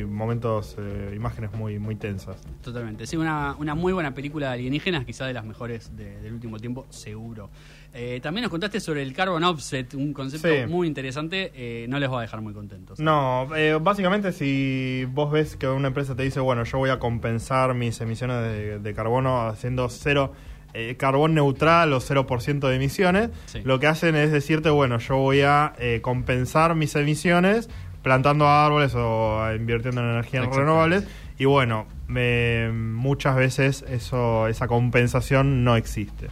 y 0.01 0.03
momentos, 0.03 0.75
eh, 0.79 1.13
imágenes 1.15 1.53
muy, 1.53 1.77
muy 1.77 1.93
tensas. 1.95 2.37
Totalmente. 2.63 3.05
Sí, 3.05 3.15
una, 3.15 3.55
una 3.59 3.75
muy 3.75 3.93
buena 3.93 4.11
película 4.15 4.47
de 4.47 4.53
alienígenas, 4.53 5.05
quizá 5.05 5.27
de 5.27 5.33
las 5.33 5.45
mejores 5.45 5.95
de- 5.95 6.19
del 6.19 6.33
último 6.33 6.57
tiempo, 6.57 6.87
seguro. 6.89 7.51
Eh, 7.93 8.19
también 8.23 8.41
nos 8.41 8.49
contaste 8.49 8.79
sobre 8.79 9.03
el 9.03 9.13
carbon 9.13 9.43
offset, 9.43 9.93
un 9.93 10.13
concepto 10.13 10.47
Sí. 10.47 10.65
muy 10.67 10.87
interesante. 10.87 11.51
eh, 11.53 11.85
no 11.87 11.99
les 11.99 12.09
va 12.11 12.17
a 12.17 12.21
dejar 12.23 12.41
muy 12.41 12.53
contentos. 12.55 12.99
No, 12.99 13.55
eh, 13.55 13.77
básicamente 13.79 14.31
si 14.31 15.05
vos 15.11 15.31
ves 15.31 15.55
que 15.55 15.67
una 15.67 15.89
empresa 15.89 16.15
te 16.15 16.23
dice, 16.23 16.39
bueno, 16.39 16.63
yo 16.63 16.79
voy 16.79 16.89
a 16.89 16.97
compensar 16.97 17.75
mis 17.75 18.01
emisiones 18.01 18.41
de, 18.41 18.79
de 18.79 18.93
carbono 18.95 19.43
haciendo 19.47 19.87
cero 19.89 20.33
eh, 20.73 20.95
carbón 20.97 21.33
neutral 21.35 21.93
o 21.93 21.99
0% 21.99 22.67
de 22.67 22.75
emisiones, 22.75 23.29
Sí. 23.45 23.61
lo 23.63 23.79
que 23.79 23.87
hacen 23.87 24.15
es 24.15 24.31
decirte, 24.31 24.69
bueno, 24.69 24.97
yo 24.99 25.17
voy 25.17 25.41
a 25.41 25.73
eh, 25.79 25.99
compensar 26.01 26.75
mis 26.75 26.95
emisiones 26.95 27.69
plantando 28.01 28.47
árboles 28.49 28.93
o 28.95 29.41
invirtiendo 29.55 30.01
en 30.01 30.09
energías 30.09 30.45
renovables 30.55 31.05
y 31.37 31.45
bueno, 31.45 31.85
me- 32.07 32.69
muchas 32.73 33.35
veces 33.35 33.83
eso 33.89 34.47
esa 34.47 34.67
compensación 34.67 35.63
no 35.63 35.75
existe. 35.75 36.27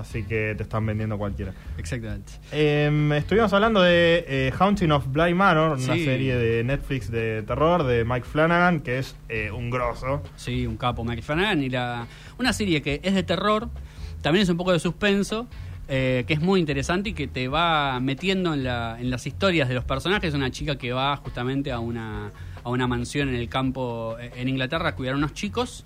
Así 0.00 0.22
que 0.22 0.54
te 0.56 0.62
están 0.62 0.86
vendiendo 0.86 1.18
cualquiera. 1.18 1.52
Exactamente. 1.76 2.32
Eh, 2.52 3.10
estuvimos 3.16 3.52
hablando 3.52 3.82
de 3.82 4.24
eh, 4.26 4.52
Haunting 4.58 4.90
of 4.92 5.06
Bly 5.08 5.34
Manor, 5.34 5.78
una 5.78 5.94
serie 5.94 6.36
de 6.36 6.64
Netflix 6.64 7.10
de 7.10 7.42
terror 7.42 7.84
de 7.84 8.04
Mike 8.04 8.26
Flanagan, 8.26 8.80
que 8.80 8.98
es 8.98 9.14
eh, 9.28 9.50
un 9.50 9.70
grosso. 9.70 10.22
Sí, 10.36 10.66
un 10.66 10.76
capo, 10.76 11.04
Mike 11.04 11.22
Flanagan. 11.22 11.62
Y 11.62 11.68
la, 11.68 12.06
una 12.38 12.52
serie 12.52 12.80
que 12.82 13.00
es 13.02 13.14
de 13.14 13.22
terror, 13.22 13.68
también 14.22 14.42
es 14.42 14.48
un 14.48 14.56
poco 14.56 14.72
de 14.72 14.78
suspenso, 14.78 15.46
eh, 15.88 16.24
que 16.26 16.34
es 16.34 16.40
muy 16.40 16.60
interesante 16.60 17.10
y 17.10 17.12
que 17.14 17.26
te 17.26 17.48
va 17.48 17.98
metiendo 18.00 18.54
en, 18.54 18.64
la, 18.64 18.96
en 18.98 19.10
las 19.10 19.26
historias 19.26 19.68
de 19.68 19.74
los 19.74 19.84
personajes. 19.84 20.32
Una 20.34 20.50
chica 20.50 20.76
que 20.76 20.92
va 20.92 21.16
justamente 21.16 21.72
a 21.72 21.80
una, 21.80 22.30
a 22.62 22.70
una 22.70 22.86
mansión 22.86 23.28
en 23.28 23.34
el 23.34 23.48
campo 23.48 24.16
eh, 24.18 24.30
en 24.36 24.48
Inglaterra 24.48 24.90
a 24.90 24.94
cuidar 24.94 25.14
a 25.14 25.18
unos 25.18 25.34
chicos. 25.34 25.84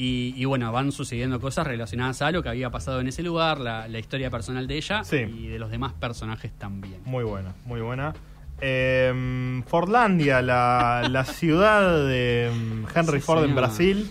Y, 0.00 0.32
y 0.36 0.44
bueno, 0.44 0.70
van 0.70 0.92
sucediendo 0.92 1.40
cosas 1.40 1.66
relacionadas 1.66 2.22
a 2.22 2.30
lo 2.30 2.40
que 2.40 2.48
había 2.48 2.70
pasado 2.70 3.00
en 3.00 3.08
ese 3.08 3.24
lugar, 3.24 3.58
la, 3.58 3.88
la 3.88 3.98
historia 3.98 4.30
personal 4.30 4.68
de 4.68 4.76
ella 4.76 5.02
y 5.12 5.48
de 5.48 5.58
los 5.58 5.72
demás 5.72 5.92
personajes 5.92 6.52
también. 6.56 7.00
Muy 7.04 7.24
buena, 7.24 7.54
muy 7.64 7.80
buena. 7.80 8.14
Eh, 8.60 9.60
Fordlandia, 9.66 10.40
la, 10.40 11.08
la 11.10 11.24
ciudad 11.24 12.06
de 12.06 12.48
mm, 12.54 12.84
Henry 12.96 13.18
Sí, 13.20 13.26
Ford 13.26 13.44
en. 13.44 13.54
Brasil, 13.56 14.08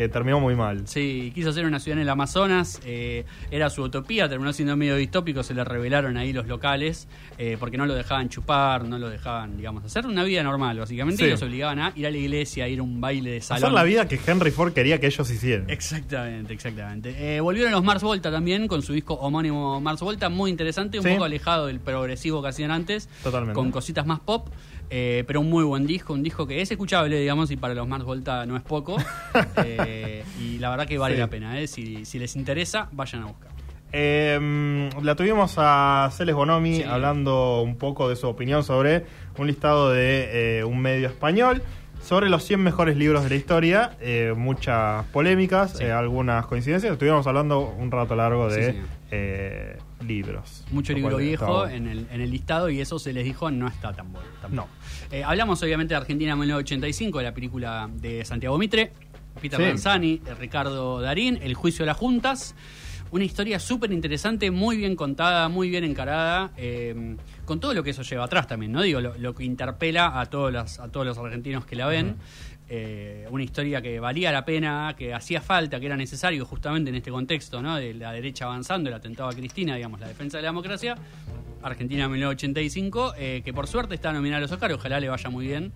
que 0.00 0.08
terminó 0.08 0.40
muy 0.40 0.56
mal. 0.56 0.86
Sí, 0.86 1.30
quiso 1.34 1.50
hacer 1.50 1.66
una 1.66 1.78
ciudad 1.78 1.98
en 1.98 2.02
el 2.02 2.08
Amazonas, 2.08 2.80
eh, 2.84 3.24
era 3.50 3.68
su 3.68 3.82
utopía, 3.82 4.28
terminó 4.28 4.52
siendo 4.52 4.76
medio 4.76 4.96
distópico, 4.96 5.42
se 5.42 5.52
le 5.52 5.62
revelaron 5.62 6.16
ahí 6.16 6.32
los 6.32 6.46
locales, 6.46 7.06
eh, 7.36 7.56
porque 7.60 7.76
no 7.76 7.84
lo 7.86 7.94
dejaban 7.94 8.28
chupar, 8.30 8.84
no 8.84 8.98
lo 8.98 9.10
dejaban, 9.10 9.56
digamos, 9.58 9.84
hacer 9.84 10.06
una 10.06 10.24
vida 10.24 10.42
normal, 10.42 10.78
básicamente, 10.78 11.22
Sí. 11.22 11.28
y 11.28 11.30
los 11.32 11.42
obligaban 11.42 11.78
a 11.80 11.92
ir 11.96 12.06
a 12.06 12.10
la 12.10 12.16
iglesia, 12.16 12.64
a 12.64 12.68
ir 12.68 12.78
a 12.80 12.82
un 12.82 13.00
baile 13.00 13.30
de 13.32 13.40
salón. 13.42 13.64
Hacer 13.64 13.72
la 13.74 13.82
vida 13.84 14.08
que 14.08 14.18
Henry 14.26 14.50
Ford 14.50 14.72
quería 14.72 14.98
que 15.00 15.06
ellos 15.06 15.30
hicieran. 15.30 15.68
Exactamente, 15.68 16.54
exactamente. 16.54 17.36
Eh, 17.36 17.40
volvieron 17.40 17.72
los 17.72 17.84
Mars 17.84 18.02
Volta 18.02 18.30
también 18.30 18.66
con 18.68 18.80
su 18.82 18.92
disco 18.94 19.14
homónimo 19.14 19.80
Mars 19.80 20.00
Volta, 20.00 20.28
muy 20.30 20.50
interesante, 20.50 20.98
un 20.98 21.04
Sí. 21.04 21.10
poco 21.10 21.24
alejado 21.24 21.66
del 21.66 21.80
progresivo 21.80 22.40
que 22.42 22.48
hacían 22.48 22.70
antes, 22.70 23.08
Totalmente. 23.22 23.54
con 23.54 23.70
cositas 23.70 24.06
más 24.06 24.20
pop, 24.20 24.48
eh, 24.90 25.24
pero 25.26 25.40
un 25.40 25.48
muy 25.48 25.64
buen 25.64 25.86
disco, 25.86 26.12
un 26.12 26.22
disco 26.22 26.46
que 26.46 26.60
es 26.60 26.70
escuchable, 26.70 27.18
digamos, 27.18 27.50
y 27.50 27.56
para 27.56 27.74
los 27.74 27.86
Mars 27.88 28.04
Volta 28.04 28.44
no 28.46 28.56
es 28.56 28.62
poco. 28.62 28.96
Eh, 29.64 30.24
y 30.40 30.58
la 30.58 30.70
verdad 30.70 30.86
que 30.86 30.98
vale 30.98 31.14
Sí. 31.14 31.20
la 31.20 31.26
pena, 31.28 31.58
eh. 31.60 31.66
si, 31.66 32.04
si 32.04 32.18
les 32.18 32.34
interesa, 32.36 32.88
vayan 32.92 33.22
a 33.22 33.26
buscar. 33.26 33.50
Eh, 33.92 34.88
la 35.02 35.14
tuvimos 35.16 35.54
a 35.56 36.10
Celes 36.12 36.34
Bonomi 36.34 36.76
Sí. 36.76 36.82
hablando 36.84 37.62
un 37.62 37.76
poco 37.76 38.08
de 38.08 38.16
su 38.16 38.28
opinión 38.28 38.62
sobre 38.64 39.04
un 39.38 39.46
listado 39.48 39.90
de 39.90 40.58
eh, 40.60 40.64
un 40.64 40.80
medio 40.80 41.08
español 41.08 41.62
sobre 42.02 42.30
los 42.30 42.42
100 42.44 42.60
mejores 42.62 42.96
libros 42.96 43.22
de 43.24 43.28
la 43.30 43.34
historia, 43.36 43.96
eh, 44.00 44.32
muchas 44.34 45.04
polémicas, 45.06 45.78
eh, 45.80 45.92
algunas 45.92 46.46
coincidencias. 46.46 46.92
Estuvimos 46.92 47.26
hablando 47.26 47.60
un 47.78 47.90
rato 47.90 48.16
largo 48.16 48.48
de 48.48 48.80
eh, 49.10 49.76
libros. 50.06 50.64
Mucho 50.70 50.94
libro 50.94 51.18
viejo 51.18 51.66
en 51.68 51.86
el, 51.88 52.06
en 52.10 52.20
el 52.22 52.30
listado 52.30 52.70
y 52.70 52.80
eso 52.80 52.98
se 52.98 53.12
les 53.12 53.24
dijo 53.24 53.50
no 53.50 53.66
está 53.68 53.92
tan 53.92 54.12
bueno. 54.12 54.28
tampoco. 54.40 54.68
No. 54.68 54.79
Eh, 55.10 55.24
hablamos 55.24 55.62
obviamente 55.62 55.94
de 55.94 55.98
Argentina 55.98 56.36
1985, 56.36 57.18
de 57.18 57.24
la 57.24 57.34
película 57.34 57.88
de 57.92 58.24
Santiago 58.24 58.56
Mitre, 58.58 58.92
Peter 59.40 59.58
Sí. 59.58 59.64
Lanzani, 59.66 60.12
eh, 60.24 60.34
Ricardo 60.38 61.00
Darín, 61.00 61.38
El 61.42 61.54
juicio 61.54 61.82
de 61.84 61.86
las 61.88 61.96
juntas. 61.96 62.54
Una 63.12 63.24
historia 63.24 63.58
súper 63.58 63.90
interesante, 63.90 64.52
muy 64.52 64.76
bien 64.76 64.94
contada, 64.94 65.48
muy 65.48 65.68
bien 65.68 65.82
encarada, 65.82 66.52
eh, 66.56 67.16
con 67.44 67.58
todo 67.58 67.74
lo 67.74 67.82
que 67.82 67.90
eso 67.90 68.02
lleva 68.02 68.24
atrás 68.24 68.46
también, 68.46 68.70
¿no? 68.70 68.82
Digo, 68.82 69.00
lo, 69.00 69.18
lo 69.18 69.34
que 69.34 69.42
interpela 69.42 70.20
a 70.20 70.26
todos, 70.26 70.52
los, 70.52 70.78
a 70.78 70.88
todos 70.92 71.04
los 71.06 71.18
argentinos 71.18 71.66
que 71.66 71.74
la 71.74 71.86
ven. 71.88 72.14
Eh, 72.68 73.26
una 73.32 73.42
historia 73.42 73.82
que 73.82 73.98
valía 73.98 74.30
la 74.30 74.44
pena, 74.44 74.94
que 74.96 75.12
hacía 75.12 75.40
falta, 75.40 75.80
que 75.80 75.86
era 75.86 75.96
necesario 75.96 76.44
justamente 76.44 76.90
en 76.90 76.94
este 76.96 77.10
contexto, 77.10 77.60
¿no? 77.60 77.74
De 77.74 77.94
la 77.94 78.12
derecha 78.12 78.44
avanzando, 78.44 78.88
el 78.88 78.94
atentado 78.94 79.28
a 79.28 79.32
Cristina, 79.32 79.74
digamos, 79.74 79.98
la 79.98 80.06
defensa 80.06 80.38
de 80.38 80.42
la 80.42 80.50
democracia. 80.50 80.94
Argentina 81.62 82.08
1985, 82.08 83.14
eh, 83.16 83.42
que 83.44 83.52
por 83.52 83.66
suerte 83.66 83.94
está 83.94 84.12
nominada 84.12 84.38
a 84.38 84.40
los 84.42 84.52
Oscars, 84.52 84.74
ojalá 84.74 85.00
le 85.00 85.08
vaya 85.08 85.30
muy 85.30 85.46
bien. 85.46 85.72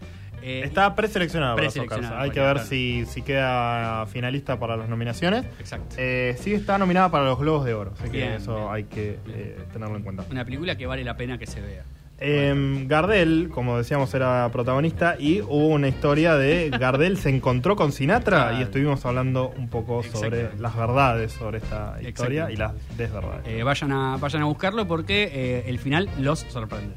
Eh, 0.46 0.60
Está 0.62 0.94
preseleccionada 0.94 1.54
para 1.54 1.64
los 1.66 1.76
Oscars. 1.76 2.06
Hay 2.10 2.30
que 2.30 2.40
ver 2.40 2.54
claro. 2.54 2.68
si, 2.68 3.06
si 3.06 3.22
queda 3.22 4.04
finalista 4.06 4.58
para 4.58 4.76
las 4.76 4.90
nominaciones. 4.90 5.46
Exacto. 5.58 5.96
Eh, 5.98 6.36
sí 6.38 6.52
está 6.52 6.76
nominada 6.76 7.10
para 7.10 7.24
los 7.24 7.38
Globos 7.38 7.64
de 7.64 7.72
Oro, 7.72 7.94
así 7.98 8.10
que 8.10 8.34
eso 8.36 8.54
bien. 8.54 8.68
hay 8.70 8.84
que 8.84 9.18
eh, 9.28 9.58
tenerlo 9.72 9.96
en 9.96 10.02
cuenta. 10.02 10.24
Una 10.30 10.44
película 10.44 10.76
que 10.76 10.86
vale 10.86 11.02
la 11.02 11.16
pena 11.16 11.38
que 11.38 11.46
se 11.46 11.62
vea. 11.62 11.84
Eh, 12.18 12.84
Gardel, 12.86 13.50
como 13.52 13.76
decíamos, 13.76 14.14
era 14.14 14.48
protagonista 14.52 15.16
y 15.18 15.40
hubo 15.40 15.66
una 15.68 15.88
historia 15.88 16.36
de 16.36 16.70
Gardel 16.78 17.18
se 17.18 17.28
encontró 17.30 17.74
con 17.76 17.92
Sinatra 17.92 18.58
y 18.58 18.62
estuvimos 18.62 19.04
hablando 19.04 19.52
un 19.56 19.68
poco 19.68 20.02
sobre 20.02 20.56
las 20.58 20.76
verdades 20.76 21.32
sobre 21.32 21.58
esta 21.58 21.98
historia 22.06 22.50
y 22.50 22.56
las 22.56 22.72
desverdades. 22.96 23.42
Eh, 23.46 23.62
vayan, 23.62 23.92
a, 23.92 24.16
vayan 24.16 24.42
a 24.42 24.44
buscarlo 24.46 24.86
porque 24.86 25.30
eh, 25.32 25.64
el 25.66 25.78
final 25.78 26.08
los 26.18 26.40
sorprende. 26.40 26.94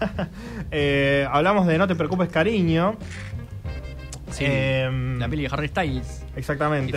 Eh, 0.70 1.26
hablamos 1.30 1.66
de 1.66 1.76
No 1.76 1.86
te 1.86 1.94
preocupes, 1.94 2.30
cariño. 2.30 2.96
Sí, 4.30 4.44
Eh, 4.46 5.16
la 5.18 5.28
peli 5.28 5.42
de 5.42 5.48
Harry 5.52 5.68
Styles. 5.68 6.24
Exactamente. 6.36 6.96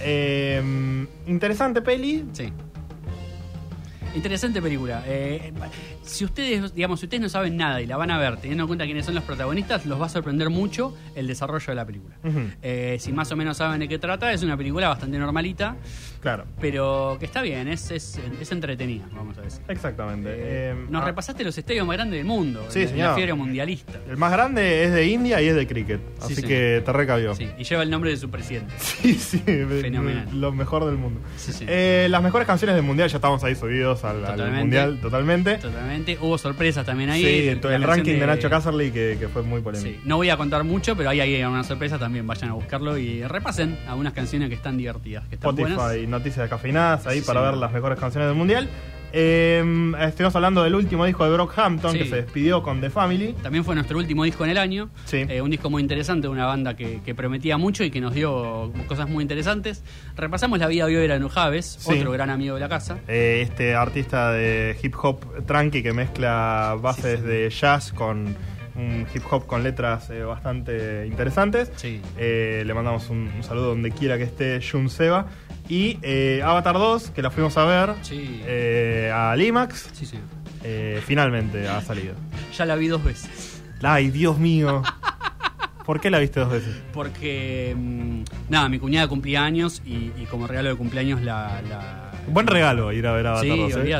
Eh, 0.00 1.06
interesante 1.26 1.82
peli. 1.82 2.24
Sí. 2.32 2.50
Interesante 4.14 4.62
película. 4.62 5.02
Eh, 5.06 5.52
si 6.04 6.24
ustedes, 6.24 6.74
digamos, 6.74 7.00
si 7.00 7.06
ustedes 7.06 7.20
no 7.22 7.28
saben 7.28 7.56
nada 7.56 7.80
y 7.80 7.86
la 7.86 7.96
van 7.96 8.10
a 8.10 8.18
ver, 8.18 8.36
teniendo 8.36 8.64
en 8.64 8.68
cuenta 8.68 8.84
quiénes 8.84 9.04
son 9.06 9.14
los 9.14 9.24
protagonistas, 9.24 9.86
los 9.86 10.00
va 10.00 10.06
a 10.06 10.08
sorprender 10.08 10.50
mucho 10.50 10.94
el 11.14 11.26
desarrollo 11.26 11.66
de 11.66 11.74
la 11.74 11.84
película. 11.84 12.16
Eh, 12.62 12.96
si 13.00 13.12
más 13.12 13.30
o 13.32 13.36
menos 13.36 13.56
saben 13.56 13.80
de 13.80 13.88
qué 13.88 13.98
trata, 13.98 14.32
es 14.32 14.42
una 14.42 14.56
película 14.56 14.88
bastante 14.88 15.18
normalita, 15.18 15.76
Claro. 16.20 16.44
pero 16.60 17.16
que 17.20 17.26
está 17.26 17.42
bien, 17.42 17.68
es, 17.68 17.90
es, 17.90 18.18
es 18.40 18.50
entretenida, 18.52 19.04
vamos 19.14 19.36
a 19.38 19.42
decir. 19.42 19.62
Exactamente. 19.68 20.30
Eh, 20.30 20.54
Eh, 20.54 20.74
nos 20.88 21.02
ah, 21.02 21.06
repasaste 21.06 21.44
los 21.44 21.56
estadios 21.58 21.86
más 21.86 21.96
grandes 21.96 22.18
del 22.18 22.26
mundo, 22.26 22.64
Sí, 22.68 22.86
señor. 22.86 23.08
la 23.08 23.14
fiebre 23.14 23.34
mundialista. 23.34 23.92
El 24.08 24.16
más 24.16 24.32
grande 24.32 24.84
es 24.84 24.92
de 24.92 25.06
India 25.06 25.42
y 25.42 25.48
es 25.48 25.54
de 25.56 25.66
cricket. 25.66 26.00
Sí, 26.00 26.24
Así 26.24 26.34
señor. 26.36 26.48
que 26.48 26.82
te 26.84 26.92
recabió. 26.92 27.34
Sí, 27.34 27.48
y 27.58 27.64
lleva 27.64 27.82
el 27.82 27.90
nombre 27.90 28.10
de 28.10 28.16
su 28.16 28.30
presidente. 28.30 28.72
Sí, 28.78 29.14
sí, 29.14 29.38
Fenomenal. 29.38 30.28
lo 30.40 30.52
mejor 30.52 30.84
del 30.86 30.96
mundo. 30.96 31.20
Sí, 31.36 31.52
sí. 31.52 31.64
Eh, 31.68 32.06
las 32.10 32.22
mejores 32.22 32.46
canciones 32.46 32.74
del 32.76 32.84
mundial, 32.84 33.08
ya 33.10 33.16
estamos 33.18 33.42
ahí 33.44 33.54
subidos 33.54 34.04
al, 34.04 34.24
al 34.24 34.52
mundial 34.52 34.98
totalmente. 35.00 35.56
Totalmente. 35.58 35.93
Hubo 36.20 36.38
sorpresas 36.38 36.84
también 36.84 37.10
ahí. 37.10 37.22
sí, 37.22 37.48
el, 37.48 37.82
ranking 37.82 38.18
de, 38.18 38.26
Nacho 38.26 38.50
Casserly 38.50 38.90
que, 38.90 39.16
que 39.18 39.28
fue 39.28 39.42
muy 39.42 39.60
polémico. 39.60 39.90
Sí, 39.90 40.00
no 40.04 40.16
voy 40.16 40.30
a 40.30 40.36
contar 40.36 40.64
mucho, 40.64 40.96
pero 40.96 41.10
ahí 41.10 41.20
hay 41.20 41.42
una 41.44 41.64
sorpresa 41.64 41.98
también. 41.98 42.26
Vayan 42.26 42.50
a 42.50 42.54
buscarlo 42.54 42.98
y 42.98 43.22
repasen 43.22 43.78
algunas 43.86 44.12
canciones 44.12 44.48
que 44.48 44.54
están 44.54 44.76
divertidas, 44.76 45.26
que 45.28 45.36
están 45.36 45.50
Spotify, 45.50 45.76
buenas. 45.76 46.08
noticias 46.08 46.44
de 46.44 46.48
cafeinadas 46.48 47.06
ahí 47.06 47.20
Sí, 47.20 47.26
para 47.26 47.40
ver 47.40 47.54
las 47.54 47.72
mejores 47.72 47.98
canciones 47.98 48.28
del 48.28 48.36
mundial. 48.36 48.68
Eh, 49.16 49.62
estuvimos 50.00 50.34
hablando 50.34 50.64
del 50.64 50.74
último 50.74 51.04
disco 51.04 51.24
de 51.24 51.30
Brockhampton 51.30 51.92
Sí. 51.92 51.98
que 51.98 52.04
se 52.06 52.16
despidió 52.16 52.64
con 52.64 52.80
The 52.80 52.90
Family. 52.90 53.34
También 53.44 53.64
fue 53.64 53.76
nuestro 53.76 53.96
último 53.98 54.24
disco 54.24 54.42
en 54.44 54.50
el 54.50 54.58
año. 54.58 54.90
Eh, 55.12 55.40
un 55.40 55.50
disco 55.50 55.70
muy 55.70 55.82
interesante 55.82 56.26
de 56.26 56.32
una 56.32 56.46
banda 56.46 56.74
que, 56.74 57.00
que 57.04 57.14
prometía 57.14 57.56
mucho 57.56 57.84
y 57.84 57.92
que 57.92 58.00
nos 58.00 58.12
dio 58.12 58.72
cosas 58.88 59.08
muy 59.08 59.22
interesantes. 59.22 59.84
Repasamos 60.16 60.58
la 60.58 60.66
vida 60.66 60.86
de 60.86 60.96
Vera 60.96 61.20
Nujaves, 61.20 61.64
Sí. 61.78 61.92
otro 61.92 62.10
gran 62.10 62.28
amigo 62.30 62.54
de 62.56 62.60
la 62.60 62.68
casa. 62.68 62.98
Eh, 63.06 63.38
este 63.42 63.76
artista 63.76 64.32
de 64.32 64.76
hip 64.82 64.94
hop 65.00 65.44
tranqui 65.46 65.84
que 65.84 65.92
mezcla 65.92 66.76
bases 66.82 67.22
de 67.22 67.48
jazz 67.50 67.92
con 67.92 68.34
un 68.76 69.06
hip 69.14 69.22
hop 69.30 69.46
con 69.46 69.62
letras 69.62 70.10
eh, 70.10 70.24
bastante 70.24 71.06
interesantes. 71.06 71.70
Eh, 72.18 72.64
le 72.66 72.74
mandamos 72.74 73.08
un, 73.10 73.30
un 73.36 73.42
saludo 73.44 73.68
donde 73.68 73.92
quiera 73.92 74.18
que 74.18 74.24
esté 74.24 74.58
Jun 74.60 74.88
Seba. 74.90 75.26
Y 75.68 75.98
eh, 76.02 76.42
Avatar 76.44 76.74
2, 76.76 77.10
que 77.10 77.22
la 77.22 77.30
fuimos 77.30 77.56
a 77.56 77.64
ver 77.64 77.94
eh, 78.10 79.10
a 79.14 79.34
Limax. 79.36 79.88
Eh, 80.62 81.00
finalmente 81.04 81.66
ha 81.68 81.80
salido. 81.80 82.14
Ya 82.56 82.66
la 82.66 82.74
vi 82.76 82.88
dos 82.88 83.02
veces. 83.02 83.62
Ay, 83.82 84.10
Dios 84.10 84.38
mío. 84.38 84.82
¿Por 85.84 86.00
qué 86.00 86.10
la 86.10 86.18
viste 86.18 86.40
dos 86.40 86.50
veces? 86.50 86.74
Porque, 86.94 87.74
mm, 87.76 88.22
nada, 88.48 88.68
mi 88.70 88.78
cuñada 88.78 89.06
cumplía 89.06 89.44
años 89.44 89.82
y, 89.84 90.12
y 90.16 90.26
como 90.30 90.46
regalo 90.46 90.70
de 90.70 90.76
cumpleaños 90.76 91.20
la... 91.22 91.60
la- 91.68 92.10
Buen 92.26 92.46
regalo 92.46 92.90
ir 92.90 93.06
a 93.06 93.12
ver 93.12 93.26
Avatar 93.26 93.44
Sí, 93.44 93.58
2. 93.58 93.76
¿eh? 93.84 93.98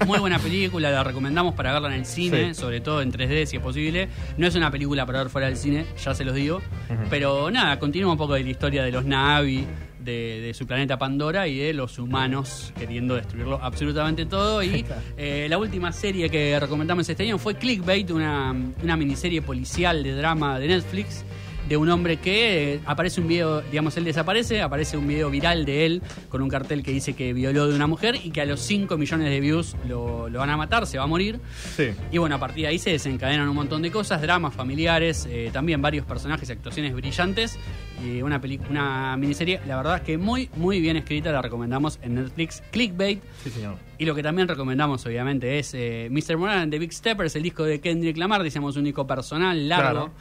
Muy 0.06 0.18
buena 0.18 0.40
película, 0.40 0.90
la 0.90 1.04
recomendamos 1.04 1.54
para 1.54 1.72
verla 1.72 1.88
en 1.94 1.94
el 2.00 2.06
cine, 2.06 2.54
Sí. 2.54 2.60
sobre 2.60 2.80
todo 2.80 3.02
en 3.02 3.12
3D 3.12 3.46
si 3.46 3.56
es 3.58 3.62
posible. 3.62 4.08
No 4.36 4.48
es 4.48 4.56
una 4.56 4.72
película 4.72 5.06
para 5.06 5.20
ver 5.20 5.28
fuera 5.30 5.46
del 5.46 5.56
cine, 5.56 5.86
ya 6.04 6.12
se 6.12 6.24
los 6.24 6.34
digo. 6.34 6.60
Pero 7.08 7.52
nada, 7.52 7.78
continúa 7.78 8.10
un 8.10 8.18
poco 8.18 8.34
de 8.34 8.42
la 8.42 8.50
historia 8.50 8.82
de 8.82 8.90
los 8.90 9.04
Navi, 9.04 9.64
de, 10.04 10.40
de 10.40 10.54
su 10.54 10.66
planeta 10.66 10.98
Pandora 10.98 11.48
y 11.48 11.58
de 11.58 11.72
los 11.72 11.98
humanos 11.98 12.72
queriendo 12.78 13.14
destruirlo 13.14 13.58
absolutamente 13.62 14.26
todo. 14.26 14.62
Y 14.62 14.84
eh, 15.16 15.46
la 15.48 15.58
última 15.58 15.92
serie 15.92 16.28
que 16.30 16.58
recomendamos 16.58 17.08
este 17.08 17.22
año 17.22 17.38
fue 17.38 17.54
Clickbait, 17.54 18.10
una, 18.10 18.54
una 18.82 18.96
miniserie 18.96 19.42
policial 19.42 20.02
de 20.02 20.12
drama 20.14 20.58
de 20.58 20.68
Netflix. 20.68 21.24
De 21.68 21.76
un 21.76 21.88
hombre 21.90 22.18
que 22.18 22.74
eh, 22.74 22.80
aparece 22.86 23.20
un 23.20 23.28
video, 23.28 23.62
digamos, 23.62 23.96
él 23.96 24.04
desaparece, 24.04 24.62
aparece 24.62 24.96
un 24.96 25.06
video 25.06 25.30
viral 25.30 25.64
de 25.64 25.86
él 25.86 26.02
con 26.28 26.42
un 26.42 26.48
cartel 26.48 26.82
que 26.82 26.90
dice 26.92 27.14
que 27.14 27.32
violó 27.32 27.68
de 27.68 27.74
una 27.74 27.86
mujer 27.86 28.16
y 28.22 28.30
que 28.30 28.40
a 28.40 28.44
los 28.44 28.60
5 28.60 28.98
millones 28.98 29.30
de 29.30 29.40
views 29.40 29.76
lo, 29.88 30.28
lo 30.28 30.38
van 30.40 30.50
a 30.50 30.56
matar, 30.56 30.86
se 30.86 30.98
va 30.98 31.04
a 31.04 31.06
morir. 31.06 31.40
Sí. 31.76 31.90
Y 32.10 32.18
bueno, 32.18 32.34
a 32.34 32.38
partir 32.38 32.64
de 32.64 32.68
ahí 32.68 32.78
se 32.78 32.90
desencadenan 32.90 33.48
un 33.48 33.54
montón 33.54 33.82
de 33.82 33.90
cosas, 33.90 34.20
dramas 34.20 34.54
familiares, 34.54 35.26
eh, 35.30 35.50
también 35.52 35.80
varios 35.80 36.04
personajes 36.04 36.48
y 36.48 36.52
actuaciones 36.52 36.94
brillantes. 36.94 37.58
Y 38.04 38.20
una, 38.22 38.40
una 38.68 39.16
miniserie, 39.16 39.60
la 39.66 39.76
verdad 39.76 39.96
es 39.96 40.02
que 40.02 40.18
muy, 40.18 40.50
muy 40.56 40.80
bien 40.80 40.96
escrita, 40.96 41.30
la 41.30 41.40
recomendamos 41.40 41.98
en 42.02 42.16
Netflix. 42.16 42.62
Clickbait. 42.72 43.22
Sí, 43.44 43.50
señor. 43.50 43.76
Y 43.98 44.04
lo 44.04 44.14
que 44.14 44.22
también 44.22 44.48
recomendamos, 44.48 45.06
obviamente, 45.06 45.60
es 45.60 45.74
eh, 45.74 46.08
Mr. 46.10 46.36
Moran 46.36 46.70
the 46.70 46.78
Big 46.78 46.92
Steppers, 46.92 47.36
el 47.36 47.42
disco 47.44 47.62
de 47.62 47.80
Kendrick 47.80 48.16
Lamar, 48.16 48.42
decíamos 48.42 48.76
un 48.76 48.84
disco 48.84 49.06
personal, 49.06 49.68
largo. 49.68 49.90
Claro. 49.90 50.12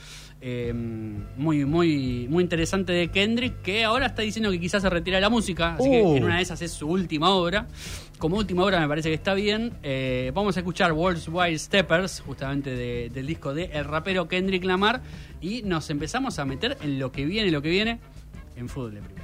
Eh, 0.41 0.73
muy, 0.73 1.65
muy, 1.65 2.27
muy 2.29 2.43
interesante 2.43 2.91
de 2.93 3.09
Kendrick, 3.09 3.61
que 3.61 3.83
ahora 3.83 4.07
está 4.07 4.21
diciendo 4.23 4.49
que 4.51 4.59
quizás 4.59 4.81
se 4.81 4.89
retira 4.89 5.17
de 5.17 5.21
la 5.21 5.29
música, 5.29 5.75
así 5.75 5.89
que 5.89 5.99
en 6.17 6.23
una 6.23 6.37
de 6.37 6.41
esas 6.41 6.61
es 6.61 6.71
su 6.71 6.87
última 6.87 7.29
obra. 7.29 7.67
Como 8.17 8.37
última 8.37 8.63
obra 8.63 8.79
me 8.79 8.87
parece 8.87 9.09
que 9.09 9.15
está 9.15 9.33
bien. 9.33 9.73
Eh, 9.83 10.31
vamos 10.35 10.55
a 10.55 10.59
escuchar 10.59 10.93
World's 10.93 11.27
Wide 11.27 11.57
Steppers, 11.57 12.21
justamente 12.25 12.69
de- 12.75 13.09
del 13.13 13.25
disco 13.25 13.53
de 13.53 13.65
el 13.65 13.85
rapero 13.85 14.27
Kendrick 14.27 14.63
Lamar, 14.63 15.01
y 15.41 15.61
nos 15.63 15.89
empezamos 15.89 16.37
a 16.39 16.45
meter 16.45 16.77
en 16.81 16.99
lo 16.99 17.11
que 17.11 17.25
viene, 17.25 17.49
lo 17.51 17.61
que 17.61 17.69
viene 17.69 17.99
en 18.55 18.69
fútbol 18.69 18.95
de 18.95 19.01
primera. 19.01 19.21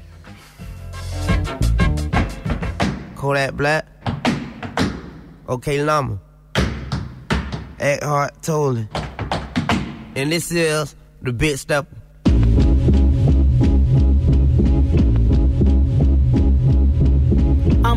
Black. 3.54 3.86
Okay, 5.48 5.78
Llama. 5.84 6.20
Eckhart 7.80 8.34
Tolle. 8.42 8.88
And 10.16 10.32
this 10.32 10.52
is 10.52 10.96
the 11.28 11.34
Big 11.34 11.58
Stepper. 11.58 12.07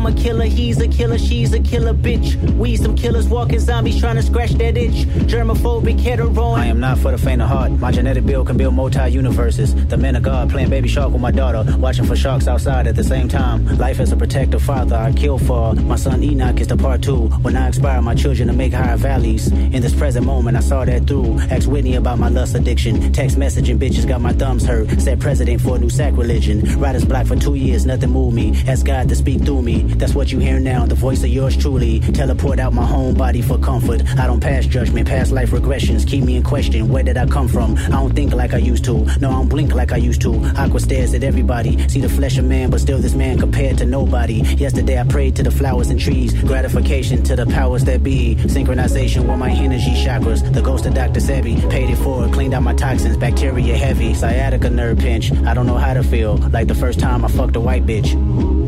I'm 0.01 0.07
a 0.07 0.19
killer, 0.19 0.45
he's 0.45 0.81
a 0.81 0.87
killer, 0.87 1.19
she's 1.19 1.53
a 1.53 1.59
killer 1.59 1.93
bitch. 1.93 2.35
We 2.55 2.75
some 2.75 2.95
killers 2.95 3.27
walking 3.27 3.59
zombies 3.59 3.99
trying 3.99 4.15
to 4.15 4.23
scratch 4.23 4.49
that 4.53 4.75
itch. 4.75 5.05
Germophobic, 5.29 5.99
hetero. 5.99 6.53
I 6.53 6.65
am 6.65 6.79
not 6.79 6.97
for 6.97 7.11
the 7.11 7.19
faint 7.19 7.39
of 7.39 7.49
heart. 7.49 7.73
My 7.73 7.91
genetic 7.91 8.25
build 8.25 8.47
can 8.47 8.57
build 8.57 8.73
multi 8.73 9.11
universes. 9.11 9.75
The 9.89 9.97
man 9.97 10.15
of 10.15 10.23
God 10.23 10.49
playing 10.49 10.71
baby 10.71 10.87
shark 10.87 11.11
with 11.11 11.21
my 11.21 11.29
daughter, 11.29 11.77
watching 11.77 12.05
for 12.05 12.15
sharks 12.15 12.47
outside 12.47 12.87
at 12.87 12.95
the 12.95 13.03
same 13.03 13.29
time. 13.29 13.77
Life 13.77 13.99
as 13.99 14.11
a 14.11 14.17
protective 14.17 14.63
father, 14.63 14.95
I 14.95 15.13
kill 15.13 15.37
for 15.37 15.75
my 15.75 15.97
son 15.97 16.23
Enoch 16.23 16.59
is 16.59 16.65
the 16.65 16.77
part 16.77 17.03
two. 17.03 17.27
When 17.43 17.55
I 17.55 17.67
inspire 17.67 18.01
my 18.01 18.15
children 18.15 18.47
to 18.47 18.55
make 18.55 18.73
higher 18.73 18.97
valleys. 18.97 19.51
In 19.51 19.83
this 19.83 19.93
present 19.93 20.25
moment, 20.25 20.57
I 20.57 20.61
saw 20.61 20.83
that 20.83 21.05
through. 21.05 21.37
Asked 21.41 21.67
Whitney 21.67 21.93
about 21.93 22.17
my 22.17 22.29
lust 22.29 22.55
addiction. 22.55 23.13
Text 23.13 23.37
messaging 23.37 23.77
bitches 23.77 24.07
got 24.07 24.19
my 24.19 24.33
thumbs 24.33 24.65
hurt. 24.65 24.89
Said 24.99 25.21
president 25.21 25.61
for 25.61 25.75
a 25.75 25.79
new 25.79 25.91
sacrilegion. 25.91 26.79
Riders 26.79 27.05
black 27.05 27.27
for 27.27 27.35
two 27.35 27.53
years, 27.53 27.85
nothing 27.85 28.09
moved 28.09 28.35
me. 28.35 28.59
Ask 28.67 28.87
God 28.87 29.07
to 29.09 29.15
speak 29.15 29.43
through 29.43 29.61
me. 29.61 29.90
That's 29.97 30.13
what 30.13 30.31
you 30.31 30.39
hear 30.39 30.59
now, 30.59 30.85
the 30.85 30.95
voice 30.95 31.23
of 31.23 31.29
yours 31.29 31.55
truly. 31.57 31.99
Teleport 31.99 32.59
out 32.59 32.73
my 32.73 32.85
home 32.85 33.15
body 33.15 33.41
for 33.41 33.57
comfort. 33.57 34.01
I 34.17 34.27
don't 34.27 34.39
pass 34.39 34.65
judgment, 34.65 35.07
past 35.07 35.31
life 35.31 35.51
regressions. 35.51 36.07
Keep 36.07 36.23
me 36.23 36.35
in 36.35 36.43
question. 36.43 36.89
Where 36.89 37.03
did 37.03 37.17
I 37.17 37.25
come 37.27 37.47
from? 37.47 37.77
I 37.77 37.89
don't 37.89 38.13
think 38.15 38.33
like 38.33 38.53
I 38.53 38.57
used 38.57 38.83
to. 38.85 39.05
No, 39.19 39.29
I 39.29 39.33
don't 39.33 39.49
blink 39.49 39.73
like 39.73 39.91
I 39.91 39.97
used 39.97 40.21
to. 40.21 40.33
Aqua 40.57 40.79
stares 40.79 41.13
at 41.13 41.23
everybody. 41.23 41.87
See 41.89 42.01
the 42.01 42.09
flesh 42.09 42.37
of 42.37 42.45
man, 42.45 42.69
but 42.69 42.81
still 42.81 42.99
this 42.99 43.13
man 43.13 43.39
compared 43.39 43.77
to 43.79 43.85
nobody. 43.85 44.41
Yesterday 44.57 44.99
I 44.99 45.03
prayed 45.03 45.35
to 45.37 45.43
the 45.43 45.51
flowers 45.51 45.89
and 45.89 45.99
trees. 45.99 46.33
Gratification 46.33 47.23
to 47.23 47.35
the 47.35 47.45
powers 47.45 47.83
that 47.85 48.03
be. 48.03 48.35
Synchronization 48.35 49.27
with 49.27 49.37
my 49.37 49.51
energy 49.51 49.91
chakras. 50.03 50.41
The 50.53 50.61
ghost 50.61 50.85
of 50.85 50.93
Dr. 50.93 51.19
Sebi. 51.19 51.69
Paid 51.69 51.89
it 51.89 51.97
forward, 51.97 52.33
cleaned 52.33 52.53
out 52.53 52.63
my 52.63 52.73
toxins. 52.73 53.17
Bacteria 53.17 53.75
heavy. 53.75 54.13
Sciatica 54.13 54.69
nerve 54.69 54.99
pinch. 54.99 55.31
I 55.31 55.53
don't 55.53 55.67
know 55.67 55.77
how 55.77 55.93
to 55.93 56.03
feel. 56.03 56.37
Like 56.37 56.67
the 56.67 56.75
first 56.75 56.99
time 56.99 57.23
I 57.25 57.27
fucked 57.27 57.55
a 57.55 57.59
white 57.59 57.85
bitch. 57.85 58.60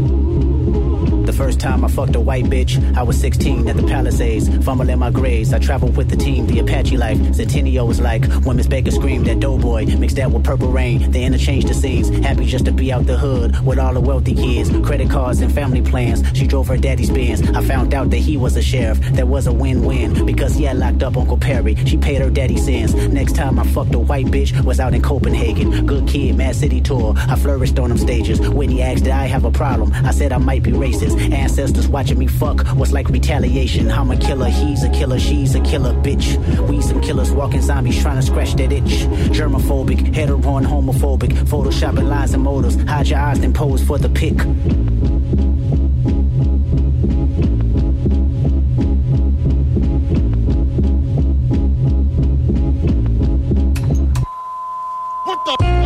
The 1.26 1.32
first 1.32 1.62
time 1.62 1.86
I 1.86 1.88
fucked 1.88 2.16
a 2.16 2.20
white 2.20 2.46
bitch, 2.46 2.98
I 2.98 3.04
was 3.04 3.18
16 3.20 3.70
at 3.70 3.78
the 3.78 3.84
Palisades, 3.84 4.50
fumbling 4.66 5.00
my 5.00 5.10
grades. 5.10 5.54
I 5.54 5.60
traveled 5.60 5.96
with 5.96 6.10
the 6.10 6.18
team, 6.18 6.48
the 6.48 6.60
Apache 6.60 6.98
life. 6.98 7.18
Centennial 7.34 7.88
was 7.88 8.02
like 8.02 8.26
when 8.44 8.58
Miss 8.58 8.68
Baker 8.68 8.92
screamed 8.92 9.30
at 9.30 9.40
Doughboy, 9.40 9.86
mixed 9.98 10.18
that 10.18 10.30
with 10.32 10.44
Purple 10.44 10.68
Rain. 10.68 11.12
They 11.12 11.24
interchanged 11.24 11.70
the 11.70 11.74
scenes, 11.74 12.10
happy 12.10 12.46
just 12.46 12.66
to 12.66 12.74
be 12.74 12.92
out 12.92 13.06
the 13.06 13.18
hood 13.18 13.66
with 13.66 13.80
all 13.80 13.94
the 13.94 14.02
wealthy 14.02 14.36
kids, 14.36 14.70
credit 14.86 15.10
cards 15.10 15.40
and 15.40 15.54
family 15.54 15.82
plans. 15.82 16.24
She 16.38 16.46
drove 16.46 16.68
her 16.68 16.78
daddy's 16.78 17.10
Benz. 17.10 17.42
I 17.52 17.64
found 17.64 17.94
out 17.94 18.10
that 18.10 18.18
he 18.18 18.36
was 18.36 18.58
a 18.58 18.62
sheriff. 18.62 19.00
That 19.14 19.28
was 19.30 19.48
a 19.48 19.54
win-win 19.54 20.26
because 20.26 20.56
he 20.56 20.66
had 20.66 20.78
locked 20.78 21.04
up 21.04 21.16
Uncle 21.16 21.38
Perry. 21.38 21.76
She 21.86 21.96
paid 21.96 22.22
her 22.22 22.30
daddy's 22.30 22.66
sins. 22.66 22.94
Next 22.94 23.36
time 23.36 23.60
I 23.60 23.64
fucked 23.68 23.96
a 23.96 24.00
white 24.00 24.26
bitch 24.26 24.62
was 24.66 24.82
out 24.82 24.94
in 24.94 25.02
Copenhagen. 25.02 25.86
Good 25.86 26.06
kid, 26.06 26.36
Mad 26.36 26.56
City 26.56 26.82
tour. 26.82 27.14
I 27.16 27.38
flourished 27.38 27.80
on 27.80 27.90
them 27.90 27.98
stages. 27.98 28.42
When 28.42 28.70
he 28.70 28.82
asked, 28.82 29.06
did 29.06 29.14
I 29.14 29.26
have 29.28 29.46
a 29.46 29.52
problem? 29.52 29.94
I 29.94 30.12
said 30.12 30.34
I 30.34 30.38
might 30.38 30.64
be 30.64 30.72
racist. 30.72 31.13
Ancestors 31.16 31.88
watching 31.88 32.20
me 32.20 32.28
fuck 32.28 32.66
was 32.76 32.92
like 32.92 33.10
retaliation. 33.10 33.92
I'm 33.92 34.12
a 34.12 34.18
killer, 34.18 34.50
he's 34.50 34.84
a 34.84 34.90
killer, 34.90 35.20
she's 35.20 35.56
a 35.56 35.62
killer, 35.62 35.94
bitch. 35.94 36.38
We 36.68 36.82
some 36.82 37.02
killers 37.02 37.32
walking 37.32 37.62
zombies 37.62 38.02
trying 38.02 38.18
to 38.18 38.22
scratch 38.22 38.54
that 38.56 38.72
itch. 38.72 39.06
Germophobic, 39.32 40.14
hetero 40.14 40.58
and 40.58 40.66
homophobic. 40.66 41.32
Photoshopping 41.48 42.08
lines 42.08 42.34
and 42.34 42.44
motors. 42.44 42.76
Hide 42.84 43.08
your 43.08 43.20
eyes 43.20 43.40
then 43.40 43.54
pose 43.54 43.84
for 43.84 43.98
the 43.98 44.10
pic. 44.10 44.34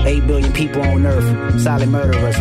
Eight 0.06 0.26
billion 0.26 0.54
people 0.54 0.82
on 0.82 1.06
earth, 1.06 1.62
solid 1.62 1.90
murderers, 1.90 2.38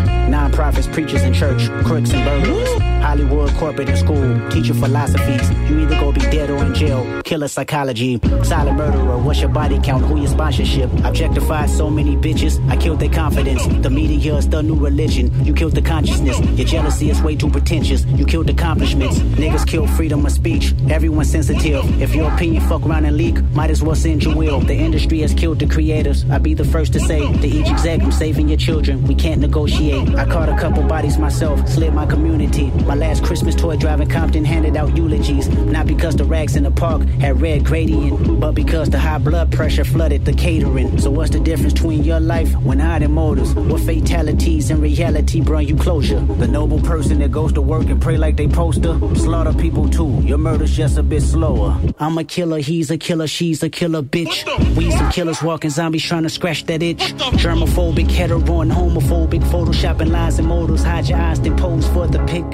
non-profits, 0.46 0.86
preachers 0.88 1.22
in 1.22 1.34
church, 1.34 1.68
crooks 1.84 2.12
and 2.12 2.24
burglars, 2.24 2.68
Hollywood, 3.02 3.50
corporate 3.54 3.88
and 3.88 3.98
school, 3.98 4.50
teach 4.50 4.68
you 4.68 4.74
philosophies. 4.74 5.50
You 5.68 5.80
either 5.80 5.98
go 5.98 6.12
be 6.12 6.20
dead 6.20 6.50
or 6.50 6.64
in 6.64 6.72
jail, 6.74 7.22
killer 7.22 7.48
psychology, 7.48 8.20
silent 8.44 8.78
murderer. 8.78 9.18
What's 9.18 9.40
your 9.40 9.48
body 9.48 9.80
count? 9.82 10.04
Who 10.06 10.18
your 10.18 10.28
sponsorship? 10.28 10.90
Objectified 11.04 11.68
so 11.70 11.90
many 11.90 12.16
bitches, 12.16 12.54
I 12.68 12.76
killed 12.76 13.00
their 13.00 13.10
confidence. 13.10 13.66
The 13.82 13.90
media 13.90 14.36
is 14.36 14.48
the 14.48 14.62
new 14.62 14.76
religion. 14.76 15.32
You 15.44 15.52
killed 15.52 15.74
the 15.74 15.82
consciousness. 15.82 16.38
Your 16.58 16.66
jealousy 16.66 17.10
is 17.10 17.20
way 17.22 17.34
too 17.34 17.50
pretentious. 17.50 18.04
You 18.06 18.24
killed 18.24 18.48
accomplishments. 18.48 19.18
Niggas 19.18 19.66
killed 19.66 19.90
freedom 19.90 20.24
of 20.24 20.32
speech. 20.32 20.74
Everyone's 20.88 21.30
sensitive. 21.30 21.82
If 22.00 22.14
your 22.14 22.32
opinion 22.32 22.62
fuck 22.68 22.86
around 22.86 23.04
and 23.04 23.16
leak, 23.16 23.42
might 23.52 23.70
as 23.70 23.82
well 23.82 23.96
send 23.96 24.22
your 24.22 24.36
will. 24.36 24.60
The 24.60 24.74
industry 24.74 25.20
has 25.20 25.34
killed 25.34 25.58
the 25.58 25.66
creators. 25.66 26.24
I'd 26.30 26.42
be 26.42 26.54
the 26.54 26.64
first 26.64 26.92
to 26.92 27.00
say 27.00 27.20
to 27.20 27.46
each 27.46 27.68
exec, 27.68 28.02
I'm 28.02 28.12
saving 28.12 28.48
your 28.48 28.58
children. 28.58 29.02
We 29.04 29.14
can't 29.14 29.40
negotiate. 29.40 30.14
I 30.14 30.24
caught 30.36 30.50
a 30.50 30.56
couple 30.58 30.82
bodies 30.82 31.16
myself, 31.16 31.66
slid 31.66 31.94
my 31.94 32.04
community. 32.04 32.70
My 32.84 32.94
last 32.94 33.24
Christmas 33.24 33.54
toy 33.54 33.76
driving 33.76 34.10
Compton 34.10 34.44
handed 34.44 34.76
out 34.76 34.94
eulogies. 34.94 35.48
Not 35.48 35.86
because 35.86 36.14
the 36.14 36.24
rags 36.24 36.56
in 36.56 36.64
the 36.64 36.70
park 36.70 37.00
had 37.24 37.40
red 37.40 37.64
gradient, 37.64 38.38
but 38.38 38.52
because 38.52 38.90
the 38.90 38.98
high 38.98 39.16
blood 39.16 39.50
pressure 39.50 39.84
flooded 39.84 40.26
the 40.26 40.34
catering. 40.34 40.98
So 40.98 41.10
what's 41.10 41.30
the 41.30 41.40
difference 41.40 41.72
between 41.72 42.04
your 42.04 42.20
life 42.20 42.54
when 42.56 42.78
hiding 42.78 43.14
motives? 43.14 43.54
What 43.54 43.80
fatalities 43.80 44.68
in 44.68 44.82
reality 44.82 45.40
bring 45.40 45.68
you 45.68 45.76
closure? 45.76 46.20
The 46.20 46.46
noble 46.46 46.80
person 46.82 47.18
that 47.20 47.30
goes 47.30 47.54
to 47.54 47.62
work 47.62 47.86
and 47.86 48.02
pray 48.02 48.18
like 48.18 48.36
they 48.36 48.46
poster, 48.46 48.92
slaughter 49.14 49.54
people 49.54 49.88
too. 49.88 50.20
Your 50.22 50.36
murder's 50.36 50.76
just 50.76 50.98
a 50.98 51.02
bit 51.02 51.22
slower. 51.22 51.80
I'm 51.98 52.18
a 52.18 52.24
killer, 52.24 52.58
he's 52.58 52.90
a 52.90 52.98
killer, 52.98 53.26
she's 53.26 53.62
a 53.62 53.70
killer 53.70 54.02
bitch. 54.02 54.44
We 54.76 54.90
some 54.90 55.10
killers 55.10 55.42
walking 55.42 55.70
zombies 55.70 56.04
trying 56.04 56.24
to 56.24 56.28
scratch 56.28 56.66
that 56.66 56.82
itch. 56.82 57.14
Germophobic, 57.42 58.10
hetero 58.10 58.60
and 58.60 58.70
homophobic, 58.70 59.42
photoshopping 59.44 60.10
lies 60.10 60.25
and 60.38 60.48
modals. 60.48 60.82
Hide 60.82 61.08
your 61.08 61.18
eyes, 61.18 61.40
then 61.40 61.56
pose 61.56 61.86
for 61.88 62.06
the 62.06 62.18
pic. 62.26 62.44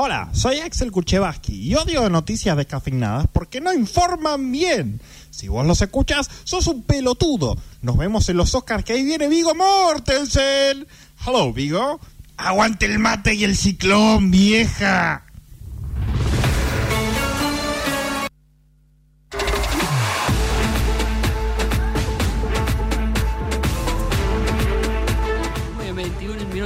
Hola, 0.00 0.28
soy 0.32 0.60
Axel 0.60 0.92
Kuchevaski 0.92 1.54
y 1.54 1.74
odio 1.74 2.08
noticias 2.08 2.56
descafeinadas 2.56 3.26
porque 3.32 3.60
no 3.60 3.74
informan 3.74 4.52
bien. 4.52 5.00
Si 5.30 5.48
vos 5.48 5.66
los 5.66 5.82
escuchas, 5.82 6.30
sos 6.44 6.68
un 6.68 6.84
pelotudo. 6.84 7.56
Nos 7.82 7.96
vemos 7.96 8.28
en 8.28 8.36
los 8.36 8.54
Oscars 8.54 8.84
que 8.84 8.92
ahí 8.92 9.04
viene 9.04 9.26
Vigo 9.26 9.56
Mortensen. 9.56 10.86
Hello, 11.26 11.52
Vigo. 11.52 11.98
Aguante 12.36 12.86
el 12.86 13.00
mate 13.00 13.34
y 13.34 13.42
el 13.42 13.56
ciclón, 13.56 14.30
vieja. 14.30 15.24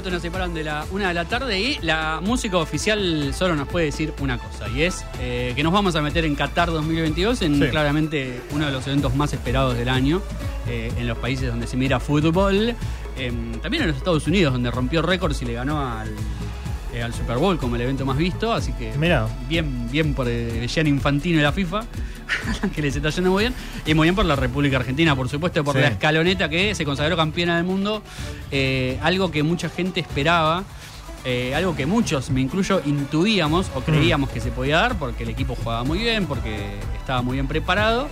Minutos 0.03 0.13
nos 0.15 0.23
separan 0.23 0.53
de 0.53 0.65
la 0.65 0.85
una 0.91 1.07
de 1.09 1.15
la 1.15 1.25
tarde 1.27 1.61
y 1.61 1.79
la 1.81 2.21
música 2.21 2.57
oficial 2.59 3.33
solo 3.33 3.55
nos 3.55 3.69
puede 3.69 3.87
decir 3.87 4.13
una 4.21 4.37
cosa 4.37 4.69
y 4.69 4.83
es 4.83 5.05
eh, 5.21 5.53
que 5.55 5.63
nos 5.63 5.73
vamos 5.73 5.95
a 5.95 6.03
meter 6.03 6.25
en 6.25 6.35
Qatar 6.35 6.73
2022 6.73 7.43
en 7.43 7.61
Sí. 7.61 7.69
claramente 7.69 8.41
uno 8.51 8.67
de 8.67 8.73
los 8.73 8.85
eventos 8.89 9.15
más 9.15 9.33
esperados 9.33 9.77
del 9.77 9.89
año 9.89 10.21
eh, 10.67 10.93
en 10.97 11.07
los 11.07 11.17
países 11.19 11.49
donde 11.49 11.69
se 11.69 11.77
mira 11.77 12.01
fútbol, 12.01 12.75
em, 13.17 13.53
también 13.61 13.85
en 13.85 13.91
los 13.91 13.97
Estados 13.99 14.27
Unidos 14.27 14.53
donde 14.55 14.73
rompió 14.73 15.03
récords 15.03 15.41
y 15.43 15.45
le 15.45 15.53
ganó 15.53 15.87
al, 15.89 16.11
eh, 16.95 17.03
al 17.03 17.13
Super 17.15 17.39
Bowl 17.39 17.59
como 17.59 17.77
el 17.77 17.83
evento 17.83 18.05
más 18.05 18.17
visto, 18.17 18.53
así 18.53 18.73
que 18.73 18.93
bien 19.49 19.89
bien 19.91 20.15
por 20.15 20.29
el 20.29 20.67
Gianni 20.69 20.91
Infantino 20.91 21.39
y 21.39 21.43
la 21.43 21.53
FIFA 21.53 21.85
que 22.75 22.83
les 22.83 22.95
está 22.97 23.11
yendo 23.11 23.31
muy 23.31 23.45
bien 23.45 23.55
y 23.87 23.95
muy 23.95 24.07
bien 24.07 24.15
por 24.15 24.25
la 24.25 24.37
República 24.37 24.77
Argentina 24.79 25.15
por 25.17 25.29
supuesto 25.29 25.63
por 25.65 25.75
Sí. 25.75 25.81
la 25.83 25.89
escaloneta 25.89 26.49
que 26.49 26.75
se 26.75 26.85
consagró 26.85 27.17
campeona 27.17 27.57
del 27.57 27.65
mundo 27.65 28.03
eh, 28.51 28.99
algo 29.03 29.31
que 29.31 29.43
mucha 29.43 29.69
gente 29.69 30.01
esperaba 30.01 30.65
eh, 31.25 31.55
algo 31.55 31.77
que 31.77 31.87
muchos, 31.87 32.31
me 32.31 32.41
incluyo, 32.41 32.83
intuíamos 32.85 33.71
o 33.77 33.81
creíamos 33.83 34.29
que 34.31 34.41
se 34.41 34.51
podía 34.51 34.79
dar 34.79 34.99
porque 34.99 35.23
el 35.23 35.29
equipo 35.31 35.55
jugaba 35.55 35.85
muy 35.85 36.01
bien, 36.01 36.27
porque 36.27 36.59
estaba 36.99 37.23
muy 37.23 37.35
bien 37.35 37.47
preparado. 37.47 38.09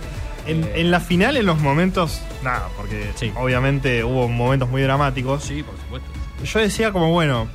En, 0.47 0.63
en 0.73 0.91
la 0.91 1.01
final, 1.01 1.35
en 1.35 1.45
los 1.45 1.59
momentos, 1.59 2.21
nada, 2.41 2.69
porque 2.77 3.09
obviamente 3.35 4.05
hubo 4.05 4.29
momentos 4.29 4.69
muy 4.69 4.81
dramáticos. 4.81 5.43
Sí, 5.43 5.61
por 5.61 5.75
supuesto. 5.77 6.09
Yo 6.45 6.59
decía 6.59 6.93
como, 6.93 7.11
bueno, 7.11 7.49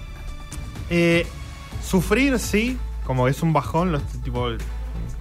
eh, 0.91 1.27
sufrir 1.83 2.39
sí, 2.39 2.79
como 3.05 3.29
es 3.29 3.43
un 3.43 3.53
bajón, 3.53 3.93
los, 3.93 4.03
tipo, 4.23 4.49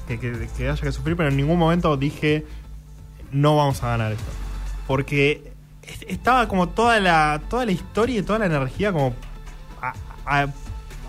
que, 0.07 0.43
haya 0.59 0.75
que 0.75 0.91
sufrir, 0.91 1.15
pero 1.15 1.29
en 1.29 1.37
ningún 1.37 1.57
momento 1.57 1.95
dije, 1.97 2.45
no 3.31 3.55
vamos 3.55 3.83
a 3.83 3.89
ganar 3.89 4.11
esto. 4.11 4.31
Porque 4.87 5.51
es- 5.83 6.05
estaba 6.07 6.47
como 6.47 6.69
toda 6.69 6.99
la, 6.99 7.41
toda 7.49 7.65
la 7.65 7.71
historia 7.71 8.19
y 8.19 8.23
toda 8.23 8.39
la 8.39 8.45
energía 8.47 8.91
como 8.91 9.13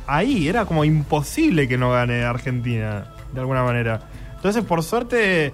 ahí, 0.06 0.48
era 0.48 0.66
como 0.66 0.84
imposible 0.84 1.66
que 1.66 1.78
no 1.78 1.90
gane 1.90 2.24
Argentina, 2.24 3.06
de 3.32 3.40
alguna 3.40 3.64
manera. 3.64 4.08
Entonces, 4.36 4.64
por 4.64 4.82
suerte, 4.82 5.52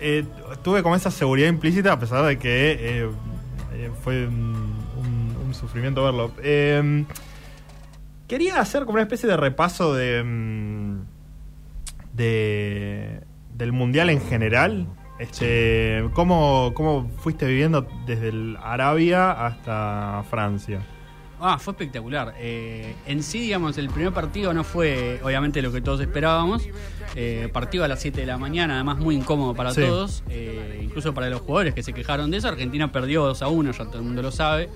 eh, 0.00 0.24
tuve 0.62 0.82
como 0.82 0.96
esa 0.96 1.10
seguridad 1.10 1.48
implícita, 1.48 1.92
a 1.92 1.98
pesar 1.98 2.24
de 2.24 2.38
que 2.38 2.78
eh, 2.80 3.90
fue 4.02 4.26
un, 4.26 4.74
sufrimiento 5.52 6.04
verlo. 6.04 6.32
Quería 8.28 8.60
hacer 8.60 8.80
como 8.84 8.94
una 8.94 9.02
especie 9.02 9.28
de 9.28 9.36
repaso 9.36 9.94
de, 9.94 10.22
mm, 10.24 11.00
de 12.14 13.20
del 13.54 13.72
mundial 13.72 14.10
en 14.10 14.20
general. 14.20 14.86
Este, 15.18 16.04
¿cómo, 16.12 16.72
¿Cómo 16.74 17.08
fuiste 17.18 17.46
viviendo 17.46 17.86
desde 18.06 18.28
el 18.28 18.58
Arabia 18.62 19.30
hasta 19.46 20.22
Francia? 20.28 20.80
Ah, 21.40 21.58
fue 21.58 21.72
espectacular. 21.72 22.34
Eh, 22.38 22.94
en 23.06 23.22
sí, 23.22 23.40
digamos, 23.40 23.76
el 23.78 23.88
primer 23.88 24.12
partido 24.12 24.52
no 24.54 24.62
fue 24.64 25.20
obviamente 25.22 25.60
lo 25.62 25.70
que 25.72 25.80
todos 25.80 26.00
esperábamos. 26.00 26.66
Eh, 27.14 27.48
partido 27.52 27.84
a 27.84 27.88
las 27.88 28.00
7 28.00 28.20
de 28.22 28.26
la 28.26 28.36
mañana, 28.38 28.74
además 28.74 28.98
muy 28.98 29.14
incómodo 29.16 29.54
para 29.54 29.72
Sí. 29.72 29.80
todos, 29.82 30.22
eh, 30.28 30.80
incluso 30.82 31.14
para 31.14 31.28
los 31.30 31.40
jugadores 31.40 31.74
que 31.74 31.82
se 31.82 31.92
quejaron 31.94 32.30
de 32.30 32.38
eso. 32.38 32.48
Argentina 32.48 32.90
perdió 32.92 33.24
2 33.24 33.40
a 33.42 33.48
1, 33.48 33.70
ya 33.72 33.84
todo 33.86 33.98
el 33.98 34.04
mundo 34.04 34.20
lo 34.22 34.32
sabe, 34.32 34.68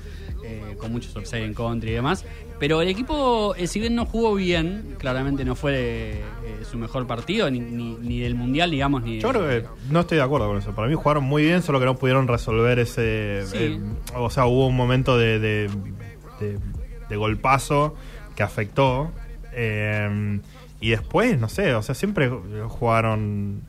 eh, 0.50 0.76
con 0.78 0.90
muchos 0.92 1.14
offside 1.16 1.44
en 1.44 1.54
contra 1.54 1.88
y 1.90 1.92
demás. 1.92 2.24
Pero 2.58 2.82
el 2.82 2.88
equipo, 2.88 3.54
eh, 3.56 3.66
si 3.66 3.80
bien 3.80 3.94
no 3.94 4.04
jugó 4.04 4.34
bien, 4.34 4.96
claramente 4.98 5.44
no 5.44 5.54
fue 5.54 6.10
eh, 6.10 6.22
su 6.70 6.76
mejor 6.76 7.06
partido, 7.06 7.50
ni, 7.50 7.60
ni- 7.60 7.96
ni 8.00 8.20
del 8.20 8.34
Mundial, 8.34 8.70
digamos, 8.70 9.02
ni 9.02 9.18
Yo 9.20 9.30
creo 9.30 9.48
que 9.48 9.64
no 9.90 10.00
estoy 10.00 10.18
de 10.18 10.24
acuerdo 10.24 10.48
con 10.48 10.58
eso. 10.58 10.74
Para 10.74 10.88
mí 10.88 10.94
jugaron 10.94 11.24
muy 11.24 11.42
bien, 11.44 11.62
solo 11.62 11.78
que 11.80 11.86
no 11.86 11.96
pudieron 11.96 12.28
resolver 12.28 12.78
ese. 12.78 13.44
Sí. 13.46 13.80
o 14.14 14.28
sea, 14.30 14.44
hubo 14.46 14.66
un 14.66 14.76
momento 14.76 15.16
de, 15.16 15.38
de, 15.38 15.70
de- 16.40 16.58
de 17.08 17.16
golpazo 17.16 17.94
que 18.36 18.42
afectó. 18.42 19.10
y 20.82 20.90
después, 20.90 21.38
no 21.38 21.48
sé, 21.48 21.74
o 21.74 21.82
sea, 21.82 21.94
siempre 21.94 22.30
jugaron 22.68 23.62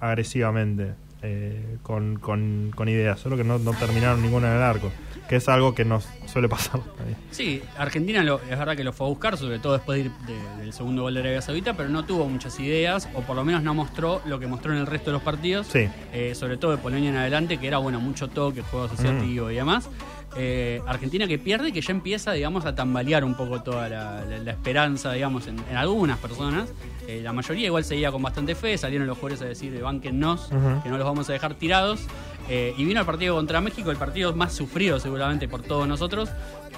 agresivamente. 0.00 0.94
eh, 1.22 1.78
con, 1.82 2.18
con, 2.18 2.70
con 2.74 2.88
ideas, 2.88 3.18
solo 3.18 3.36
que 3.36 3.42
no, 3.44 3.58
no 3.58 3.72
terminaron 3.72 4.22
ninguna 4.22 4.48
en 4.50 4.56
el 4.58 4.62
arco, 4.62 4.92
que 5.28 5.36
es 5.36 5.48
algo 5.48 5.74
que 5.74 5.84
nos 5.84 6.06
suele 6.26 6.48
pasar. 6.48 6.80
Sí, 7.30 7.62
Argentina 7.76 8.22
lo- 8.24 8.40
es 8.40 8.58
verdad 8.58 8.74
que 8.76 8.82
lo 8.84 8.92
fue 8.94 9.06
a 9.06 9.10
buscar, 9.10 9.36
sobre 9.36 9.58
todo 9.58 9.74
después 9.74 9.98
de 9.98 10.04
ir 10.06 10.12
de- 10.26 10.62
del 10.62 10.72
segundo 10.72 11.02
gol 11.02 11.12
de 11.14 11.20
Arabia 11.20 11.42
Saudita, 11.42 11.74
pero 11.74 11.90
no 11.90 12.04
tuvo 12.06 12.26
muchas 12.28 12.58
ideas, 12.60 13.08
o 13.14 13.20
por 13.20 13.36
lo 13.36 13.44
menos 13.44 13.62
no 13.62 13.74
mostró 13.74 14.22
lo 14.24 14.38
que 14.40 14.46
mostró 14.46 14.72
en 14.72 14.78
el 14.78 14.86
resto 14.86 15.10
de 15.10 15.14
los 15.14 15.22
partidos. 15.22 15.66
Sí. 15.66 15.86
Eh, 16.14 16.34
sobre 16.34 16.56
todo 16.56 16.70
de 16.70 16.78
Polonia 16.78 17.10
en 17.10 17.16
adelante, 17.16 17.58
que 17.58 17.66
era 17.66 17.76
bueno 17.78 18.00
mucho 18.00 18.28
toque, 18.28 18.62
juego 18.62 18.86
asociativo 18.86 19.50
y 19.50 19.56
demás. 19.56 19.90
Eh, 20.38 20.80
Argentina 20.86 21.26
que 21.26 21.38
pierde 21.38 21.68
y 21.68 21.72
que 21.72 21.80
ya 21.80 21.92
empieza, 21.92 22.32
digamos, 22.32 22.64
a 22.66 22.74
tambalear 22.74 23.24
un 23.24 23.34
poco 23.34 23.62
toda 23.62 23.88
la, 23.88 24.24
la- 24.24 24.38
la 24.38 24.50
esperanza, 24.50 25.12
digamos, 25.12 25.46
en, 25.46 25.58
en 25.70 25.76
algunas 25.76 26.18
personas. 26.18 26.70
Eh, 27.06 27.20
la 27.22 27.32
mayoría 27.32 27.66
igual 27.66 27.84
seguía 27.84 28.10
con 28.10 28.22
bastante 28.22 28.54
fe, 28.54 28.76
salieron 28.78 29.06
los 29.06 29.16
jugadores 29.18 29.42
a 29.42 29.46
decir, 29.46 29.74
"Eh, 29.74 29.80
bánquennos, 29.82 30.46
Ujú. 30.50 30.82
que 30.82 30.88
no 30.88 30.96
los 30.98 31.06
vamos 31.06 31.28
a 31.28 31.32
dejar 31.34 31.54
tirados. 31.54 32.00
Eh, 32.48 32.74
y 32.76 32.84
vino 32.84 33.00
el 33.00 33.06
partido 33.06 33.34
contra 33.34 33.60
México, 33.60 33.90
el 33.90 33.96
partido 33.96 34.32
más 34.34 34.52
sufrido 34.52 35.00
seguramente 35.00 35.48
por 35.48 35.62
todos 35.62 35.86
nosotros. 35.88 36.30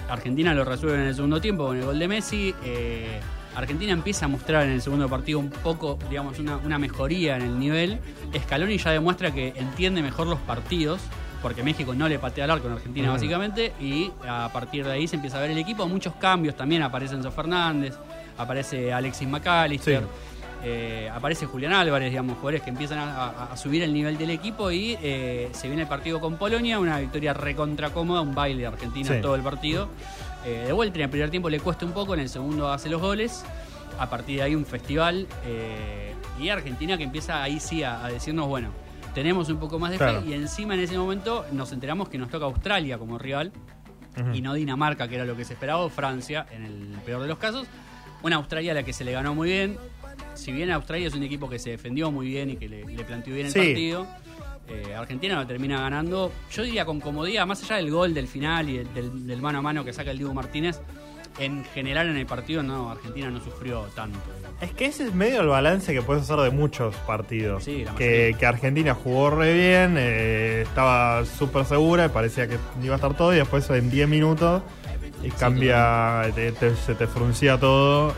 Argentina 0.09 0.55
lo 0.55 0.65
resuelve 0.65 0.97
en 0.97 1.09
el 1.09 1.15
segundo 1.15 1.40
tiempo 1.40 1.66
con 1.66 1.77
el 1.77 1.85
gol 1.85 1.99
de 1.99 2.09
Messi. 2.09 2.55
Eh, 2.65 3.20
Argentina 3.55 3.93
empieza 3.93 4.27
a 4.27 4.28
mostrar 4.28 4.65
en 4.65 4.70
el 4.70 4.81
segundo 4.81 5.09
partido 5.09 5.39
un 5.39 5.51
poco, 5.51 5.99
digamos, 6.09 6.39
una, 6.39 6.57
una 6.59 6.78
mejoría 6.78 7.36
en 7.36 7.43
el 7.43 7.59
nivel. 7.59 7.99
Scaloni 8.45 8.78
ya 8.78 8.93
demuestra 8.93 9.32
que 9.32 9.53
entiende 9.57 10.01
mejor 10.01 10.27
los 10.27 10.39
partidos, 10.40 11.01
porque 11.43 11.62
México 11.62 11.95
no 11.95 12.09
le 12.09 12.19
patea 12.19 12.45
al 12.45 12.53
arco 12.53 12.69
en 12.69 12.74
Argentina 12.74 13.11
básicamente, 13.11 13.73
y 13.81 14.11
a 14.27 14.51
partir 14.53 14.85
de 14.85 14.93
ahí 14.93 15.09
se 15.09 15.16
empieza 15.16 15.39
a 15.39 15.40
ver 15.40 15.51
el 15.51 15.59
equipo. 15.59 15.86
Muchos 15.86 16.15
cambios 16.15 16.57
también, 16.57 16.82
aparece 16.82 17.15
Enzo 17.15 17.31
Fernández, 17.31 17.97
aparece 18.36 18.93
Alexis 18.93 19.28
McAllister. 19.28 20.03
Sí. 20.03 20.07
Eh, 20.64 21.09
aparece 21.14 21.47
Julián 21.47 21.72
Álvarez, 21.72 22.10
digamos, 22.10 22.35
jugadores 22.36 22.62
que 22.62 22.70
empiezan 22.70 22.98
a, 22.98 23.56
subir 23.56 23.82
el 23.82 23.93
nivel 23.93 24.18
del 24.18 24.30
equipo 24.30 24.70
y 24.72 24.98
eh, 25.01 25.48
se 25.52 25.68
viene 25.68 25.82
el 25.82 25.89
partido 25.89 26.20
con 26.20 26.36
Polonia, 26.36 26.78
una 26.80 26.98
victoria 26.98 27.32
recontra 27.32 27.90
cómoda, 27.90 28.20
un 28.22 28.35
baile 28.35 28.62
de 28.62 28.66
Argentina 28.66 29.14
Sí. 29.14 29.20
todo 29.22 29.35
el 29.36 29.43
partido. 29.43 29.89
Eh, 30.44 30.64
de 30.66 30.72
vuelta 30.72 30.98
en 30.98 31.05
el 31.05 31.10
primer 31.10 31.30
tiempo 31.30 31.48
le 31.48 31.60
cuesta 31.60 31.86
un 31.86 31.93
poco, 31.93 32.14
en 32.14 32.20
el 32.20 32.28
segundo 32.28 32.70
hace 32.72 32.89
los 32.89 33.01
goles, 33.01 33.44
a 33.98 34.10
partir 34.10 34.36
de 34.39 34.43
ahí 34.43 34.55
un 34.55 34.64
festival 34.66 35.26
y 36.40 36.48
Argentina 36.51 36.97
que 36.97 37.02
empieza 37.05 37.43
ahí 37.43 37.59
sí 37.60 37.82
a, 37.82 38.05
a 38.05 38.09
decirnos, 38.09 38.47
bueno, 38.47 38.70
tenemos 39.14 39.48
un 39.48 39.59
poco 39.59 39.78
más 39.78 39.90
de 39.90 39.97
Claro. 39.98 40.22
fe 40.22 40.28
y 40.28 40.32
encima 40.35 40.74
en 40.74 40.80
ese 40.80 40.97
momento 40.97 41.44
nos 41.52 41.72
enteramos 41.72 42.09
que 42.09 42.18
nos 42.18 42.30
toca 42.30 42.44
Australia 42.44 42.98
como 42.98 43.18
rival 43.18 43.52
y 44.35 44.40
no 44.40 44.55
Dinamarca, 44.55 45.06
que 45.09 45.14
era 45.16 45.24
lo 45.24 45.36
que 45.36 45.44
se 45.44 45.52
esperaba, 45.55 45.78
o 45.80 45.89
Francia, 45.89 46.47
en 46.51 46.64
el 46.64 46.98
peor 47.06 47.22
de 47.22 47.28
los 47.28 47.39
casos. 47.39 47.66
Una 48.22 48.35
Australia 48.36 48.72
a 48.72 48.74
la 48.74 48.82
que 48.82 48.93
se 48.93 49.05
le 49.05 49.12
ganó 49.12 49.32
muy 49.35 49.48
bien. 49.48 49.78
Si 50.39 50.52
bien 50.52 50.70
Australia 50.70 51.09
es 51.09 51.15
un 51.15 51.23
equipo 51.23 51.48
que 51.48 51.59
se 51.59 51.70
defendió 51.70 52.10
muy 52.10 52.28
bien 52.28 52.51
y 52.51 52.56
que 52.56 52.69
le, 52.69 52.85
le 52.85 53.05
planteó 53.05 53.35
bien 53.35 53.47
el 53.47 53.52
Sí. 53.52 53.59
partido, 53.59 54.06
eh, 54.69 54.94
Argentina 54.94 55.35
lo 55.36 55.47
termina 55.47 55.81
ganando, 55.81 56.31
yo 56.52 56.62
diría 56.62 56.85
con 56.85 57.01
comodidad, 57.01 57.47
más 57.47 57.62
allá 57.65 57.77
del 57.77 57.90
gol 57.90 58.15
del 58.15 58.28
final 58.28 58.69
y 58.70 58.78
del, 58.78 58.94
del- 58.94 59.27
del 59.27 59.40
mano 59.43 59.59
a 59.59 59.62
mano 59.62 59.85
que 59.85 59.93
saca 59.93 60.10
el 60.10 60.19
Diego 60.19 60.32
Martínez. 60.35 60.81
en 61.40 61.65
general 61.66 62.09
en 62.09 62.16
el 62.16 62.27
partido 62.27 62.65
no, 62.65 62.90
Argentina 62.90 63.31
no 63.31 63.39
sufrió 63.40 63.82
tanto. 63.94 64.19
Es 64.60 64.73
que 64.73 64.86
ese 64.86 65.05
es 65.06 65.15
medio 65.15 65.40
el 65.43 65.47
balance 65.47 65.93
que 65.94 66.02
puedes 66.02 66.24
hacer 66.24 66.36
de 66.40 66.51
muchos 66.51 66.97
partidos. 67.06 67.62
Sí, 67.62 67.85
la 67.85 67.94
que, 67.94 68.35
que 68.36 68.44
Argentina 68.44 68.93
jugó 68.93 69.31
re 69.31 69.52
bien, 69.55 69.94
eh, 69.98 70.62
estaba 70.66 71.24
súper 71.24 71.65
segura, 71.65 72.12
parecía 72.12 72.48
que 72.48 72.56
iba 72.82 72.94
a 72.94 72.97
estar 72.97 73.16
todo, 73.16 73.32
y 73.32 73.36
después 73.36 73.70
en 73.70 73.89
10 73.89 74.09
minutos 74.09 74.65
y 75.23 75.31
cambia, 75.31 76.23
te- 76.35 76.51
te- 76.51 76.74
se 76.74 76.97
te 76.97 77.06
fruncía 77.06 77.56
todo 77.56 78.10
eh, 78.10 78.15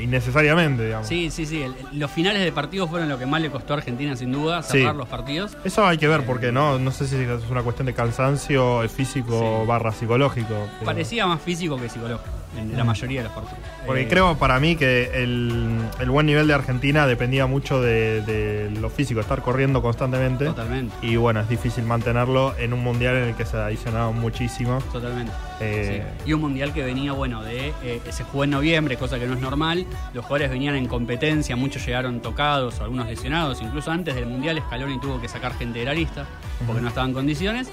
innecesariamente, 0.00 0.84
digamos. 0.86 1.06
Sí, 1.08 1.30
sí, 1.30 1.46
sí. 1.46 1.62
el- 1.62 1.74
los 1.92 2.10
finales 2.10 2.42
de 2.42 2.52
partido 2.52 2.86
fueron 2.88 3.08
lo 3.08 3.18
que 3.18 3.26
más 3.26 3.40
le 3.40 3.50
costó 3.50 3.74
a 3.74 3.76
Argentina, 3.78 4.16
sin 4.16 4.32
duda, 4.32 4.62
Sí. 4.62 4.78
cerrar 4.78 4.94
los 4.96 5.08
partidos. 5.08 5.56
Eso 5.64 5.86
hay 5.86 5.98
que 5.98 6.08
ver, 6.08 6.24
porque 6.26 6.52
no, 6.52 6.78
no 6.78 6.90
sé 6.90 7.06
si 7.06 7.16
es 7.16 7.50
una 7.50 7.62
cuestión 7.62 7.86
de 7.86 7.94
cansancio 7.94 8.82
eh, 8.82 8.88
físico 8.88 9.64
barra 9.66 9.92
psicológico. 9.92 10.48
pero- 10.78 10.84
Parecía 10.86 11.26
más 11.26 11.40
físico 11.40 11.76
que 11.76 11.88
psicológico 11.88 12.30
en 12.56 12.76
la 12.76 12.84
mayoría 12.84 13.20
de 13.20 13.24
los 13.24 13.32
partidos. 13.32 13.58
Porque 13.86 14.02
Eh, 14.02 14.08
creo 14.08 14.36
para 14.36 14.58
mí 14.60 14.76
que 14.76 15.22
el, 15.22 15.78
el 16.00 16.10
buen 16.10 16.26
nivel 16.26 16.46
de 16.46 16.54
Argentina 16.54 17.06
dependía 17.06 17.46
mucho 17.46 17.80
de, 17.80 18.20
de 18.22 18.70
lo 18.80 18.90
físico, 18.90 19.20
estar 19.20 19.42
corriendo 19.42 19.82
constantemente. 19.82 20.46
Totalmente. 20.46 20.94
Y 21.02 21.16
bueno, 21.16 21.40
es 21.40 21.48
difícil 21.48 21.84
mantenerlo 21.84 22.54
en 22.58 22.72
un 22.72 22.82
mundial 22.82 23.16
en 23.16 23.24
el 23.24 23.34
que 23.34 23.44
se 23.46 23.56
adicionaron 23.56 24.18
muchísimo. 24.20 24.78
Totalmente. 24.92 25.32
Eh, 25.60 26.02
Sí. 26.24 26.30
Y 26.30 26.32
un 26.32 26.40
mundial 26.40 26.72
que 26.72 26.82
venía, 26.82 27.12
bueno, 27.12 27.42
de 27.42 27.72
eh, 27.82 28.00
se 28.10 28.24
jugó 28.24 28.44
en 28.44 28.50
noviembre, 28.50 28.96
cosa 28.96 29.18
que 29.18 29.26
no 29.26 29.34
es 29.34 29.40
normal. 29.40 29.86
Los 30.12 30.24
jugadores 30.24 30.50
venían 30.50 30.74
en 30.74 30.86
competencia, 30.86 31.56
muchos 31.56 31.84
llegaron 31.86 32.20
tocados, 32.20 32.80
algunos 32.80 33.06
lesionados. 33.06 33.60
Incluso 33.62 33.90
antes 33.90 34.14
del 34.14 34.26
mundial, 34.26 34.60
Scaloni 34.66 34.98
tuvo 35.00 35.20
que 35.20 35.28
sacar 35.28 35.54
gente 35.54 35.80
de 35.80 35.84
la 35.84 35.94
lista 35.94 36.26
porque 36.66 36.80
no 36.80 36.88
estaba 36.88 37.06
en 37.06 37.12
condiciones. 37.12 37.68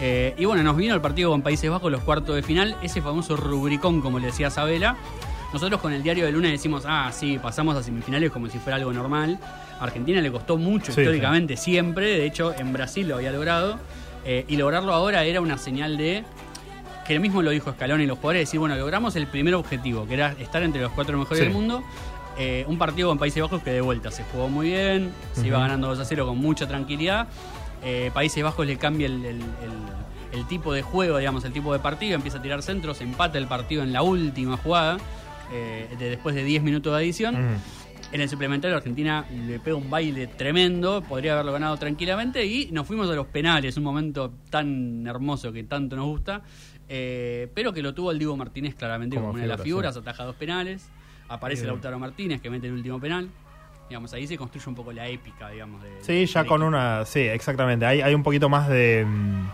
Eh, 0.00 0.34
y 0.36 0.44
bueno, 0.44 0.62
nos 0.62 0.76
vino 0.76 0.94
el 0.94 1.00
partido 1.00 1.30
con 1.30 1.42
Países 1.42 1.70
Bajos, 1.70 1.90
los 1.90 2.02
cuartos 2.02 2.34
de 2.36 2.42
final, 2.42 2.76
ese 2.82 3.00
famoso 3.00 3.36
rubricón, 3.36 4.00
como 4.00 4.18
le 4.18 4.26
decía 4.26 4.50
Sabela. 4.50 4.96
Nosotros 5.52 5.80
con 5.80 5.92
el 5.92 6.02
diario 6.02 6.26
de 6.26 6.32
lunes 6.32 6.50
decimos, 6.52 6.84
ah, 6.86 7.10
sí, 7.12 7.38
pasamos 7.40 7.76
a 7.76 7.82
semifinales 7.82 8.30
como 8.30 8.48
si 8.48 8.58
fuera 8.58 8.76
algo 8.76 8.92
normal. 8.92 9.38
A 9.80 9.84
Argentina 9.84 10.20
le 10.20 10.30
costó 10.30 10.56
mucho 10.58 10.92
Sí, 10.92 11.00
históricamente, 11.00 11.56
siempre. 11.56 12.06
De 12.18 12.26
hecho, 12.26 12.52
en 12.54 12.72
Brasil 12.72 13.08
lo 13.08 13.16
había 13.16 13.30
logrado. 13.32 13.78
Eh, 14.24 14.44
y 14.48 14.56
lograrlo 14.56 14.92
ahora 14.92 15.24
era 15.24 15.40
una 15.40 15.56
señal 15.56 15.96
de 15.96 16.24
que 17.06 17.14
él 17.14 17.20
mismo 17.20 17.40
lo 17.40 17.50
dijo 17.52 17.70
Scaloni 17.70 18.02
y 18.04 18.06
los 18.06 18.18
jugadores, 18.18 18.42
decir, 18.48 18.58
bueno, 18.58 18.74
logramos 18.74 19.14
el 19.14 19.28
primer 19.28 19.54
objetivo, 19.54 20.06
que 20.08 20.14
era 20.14 20.32
estar 20.40 20.62
entre 20.64 20.82
los 20.82 20.90
cuatro 20.92 21.16
mejores 21.16 21.38
Sí. 21.38 21.44
del 21.44 21.54
mundo. 21.54 21.84
Eh, 22.36 22.64
un 22.68 22.76
partido 22.76 23.08
con 23.08 23.16
Países 23.18 23.40
Bajos 23.40 23.62
que 23.62 23.70
de 23.70 23.80
vuelta 23.80 24.10
se 24.10 24.24
jugó 24.24 24.48
muy 24.48 24.66
bien, 24.70 25.12
se 25.32 25.46
iba 25.46 25.58
ganando 25.60 25.86
2 25.86 26.00
a 26.00 26.04
0 26.04 26.26
con 26.26 26.36
mucha 26.38 26.66
tranquilidad. 26.66 27.28
Eh, 27.86 28.10
Países 28.12 28.42
Bajos 28.42 28.66
le 28.66 28.76
cambia 28.76 29.06
el, 29.06 29.24
el- 29.24 29.36
el- 29.40 29.96
el 30.40 30.46
tipo 30.48 30.72
de 30.74 30.82
juego, 30.82 31.16
digamos, 31.18 31.44
el 31.44 31.52
tipo 31.52 31.72
de 31.72 31.78
partido, 31.78 32.16
empieza 32.16 32.38
a 32.38 32.42
tirar 32.42 32.60
centros, 32.62 33.00
empata 33.00 33.38
el 33.38 33.46
partido 33.46 33.82
en 33.84 33.92
la 33.92 34.02
última 34.02 34.56
jugada, 34.56 34.98
eh, 35.52 35.88
de- 35.98 36.10
después 36.10 36.34
de 36.34 36.42
10 36.44 36.62
minutos 36.62 36.92
de 36.92 36.98
adición. 36.98 37.36
En 38.12 38.20
el 38.20 38.28
suplementario 38.28 38.76
Argentina 38.76 39.24
le 39.46 39.58
pega 39.60 39.76
un 39.76 39.88
baile 39.88 40.26
tremendo, 40.26 41.02
podría 41.02 41.32
haberlo 41.34 41.52
ganado 41.52 41.76
tranquilamente 41.76 42.44
y 42.44 42.70
nos 42.72 42.86
fuimos 42.86 43.08
a 43.08 43.14
los 43.14 43.26
penales, 43.28 43.76
un 43.76 43.84
momento 43.84 44.32
tan 44.50 45.06
hermoso 45.06 45.52
que 45.52 45.64
tanto 45.64 45.96
nos 45.96 46.06
gusta, 46.06 46.42
eh, 46.88 47.50
pero 47.54 47.72
que 47.72 47.82
lo 47.82 47.94
tuvo 47.94 48.10
el 48.12 48.18
Diego 48.18 48.36
Martínez 48.36 48.74
claramente 48.74 49.16
como, 49.16 49.30
una 49.30 49.42
de 49.42 49.48
las 49.48 49.60
figura, 49.62 49.90
figuras, 49.92 49.96
ataja 49.96 50.24
dos 50.24 50.36
penales, 50.36 50.88
aparece. 51.28 51.62
Lautaro 51.66 51.98
Martínez 51.98 52.40
que 52.40 52.48
mete 52.50 52.66
el 52.68 52.74
último 52.74 53.00
penal, 53.00 53.28
digamos, 53.88 54.12
ahí 54.12 54.26
se 54.26 54.36
construye 54.36 54.68
un 54.68 54.74
poco 54.74 54.92
la 54.92 55.06
épica, 55.08 55.48
digamos. 55.50 55.82
De, 55.82 55.88
Sí, 56.02 56.26
ya 56.26 56.42
de- 56.42 56.48
con 56.48 56.62
una. 56.62 57.04
Sí, 57.04 57.20
exactamente. 57.20 57.86
Hay, 57.86 58.00
hay 58.00 58.14
un 58.14 58.22
poquito 58.22 58.48
más 58.48 58.68
de. 58.68 59.04
mm, 59.06 59.48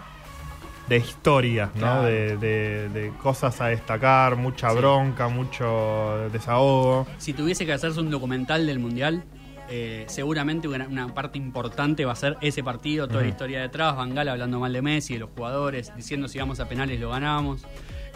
de 0.89 0.97
historia, 0.99 1.67
¿no? 1.75 1.81
Claro. 1.81 2.03
De, 2.03 2.37
de- 2.37 2.89
de 2.89 3.11
cosas 3.23 3.61
a 3.61 3.69
destacar, 3.69 4.37
mucha 4.37 4.73
bronca, 4.73 5.29
mucho 5.29 6.29
desahogo. 6.33 7.07
Si 7.19 7.33
tuviese 7.33 7.65
que 7.65 7.73
hacerse 7.73 8.01
un 8.01 8.11
documental 8.11 8.67
del 8.67 8.79
Mundial, 8.79 9.23
eh, 9.71 10.05
seguramente 10.09 10.69
una, 10.69 10.87
una 10.89 11.15
parte 11.15 11.39
importante 11.39 12.05
va 12.05 12.13
a 12.13 12.17
ser 12.17 12.37
ese 12.43 12.63
partido, 12.65 13.07
toda 13.09 13.23
la 13.23 13.29
historia 13.29 13.61
detrás, 13.63 13.97
Bangal 13.97 14.29
hablando 14.29 14.59
mal 14.61 14.73
de 14.73 14.83
Messi, 14.83 15.15
de 15.15 15.21
los 15.21 15.31
jugadores, 15.35 15.93
diciendo 15.97 16.29
si 16.29 16.39
vamos 16.39 16.61
a 16.61 16.69
penales 16.69 17.01
lo 17.01 17.11
ganamos. 17.11 17.65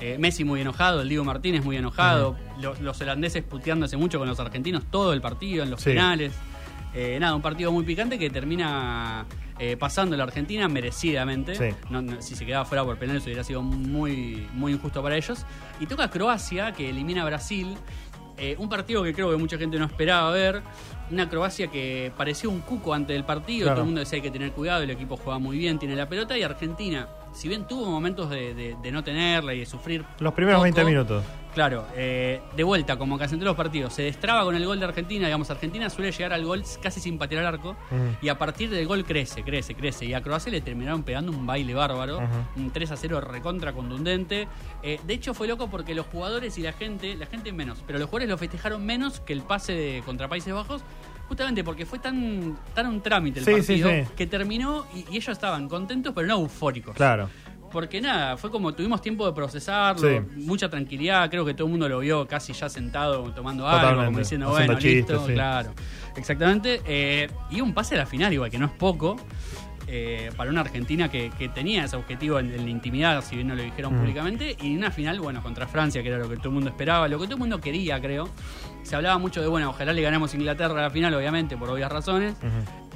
Eh, 0.01 0.19
Messi 0.19 0.45
muy 0.45 0.61
enojado, 0.61 1.01
el 1.01 1.09
Diego 1.09 1.25
Martínez 1.25 1.65
muy 1.65 1.77
enojado, 1.77 2.37
lo- 2.61 2.75
los 2.81 3.01
holandeses 3.01 3.43
puteándose 3.43 3.97
mucho 3.97 4.19
con 4.19 4.29
los 4.29 4.39
argentinos 4.41 4.85
todo 4.91 5.13
el 5.15 5.21
partido, 5.23 5.65
en 5.65 5.71
los 5.71 5.81
Sí. 5.81 5.91
penales. 5.91 6.33
Eh, 6.95 7.19
nada, 7.21 7.35
un 7.35 7.43
partido 7.43 7.73
muy 7.73 7.85
picante 7.85 8.19
que 8.19 8.31
termina 8.31 9.27
eh, 9.59 9.75
pasando 9.79 10.15
la 10.19 10.25
Argentina 10.25 10.69
merecidamente. 10.69 11.55
Sí. 11.55 11.75
No- 11.89 12.03
no, 12.03 12.21
si 12.21 12.35
se 12.37 12.45
quedaba 12.45 12.67
fuera 12.67 12.85
por 12.85 12.99
penales 12.99 13.25
hubiera 13.25 13.43
sido 13.43 13.63
muy, 13.63 14.47
muy 14.53 14.73
injusto 14.75 15.03
para 15.03 15.17
ellos. 15.17 15.47
Y 15.81 15.87
toca 15.87 16.11
Croacia, 16.11 16.73
que 16.73 16.91
elimina 16.91 17.23
a 17.23 17.25
Brasil. 17.25 17.75
Eh, 18.37 18.55
un 18.59 18.69
partido 18.69 19.03
que 19.03 19.15
creo 19.15 19.31
que 19.31 19.37
mucha 19.39 19.57
gente 19.57 19.79
no 19.79 19.87
esperaba 19.87 20.31
ver. 20.31 20.61
Una 21.11 21.31
Croacia 21.31 21.69
que 21.69 22.13
parecía 22.19 22.51
un 22.51 22.61
cuco 22.61 22.93
antes 22.93 23.15
del 23.15 23.25
partido. 23.25 23.63
Claro. 23.65 23.77
Todo 23.77 23.83
el 23.85 23.87
mundo 23.87 24.01
decía 24.01 24.17
hay 24.17 24.23
que 24.23 24.31
tener 24.31 24.53
cuidado. 24.53 24.83
El 24.83 24.91
equipo 24.91 25.17
juega 25.17 25.39
muy 25.39 25.57
bien, 25.57 25.79
tiene 25.79 25.97
la 25.97 26.07
pelota. 26.07 26.37
Y 26.37 26.43
Argentina, 26.43 27.09
si 27.37 27.49
bien 27.49 27.67
tuvo 27.69 27.85
momentos 27.91 28.31
de, 28.31 28.55
de- 28.55 28.77
de 28.83 28.93
no 28.93 29.05
tenerla 29.05 29.55
y 29.55 29.61
de 29.61 29.67
sufrir. 29.67 30.05
Los 30.21 30.33
primeros 30.35 30.59
poco, 30.59 30.65
20 30.65 30.85
minutos. 30.85 31.25
Claro, 31.55 31.87
eh, 31.95 32.43
de 32.55 32.65
vuelta, 32.65 32.99
como 32.99 33.17
casi 33.19 33.33
en 33.35 33.41
todos 33.41 33.49
los 33.51 33.57
partidos, 33.57 33.93
se 33.95 34.03
destraba 34.03 34.45
con 34.45 34.55
el 34.55 34.67
gol 34.67 34.79
de 34.79 34.85
Argentina. 34.85 35.25
Digamos, 35.27 35.49
Argentina 35.51 35.89
suele 35.89 36.13
llegar 36.13 36.35
al 36.35 36.45
gol 36.45 36.63
casi 36.83 37.01
sin 37.01 37.17
patear 37.17 37.47
al 37.47 37.55
arco. 37.55 37.77
Y 38.21 38.29
a 38.29 38.37
partir 38.39 38.69
del 38.69 38.87
gol 38.87 39.05
crece, 39.07 39.43
crece, 39.43 39.75
crece. 39.75 40.05
Y 40.05 40.13
a 40.13 40.23
Croacia 40.23 40.53
le 40.53 40.61
terminaron 40.61 41.03
pegando 41.03 41.33
un 41.33 41.47
baile 41.47 41.73
bárbaro. 41.73 42.21
Un 42.57 42.71
3 42.71 42.91
a 42.91 42.97
0 42.97 43.21
recontra 43.23 43.73
contundente. 43.73 44.49
Eh, 44.83 45.01
de 45.07 45.15
hecho, 45.15 45.33
fue 45.33 45.49
loco 45.49 45.69
porque 45.71 45.95
los 45.95 46.05
jugadores 46.07 46.59
y 46.59 46.63
la 46.63 46.73
gente, 46.73 47.17
la 47.17 47.25
gente 47.27 47.53
menos, 47.53 47.83
pero 47.87 47.99
los 47.99 48.09
jugadores 48.09 48.29
lo 48.29 48.37
festejaron 48.37 48.85
menos 48.85 49.21
que 49.21 49.33
el 49.33 49.41
pase 49.43 49.73
de 49.73 50.03
contra 50.05 50.29
Países 50.29 50.53
Bajos. 50.53 50.83
Justamente 51.29 51.65
porque 51.65 51.85
fue 51.85 51.99
tan, 51.99 52.57
tan 52.75 52.87
un 52.87 53.01
trámite 53.01 53.41
el 53.41 53.45
Sí, 53.45 53.53
partido 53.53 53.91
sí. 53.91 54.05
que 54.17 54.27
terminó 54.27 54.87
y, 54.95 55.01
y 55.13 55.17
ellos 55.17 55.29
estaban 55.29 55.69
contentos, 55.69 56.13
pero 56.15 56.27
no 56.29 56.35
eufóricos. 56.35 56.95
Claro. 56.95 57.29
Porque 57.73 58.01
nada, 58.01 58.37
fue 58.37 58.51
como 58.51 58.73
tuvimos 58.75 59.03
tiempo 59.03 59.27
de 59.27 59.33
procesarlo, 59.33 60.25
mucha 60.37 60.71
tranquilidad, 60.71 61.29
creo 61.29 61.45
que 61.45 61.53
todo 61.53 61.67
el 61.67 61.73
mundo 61.73 61.89
lo 61.89 61.99
vio 61.99 62.27
casi 62.27 62.53
ya 62.53 62.69
sentado 62.69 63.25
tomando 63.33 63.67
algo, 63.67 64.05
como 64.05 64.19
diciendo, 64.21 64.47
haciendo 64.51 64.75
bueno, 64.75 64.81
chistes, 64.81 65.17
listo, 65.17 65.27
claro. 65.35 65.75
Exactamente. 66.17 66.81
eh, 66.87 67.29
y 67.51 67.61
un 67.61 67.75
pase 67.75 67.97
a 67.97 67.99
la 67.99 68.07
final, 68.07 68.33
igual 68.33 68.51
que 68.51 68.59
no 68.59 68.67
es 68.67 68.73
poco, 68.73 69.17
eh, 69.89 70.31
para 70.37 70.51
una 70.51 70.63
Argentina 70.63 71.09
que, 71.11 71.31
que 71.39 71.49
tenía 71.49 71.85
ese 71.85 71.97
objetivo 71.97 72.39
en, 72.39 72.53
en 72.53 72.65
la 72.65 72.71
intimidad, 72.71 73.23
si 73.23 73.37
bien 73.37 73.49
no 73.49 73.55
lo 73.55 73.63
dijeron 73.63 73.95
Mm. 73.95 73.99
públicamente, 74.01 74.57
y 74.61 74.77
una 74.77 74.91
final, 74.91 75.21
bueno, 75.21 75.43
contra 75.43 75.67
Francia, 75.69 76.03
que 76.03 76.09
era 76.09 76.19
lo 76.19 76.29
que 76.29 76.37
todo 76.37 76.49
el 76.49 76.55
mundo 76.55 76.71
esperaba, 76.71 77.07
lo 77.09 77.19
que 77.19 77.25
todo 77.27 77.35
el 77.35 77.41
mundo 77.41 77.61
quería, 77.61 78.01
creo. 78.01 78.29
Se 78.83 78.97
hablaba 78.97 79.19
mucho 79.19 79.41
de, 79.41 79.47
bueno, 79.49 79.71
ojalá 79.71 79.93
le 79.93 80.03
ganamos 80.03 80.33
a 80.33 80.37
Inglaterra 80.37 80.79
a 80.79 80.83
la 80.83 80.91
final, 80.91 81.15
obviamente, 81.15 81.57
por 81.57 81.71
obvias 81.71 81.91
razones. 81.91 82.35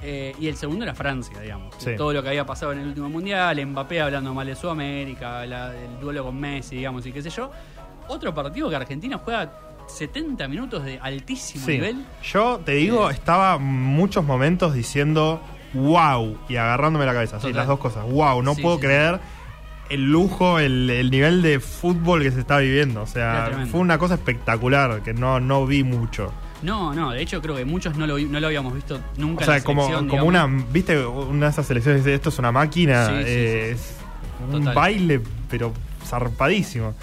Eh, 0.03 0.35
y 0.41 0.49
el 0.49 0.57
segundo 0.57 0.85
era 0.85 0.95
Francia, 0.95 1.39
digamos. 1.41 1.75
Sí. 1.79 1.91
Todo 1.97 2.13
lo 2.13 2.23
que 2.23 2.31
había 2.31 2.47
pasado 2.47 2.73
en 2.73 2.79
el 2.81 2.89
último 2.89 3.09
mundial, 3.11 3.65
Mbappé 3.67 4.01
hablando 4.01 4.33
mal 4.33 4.47
de 4.47 4.55
Sudamérica, 4.57 5.45
la- 5.47 5.75
el 5.77 6.01
duelo 6.01 6.25
con 6.25 6.39
Messi, 6.41 6.77
digamos, 6.77 7.05
y 7.07 7.13
qué 7.13 7.21
sé 7.23 7.29
yo. 7.31 7.51
Otro 8.09 8.35
partido 8.35 8.71
que 8.71 8.77
Argentina 8.77 9.19
juega 9.23 9.53
70 9.89 10.49
minutos 10.49 10.85
de 10.85 10.99
altísimo 11.01 11.67
Sí. 11.67 11.73
nivel. 11.73 12.05
Yo 12.23 12.61
te 12.65 12.73
digo, 12.73 13.11
estaba 13.11 13.59
muchos 13.59 14.25
momentos 14.25 14.73
diciendo 14.73 15.41
wow 15.75 16.37
y 16.49 16.57
agarrándome 16.57 17.07
la 17.07 17.13
cabeza. 17.15 17.41
Sí, 17.41 17.53
las 17.53 17.67
dos 17.67 17.79
cosas. 17.79 18.05
Wow, 18.11 18.43
no 18.43 18.55
Sí, 18.55 18.63
puedo 18.63 18.77
sí, 18.77 18.83
creer 18.83 19.21
el 19.89 20.11
lujo, 20.11 20.59
el, 20.61 20.89
el 20.89 21.11
nivel 21.11 21.43
de 21.43 21.59
fútbol 21.59 22.23
que 22.23 22.31
se 22.31 22.41
está 22.41 22.59
viviendo. 22.59 23.03
O 23.03 23.07
sea, 23.07 23.67
fue 23.71 23.81
una 23.81 23.99
cosa 23.99 24.15
espectacular 24.15 25.03
que 25.03 25.13
no, 25.15 25.41
no 25.41 25.67
vi 25.67 25.83
mucho. 25.83 26.33
No, 26.63 26.93
no, 26.95 27.11
de 27.13 27.23
hecho 27.23 27.41
creo 27.41 27.57
que 27.57 27.65
muchos 27.65 27.97
no 27.97 28.07
lo, 28.07 28.19
no 28.19 28.39
lo 28.39 28.47
habíamos 28.47 28.75
visto 28.75 29.01
nunca 29.17 29.43
O 29.43 29.47
sea, 29.47 29.55
en 29.57 29.61
la 29.61 29.65
como, 29.65 29.83
como 29.87 30.03
digamos. 30.03 30.25
una, 30.27 30.47
viste, 30.71 31.05
una 31.07 31.47
de 31.47 31.53
esas 31.53 31.67
selecciones 31.67 32.05
esto 32.07 32.29
es 32.29 32.39
una 32.39 32.53
máquina, 32.53 33.09
eh, 33.13 33.71
es 33.73 33.97
un 34.47 34.61
Total. 34.61 34.75
baile, 34.75 35.23
pero 35.49 35.73
zarpadísimo. 36.07 36.95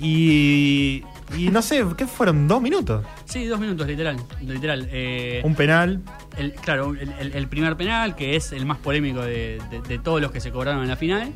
Y, 0.00 1.02
y 1.36 1.48
no 1.48 1.62
sé, 1.62 1.84
¿qué 1.96 2.06
fueron? 2.06 2.48
¿Dos 2.48 2.60
minutos? 2.60 3.04
Sí, 3.24 3.46
dos 3.46 3.60
minutos, 3.60 3.86
literal. 3.86 4.16
literal. 4.42 4.88
Eh, 4.90 5.40
Un 5.44 5.54
penal. 5.54 6.00
El, 6.36 6.52
claro, 6.54 6.94
el, 6.98 7.48
primer 7.48 7.76
penal, 7.76 8.16
que 8.16 8.36
es 8.36 8.52
el 8.52 8.66
más 8.66 8.78
polémico 8.78 9.22
de, 9.22 9.60
de- 9.70 9.80
de 9.82 9.98
todos 9.98 10.20
los 10.20 10.30
que 10.32 10.40
se 10.40 10.50
cobraron 10.50 10.82
en 10.82 10.88
la 10.88 10.96
final. 10.96 11.32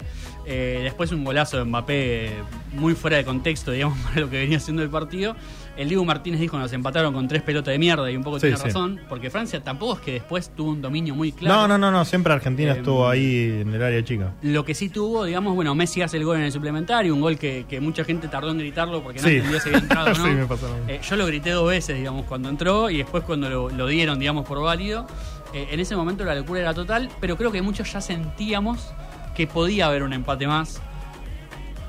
Eh, 0.46 0.80
después 0.82 1.10
un 1.12 1.24
golazo 1.24 1.56
de 1.58 1.64
Mbappé 1.64 2.26
eh, 2.26 2.32
muy 2.72 2.94
fuera 2.94 3.16
de 3.16 3.24
contexto, 3.24 3.70
digamos, 3.70 3.98
para 4.04 4.20
lo 4.20 4.30
que 4.30 4.38
venía 4.38 4.58
haciendo 4.58 4.82
el 4.82 4.90
partido. 4.90 5.36
El 5.76 5.88
Diego 5.88 6.04
Martínez 6.04 6.40
dijo 6.40 6.58
nos 6.58 6.72
empataron 6.72 7.12
con 7.12 7.26
tres 7.26 7.42
pelotas 7.42 7.72
de 7.72 7.78
mierda 7.78 8.10
y 8.10 8.16
un 8.16 8.22
poco 8.22 8.38
Sí, 8.38 8.42
tiene 8.42 8.56
sí. 8.58 8.64
razón, 8.64 9.00
porque 9.08 9.28
Francia 9.30 9.62
tampoco 9.62 9.94
es 9.94 10.00
que 10.00 10.12
después 10.12 10.50
tuvo 10.54 10.70
un 10.70 10.80
dominio 10.80 11.14
muy 11.14 11.32
claro. 11.32 11.62
No, 11.62 11.68
no, 11.68 11.78
no, 11.78 11.90
no, 11.90 12.04
siempre 12.04 12.32
Argentina 12.32 12.72
Eh, 12.72 12.76
estuvo 12.76 13.08
ahí 13.08 13.58
en 13.62 13.74
el 13.74 13.82
área 13.82 14.04
chica. 14.04 14.32
Lo 14.42 14.64
que 14.64 14.74
sí 14.74 14.88
tuvo, 14.88 15.24
digamos, 15.24 15.54
bueno, 15.54 15.74
Messi 15.74 16.02
hace 16.02 16.16
el 16.16 16.24
gol 16.24 16.36
en 16.38 16.44
el 16.44 16.52
suplementario, 16.52 17.12
un 17.14 17.20
gol 17.20 17.36
que, 17.38 17.66
que 17.68 17.80
mucha 17.80 18.04
gente 18.04 18.28
tardó 18.28 18.50
en 18.50 18.58
gritarlo 18.58 19.02
porque 19.02 19.20
no 19.20 19.28
Sí. 19.28 19.36
entendió 19.36 19.60
si 19.60 19.68
había 19.70 19.80
entrado 19.80 20.06
o 20.12 20.14
no. 20.18 20.24
Sí, 20.26 20.30
me 20.30 20.46
pasó. 20.46 20.68
Eh, 20.86 21.00
yo 21.02 21.16
lo 21.16 21.26
grité 21.26 21.50
dos 21.50 21.68
veces, 21.68 21.96
digamos, 21.96 22.24
cuando 22.26 22.48
entró 22.48 22.88
y 22.90 22.98
después 22.98 23.24
cuando 23.24 23.48
lo, 23.50 23.68
lo 23.70 23.86
dieron, 23.88 24.18
digamos, 24.18 24.46
por 24.46 24.60
válido. 24.62 25.06
Eh, 25.52 25.68
en 25.70 25.80
ese 25.80 25.94
momento 25.96 26.24
la 26.24 26.34
locura 26.34 26.60
era 26.60 26.74
total, 26.74 27.08
pero 27.20 27.36
creo 27.36 27.50
que 27.52 27.62
muchos 27.62 27.92
ya 27.92 28.00
sentíamos 28.00 28.92
que 29.34 29.46
podía 29.46 29.86
haber 29.86 30.02
un 30.04 30.12
empate 30.12 30.46
más. 30.46 30.80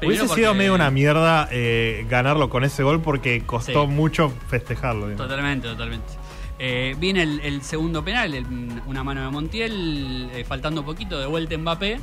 Hubiese 0.04 0.28
sido 0.30 0.54
medio 0.54 0.74
una 0.76 0.92
mierda 0.92 1.48
eh, 1.52 2.06
ganarlo 2.10 2.50
con 2.50 2.64
ese 2.64 2.84
gol 2.84 3.02
porque 3.02 3.42
costó 3.46 3.84
Sí. 3.86 3.88
mucho 3.92 4.32
festejarlo. 4.50 5.08
digamos. 5.08 5.28
Totalmente, 5.28 5.68
totalmente. 5.68 6.14
Eh, 6.60 6.96
viene 7.00 7.24
el, 7.24 7.40
el 7.42 7.62
segundo 7.62 8.04
penal, 8.04 8.34
el- 8.34 8.46
una 8.88 9.04
mano 9.04 9.24
de 9.24 9.30
Montiel, 9.30 10.30
eh, 10.34 10.44
faltando 10.46 10.86
poquito, 10.86 11.20
de 11.20 11.26
vuelta 11.28 11.58
Mbappé. 11.58 12.00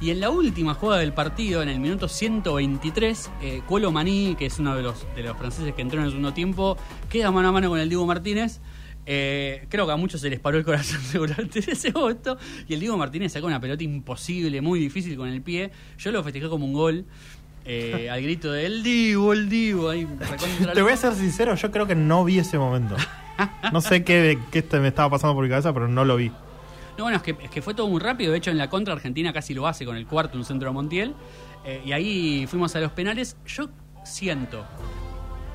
Y 0.00 0.10
en 0.10 0.20
la 0.20 0.28
última 0.28 0.74
jugada 0.74 1.00
del 1.00 1.12
partido, 1.14 1.62
en 1.62 1.68
el 1.68 1.78
minuto 1.80 2.08
123, 2.08 3.30
eh, 3.40 3.62
Colo 3.66 3.92
Maní, 3.92 4.34
que 4.38 4.46
es 4.46 4.58
uno 4.58 4.74
de 4.76 4.82
los, 4.82 5.06
de 5.14 5.22
los 5.22 5.36
franceses 5.36 5.72
que 5.74 5.82
entró 5.82 5.98
en 6.00 6.06
el 6.06 6.10
segundo 6.10 6.32
tiempo, 6.34 6.76
queda 7.08 7.30
mano 7.30 7.48
a 7.48 7.52
mano 7.52 7.68
con 7.70 7.78
el 7.78 7.88
Diego 7.88 8.04
Martínez. 8.06 8.60
Eh, 9.06 9.66
creo 9.68 9.84
que 9.86 9.92
a 9.92 9.96
muchos 9.96 10.22
se 10.22 10.30
les 10.30 10.40
paró 10.40 10.56
el 10.58 10.64
corazón 10.64 11.00
seguramente 11.10 11.60
en 11.60 11.70
ese 11.70 11.92
momento. 11.92 12.36
Y 12.68 12.74
el 12.74 12.80
Diego 12.80 12.96
Martínez 12.96 13.32
sacó 13.32 13.46
una 13.46 13.60
pelota 13.60 13.84
imposible, 13.84 14.60
muy 14.60 14.78
difícil 14.80 15.16
con 15.16 15.28
el 15.28 15.40
pie. 15.42 15.70
Yo 15.98 16.10
lo 16.10 16.22
festejé 16.22 16.48
como 16.48 16.64
un 16.66 16.72
gol. 16.72 17.04
Eh, 17.64 18.08
al 18.10 18.22
grito 18.22 18.52
de 18.52 18.66
el 18.66 18.82
Divo, 18.82 19.32
el 19.32 19.48
Divo. 19.48 19.88
Ahí, 19.90 20.06
Te 20.74 20.82
voy 20.82 20.92
a 20.92 20.96
ser 20.96 21.14
sincero, 21.14 21.54
yo 21.54 21.70
creo 21.70 21.86
que 21.86 21.94
no 21.94 22.24
vi 22.24 22.38
ese 22.38 22.58
momento. 22.58 22.96
No 23.72 23.80
sé 23.80 24.04
qué, 24.04 24.38
qué 24.52 24.60
este 24.60 24.78
me 24.80 24.88
estaba 24.88 25.10
pasando 25.10 25.34
por 25.34 25.44
mi 25.44 25.50
cabeza, 25.50 25.72
pero 25.72 25.88
no 25.88 26.04
lo 26.04 26.16
vi. 26.16 26.28
No, 26.96 27.04
bueno, 27.04 27.16
es 27.16 27.22
que, 27.22 27.36
es 27.42 27.50
que 27.50 27.60
fue 27.62 27.74
todo 27.74 27.88
muy 27.88 28.00
rápido. 28.00 28.30
De 28.32 28.38
hecho, 28.38 28.50
en 28.52 28.58
la 28.58 28.70
contra 28.70 28.94
Argentina 28.94 29.32
casi 29.32 29.52
lo 29.54 29.66
hace 29.66 29.84
con 29.84 29.96
el 29.96 30.06
cuarto, 30.06 30.38
un 30.38 30.44
centro 30.44 30.68
de 30.68 30.74
Montiel. 30.74 31.14
Eh, 31.64 31.82
y 31.84 31.92
ahí 31.92 32.46
fuimos 32.46 32.76
a 32.76 32.80
los 32.80 32.92
penales. 32.92 33.36
Yo 33.46 33.68
siento 34.04 34.64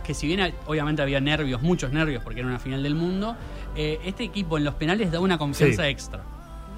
que 0.03 0.13
si 0.13 0.27
bien 0.27 0.53
obviamente 0.65 1.01
había 1.01 1.21
nervios, 1.21 1.61
muchos 1.61 1.93
nervios, 1.93 2.21
porque 2.23 2.39
era 2.41 2.49
una 2.49 2.59
final 2.59 2.83
del 2.83 2.95
mundo, 2.95 3.37
eh, 3.75 3.99
este 4.03 4.23
equipo 4.25 4.57
en 4.57 4.65
los 4.65 4.73
penales 4.73 5.11
da 5.11 5.19
una 5.21 5.37
confianza 5.37 5.83
Sí. 5.83 5.89
extra. 5.89 6.23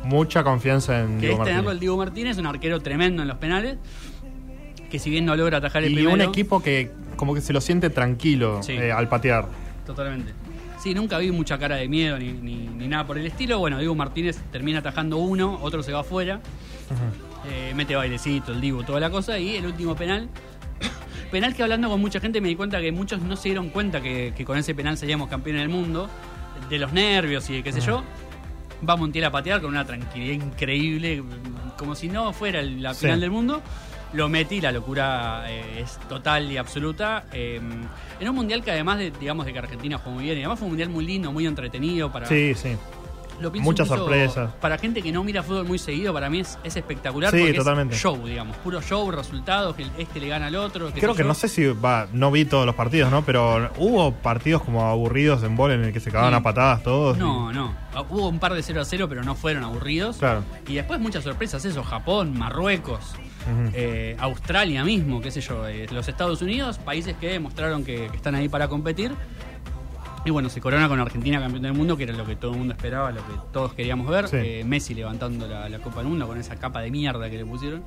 Mucha 0.04 0.44
confianza 0.44 1.00
en 1.00 1.20
Que 1.20 1.28
Diego 1.28 1.42
es 1.42 1.48
tenerlo 1.48 1.64
Martínez. 1.70 1.72
el 1.74 1.80
Diego 1.80 1.98
Martínez, 1.98 2.38
un 2.38 2.46
arquero 2.48 2.80
tremendo 2.82 3.22
en 3.22 3.28
los 3.28 3.38
penales, 3.38 3.78
que 4.92 5.00
si 5.00 5.10
bien 5.10 5.26
no 5.26 5.36
logra 5.36 5.58
atajar 5.58 5.84
el 5.84 5.92
Y 5.92 5.96
primero... 5.96 6.14
un 6.14 6.22
equipo 6.22 6.62
que 6.62 6.92
como 7.16 7.34
que 7.34 7.42
se 7.42 7.54
lo 7.54 7.62
siente 7.62 7.90
tranquilo 7.90 8.62
Sí. 8.62 8.74
eh, 8.74 8.92
al 8.92 9.08
patear. 9.08 9.48
Totalmente. 9.86 10.34
Sí, 10.82 10.94
nunca 10.94 11.18
vi 11.20 11.32
mucha 11.32 11.58
cara 11.60 11.76
de 11.76 11.88
miedo 11.88 12.18
ni, 12.20 12.32
ni- 12.34 12.68
ni 12.68 12.88
nada 12.88 13.06
por 13.06 13.18
el 13.18 13.26
estilo. 13.28 13.60
Bueno, 13.60 13.78
Diego 13.80 13.94
Martínez 13.96 14.40
termina 14.52 14.80
atajando 14.80 15.18
uno, 15.18 15.60
otro 15.62 15.82
se 15.84 15.92
va 15.92 16.00
afuera. 16.02 16.42
Eh, 17.50 17.74
mete 17.76 17.96
bailecito, 17.96 18.52
el 18.52 18.62
Dibu, 18.62 18.84
toda 18.84 19.00
la 19.00 19.10
cosa. 19.10 19.38
Y 19.40 19.56
el 19.56 19.66
último 19.66 19.96
penal. 19.96 20.28
penal 21.32 21.56
que 21.56 21.64
hablando 21.64 21.90
con 21.90 22.02
mucha 22.02 22.20
gente 22.20 22.42
me 22.42 22.48
di 22.50 22.56
cuenta 22.56 22.82
que 22.82 22.92
muchos 22.92 23.22
no 23.22 23.36
se 23.36 23.50
dieron 23.50 23.70
cuenta 23.70 24.02
que, 24.02 24.34
que 24.36 24.44
con 24.46 24.58
ese 24.58 24.74
penal 24.76 24.98
seríamos 24.98 25.30
campeones 25.30 25.62
del 25.62 25.70
mundo. 25.70 26.10
De 26.70 26.80
los 26.80 26.92
nervios 26.94 27.50
y 27.50 27.54
de 27.56 27.64
qué 27.64 27.72
sé 27.74 27.82
yo. 27.82 28.04
Va 28.88 28.96
Montiel 28.96 29.26
a 29.26 29.32
patear 29.32 29.62
con 29.62 29.70
una 29.70 29.86
tranquilidad 29.86 30.34
increíble, 30.46 31.22
como 31.78 31.94
si 31.96 32.08
no 32.08 32.34
fuera 32.34 32.62
la 32.64 32.94
Sí. 32.94 33.02
final 33.06 33.20
del 33.20 33.30
mundo. 33.32 33.62
Lo 34.14 34.28
metí, 34.28 34.60
la 34.60 34.72
locura 34.74 35.44
eh, 35.48 35.82
es 35.84 35.98
total 36.10 36.52
y 36.52 36.58
absoluta. 36.58 37.24
Eh, 37.32 37.62
en 38.20 38.30
un 38.30 38.36
mundial 38.36 38.62
que 38.64 38.72
además 38.72 38.98
de, 38.98 39.12
digamos, 39.12 39.46
de 39.46 39.54
que 39.54 39.60
Argentina 39.60 39.98
jugó 39.98 40.16
muy 40.16 40.26
bien, 40.26 40.38
y 40.38 40.42
además 40.42 40.60
fue 40.60 40.66
un 40.66 40.72
mundial 40.72 40.90
muy 40.90 41.06
lindo, 41.06 41.32
muy 41.32 41.48
entretenido 41.48 42.12
para, 42.12 42.26
Sí, 42.28 42.54
sí. 42.54 42.76
lo 43.40 43.52
Muchas 43.52 43.88
sorpresas. 43.88 44.52
Para 44.60 44.78
gente 44.78 45.02
que 45.02 45.12
no 45.14 45.24
mira 45.24 45.42
fútbol 45.44 45.66
muy 45.66 45.80
seguido, 45.80 46.14
para 46.14 46.30
mí 46.30 46.42
es, 46.42 46.60
es 46.64 46.76
espectacular. 46.76 47.32
Sí, 47.32 47.40
porque 47.40 47.54
totalmente. 47.54 47.96
Es 47.96 48.02
show, 48.02 48.18
digamos, 48.28 48.58
puro 48.58 48.82
show, 48.82 49.10
resultados, 49.12 49.76
que 49.78 49.86
este 49.98 50.20
le 50.20 50.28
gana 50.28 50.48
al 50.48 50.56
otro. 50.58 50.92
Creo 50.92 51.14
que 51.16 51.22
yo. 51.24 51.28
no 51.28 51.34
sé 51.34 51.48
si 51.48 51.66
va, 51.68 52.08
no 52.12 52.32
vi 52.32 52.44
todos 52.46 52.66
los 52.66 52.76
partidos, 52.76 53.10
¿no? 53.12 53.24
Pero 53.24 53.72
hubo 53.78 54.12
partidos 54.12 54.62
como 54.62 54.86
aburridos 54.86 55.42
en 55.44 55.56
bol 55.56 55.72
en 55.72 55.86
el 55.86 55.94
que 55.94 56.02
se 56.02 56.12
cagaban 56.12 56.34
Sí. 56.34 56.40
a 56.40 56.44
patadas 56.44 56.84
todos. 56.84 57.18
No, 57.18 57.52
no. 57.54 57.74
Hubo 58.10 58.28
un 58.28 58.40
par 58.40 58.54
de 58.54 58.62
0 58.62 58.82
a 58.82 58.86
0, 58.86 59.08
pero 59.10 59.24
no 59.24 59.36
fueron 59.36 59.64
aburridos. 59.64 60.18
Claro. 60.18 60.44
Y 60.68 60.76
después 60.76 61.00
muchas 61.00 61.24
sorpresas, 61.24 61.64
eso, 61.66 61.82
Japón, 61.84 62.38
Marruecos, 62.38 63.16
Eh, 63.74 64.16
Australia 64.20 64.84
mismo, 64.84 65.22
qué 65.22 65.32
sé 65.32 65.42
yo, 65.42 65.68
eh, 65.68 65.88
los 65.92 66.08
Estados 66.08 66.42
Unidos, 66.42 66.78
países 66.78 67.16
que 67.16 67.30
demostraron 67.30 67.84
que, 67.84 68.08
que 68.10 68.16
están 68.16 68.36
ahí 68.36 68.50
para 68.50 68.68
competir. 68.68 69.12
Y 70.24 70.30
bueno, 70.30 70.50
se 70.50 70.62
corona 70.62 70.88
con 70.88 71.00
Argentina 71.00 71.40
campeón 71.40 71.64
del 71.64 71.74
mundo, 71.74 71.98
que 71.98 72.04
era 72.04 72.14
lo 72.14 72.26
que 72.26 72.36
todo 72.36 72.52
el 72.52 72.60
mundo 72.60 72.76
esperaba, 72.76 73.10
lo 73.12 73.22
que 73.22 73.34
todos 73.52 73.74
queríamos 73.74 74.08
ver. 74.08 74.28
Sí. 74.28 74.38
Eh, 74.38 74.64
Messi 74.64 74.94
levantando 74.94 75.48
la, 75.48 75.68
la 75.68 75.80
Copa 75.80 76.02
del 76.02 76.10
Mundo 76.10 76.28
con 76.28 76.38
esa 76.38 76.58
capa 76.58 76.82
de 76.82 76.92
mierda 76.92 77.28
que 77.30 77.38
le 77.38 77.46
pusieron, 77.46 77.82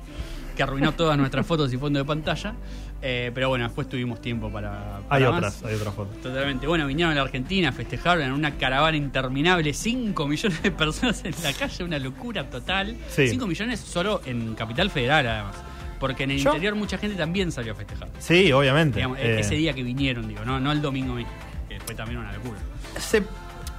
que 0.55 0.63
arruinó 0.63 0.93
todas 0.93 1.17
nuestras 1.17 1.45
fotos 1.45 1.71
y 1.73 1.77
fondo 1.77 1.99
de 1.99 2.05
pantalla. 2.05 2.53
Eh, 3.01 3.29
pero 3.35 3.49
bueno, 3.49 3.65
después 3.65 3.87
tuvimos 3.87 4.19
tiempo 4.21 4.49
para. 4.49 5.01
Hay 5.09 5.23
otras, 5.23 5.63
hay 5.63 5.75
otras 5.75 5.93
fotos. 5.93 6.19
Totalmente. 6.21 6.65
Bueno, 6.65 6.87
vinieron 6.87 7.11
a 7.11 7.15
la 7.15 7.21
Argentina, 7.21 7.71
festejaron 7.71 8.23
en 8.23 8.31
una 8.31 8.57
caravana 8.57 8.97
interminable, 8.97 9.73
5 9.73 10.27
millones 10.27 10.63
de 10.63 10.71
personas 10.71 11.23
en 11.25 11.33
la 11.43 11.53
calle, 11.53 11.83
una 11.83 11.99
locura 11.99 12.49
total. 12.49 12.95
Sí. 13.09 13.27
5 13.27 13.45
millones 13.45 13.79
solo 13.79 14.21
en 14.25 14.55
Capital 14.55 14.89
Federal, 14.89 15.27
además. 15.27 15.55
Porque 15.99 16.23
en 16.23 16.31
el 16.31 16.39
Yo- 16.39 16.49
interior 16.49 16.75
mucha 16.75 16.97
gente 16.97 17.15
también 17.15 17.51
salió 17.51 17.73
a 17.73 17.75
festejar. 17.75 18.09
Sí, 18.19 18.51
obviamente. 18.51 18.95
Digamos, 18.97 19.19
Eh, 19.19 19.39
Ese 19.39 19.55
día 19.55 19.73
que 19.73 19.83
vinieron, 19.83 20.27
digo, 20.27 20.43
no, 20.45 20.59
no 20.59 20.71
el 20.71 20.81
domingo 20.81 21.13
mismo, 21.15 21.31
que 21.69 21.79
fue 21.79 21.95
también 21.95 22.19
una 22.19 22.33
locura. 22.33 22.57
se- 22.97 23.23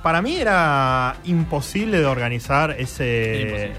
para 0.02 0.22
mí 0.22 0.36
era 0.36 1.16
imposible 1.24 1.98
de 1.98 2.06
organizar 2.06 2.76
ese 2.78 3.40
imposible. 3.42 3.76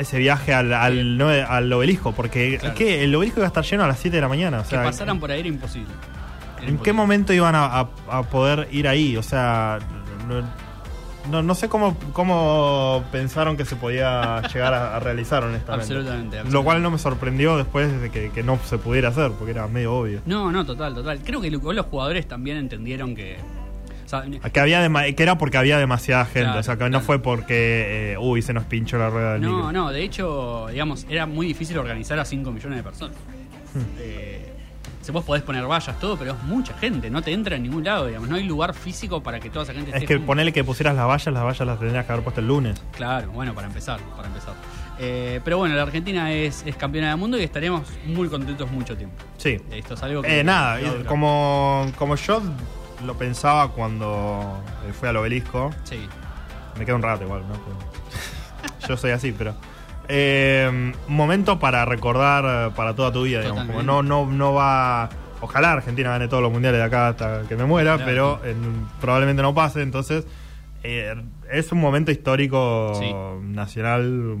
Ese 0.00 0.18
viaje 0.18 0.52
al, 0.54 0.72
al, 0.72 1.16
no- 1.18 1.28
al 1.28 1.72
obelisco, 1.72 2.12
porque 2.12 2.58
Claro. 2.58 2.74
que 2.74 3.04
el 3.04 3.14
obelisco 3.14 3.40
iba 3.40 3.46
a 3.46 3.48
estar 3.48 3.64
lleno 3.64 3.84
a 3.84 3.88
las 3.88 3.98
7 3.98 4.16
de 4.16 4.20
la 4.20 4.28
mañana. 4.28 4.60
O 4.60 4.64
sea, 4.64 4.80
que 4.80 4.84
pasaran 4.86 5.20
por 5.20 5.30
ahí 5.30 5.40
era 5.40 5.48
imposible. 5.48 5.92
Era 6.58 6.68
¿En 6.68 6.78
qué 6.78 6.92
momento 6.92 7.32
iban 7.32 7.54
a, 7.54 7.64
a- 7.66 7.88
a 8.10 8.22
poder 8.24 8.68
ir 8.72 8.88
ahí? 8.88 9.16
O 9.16 9.22
sea, 9.22 9.78
no, 11.30 11.42
no, 11.42 11.54
sé 11.54 11.68
cómo, 11.68 11.96
cómo 12.12 13.04
pensaron 13.12 13.56
que 13.56 13.64
se 13.64 13.76
podía 13.76 14.42
llegar 14.52 14.72
a, 14.74 14.96
a 14.96 15.00
realizar, 15.00 15.44
honestamente. 15.44 15.82
Absolutamente, 15.82 16.36
Lo 16.36 16.40
absolutamente. 16.42 16.64
cual 16.64 16.82
no 16.82 16.90
me 16.90 16.98
sorprendió 16.98 17.56
después 17.56 18.00
de 18.00 18.10
que, 18.10 18.30
que 18.30 18.42
no 18.42 18.58
se 18.64 18.78
pudiera 18.78 19.10
hacer, 19.10 19.30
porque 19.32 19.52
era 19.52 19.66
medio 19.68 19.94
obvio. 19.94 20.22
No, 20.26 20.50
no, 20.50 20.64
total, 20.64 20.94
total. 20.94 21.20
Creo 21.24 21.40
que 21.40 21.50
lo- 21.50 21.72
los 21.72 21.86
jugadores 21.86 22.26
también 22.26 22.56
entendieron 22.56 23.14
que. 23.14 23.36
Sea, 24.10 24.50
Que, 24.52 24.60
había 24.60 25.14
que 25.14 25.22
era 25.22 25.38
porque 25.38 25.56
había 25.58 25.78
demasiada 25.78 26.24
gente, 26.24 26.42
Claro, 26.42 26.60
o 26.60 26.62
sea, 26.62 26.76
que 26.76 26.90
no 26.90 27.00
fue 27.00 27.20
porque, 27.20 28.12
eh, 28.12 28.16
uy, 28.18 28.42
se 28.42 28.52
nos 28.52 28.64
pinchó 28.64 28.98
la 28.98 29.08
rueda 29.10 29.32
del 29.34 29.42
No, 29.42 29.56
micro. 29.56 29.72
no, 29.72 29.90
de 29.90 30.02
hecho, 30.02 30.66
digamos, 30.70 31.06
era 31.08 31.26
muy 31.26 31.46
difícil 31.46 31.78
organizar 31.78 32.18
a 32.18 32.24
5 32.24 32.50
millones 32.50 32.76
de 32.78 32.82
personas. 32.82 33.16
Hmm. 33.74 33.80
Eh, 34.00 34.46
si 35.00 35.12
vos 35.12 35.24
podés 35.24 35.42
poner 35.42 35.64
vallas, 35.66 35.98
todo, 35.98 36.16
pero 36.18 36.32
es 36.32 36.42
mucha 36.42 36.74
gente, 36.74 37.08
no 37.08 37.22
te 37.22 37.32
entra 37.32 37.56
en 37.56 37.62
ningún 37.62 37.82
lado, 37.84 38.06
digamos, 38.06 38.28
no 38.28 38.36
hay 38.36 38.42
lugar 38.44 38.74
físico 38.74 39.22
para 39.22 39.40
que 39.40 39.48
toda 39.48 39.62
esa 39.64 39.72
gente 39.72 39.90
Es 39.90 39.94
esté 39.96 40.06
que 40.06 40.14
junta. 40.16 40.26
ponerle 40.26 40.52
que 40.52 40.62
pusieras 40.62 40.94
las 40.94 41.06
vallas, 41.06 41.26
las 41.32 41.42
vallas 41.42 41.66
las 41.66 41.78
tendrías 41.78 42.04
que 42.04 42.12
haber 42.12 42.22
puesto 42.22 42.40
el 42.42 42.48
lunes. 42.48 42.82
Claro, 42.92 43.30
bueno, 43.32 43.54
para 43.54 43.66
empezar, 43.68 43.98
para 44.16 44.28
empezar. 44.28 44.54
Eh, 44.98 45.40
pero 45.42 45.56
bueno, 45.56 45.74
la 45.74 45.82
Argentina 45.82 46.30
es, 46.30 46.62
es 46.66 46.76
campeona 46.76 47.08
del 47.08 47.16
mundo 47.16 47.38
y 47.38 47.42
estaremos 47.42 47.84
muy 48.04 48.28
contentos 48.28 48.70
mucho 48.70 48.94
tiempo. 48.94 49.16
Sí. 49.38 49.56
Esto 49.70 49.94
es 49.94 50.02
algo 50.02 50.20
que... 50.20 50.40
Eh, 50.40 50.44
nada, 50.44 50.78
como, 51.06 51.90
como 51.96 52.16
yo 52.16 52.42
lo 53.04 53.14
pensaba 53.14 53.68
cuando 53.72 54.62
eh, 54.86 54.92
fui 54.92 55.08
al 55.08 55.16
obelisco. 55.16 55.70
Sí. 55.84 56.06
Me 56.78 56.84
queda 56.84 56.96
un 56.96 57.02
rato 57.02 57.24
igual, 57.24 57.42
¿no? 57.48 57.54
Yo 58.88 58.96
soy 58.96 59.10
así, 59.12 59.32
pero. 59.32 59.54
eh, 60.08 60.66
un 61.08 61.14
momento 61.16 61.58
para 61.58 61.84
recordar 61.84 62.70
eh, 62.70 62.72
para 62.74 62.94
toda 62.94 63.12
tu 63.12 63.22
vida, 63.24 63.40
digamos. 63.40 63.66
Como 63.66 63.82
no, 63.82 64.02
no, 64.02 64.26
no 64.26 64.54
va. 64.54 65.08
Ojalá 65.42 65.72
Argentina 65.72 66.10
gane 66.10 66.28
todos 66.28 66.42
los 66.42 66.52
mundiales 66.52 66.78
de 66.80 66.84
acá 66.84 67.08
hasta 67.08 67.42
que 67.48 67.56
me 67.56 67.64
muera, 67.64 67.96
Claro. 67.96 68.04
pero 68.40 68.40
en- 68.44 68.86
probablemente 69.00 69.40
no 69.42 69.54
pase. 69.54 69.80
Entonces, 69.82 70.26
eh, 70.82 71.14
es 71.50 71.72
un 71.72 71.80
momento 71.80 72.10
histórico 72.10 72.92
Sí. 72.98 73.10
nacional 73.42 74.36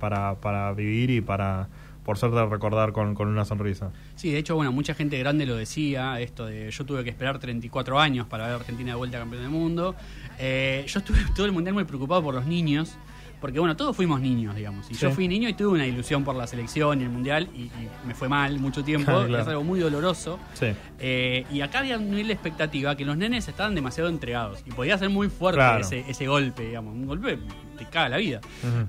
para, 0.00 0.34
para 0.36 0.72
vivir 0.72 1.10
y 1.10 1.20
para, 1.20 1.68
por 2.10 2.18
suerte, 2.18 2.44
recordar 2.44 2.90
con, 2.90 3.14
con 3.14 3.28
una 3.28 3.44
sonrisa. 3.44 3.92
Sí, 4.16 4.32
de 4.32 4.38
hecho, 4.38 4.56
bueno, 4.56 4.72
mucha 4.72 4.94
gente 4.94 5.16
grande 5.16 5.46
lo 5.46 5.54
decía, 5.54 6.18
esto 6.18 6.44
de 6.44 6.68
yo 6.68 6.84
tuve 6.84 7.04
que 7.04 7.10
esperar 7.10 7.38
34 7.38 8.00
años 8.00 8.26
para 8.26 8.46
ver 8.46 8.54
a 8.54 8.56
Argentina 8.56 8.90
de 8.90 8.96
vuelta 8.96 9.20
campeón 9.20 9.42
del 9.42 9.52
mundo. 9.52 9.94
Eh, 10.36 10.84
yo 10.88 10.98
estuve 10.98 11.18
todo 11.36 11.46
el 11.46 11.52
mundial 11.52 11.74
muy 11.74 11.84
preocupado 11.84 12.20
por 12.20 12.34
los 12.34 12.46
niños, 12.46 12.96
porque 13.40 13.58
bueno, 13.58 13.76
todos 13.76 13.96
fuimos 13.96 14.20
niños, 14.20 14.54
digamos. 14.54 14.90
Y 14.90 14.94
yo 14.94 15.10
fui 15.10 15.26
niño 15.28 15.48
y 15.48 15.54
tuve 15.54 15.68
una 15.68 15.86
ilusión 15.86 16.24
por 16.24 16.34
la 16.36 16.46
selección 16.46 17.00
y 17.00 17.04
el 17.04 17.10
mundial 17.10 17.48
y, 17.54 17.62
y 17.62 17.70
me 18.06 18.14
fue 18.14 18.28
mal 18.28 18.58
mucho 18.58 18.84
tiempo, 18.84 19.10
Claro. 19.26 19.38
es 19.40 19.48
algo 19.48 19.64
muy 19.64 19.80
doloroso. 19.80 20.38
Sí. 20.54 20.66
Eh, 20.98 21.46
y 21.50 21.60
acá 21.62 21.78
había 21.80 21.96
un 21.98 22.10
nivel 22.10 22.26
de 22.28 22.32
expectativa 22.34 22.96
que 22.96 23.04
los 23.04 23.16
nenes 23.16 23.48
estaban 23.48 23.74
demasiado 23.74 24.08
entregados 24.10 24.62
y 24.66 24.70
podía 24.72 24.98
ser 24.98 25.08
muy 25.10 25.28
fuerte 25.28 25.58
Claro. 25.58 25.80
ese, 25.80 26.04
ese 26.08 26.26
golpe, 26.26 26.64
digamos, 26.66 26.92
un 26.94 27.06
golpe 27.06 27.38
te 27.78 27.86
caga 27.86 28.10
la 28.10 28.16
vida. 28.18 28.40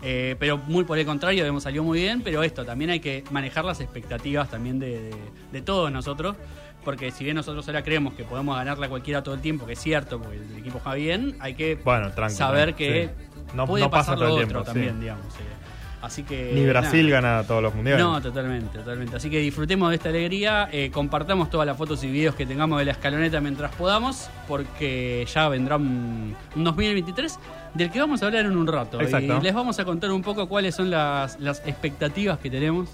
Eh, 0.02 0.36
pero 0.38 0.58
muy 0.58 0.84
por 0.84 0.98
el 1.00 1.06
contrario, 1.06 1.46
hemos 1.46 1.64
salido 1.64 1.84
muy 1.84 2.00
bien, 2.00 2.22
pero 2.22 2.44
esto, 2.44 2.66
también 2.66 2.90
hay 2.92 3.00
que 3.00 3.24
manejar 3.32 3.64
las 3.64 3.80
expectativas 3.80 4.50
también 4.50 4.80
de, 4.80 5.00
de- 5.04 5.16
de 5.54 5.62
todos 5.62 5.90
nosotros, 5.92 6.36
porque 6.84 7.12
si 7.12 7.24
bien 7.24 7.36
nosotros 7.36 7.66
ahora 7.68 7.84
creemos 7.84 8.14
que 8.16 8.24
podemos 8.26 8.56
ganarle 8.58 8.88
a 8.88 8.90
cualquiera 8.90 9.22
todo 9.24 9.36
el 9.36 9.42
tiempo, 9.42 9.66
que 9.66 9.74
es 9.74 9.80
cierto, 9.80 10.20
porque 10.20 10.38
el 10.38 10.58
equipo 10.58 10.80
juega 10.84 10.96
bien, 10.96 11.36
hay 11.40 11.54
que 11.54 11.76
Bueno, 11.76 12.10
saber 12.30 12.74
que 12.76 13.12
sí. 13.16 13.31
No- 13.54 13.66
puede 13.68 13.84
no 13.84 13.90
pasa 13.92 14.12
pasar 14.14 14.18
todo 14.20 14.28
lo 14.30 14.38
el 14.38 14.44
otro 14.46 14.64
tiempo, 14.64 14.64
también, 14.66 14.94
sí. 14.96 15.00
digamos. 15.02 15.26
eh. 15.36 15.72
Así 16.02 16.24
que... 16.24 16.52
Ni 16.56 16.66
Brasil 16.66 17.08
nada. 17.10 17.22
gana 17.22 17.44
todos 17.48 17.62
los 17.62 17.76
mundiales. 17.76 18.04
No, 18.04 18.20
totalmente, 18.20 18.80
totalmente. 18.80 19.16
Así 19.18 19.30
que 19.30 19.38
disfrutemos 19.40 19.90
de 19.90 19.98
esta 19.98 20.10
alegría, 20.10 20.68
eh, 20.72 20.90
compartamos 20.92 21.52
todas 21.52 21.68
las 21.68 21.78
fotos 21.78 22.04
y 22.04 22.10
videos 22.10 22.34
que 22.34 22.48
tengamos 22.48 22.80
de 22.80 22.86
la 22.86 22.94
escaloneta 22.94 23.40
mientras 23.40 23.72
podamos, 23.76 24.28
porque 24.48 25.28
ya 25.32 25.48
vendrá 25.48 25.76
un, 25.76 26.36
un 26.56 26.64
2023 26.64 27.38
del 27.76 27.92
que 27.92 28.00
vamos 28.00 28.24
a 28.24 28.26
hablar 28.26 28.46
en 28.46 28.58
un 28.58 28.66
rato. 28.66 29.00
Exacto. 29.00 29.38
Y 29.38 29.42
les 29.44 29.54
vamos 29.54 29.78
a 29.78 29.86
contar 29.86 30.10
un 30.12 30.24
poco 30.24 30.50
cuáles 30.50 30.74
son 30.74 30.90
las, 30.90 31.40
las 31.40 31.62
expectativas 31.68 32.40
que 32.40 32.50
tenemos 32.50 32.90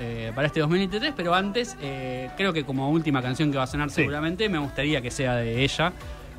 eh, 0.00 0.32
para 0.34 0.46
este 0.46 0.60
2023, 0.60 1.12
pero 1.14 1.34
antes, 1.34 1.76
eh, 1.82 2.30
creo 2.38 2.54
que 2.54 2.64
como 2.64 2.88
última 2.90 3.20
canción 3.20 3.50
que 3.52 3.58
va 3.58 3.64
a 3.64 3.66
sonar 3.66 3.90
seguramente, 3.90 4.48
me 4.48 4.56
gustaría 4.58 5.02
que 5.02 5.10
sea 5.10 5.34
de 5.34 5.64
ella, 5.64 5.92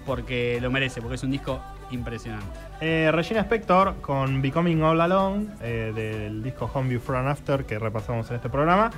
porque 0.07 0.57
lo 0.59 0.71
merece, 0.71 1.01
porque 1.01 1.17
es 1.17 1.23
un 1.23 1.29
disco 1.29 1.61
impresionante. 1.91 2.68
Eh, 2.81 3.09
Regina 3.11 3.41
Spector 3.41 3.95
con 4.01 4.41
Becoming 4.41 4.81
All 4.83 5.01
Alone, 5.01 5.47
eh, 5.61 5.91
del 5.93 6.41
disco 6.41 6.69
Home 6.73 6.89
Before 6.89 7.19
and 7.19 7.27
After 7.27 7.65
que 7.65 7.77
repasamos 7.77 8.29
en 8.29 8.37
este 8.37 8.49
programa. 8.49 8.89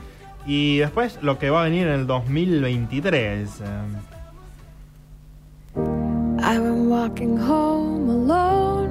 Y 0.46 0.78
después 0.78 1.18
lo 1.22 1.40
que 1.40 1.50
va 1.50 1.62
a 1.62 1.64
venir 1.64 1.88
en 1.88 1.94
el 1.94 2.08
2023. 2.08 3.62
eh, 3.62 3.66
I 6.44 6.58
went 6.60 6.90
walking 6.90 7.38
home 7.38 8.10
alone, 8.10 8.90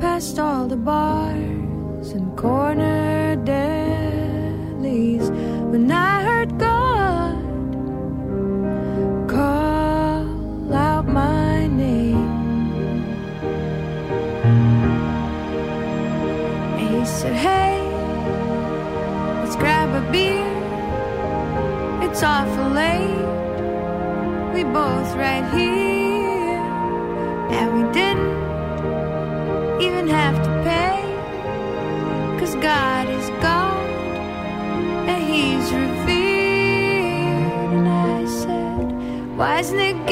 past 0.00 0.38
all 0.38 0.66
the 0.68 0.76
bars 0.76 2.12
and 2.14 2.36
corner 2.36 3.36
delis, 3.44 5.28
when 5.70 5.90
I 5.90 6.22
heard 6.22 6.58
God 6.58 7.36
call 9.28 9.71
He 17.02 17.08
said, 17.08 17.34
Hey, 17.34 17.82
let's 19.42 19.56
grab 19.56 19.88
a 19.90 20.12
beer. 20.12 20.46
It's 22.04 22.22
awful 22.22 22.68
late. 22.68 23.26
We 24.54 24.62
both 24.62 25.10
right 25.16 25.42
here. 25.52 26.62
And 27.58 27.68
we 27.74 27.82
didn't 27.92 29.82
even 29.82 30.06
have 30.06 30.36
to 30.44 30.50
pay. 30.62 31.02
Cause 32.38 32.54
God 32.62 33.08
is 33.08 33.28
God. 33.42 33.84
And 35.10 35.24
He's 35.24 35.72
revealed. 35.72 37.02
And 37.78 37.88
I 37.88 38.24
said, 38.26 39.36
Why 39.36 39.58
isn't 39.58 39.80
it 39.80 40.06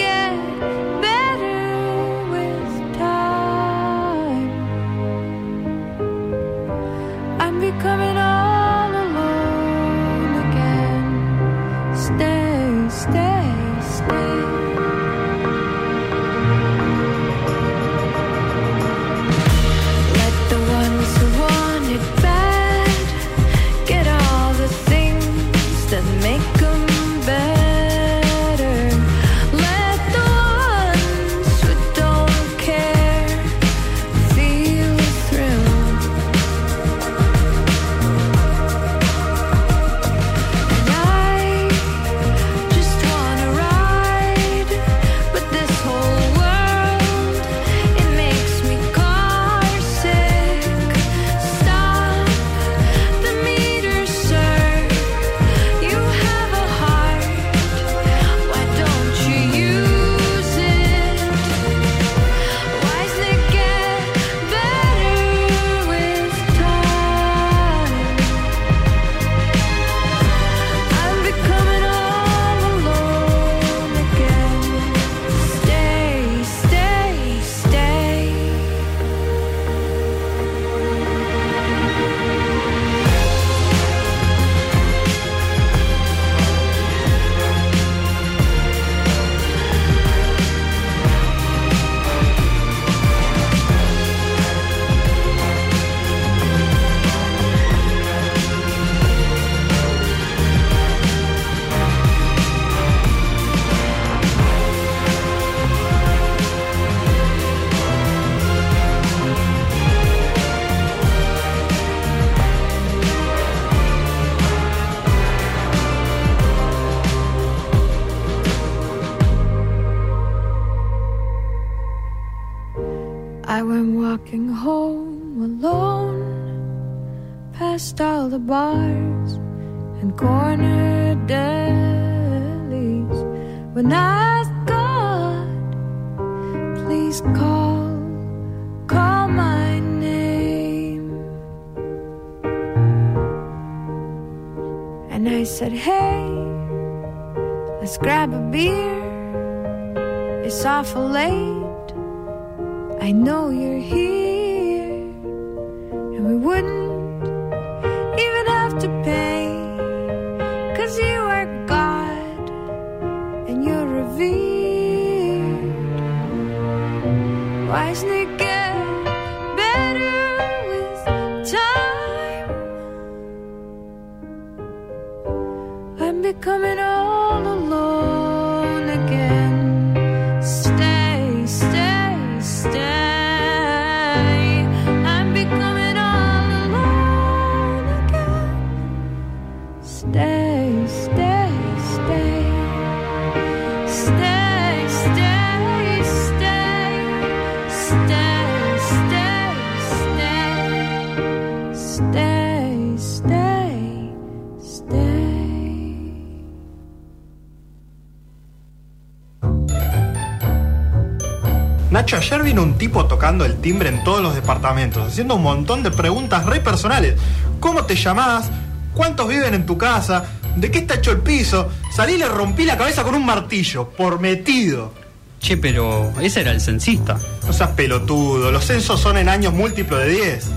Nacho, 211.91 212.17
ayer 212.17 212.43
vino 212.45 212.63
un 212.63 212.79
tipo 212.79 213.07
tocando 213.07 213.45
el 213.45 213.61
timbre 213.61 213.89
en 213.89 214.05
todos 214.05 214.23
los 214.23 214.37
departamentos, 214.37 215.09
haciendo 215.09 215.35
un 215.35 215.43
montón 215.43 215.83
de 215.83 215.91
preguntas 215.91 216.47
re 216.47 216.61
personales. 216.61 217.17
¿Cómo 217.59 217.85
te 217.85 217.97
llamás? 217.97 218.49
¿Cuántos 218.95 219.27
viven 219.29 219.55
en 219.55 219.67
tu 219.67 219.77
casa? 219.77 220.25
¿De 220.55 220.71
qué 220.71 220.79
está 220.79 220.95
hecho 220.95 221.11
el 221.11 221.19
piso? 221.19 221.69
Salí 221.93 222.13
y 222.13 222.19
le 222.19 222.29
rompí 222.29 222.65
la 222.65 222.79
cabeza 222.79 223.03
con 223.03 223.17
un 223.17 223.27
martillo, 223.27 223.91
por 223.91 224.21
metido. 224.21 224.95
Che, 225.41 225.57
pero 225.57 226.13
ese 226.21 226.43
era 226.43 226.53
el 226.53 226.61
censista. 226.61 227.19
No 227.45 227.53
seas 227.53 227.71
pelotudo, 227.71 228.53
los 228.53 228.65
censos 228.65 229.01
son 229.01 229.17
en 229.17 229.29
años 229.29 229.53
múltiplos 229.53 229.99
de 230.01 230.11
10. 230.11 230.51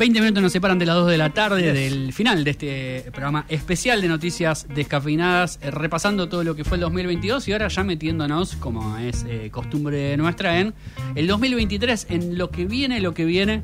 20 0.00 0.18
minutos 0.18 0.42
nos 0.42 0.52
separan 0.52 0.78
de 0.78 0.86
las 0.86 0.96
2 0.96 1.10
de 1.10 1.18
la 1.18 1.28
tarde 1.28 1.74
del 1.74 2.14
final 2.14 2.42
de 2.42 2.52
este 2.52 3.04
programa 3.12 3.44
especial 3.50 4.00
de 4.00 4.08
noticias 4.08 4.66
descafeinadas, 4.74 5.58
eh, 5.60 5.70
repasando 5.70 6.26
todo 6.26 6.42
lo 6.42 6.56
que 6.56 6.64
fue 6.64 6.78
el 6.78 6.80
2022 6.80 7.46
y 7.46 7.52
ahora 7.52 7.68
ya 7.68 7.84
metiéndonos, 7.84 8.56
como 8.56 8.96
es 8.96 9.26
eh, 9.28 9.50
costumbre 9.52 10.16
nuestra, 10.16 10.58
en 10.58 10.72
el 11.16 11.26
2023, 11.26 12.06
en 12.08 12.38
lo 12.38 12.50
que 12.50 12.64
viene, 12.64 13.02
lo 13.02 13.12
que 13.12 13.26
viene, 13.26 13.60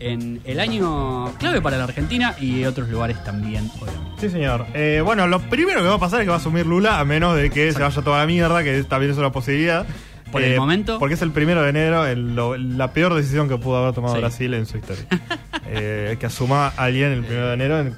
en 0.00 0.40
el 0.44 0.58
año 0.58 1.32
clave 1.38 1.62
para 1.62 1.78
la 1.78 1.84
Argentina 1.84 2.34
y 2.40 2.64
otros 2.64 2.88
lugares 2.88 3.22
también, 3.22 3.70
obviamente. 3.80 4.22
Sí, 4.22 4.30
señor. 4.30 4.66
Eh, 4.74 5.02
bueno, 5.04 5.28
lo 5.28 5.38
primero 5.38 5.82
que 5.82 5.86
va 5.86 5.94
a 5.94 6.00
pasar 6.00 6.20
es 6.20 6.24
que 6.24 6.30
va 6.30 6.34
a 6.34 6.40
asumir 6.40 6.66
Lula, 6.66 6.98
a 6.98 7.04
menos 7.04 7.36
de 7.36 7.50
que 7.50 7.72
se 7.72 7.78
vaya 7.80 8.02
toda 8.02 8.18
la 8.18 8.26
mierda, 8.26 8.64
que 8.64 8.82
también 8.82 9.12
es 9.12 9.18
una 9.18 9.30
posibilidad. 9.30 9.86
Por 10.34 10.42
el 10.42 10.58
momento. 10.58 10.98
Porque 10.98 11.14
es 11.14 11.22
el 11.22 11.30
primero 11.30 11.62
de 11.62 11.70
enero, 11.70 12.06
el- 12.06 12.34
lo- 12.36 12.56
la 12.56 12.92
peor 12.92 13.14
decisión 13.14 13.48
que 13.48 13.56
pudo 13.56 13.78
haber 13.78 13.94
tomado 13.94 14.14
Sí. 14.14 14.20
Brasil 14.20 14.54
en 14.54 14.66
su 14.66 14.76
historia. 14.78 15.04
Eh, 15.76 16.18
que 16.20 16.26
asuma 16.26 16.66
a 16.68 16.84
alguien 16.84 17.10
el 17.10 17.24
primero 17.24 17.48
de 17.48 17.54
enero, 17.54 17.80
en 17.80 17.94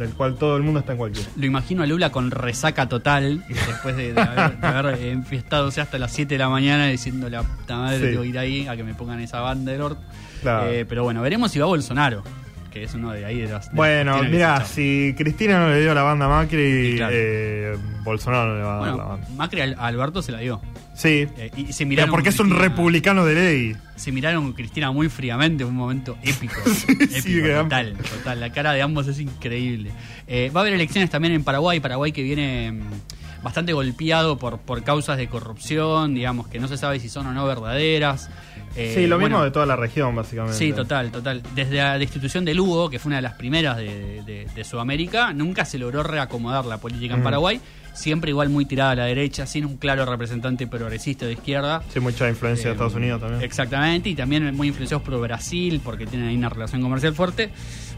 el 0.00 0.08
cual 0.10 0.36
todo 0.36 0.56
el 0.56 0.62
mundo 0.62 0.80
está 0.80 0.92
en 0.92 0.98
cualquiera. 0.98 1.28
Lo 1.36 1.46
imagino 1.46 1.82
a 1.82 1.86
Lula 1.86 2.10
con 2.12 2.30
resaca 2.30 2.88
total, 2.88 3.44
después 3.48 3.96
de, 3.96 4.12
de 4.14 4.20
haber, 4.20 4.56
de 4.58 4.66
haber, 4.66 4.94
eh, 4.94 5.10
enfiestado 5.12 5.66
hasta 5.68 5.98
las 5.98 6.12
7 6.12 6.34
de 6.34 6.38
la 6.38 6.48
mañana 6.48 6.86
diciendo 6.86 7.28
la 7.28 7.42
puta 7.42 7.76
madre, 7.76 7.98
Sí. 7.98 8.04
tengo 8.10 8.22
que 8.22 8.28
ir 8.28 8.38
ahí 8.38 8.66
a 8.68 8.76
que 8.76 8.84
me 8.84 8.94
pongan 8.94 9.18
esa 9.20 9.40
banda 9.40 9.72
del 9.72 9.82
orto. 9.82 10.00
Claro. 10.42 10.70
Eh, 10.70 10.86
pero 10.88 11.02
bueno, 11.02 11.20
veremos 11.20 11.50
si 11.50 11.58
va 11.58 11.66
Bolsonaro, 11.66 12.22
que 12.70 12.84
es 12.84 12.94
uno 12.94 13.10
de 13.12 13.24
ahí 13.26 13.40
de 13.40 13.48
las. 13.48 13.68
de 13.68 13.76
Bueno, 13.76 14.22
mira, 14.22 14.64
si 14.64 15.12
Cristina 15.18 15.58
no 15.58 15.68
le 15.70 15.80
dio 15.80 15.92
la 15.94 16.02
banda 16.04 16.26
a 16.26 16.28
Macri, 16.28 16.94
claro. 16.96 17.12
eh, 17.14 17.76
Bolsonaro 18.04 18.50
no 18.52 18.56
le 18.58 18.62
va 18.62 18.76
a 18.76 18.86
dar 18.86 18.96
la 18.96 19.04
banda. 19.04 19.28
Macri 19.36 19.60
a 19.60 19.64
Alberto 19.86 20.22
se 20.22 20.30
la 20.32 20.38
dio. 20.38 20.62
Sí. 20.98 21.28
Eh, 21.36 21.50
y 21.56 21.72
se 21.72 21.78
Pero 21.84 21.88
miraron 21.90 22.10
porque 22.10 22.30
es 22.30 22.40
un 22.40 22.48
Cristina- 22.48 22.68
republicano 22.68 23.24
de 23.24 23.34
ley. 23.36 23.76
Se 23.94 24.10
miraron 24.10 24.42
con 24.42 24.52
Cristina 24.54 24.90
muy 24.90 25.08
fríamente, 25.08 25.64
un 25.64 25.76
momento 25.76 26.18
épico. 26.24 26.54
sí, 26.66 26.92
épico, 27.14 27.48
total, 27.62 27.94
total. 27.96 28.40
La 28.40 28.50
cara 28.50 28.72
de 28.72 28.82
ambos 28.82 29.06
es 29.06 29.20
increíble. 29.20 29.92
Eh, 30.26 30.50
va 30.54 30.60
a 30.60 30.62
haber 30.62 30.72
elecciones 30.74 31.08
también 31.08 31.34
en 31.34 31.44
Paraguay, 31.44 31.78
Paraguay 31.78 32.10
que 32.10 32.22
viene 32.24 32.72
mm, 32.72 33.42
bastante 33.44 33.72
golpeado 33.72 34.38
por, 34.38 34.58
por 34.58 34.82
causas 34.82 35.16
de 35.18 35.28
corrupción, 35.28 36.14
digamos, 36.14 36.48
que 36.48 36.58
no 36.58 36.66
se 36.66 36.76
sabe 36.76 36.98
si 36.98 37.08
son 37.08 37.28
o 37.28 37.32
no 37.32 37.46
verdaderas. 37.46 38.28
Eh, 38.74 38.92
sí, 38.94 39.06
lo 39.06 39.18
mismo 39.18 39.30
bueno, 39.36 39.44
de 39.44 39.50
toda 39.52 39.66
la 39.66 39.76
región, 39.76 40.16
básicamente. 40.16 40.58
Sí, 40.58 40.72
total, 40.72 41.12
total. 41.12 41.42
Desde 41.54 41.76
la 41.76 41.96
destitución 41.96 42.44
de 42.44 42.54
Lugo, 42.54 42.90
que 42.90 42.98
fue 42.98 43.10
una 43.10 43.16
de 43.16 43.22
las 43.22 43.34
primeras 43.34 43.76
de, 43.76 44.22
de- 44.26 44.46
de 44.52 44.64
Sudamérica, 44.64 45.32
nunca 45.32 45.64
se 45.64 45.78
logró 45.78 46.02
reacomodar 46.02 46.64
la 46.66 46.78
política 46.78 47.14
en 47.14 47.20
Mm. 47.20 47.24
Paraguay. 47.24 47.60
Siempre 47.98 48.30
igual 48.30 48.48
muy 48.48 48.64
tirada 48.64 48.92
a 48.92 48.94
la 48.94 49.04
derecha, 49.06 49.44
sin 49.44 49.64
un 49.64 49.76
claro 49.76 50.04
representante 50.06 50.66
progresista 50.68 51.26
de 51.26 51.32
izquierda. 51.32 51.82
Sí, 51.92 51.98
mucha 51.98 52.28
influencia 52.28 52.64
de 52.66 52.70
Eh, 52.70 52.72
Estados 52.74 52.94
Unidos 52.94 53.20
también. 53.20 53.42
Exactamente, 53.42 54.08
y 54.08 54.14
también 54.14 54.54
muy 54.54 54.68
influenciados 54.68 55.04
por 55.04 55.20
Brasil, 55.20 55.80
porque 55.82 56.06
tienen 56.06 56.28
ahí 56.28 56.36
una 56.36 56.48
relación 56.48 56.80
comercial 56.80 57.12
fuerte. 57.14 57.50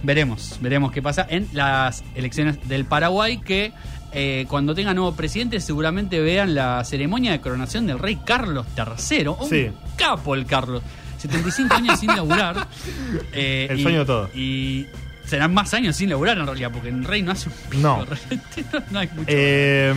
Veremos, 0.03 0.57
veremos 0.63 0.91
qué 0.93 1.03
pasa 1.03 1.27
en 1.29 1.47
las 1.53 2.03
elecciones 2.15 2.67
del 2.67 2.87
Paraguay, 2.87 3.39
que 3.39 3.73
eh, 4.13 4.47
cuando 4.49 4.75
tenga 4.75 4.95
nuevo 4.95 5.15
presidente 5.15 5.61
seguramente 5.61 6.19
vean 6.21 6.55
la 6.55 6.83
ceremonia 6.85 7.33
de 7.33 7.41
coronación 7.41 7.87
del 7.87 7.99
rey 7.99 8.19
Carlos 8.25 8.67
III. 8.77 9.29
Un 9.29 9.49
Sí. 9.49 9.69
capo 9.97 10.35
el 10.35 10.47
Carlos. 10.47 10.83
75 11.19 11.75
años 11.75 12.01
sin 12.01 12.09
laburar. 12.09 12.67
eh, 13.35 13.67
El 13.71 13.79
y- 13.81 13.83
sueño 13.83 13.99
de 14.01 14.05
todos. 14.07 14.31
Y 14.35 14.87
serán 15.31 15.55
más 15.55 15.73
años 15.75 15.97
sin 15.97 16.11
laburar 16.11 16.37
en 16.39 16.45
realidad, 16.47 16.71
porque 16.73 16.89
el 16.91 17.05
rey 17.05 17.23
no 17.23 17.33
hace 17.33 17.49
un 17.49 17.55
pico, 17.71 17.83
No. 17.83 18.07
no, 18.91 18.99
hay 18.99 19.09
mucho. 19.09 19.25
Eh, 19.29 19.95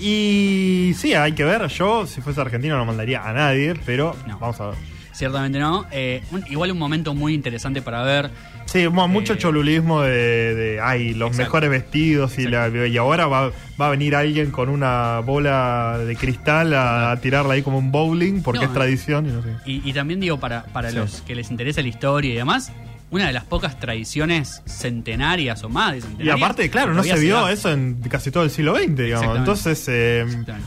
y 0.00 0.94
sí, 0.94 1.14
hay 1.14 1.32
que 1.32 1.44
ver. 1.44 1.66
Yo, 1.68 2.06
si 2.06 2.20
fuese 2.20 2.40
argentino, 2.40 2.76
no 2.76 2.84
mandaría 2.84 3.22
a 3.28 3.32
nadie, 3.32 3.74
pero 3.84 4.16
vamos 4.40 4.60
a 4.60 4.66
ver. 4.68 4.74
Ciertamente 5.12 5.58
no. 5.58 5.84
Eh, 5.90 6.22
un- 6.30 6.44
igual 6.48 6.70
un 6.70 6.78
momento 6.78 7.12
muy 7.12 7.34
interesante 7.34 7.82
para 7.82 8.02
ver. 8.02 8.30
Sí, 8.66 8.86
mu- 8.88 9.08
mucho 9.08 9.32
Eh, 9.32 9.38
cholulismo 9.38 10.02
de, 10.02 10.54
de, 10.54 10.80
ay, 10.80 11.14
los 11.14 11.30
Exacto. 11.30 11.42
mejores 11.44 11.70
vestidos 11.70 12.38
y, 12.38 12.46
la, 12.46 12.68
y 12.68 12.96
ahora 12.98 13.26
va, 13.26 13.50
va 13.80 13.86
a 13.86 13.90
venir 13.90 14.14
alguien 14.14 14.50
con 14.52 14.68
una 14.68 15.18
bola 15.20 15.98
de 16.06 16.14
cristal 16.14 16.72
a, 16.74 17.10
a 17.10 17.16
tirarla 17.20 17.54
ahí 17.54 17.62
como 17.62 17.78
un 17.78 17.90
bowling 17.90 18.42
porque 18.42 18.60
No, 18.60 18.66
es 18.66 18.72
tradición 18.74 19.26
y 19.26 19.32
no 19.32 19.42
sé. 19.42 19.48
Y, 19.66 19.88
y 19.88 19.92
también 19.92 20.20
digo, 20.20 20.38
para, 20.38 20.64
para 20.66 20.90
Sí. 20.90 20.96
los 20.96 21.22
que 21.22 21.34
les 21.34 21.50
interesa 21.50 21.80
la 21.82 21.88
historia 21.88 22.32
y 22.32 22.36
demás, 22.36 22.70
una 23.10 23.26
de 23.26 23.32
las 23.32 23.44
pocas 23.44 23.78
tradiciones 23.80 24.62
centenarias 24.66 25.62
o 25.64 25.68
más 25.68 25.92
de 25.92 25.98
Y 25.98 26.02
centenarias. 26.02 26.36
aparte, 26.36 26.70
claro, 26.70 26.94
no 26.94 27.02
se 27.02 27.18
vio 27.18 27.48
eso 27.48 27.70
en 27.72 27.94
casi 28.10 28.30
todo 28.30 28.42
el 28.44 28.50
siglo 28.50 28.76
XX, 28.76 28.94
digamos. 28.96 29.38
Entonces, 29.38 29.84
eh, 29.88 30.26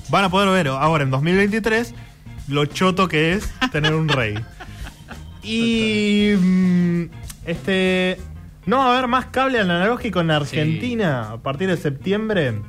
van 0.09 0.23
a 0.25 0.29
poder 0.29 0.49
ver 0.49 0.67
ahora 0.69 1.03
en 1.03 1.11
2023 1.11 1.93
lo 2.47 2.65
choto 2.65 3.07
que 3.07 3.33
es 3.33 3.49
tener 3.71 3.93
un 3.93 4.07
rey. 4.09 4.35
Y 5.43 6.33
mm, 6.39 7.03
este 7.45 8.17
no 8.67 8.77
va 8.77 8.89
a 8.89 8.93
haber 8.97 9.07
más 9.07 9.25
cable 9.27 9.59
analógico 9.59 10.21
en 10.21 10.29
Argentina 10.31 11.31
a 11.31 11.37
partir 11.37 11.67
de 11.67 11.77
septiembre. 11.77 12.61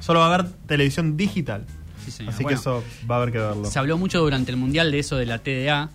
Solo 0.00 0.20
va 0.20 0.26
a 0.30 0.34
haber 0.34 0.50
televisión 0.66 1.16
digital. 1.16 1.64
Sí, 2.04 2.10
señor. 2.10 2.34
Así 2.34 2.42
Bueno, 2.42 2.56
que 2.56 2.60
eso 2.60 2.84
va 3.08 3.14
a 3.16 3.18
haber 3.18 3.32
que 3.32 3.38
verlo. 3.38 3.64
Se 3.66 3.78
habló 3.78 3.98
mucho 3.98 4.18
durante 4.20 4.50
el 4.50 4.56
Mundial 4.56 4.90
de 4.90 4.98
eso 4.98 5.16
de 5.16 5.26
la 5.26 5.38
TDA, 5.38 5.90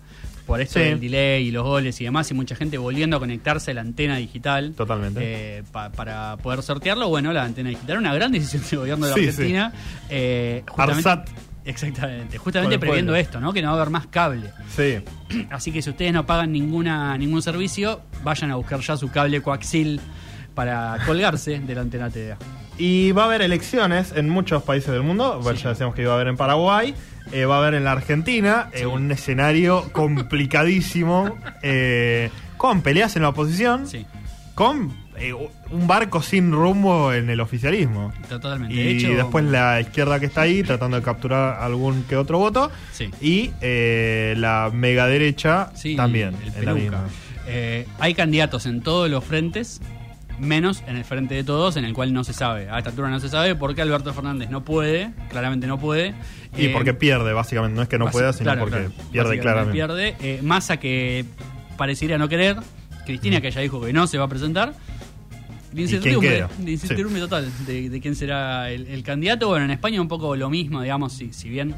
por 0.46 0.60
esto 0.60 0.78
Sí. 0.78 0.84
del 0.86 1.00
delay 1.00 1.46
y 1.48 1.50
los 1.50 1.64
goles 1.64 2.00
y 2.00 2.04
demás, 2.04 2.30
y 2.30 2.34
mucha 2.34 2.54
gente 2.54 2.76
volviendo 2.78 3.16
a 3.16 3.20
conectarse 3.20 3.70
a 3.70 3.74
la 3.74 3.80
antena 3.80 4.16
digital. 4.16 4.74
Totalmente. 4.76 5.20
eh, 5.22 5.62
pa- 5.72 5.90
para 5.90 6.36
poder 6.36 6.62
sortearlo. 6.62 7.08
Bueno, 7.08 7.32
la 7.32 7.44
antena 7.44 7.70
digital, 7.70 7.98
una 7.98 8.12
gran 8.14 8.30
decisión 8.32 8.62
del 8.68 8.78
gobierno 8.80 9.06
de 9.06 9.10
la 9.12 9.16
Sí, 9.18 9.26
Argentina. 9.28 9.72
eh, 10.10 10.62
justamente- 10.68 11.08
Arsat. 11.08 11.28
Exactamente, 11.66 12.36
justamente 12.36 12.78
previendo 12.78 13.12
pueblo. 13.12 13.22
esto, 13.26 13.40
¿no? 13.40 13.52
Que 13.54 13.62
no 13.62 13.68
va 13.68 13.74
a 13.74 13.76
haber 13.80 13.90
más 13.90 14.06
cable. 14.08 14.50
Sí. 14.76 14.96
Así 15.50 15.72
que 15.72 15.80
si 15.80 15.88
ustedes 15.90 16.12
no 16.12 16.26
pagan 16.26 16.52
ninguna 16.52 17.16
ningún 17.16 17.40
servicio, 17.40 18.02
vayan 18.22 18.50
a 18.50 18.56
buscar 18.56 18.80
ya 18.80 18.96
su 18.98 19.10
cable 19.10 19.40
coaxil 19.40 19.98
para 20.54 20.98
colgarse 21.06 21.58
de 21.60 21.74
la 21.74 21.80
antena 21.80 22.10
TDA. 22.10 22.36
Y 22.76 23.12
va 23.12 23.22
a 23.22 23.24
haber 23.26 23.40
elecciones 23.42 24.12
en 24.14 24.28
muchos 24.28 24.62
países 24.62 24.90
del 24.92 25.02
mundo. 25.02 25.40
Bueno, 25.42 25.58
ya 25.58 25.70
decíamos 25.70 25.94
que 25.94 26.02
iba 26.02 26.12
a 26.12 26.16
haber 26.16 26.28
en 26.28 26.36
Paraguay. 26.36 26.94
Eh, 27.32 27.44
va 27.44 27.56
a 27.56 27.58
haber 27.58 27.74
en 27.74 27.84
la 27.84 27.92
Argentina. 27.92 28.68
eh, 28.72 28.86
un 28.86 29.10
escenario 29.12 29.90
complicadísimo. 29.92 31.36
eh, 31.62 32.30
con 32.56 32.82
peleas 32.82 33.16
en 33.16 33.22
la 33.22 33.28
oposición. 33.30 33.84
Con 34.54 34.92
eh, 35.16 35.32
un 35.32 35.86
barco 35.86 36.22
sin 36.22 36.52
rumbo 36.52 37.12
en 37.12 37.28
el 37.28 37.40
oficialismo. 37.40 38.12
Totalmente. 38.28 38.74
Y 38.74 38.78
de 38.78 38.90
hecho, 38.92 39.08
después 39.14 39.44
la 39.44 39.80
izquierda 39.80 40.20
que 40.20 40.26
está 40.26 40.42
ahí 40.42 40.62
tratando 40.62 40.96
de 40.96 41.02
capturar 41.02 41.60
algún 41.62 42.04
que 42.04 42.16
otro 42.16 42.38
voto. 42.38 42.70
Sí. 42.92 43.10
Y 43.20 43.50
eh, 43.60 44.34
la 44.38 44.70
mega 44.72 45.06
derecha 45.06 45.70
Sí, 45.74 45.96
también. 45.96 46.34
el 46.42 46.48
en 46.48 46.64
la 46.64 46.72
peluca. 46.74 46.74
misma. 46.74 47.04
Eh, 47.46 47.86
hay 47.98 48.14
candidatos 48.14 48.64
en 48.66 48.80
todos 48.80 49.10
los 49.10 49.22
frentes, 49.24 49.80
menos 50.38 50.82
en 50.86 50.96
el 50.96 51.04
frente 51.04 51.34
de 51.34 51.44
todos, 51.44 51.76
en 51.76 51.84
el 51.84 51.92
cual 51.94 52.12
no 52.12 52.24
se 52.24 52.32
sabe. 52.32 52.68
A 52.70 52.78
esta 52.78 52.90
altura 52.90 53.08
no 53.08 53.20
se 53.20 53.28
sabe 53.28 53.54
porque 53.54 53.82
Alberto 53.82 54.12
Fernández 54.12 54.50
no 54.50 54.64
puede, 54.64 55.12
claramente 55.30 55.66
no 55.66 55.78
puede. 55.78 56.14
Y 56.56 56.66
Eh, 56.66 56.70
porque 56.72 56.94
pierde, 56.94 57.32
básicamente. 57.32 57.76
No 57.76 57.82
es 57.82 57.88
que 57.88 57.98
no 57.98 58.10
pueda, 58.10 58.32
sino 58.32 58.44
claro, 58.44 58.60
porque 58.62 58.84
claro. 58.86 59.10
pierde 59.12 59.38
claramente. 59.40 59.72
Pierde. 59.72 60.16
Eh, 60.20 60.40
Massa 60.42 60.78
que 60.78 61.24
pareciera 61.76 62.18
no 62.18 62.28
querer. 62.28 62.56
Cristina 63.06 63.40
que 63.40 63.50
ya 63.50 63.60
dijo 63.60 63.80
que 63.80 63.92
no 63.92 64.06
se 64.06 64.18
va 64.18 64.24
a 64.24 64.28
presentar. 64.28 64.74
La 65.74 65.80
incertidumbre, 65.80 66.46
la 66.62 66.70
incertidumbre 66.70 67.20
total 67.20 67.50
de, 67.66 67.90
de 67.90 68.00
quién 68.00 68.14
será 68.14 68.70
el, 68.70 68.86
el 68.86 69.02
candidato. 69.02 69.48
Bueno, 69.48 69.64
en 69.64 69.72
España 69.72 70.00
un 70.00 70.06
poco 70.06 70.36
lo 70.36 70.48
mismo, 70.48 70.80
digamos, 70.80 71.12
si, 71.12 71.32
si 71.32 71.48
bien 71.48 71.74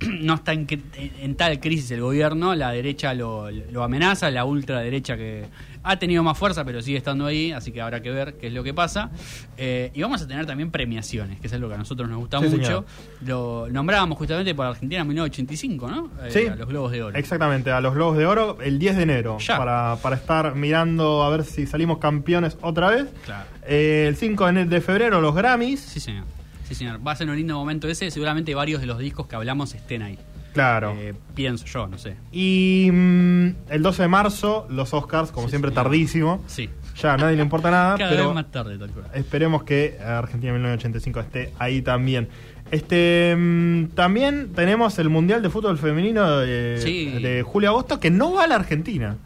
no 0.20 0.34
está 0.34 0.52
en, 0.52 1.34
tal 1.36 1.60
crisis 1.60 1.90
el 1.90 2.00
gobierno, 2.00 2.54
la 2.54 2.70
derecha 2.72 3.14
lo, 3.14 3.50
lo 3.50 3.82
amenaza, 3.82 4.30
la 4.30 4.44
ultraderecha 4.44 5.16
que 5.16 5.44
ha 5.82 5.98
tenido 5.98 6.22
más 6.22 6.36
fuerza, 6.36 6.62
pero 6.64 6.82
sigue 6.82 6.98
estando 6.98 7.24
ahí, 7.24 7.52
así 7.52 7.72
que 7.72 7.80
habrá 7.80 8.02
que 8.02 8.10
ver 8.10 8.34
qué 8.34 8.48
es 8.48 8.52
lo 8.52 8.62
que 8.62 8.74
pasa. 8.74 9.10
Eh, 9.56 9.90
y 9.94 10.02
vamos 10.02 10.20
a 10.20 10.28
tener 10.28 10.44
también 10.44 10.70
premiaciones, 10.70 11.40
que 11.40 11.46
es 11.46 11.52
algo 11.54 11.68
que 11.68 11.74
a 11.74 11.78
nosotros 11.78 12.06
nos 12.08 12.18
gusta 12.18 12.38
Sí, 12.40 12.48
mucho. 12.48 12.64
señor. 12.64 12.84
Lo 13.24 13.66
nombrábamos 13.70 14.18
justamente 14.18 14.54
para 14.54 14.70
Argentina 14.70 15.00
en 15.00 15.08
1985, 15.08 15.88
¿no? 15.88 16.10
Eh, 16.22 16.30
Sí. 16.30 16.46
a 16.48 16.54
los 16.56 16.68
Globos 16.68 16.92
de 16.92 17.02
Oro. 17.02 17.16
Exactamente, 17.18 17.70
a 17.70 17.80
los 17.80 17.94
Globos 17.94 18.18
de 18.18 18.26
Oro 18.26 18.58
el 18.60 18.78
10 18.78 18.96
de 18.96 19.02
enero. 19.04 19.38
Ya. 19.38 19.56
Para, 19.56 19.96
para 20.02 20.16
estar 20.16 20.54
mirando 20.54 21.22
a 21.22 21.30
ver 21.30 21.44
si 21.44 21.66
salimos 21.66 21.96
campeones 21.96 22.58
otra 22.60 22.90
vez. 22.90 23.06
Claro. 23.24 23.46
Eh, 23.66 24.04
el 24.08 24.16
5 24.16 24.44
de 24.46 24.50
ene- 24.52 24.66
de 24.68 24.80
febrero 24.82 25.20
los 25.22 25.34
Grammys. 25.34 25.80
Sí, 25.80 25.98
señor. 26.00 26.24
Sí, 26.70 26.76
señor. 26.76 27.06
Va 27.06 27.12
a 27.12 27.16
ser 27.16 27.28
un 27.28 27.36
lindo 27.36 27.54
momento 27.56 27.86
ese. 27.88 28.10
Seguramente 28.10 28.54
varios 28.54 28.80
de 28.80 28.86
los 28.86 28.98
discos 28.98 29.26
que 29.26 29.36
hablamos 29.36 29.74
estén 29.74 30.00
ahí. 30.02 30.18
Claro. 30.54 30.94
Eh, 30.96 31.14
pienso 31.34 31.66
yo, 31.66 31.86
no 31.88 31.98
sé. 31.98 32.16
Y 32.32 32.88
mm, 32.92 33.48
el 33.70 33.82
12 33.82 34.02
de 34.02 34.08
marzo 34.08 34.66
los 34.70 34.94
Oscars, 34.94 35.30
como 35.32 35.46
Sí, 35.48 35.50
siempre 35.50 35.70
señor. 35.72 35.84
tardísimo. 35.84 36.44
Sí. 36.46 36.70
Ya 36.96 37.14
a 37.14 37.16
nadie 37.16 37.36
le 37.36 37.42
importa 37.42 37.70
nada, 37.70 37.96
Cada 37.98 38.10
pero 38.10 38.26
vez 38.26 38.34
más 38.34 38.50
tarde, 38.50 38.78
tal 38.78 38.90
cual. 38.90 39.06
esperemos 39.14 39.64
que 39.64 39.98
Argentina 40.00 40.52
1985 40.52 41.20
esté 41.20 41.52
ahí 41.58 41.82
también. 41.82 42.28
Este 42.70 43.34
mm, 43.36 43.86
también 43.96 44.52
tenemos 44.54 44.96
el 45.00 45.08
Mundial 45.08 45.42
de 45.42 45.50
Fútbol 45.50 45.76
Femenino 45.76 46.38
de, 46.38 46.78
Sí. 46.80 47.06
de 47.20 47.42
julio-agosto 47.42 47.98
que 47.98 48.10
no 48.10 48.34
va 48.34 48.44
a 48.44 48.46
la 48.46 48.54
Argentina. 48.56 49.16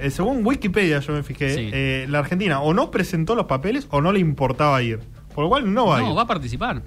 Eh, 0.00 0.10
según 0.10 0.44
Wikipedia, 0.44 0.98
yo 0.98 1.12
me 1.12 1.22
fijé, 1.22 1.54
Sí. 1.54 1.70
eh, 1.72 2.06
la 2.08 2.18
Argentina 2.20 2.60
o 2.60 2.74
no 2.74 2.90
presentó 2.90 3.36
los 3.36 3.46
papeles 3.46 3.86
o 3.90 4.00
no 4.00 4.10
le 4.12 4.18
importaba 4.18 4.82
ir. 4.82 4.98
Por 5.36 5.44
lo 5.44 5.50
cual 5.50 5.72
no 5.72 5.86
va 5.86 5.98
a 5.98 6.00
ir. 6.00 6.08
No, 6.08 6.14
va 6.16 6.22
a 6.22 6.26
participar. 6.26 6.82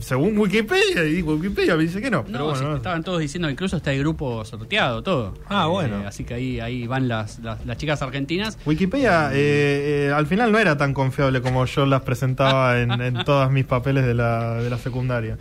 Según 0.00 0.36
Wikipedia, 0.36 1.04
y 1.06 1.22
Wikipedia 1.22 1.76
me 1.76 1.84
dice 1.84 2.02
que 2.02 2.10
no. 2.10 2.24
Pero 2.24 2.38
No, 2.38 2.44
bueno, 2.46 2.58
sí, 2.58 2.64
no 2.64 2.76
estaban 2.76 3.02
todos 3.02 3.20
diciendo 3.20 3.48
incluso 3.48 3.76
está 3.78 3.92
el 3.92 4.00
grupo 4.00 4.44
sorteado, 4.44 5.02
todo. 5.02 5.32
Ah, 5.48 5.66
bueno. 5.66 6.02
Eh, 6.02 6.06
así 6.06 6.24
que 6.24 6.34
ahí, 6.34 6.60
ahí 6.60 6.86
van 6.86 7.08
las, 7.08 7.38
las, 7.38 7.64
las 7.64 7.76
chicas 7.78 8.02
argentinas. 8.02 8.58
Wikipedia 8.66 9.30
eh, 9.32 10.08
eh, 10.08 10.12
al 10.14 10.26
final 10.26 10.52
no 10.52 10.58
era 10.58 10.76
tan 10.76 10.92
confiable 10.92 11.40
como 11.40 11.64
yo 11.64 11.86
las 11.86 12.02
presentaba 12.02 12.80
en, 12.82 12.90
en 13.00 13.24
todos 13.24 13.50
mis 13.50 13.64
papeles 13.64 14.04
de 14.04 14.12
la, 14.14 14.56
de 14.56 14.68
la 14.68 14.76
secundaria. 14.76 15.38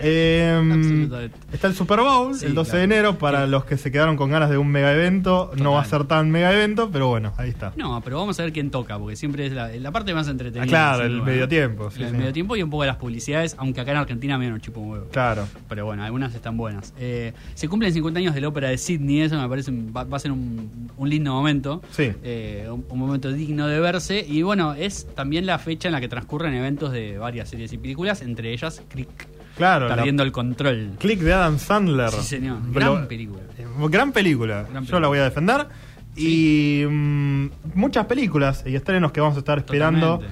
Eh, 0.00 1.30
está 1.52 1.66
el 1.68 1.74
Super 1.74 2.00
Bowl 2.00 2.34
Sí, 2.34 2.46
el 2.46 2.54
12 2.54 2.70
claro. 2.70 2.78
de 2.78 2.84
enero 2.84 3.18
para 3.18 3.46
los 3.46 3.64
que 3.64 3.76
se 3.76 3.90
quedaron 3.90 4.16
con 4.16 4.30
ganas 4.30 4.50
de 4.50 4.58
un 4.58 4.68
mega 4.68 4.92
evento. 4.92 5.50
No 5.56 5.72
va 5.72 5.82
a 5.82 5.84
ser 5.84 6.04
tan 6.04 6.30
mega 6.30 6.52
evento, 6.52 6.90
pero 6.92 7.08
bueno, 7.08 7.32
ahí 7.36 7.50
está. 7.50 7.72
No, 7.76 8.00
pero 8.02 8.18
vamos 8.18 8.38
a 8.38 8.42
ver 8.42 8.52
quién 8.52 8.70
toca, 8.70 8.98
porque 8.98 9.16
siempre 9.16 9.46
es 9.46 9.52
la, 9.52 9.68
la 9.68 9.92
parte 9.92 10.14
más 10.14 10.28
entretenida. 10.28 10.64
Ah, 10.64 10.66
claro, 10.66 11.04
el 11.04 11.22
medio 11.22 11.48
tiempo, 11.48 11.90
sí, 11.90 12.02
el 12.02 12.12
medio 12.12 12.32
tiempo 12.32 12.56
y 12.56 12.62
un 12.62 12.70
poco 12.70 12.82
de 12.82 12.88
las 12.88 12.96
publicidades, 12.96 13.54
aunque 13.58 13.80
acá 13.80 13.92
en 13.92 13.98
Argentina 13.98 14.38
menos 14.38 14.60
chupo 14.60 14.80
un 14.80 14.90
huevo. 14.90 15.06
Claro. 15.10 15.46
Pero 15.68 15.84
bueno, 15.86 16.02
algunas 16.04 16.34
están 16.34 16.56
buenas. 16.56 16.92
Eh, 16.98 17.32
se 17.54 17.68
cumplen 17.68 17.92
50 17.92 18.18
años 18.20 18.34
de 18.34 18.40
la 18.40 18.48
ópera 18.48 18.68
de 18.68 18.78
Sydney, 18.78 19.22
eso 19.22 19.40
me 19.40 19.48
parece 19.48 19.72
va, 19.72 20.04
va 20.04 20.16
a 20.16 20.20
ser 20.20 20.32
un, 20.32 20.90
un 20.96 21.08
lindo 21.08 21.32
momento. 21.32 21.82
Sí. 21.90 22.12
Eh, 22.22 22.68
un, 22.70 22.84
un 22.88 22.98
momento 22.98 23.32
digno 23.32 23.66
de 23.66 23.80
verse. 23.80 24.24
Y 24.26 24.42
bueno, 24.42 24.74
es 24.74 25.06
también 25.14 25.46
la 25.46 25.58
fecha 25.58 25.88
en 25.88 25.92
la 25.92 26.00
que 26.00 26.08
transcurren 26.08 26.54
eventos 26.54 26.92
de 26.92 27.18
varias 27.18 27.48
series 27.48 27.72
y 27.72 27.78
películas, 27.78 28.22
entre 28.22 28.52
ellas 28.52 28.82
Click. 28.88 29.28
Claro, 29.56 29.88
Perdiendo 29.88 30.22
la- 30.22 30.26
el 30.26 30.32
control. 30.32 30.90
Click 30.98 31.20
de 31.20 31.32
Adam 31.32 31.58
Sandler. 31.58 32.10
Sí, 32.10 32.22
señor. 32.22 32.58
Pero- 32.74 32.94
Gran 32.94 33.08
película. 33.08 33.42
Gran 33.88 34.12
película. 34.12 34.66
Yo 34.82 35.00
la 35.00 35.08
voy 35.08 35.18
a 35.18 35.24
defender. 35.24 35.66
Y 36.14 36.84
mm, 36.88 37.46
muchas 37.74 38.06
películas 38.06 38.62
y 38.66 38.74
estrenos 38.74 39.12
que 39.12 39.20
vamos 39.20 39.36
a 39.36 39.40
estar 39.40 39.58
esperando 39.58 40.22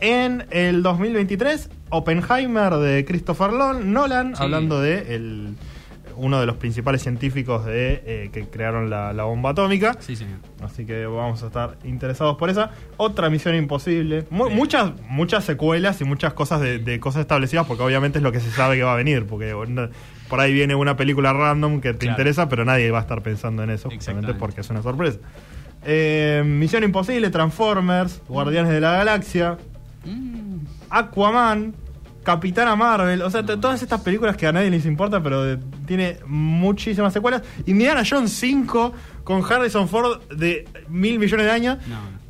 en 0.00 0.46
el 0.50 0.82
2023. 0.82 1.68
Oppenheimer 1.90 2.74
de 2.76 3.04
Christopher 3.04 3.52
Nolan, 3.52 4.34
Sí. 4.36 4.42
hablando 4.42 4.80
de 4.80 5.14
el- 5.14 5.54
uno 6.22 6.40
de 6.40 6.46
los 6.46 6.56
principales 6.56 7.02
científicos 7.02 7.64
de, 7.66 8.02
eh, 8.06 8.30
que 8.32 8.44
crearon 8.46 8.88
la, 8.90 9.12
la 9.12 9.24
bomba 9.24 9.50
atómica. 9.50 9.96
Sí, 10.00 10.16
señor. 10.16 10.38
Así 10.62 10.86
que 10.86 11.04
vamos 11.04 11.42
a 11.42 11.46
estar 11.48 11.76
interesados 11.84 12.36
por 12.36 12.48
esa. 12.48 12.70
Otra 12.96 13.28
misión 13.28 13.54
imposible. 13.56 14.24
Mu- 14.30 14.48
muchas, 14.50 14.92
muchas 15.08 15.44
secuelas 15.44 16.00
y 16.00 16.04
muchas 16.04 16.32
cosas 16.32 16.60
de, 16.60 16.78
de 16.78 17.00
cosas 17.00 17.22
establecidas, 17.22 17.66
porque 17.66 17.82
obviamente 17.82 18.18
es 18.18 18.22
lo 18.22 18.32
que 18.32 18.40
se 18.40 18.50
sabe 18.50 18.76
que 18.76 18.82
va 18.84 18.92
a 18.94 18.96
venir. 18.96 19.26
Porque 19.26 19.54
no- 19.68 19.88
por 20.28 20.40
ahí 20.40 20.52
viene 20.54 20.74
una 20.74 20.96
película 20.96 21.32
random 21.32 21.80
que 21.80 21.92
te 21.92 21.98
Claro. 21.98 22.12
interesa, 22.12 22.48
pero 22.48 22.64
nadie 22.64 22.90
va 22.90 22.98
a 22.98 23.02
estar 23.02 23.20
pensando 23.22 23.62
en 23.64 23.70
eso, 23.70 23.90
justamente 23.90 24.32
porque 24.34 24.60
es 24.62 24.70
una 24.70 24.80
sorpresa. 24.82 25.18
Eh, 25.84 26.42
misión 26.46 26.84
imposible, 26.84 27.28
Transformers, 27.30 28.22
Guardianes 28.28 28.70
de 28.72 28.80
la 28.80 28.92
Galaxia, 28.92 29.58
Aquaman. 30.90 31.74
Capitana 32.22 32.76
Marvel, 32.76 33.22
o 33.22 33.30
sea, 33.30 33.44
todas 33.44 33.82
estas 33.82 34.00
películas 34.00 34.36
que 34.36 34.46
a 34.46 34.52
nadie 34.52 34.70
les 34.70 34.86
importa, 34.86 35.22
pero 35.22 35.42
de- 35.42 35.58
tiene 35.86 36.18
muchísimas 36.26 37.12
secuelas. 37.12 37.42
Indiana 37.66 38.02
Jones 38.08 38.32
5 38.32 38.92
con 39.24 39.42
Harrison 39.44 39.88
Ford 39.88 40.20
de 40.34 40.68
mil 40.88 41.18
millones 41.18 41.46
de 41.46 41.52
años, 41.52 41.78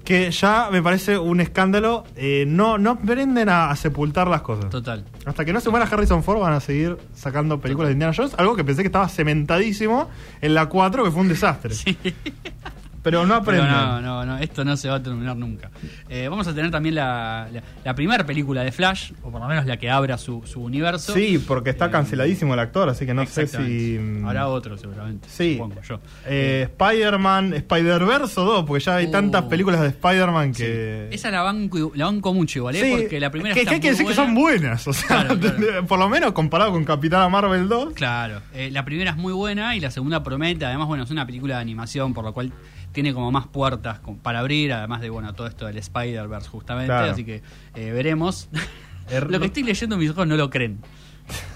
que 0.05 0.31
ya 0.31 0.69
me 0.73 0.83
parece 0.83 1.17
un 1.19 1.41
escándalo. 1.41 2.05
Eh, 2.17 2.45
no, 2.49 2.77
no 2.79 2.91
aprenden 2.93 3.49
a, 3.49 3.71
a 3.71 3.77
sepultar 3.77 4.29
las 4.29 4.41
cosas. 4.43 4.69
Total. 4.71 5.05
Hasta 5.27 5.45
que 5.45 5.53
no 5.53 5.61
se 5.61 5.71
muera 5.71 5.87
Harrison 5.87 6.23
Ford 6.25 6.41
van 6.41 6.55
a 6.55 6.61
seguir 6.61 6.97
sacando 7.15 7.61
películas 7.61 7.89
de 7.89 7.93
Indiana 7.93 8.13
Jones, 8.17 8.35
algo 8.39 8.57
que 8.57 8.65
pensé 8.65 8.83
que 8.83 8.89
estaba 8.89 9.09
cementadísimo 9.09 10.09
en 10.41 10.55
la 10.55 10.67
4, 10.71 11.05
que 11.05 11.11
fue 11.11 11.21
un 11.21 11.29
desastre. 11.29 11.75
Pero 13.03 13.27
no 13.27 13.43
Pero 13.43 13.63
aprenden. 13.63 13.71
no, 13.71 14.01
no, 14.01 14.25
no, 14.25 14.39
esto 14.39 14.65
no 14.65 14.77
se 14.77 14.89
va 14.89 14.97
a 14.97 15.03
terminar 15.03 15.37
nunca. 15.37 15.71
Eh, 16.09 16.29
vamos 16.29 16.47
a 16.47 16.55
tener 16.55 16.71
también 16.71 16.95
la, 16.95 17.49
la, 17.53 17.63
la 17.85 17.95
primera 17.95 18.25
película 18.25 18.63
de 18.63 18.71
Flash, 18.71 19.13
o 19.23 19.31
por 19.31 19.41
lo 19.41 19.49
menos 19.49 19.67
la 19.67 19.77
que 19.77 19.91
abra 19.91 20.17
su, 20.19 20.43
su 20.47 20.63
universo. 20.63 21.13
Sí, 21.13 21.43
porque 21.47 21.71
está 21.71 21.91
canceladísimo 21.91 22.55
el 22.55 22.61
actor, 22.61 22.89
así 22.89 23.05
que 23.05 23.13
no 23.15 23.27
sé 23.27 23.47
si. 23.49 23.57
Exactamente. 23.95 24.27
Habrá 24.27 24.49
otro 24.49 24.79
seguramente. 24.79 25.29
Sí. 25.29 25.55
supongo 25.55 25.83
yo. 25.83 26.01
Eh, 26.27 26.69
Spider-Man, 26.71 27.55
Spider-Verse 27.55 28.35
2, 28.41 28.65
porque 28.67 28.85
ya 28.85 28.97
hay 28.97 29.11
tantas 29.11 29.43
películas 29.45 29.81
de 29.81 29.89
Spider-Man 29.89 30.53
que. 30.53 31.09
Esa 31.11 31.31
la 31.31 31.43
banco, 31.43 31.93
la 31.95 32.05
banco 32.07 32.33
mucho 32.33 32.61
igual, 32.61 32.77
¿eh? 32.77 32.83
Sí, 32.83 33.03
porque 33.03 33.19
la 33.21 33.31
primera 33.31 33.55
que, 33.55 33.61
está 33.61 33.71
que 33.71 33.75
hay 33.77 33.81
que 33.81 33.91
decir 33.91 34.07
que 34.07 34.15
son 34.15 34.35
buenas, 34.35 34.87
o 34.87 34.93
sea, 34.93 35.27
Claro, 35.27 35.39
por 35.89 35.99
lo 35.99 36.09
menos 36.09 36.33
comparado 36.33 36.71
con 36.71 36.85
Capitana 36.85 37.29
Marvel 37.29 37.69
2. 37.69 37.95
Claro, 37.95 38.41
eh, 38.55 38.71
la 38.71 38.85
primera 38.85 39.11
es 39.11 39.17
muy 39.17 39.33
buena 39.33 39.75
y 39.77 39.81
la 39.81 39.91
segunda 39.91 40.23
promete. 40.23 40.65
Además, 40.65 40.87
bueno, 40.87 41.05
es 41.05 41.11
una 41.11 41.27
película 41.27 41.57
de 41.57 41.61
animación, 41.63 42.15
por 42.15 42.25
lo 42.25 42.33
cual 42.33 42.53
tiene 42.93 43.13
como 43.15 43.33
más 43.33 43.47
puertas 43.47 44.01
para 44.23 44.41
abrir, 44.41 44.73
además 44.73 45.01
de, 45.01 45.11
bueno, 45.11 45.35
todo 45.35 45.47
esto 45.47 45.67
del 45.67 45.79
Spider-Verse, 45.79 46.49
justamente. 46.49 46.89
Claro. 46.89 47.13
Así 47.13 47.25
que 47.25 47.43
eh, 47.75 47.91
veremos. 47.93 48.49
lo 49.29 49.41
que 49.41 49.47
estoy 49.47 49.63
leyendo, 49.63 49.97
mis 49.97 50.11
ojos 50.11 50.27
no 50.27 50.37
lo 50.37 50.51
creen. 50.51 50.79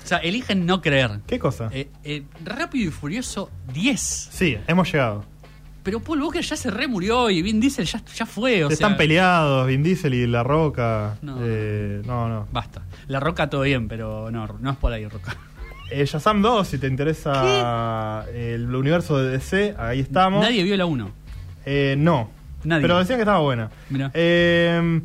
O 0.04 0.06
sea, 0.06 0.18
eligen 0.18 0.66
no 0.66 0.80
creer. 0.80 1.20
¿Qué 1.26 1.38
cosa? 1.38 1.68
Eh, 1.72 1.88
eh, 2.04 2.22
Rápido 2.44 2.88
y 2.88 2.92
Furioso 2.92 3.50
10. 3.72 4.00
Sí, 4.00 4.56
hemos 4.66 4.90
llegado. 4.92 5.24
Pero 5.82 6.00
Paul 6.00 6.22
Walker 6.22 6.42
ya 6.42 6.56
se 6.56 6.70
remurió 6.70 7.30
y 7.30 7.42
Vin 7.42 7.60
Diesel 7.60 7.86
ya, 7.86 8.02
ya 8.04 8.26
fue. 8.26 8.64
O 8.64 8.68
Están 8.68 8.90
sea, 8.90 8.96
peleados, 8.96 9.66
Vin 9.68 9.82
Diesel 9.82 10.14
y 10.14 10.26
La 10.26 10.42
Roca. 10.42 11.16
No. 11.22 11.38
Eh, 11.40 12.02
no, 12.04 12.28
no. 12.28 12.48
Basta. 12.52 12.82
La 13.06 13.20
Roca 13.20 13.48
todo 13.48 13.62
bien, 13.62 13.86
pero 13.86 14.30
no, 14.30 14.46
no 14.60 14.70
es 14.70 14.76
por 14.76 14.92
ahí, 14.92 15.06
Roca. 15.06 15.36
Eh, 15.90 16.04
Shazam 16.04 16.42
2, 16.42 16.66
si 16.66 16.78
te 16.78 16.88
interesa 16.88 18.26
el 18.34 18.74
universo 18.74 19.18
de 19.18 19.30
DC, 19.30 19.76
ahí 19.78 20.00
estamos. 20.00 20.42
Nadie 20.42 20.64
vio 20.64 20.76
la 20.76 20.86
1. 20.86 21.10
Eh, 21.66 21.94
no. 21.98 22.30
Nadie. 22.64 22.82
Pero 22.82 22.98
decían 22.98 23.18
que 23.18 23.22
estaba 23.22 23.40
buena. 23.40 23.70
Mirá. 23.90 24.10
Eh, 24.14 25.01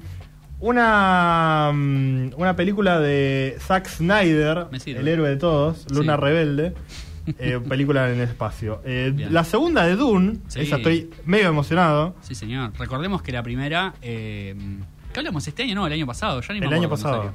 una, 0.59 1.71
mm, 1.73 2.29
una 2.37 2.55
película 2.55 2.99
de 2.99 3.57
Zack 3.59 3.87
Snyder, 3.87 4.67
el 4.85 5.07
héroe 5.07 5.29
de 5.29 5.37
todos, 5.37 5.85
Luna 5.91 6.15
Sí. 6.15 6.21
Rebelde. 6.21 6.73
eh, 7.39 7.59
película 7.69 8.09
en 8.11 8.19
el 8.19 8.27
espacio. 8.27 8.81
Eh, 8.85 9.27
la 9.29 9.43
segunda 9.43 9.85
de 9.85 9.95
Dune, 9.95 10.37
Sí. 10.47 10.61
esa 10.61 10.77
estoy 10.77 11.09
medio 11.25 11.49
emocionado. 11.49 12.15
Sí, 12.21 12.35
señor. 12.35 12.71
Recordemos 12.77 13.21
que 13.21 13.31
la 13.31 13.43
primera. 13.43 13.93
Eh, 14.01 14.55
¿Qué 15.13 15.19
hablamos 15.19 15.45
este 15.47 15.63
año? 15.63 15.75
No, 15.75 15.87
el 15.87 15.93
año 15.93 16.07
pasado. 16.07 16.39
Ya 16.41 16.53
ni 16.53 16.61
El 16.61 16.71
año 16.73 16.89
pasado. 16.89 17.33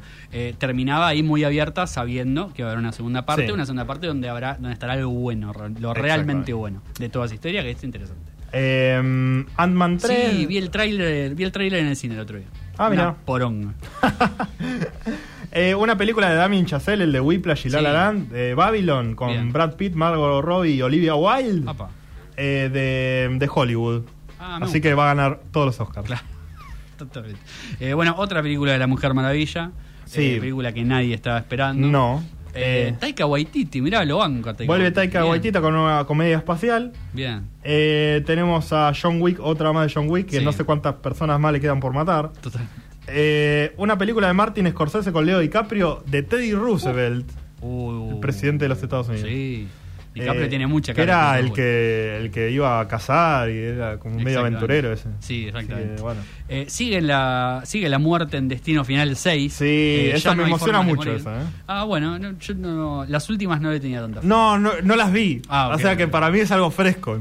terminaba 0.59 1.09
ahí 1.09 1.23
muy 1.23 1.45
abierta, 1.45 1.87
sabiendo 1.87 2.53
que 2.55 2.63
va 2.63 2.71
a 2.71 2.73
haber 2.73 2.83
una 2.83 2.93
segunda 2.93 3.27
parte. 3.27 3.47
Sí. 3.47 3.53
Una 3.53 3.67
segunda 3.67 3.85
parte 3.87 4.07
donde 4.07 4.29
habrá 4.31 4.55
donde 4.55 4.73
estará 4.73 4.97
lo 4.97 5.11
bueno, 5.11 5.53
lo 5.81 5.93
realmente 5.95 6.53
bueno 6.55 6.81
de 6.99 7.09
toda 7.11 7.27
esa 7.27 7.35
historia, 7.35 7.63
que 7.63 7.73
es 7.73 7.85
interesante. 7.85 8.33
Eh, 8.53 9.45
Ant-Man 9.57 9.99
3. 9.99 10.31
Sí, 10.31 10.47
vi 10.47 10.57
el 10.59 10.71
tráiler 10.71 11.35
vi 11.35 11.45
el 11.45 11.53
tráiler 11.53 11.81
en 11.81 11.87
el 11.89 11.97
cine 11.97 12.15
el 12.15 12.21
otro 12.21 12.39
día. 12.39 12.47
Ah, 12.79 12.89
mirá. 12.91 13.03
Una 13.09 13.15
poronga. 13.17 13.75
Eh, 15.53 15.75
una 15.75 15.97
película 15.97 16.29
de 16.29 16.37
Damien 16.37 16.67
Chazelle, 16.67 17.05
el 17.05 17.13
de 17.13 17.21
Whiplash 17.21 17.67
y 17.67 17.71
La 17.71 17.79
Sí. 17.79 17.85
La 17.85 17.93
Land, 17.93 18.31
de 18.31 18.55
Babylon, 18.55 19.15
con 19.15 19.29
Bien. 19.29 19.53
Brad 19.53 19.75
Pitt, 19.77 19.95
Margot 19.95 20.45
Robbie 20.45 20.73
y 20.75 20.83
Olivia 20.83 21.15
Wilde, 21.15 21.73
eh, 22.37 22.69
de, 22.71 23.35
de 23.39 23.51
Hollywood. 23.51 24.03
Ah, 24.39 24.57
Así 24.57 24.65
gusta. 24.65 24.81
que 24.83 24.95
va 24.95 25.05
a 25.11 25.15
ganar 25.15 25.41
todos 25.53 25.67
los 25.67 25.81
Oscars. 25.81 26.21
Totalmente. 26.99 27.41
Eh, 27.81 27.95
bueno, 27.95 28.15
otra 28.19 28.43
película 28.43 28.73
de 28.73 28.79
La 28.79 28.87
Mujer 28.87 29.15
Maravilla. 29.15 29.71
Sí. 30.05 30.33
Eh, 30.35 30.41
película 30.41 30.73
que 30.73 30.85
nadie 30.85 31.15
estaba 31.15 31.39
esperando. 31.39 31.87
No. 31.89 32.23
Eh, 32.57 32.95
Taika 32.99 33.27
Waititi, 33.27 33.81
mirá, 33.83 34.05
lo 34.05 34.19
banco. 34.19 34.55
Taika 34.55 34.71
Vuelve. 34.73 34.91
Taika 34.91 35.21
Bien, 35.21 35.31
Waititi 35.31 35.59
con 35.61 35.75
una 35.75 36.05
comedia 36.05 36.37
espacial. 36.39 36.93
Bien. 37.13 37.43
Eh, 37.63 38.23
tenemos 38.27 38.73
a 38.73 38.93
John 39.01 39.21
Wick, 39.21 39.39
otra 39.41 39.73
más 39.73 39.87
de 39.89 39.93
John 39.95 40.09
Wick, 40.11 40.27
que 40.29 40.39
Sí. 40.39 40.45
no 40.45 40.53
sé 40.53 40.65
cuántas 40.65 40.95
personas 40.95 41.39
más 41.41 41.53
le 41.53 41.61
quedan 41.61 41.81
por 41.81 41.93
matar. 41.93 42.33
Total. 42.41 42.67
Eh, 43.09 43.73
una 43.77 43.97
película 43.99 44.27
de 44.27 44.33
Martin 44.33 44.69
Scorsese 44.71 45.13
con 45.13 45.27
Leo 45.27 45.39
DiCaprio 45.39 46.03
de 46.07 46.23
Teddy 46.23 46.53
Roosevelt, 46.55 47.29
el 47.63 48.19
presidente 48.21 48.65
de 48.65 48.69
los 48.71 48.83
Estados 48.83 49.09
Unidos. 49.09 49.29
Uh. 49.29 49.33
Sí. 49.33 49.69
DiCaprio 50.21 50.45
Eh, 50.45 50.49
tiene 50.49 50.67
mucha 50.67 50.93
Que 50.95 51.03
cara. 51.07 51.39
era 51.39 51.39
el 51.39 51.53
que, 51.53 52.17
el 52.19 52.31
que 52.31 52.51
iba 52.51 52.81
a 52.81 52.89
cazar 52.89 53.51
y 53.51 53.59
era 53.59 53.99
como 53.99 54.17
un 54.17 54.25
medio 54.25 54.41
aventurero 54.41 54.93
ese. 54.93 55.09
Sí, 55.21 55.47
exactamente. 55.47 56.01
Bueno. 56.03 56.21
Eh, 56.49 56.67
sigue, 56.69 57.01
la, 57.01 57.63
sigue 57.65 57.89
la 57.89 57.99
muerte 57.99 58.37
en 58.37 58.49
Destino 58.49 58.85
Final 58.85 59.17
6. 59.17 59.53
Sí, 59.53 60.11
esa 60.13 60.35
me 60.35 60.45
emociona 60.45 60.83
mucho 60.83 61.11
esa, 61.13 61.43
¿eh? 61.43 61.45
Ah, 61.67 61.85
bueno, 61.85 62.19
no, 62.19 62.39
yo 62.39 62.55
no, 62.55 63.05
las 63.07 63.29
últimas 63.31 63.61
no 63.61 63.71
le 63.71 63.81
tenía 63.81 64.01
tanta 64.01 64.21
fe. 64.21 64.27
No, 64.27 64.59
no, 64.59 64.71
no 64.83 64.97
las 64.97 65.13
vi. 65.13 65.43
Ah, 65.49 65.73
o 65.75 65.79
sea 65.79 65.97
que 65.97 66.07
para 66.09 66.31
mí 66.31 66.39
es 66.41 66.51
algo 66.53 66.71
fresco. 66.71 67.21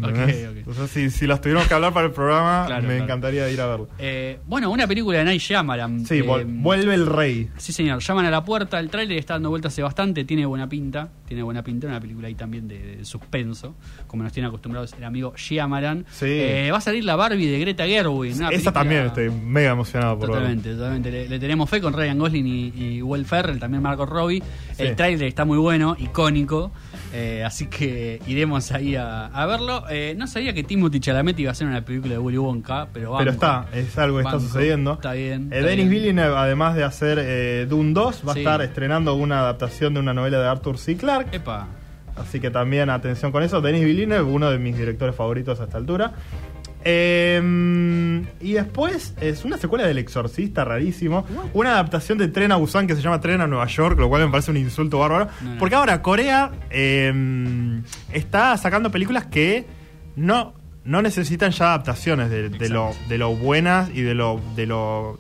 O 0.68 0.74
sea, 0.74 0.88
si, 0.88 1.10
si 1.10 1.28
las 1.28 1.42
tuviéramos 1.42 1.68
que 1.68 1.74
hablar 1.74 1.94
para 1.94 2.08
el 2.08 2.14
programa, 2.14 2.66
Claro, 2.68 2.82
me 2.84 2.88
claro. 2.90 3.04
encantaría 3.04 3.50
ir 3.50 3.62
a 3.62 3.68
verlo. 3.68 3.90
Eh, 4.00 4.40
bueno, 4.46 4.70
una 4.72 4.88
película 4.88 5.18
de 5.20 5.26
Night 5.26 5.42
Shyamalan. 5.42 6.06
Sí, 6.06 6.20
eh, 6.20 6.24
vol- 6.26 6.46
vuelve 6.62 6.94
el 6.94 7.06
rey. 7.08 7.50
Sí, 7.58 7.74
señor. 7.74 8.00
Llaman 8.02 8.26
a 8.26 8.32
la 8.32 8.44
puerta. 8.46 8.80
El 8.80 8.90
tráiler 8.90 9.18
está 9.18 9.34
dando 9.36 9.50
vueltas 9.50 9.74
hace 9.74 9.82
bastante. 9.82 10.24
Tiene 10.26 10.46
buena 10.46 10.68
pinta. 10.70 11.10
Tiene 11.28 11.44
buena 11.44 11.64
pinta. 11.64 11.88
Una 11.88 12.00
película 12.00 12.28
ahí 12.28 12.36
también 12.36 12.68
de, 12.68 12.78
de 12.98 13.06
suspenso. 13.06 13.76
Como 14.08 14.24
nos 14.24 14.32
tiene 14.34 14.48
acostumbrados 14.48 14.94
el 14.98 15.04
amigo 15.04 15.34
Shyamalan. 15.36 16.06
Sí. 16.12 16.26
Eh, 16.28 16.70
va 16.72 16.78
a 16.78 16.82
salir 16.82 17.04
la 17.04 17.16
Barbie 17.16 17.48
de 17.48 17.60
Greta 17.60 17.86
Gerwig. 17.86 18.32
Esa 18.32 18.50
película- 18.50 18.72
también 18.74 19.06
estoy 19.08 19.30
mega 19.30 19.72
emocionado 19.72 20.18
por. 20.20 20.28
Totalmente, 20.30 20.74
totalmente. 20.74 21.12
Le, 21.12 21.30
le 21.30 21.40
tenemos 21.40 21.70
fe 21.70 21.82
con 21.82 21.94
Ryan 21.94 22.18
Gosling 22.20 22.46
y, 22.48 22.68
y 22.98 23.02
Will 23.02 23.26
Ferrell, 23.26 23.60
también 23.60 23.82
Margot 23.84 24.08
Robbie. 24.10 24.42
Sí. 24.74 24.84
El 24.84 24.96
tráiler 24.96 25.28
está 25.28 25.46
muy 25.46 25.58
bueno, 25.58 25.96
icónico. 26.00 26.72
Eh, 27.14 27.44
así 27.46 27.68
que 27.68 28.22
iremos 28.28 28.72
ahí 28.72 28.96
a, 28.96 29.28
a 29.28 29.46
verlo. 29.46 29.84
Eh, 29.90 30.16
no 30.18 30.28
sabía 30.28 30.54
que 30.54 30.64
Timothy 30.64 31.00
Chalamet 31.00 31.40
iba 31.40 31.50
a 31.50 31.54
hacer 31.54 31.66
una 31.68 31.84
película 31.84 32.14
de 32.14 32.20
Willy 32.20 32.38
Wonka, 32.38 32.88
pero 32.92 33.16
Pero 33.18 33.32
banco. 33.32 33.32
está, 33.32 33.68
es 33.74 33.98
algo 33.98 34.18
que 34.18 34.24
Banco. 34.26 34.38
está 34.38 34.48
sucediendo. 34.50 34.94
Está 34.94 35.14
bien. 35.14 35.44
Eh, 35.52 35.58
está 35.60 35.68
Denis 35.70 35.90
bien. 35.90 36.02
Villeneuve, 36.02 36.36
además 36.36 36.76
de 36.76 36.84
hacer 36.84 37.18
eh, 37.22 37.68
Dune 37.70 37.94
2, 37.94 38.24
va 38.28 38.34
Sí. 38.34 38.40
a 38.40 38.42
estar 38.42 38.62
estrenando 38.62 39.16
una 39.16 39.40
adaptación 39.40 39.94
de 39.94 40.02
una 40.02 40.14
novela 40.14 40.40
de 40.42 40.48
Arthur 40.48 40.78
C. 40.78 40.98
Clarke. 40.98 41.38
Epa. 41.38 41.68
Así 42.16 42.40
que 42.40 42.50
también 42.50 42.90
atención 42.90 43.32
con 43.32 43.44
eso. 43.44 43.62
Denis 43.62 43.84
Villeneuve, 43.84 44.24
uno 44.24 44.50
de 44.50 44.58
mis 44.58 44.78
directores 44.78 45.16
favoritos 45.16 45.60
a 45.60 45.66
esta 45.66 45.78
altura. 45.78 46.14
Eh, 46.88 48.22
y 48.42 48.54
después 48.54 49.16
es 49.20 49.44
una 49.44 49.58
secuela 49.58 49.88
del 49.88 49.98
Exorcista, 49.98 50.64
rarísimo. 50.64 51.26
Una 51.54 51.72
adaptación 51.72 52.18
de 52.18 52.28
Tren 52.28 52.52
a 52.52 52.58
Busan 52.58 52.86
que 52.86 52.96
se 52.96 53.02
llama 53.02 53.20
Tren 53.20 53.42
a 53.42 53.48
Nueva 53.48 53.66
York, 53.66 54.00
lo 54.00 54.08
cual 54.08 54.26
me 54.26 54.32
parece 54.32 54.52
un 54.52 54.58
insulto 54.58 55.00
bárbaro. 55.00 55.28
No, 55.42 55.54
no. 55.54 55.58
Porque 55.58 55.76
ahora 55.76 56.02
Corea 56.02 56.52
eh, 56.70 57.82
está 58.14 58.56
sacando 58.58 58.92
películas 58.92 59.26
que 59.26 59.66
no, 60.16 60.54
no 60.84 61.02
necesitan 61.02 61.52
ya 61.52 61.70
adaptaciones 61.70 62.30
de, 62.30 62.50
de 62.50 62.70
lo, 62.70 62.92
de 63.10 63.18
lo 63.18 63.36
buenas 63.36 63.90
y 63.90 64.02
de 64.02 64.14
lo, 64.14 64.40
de 64.56 64.68
lo 64.68 65.20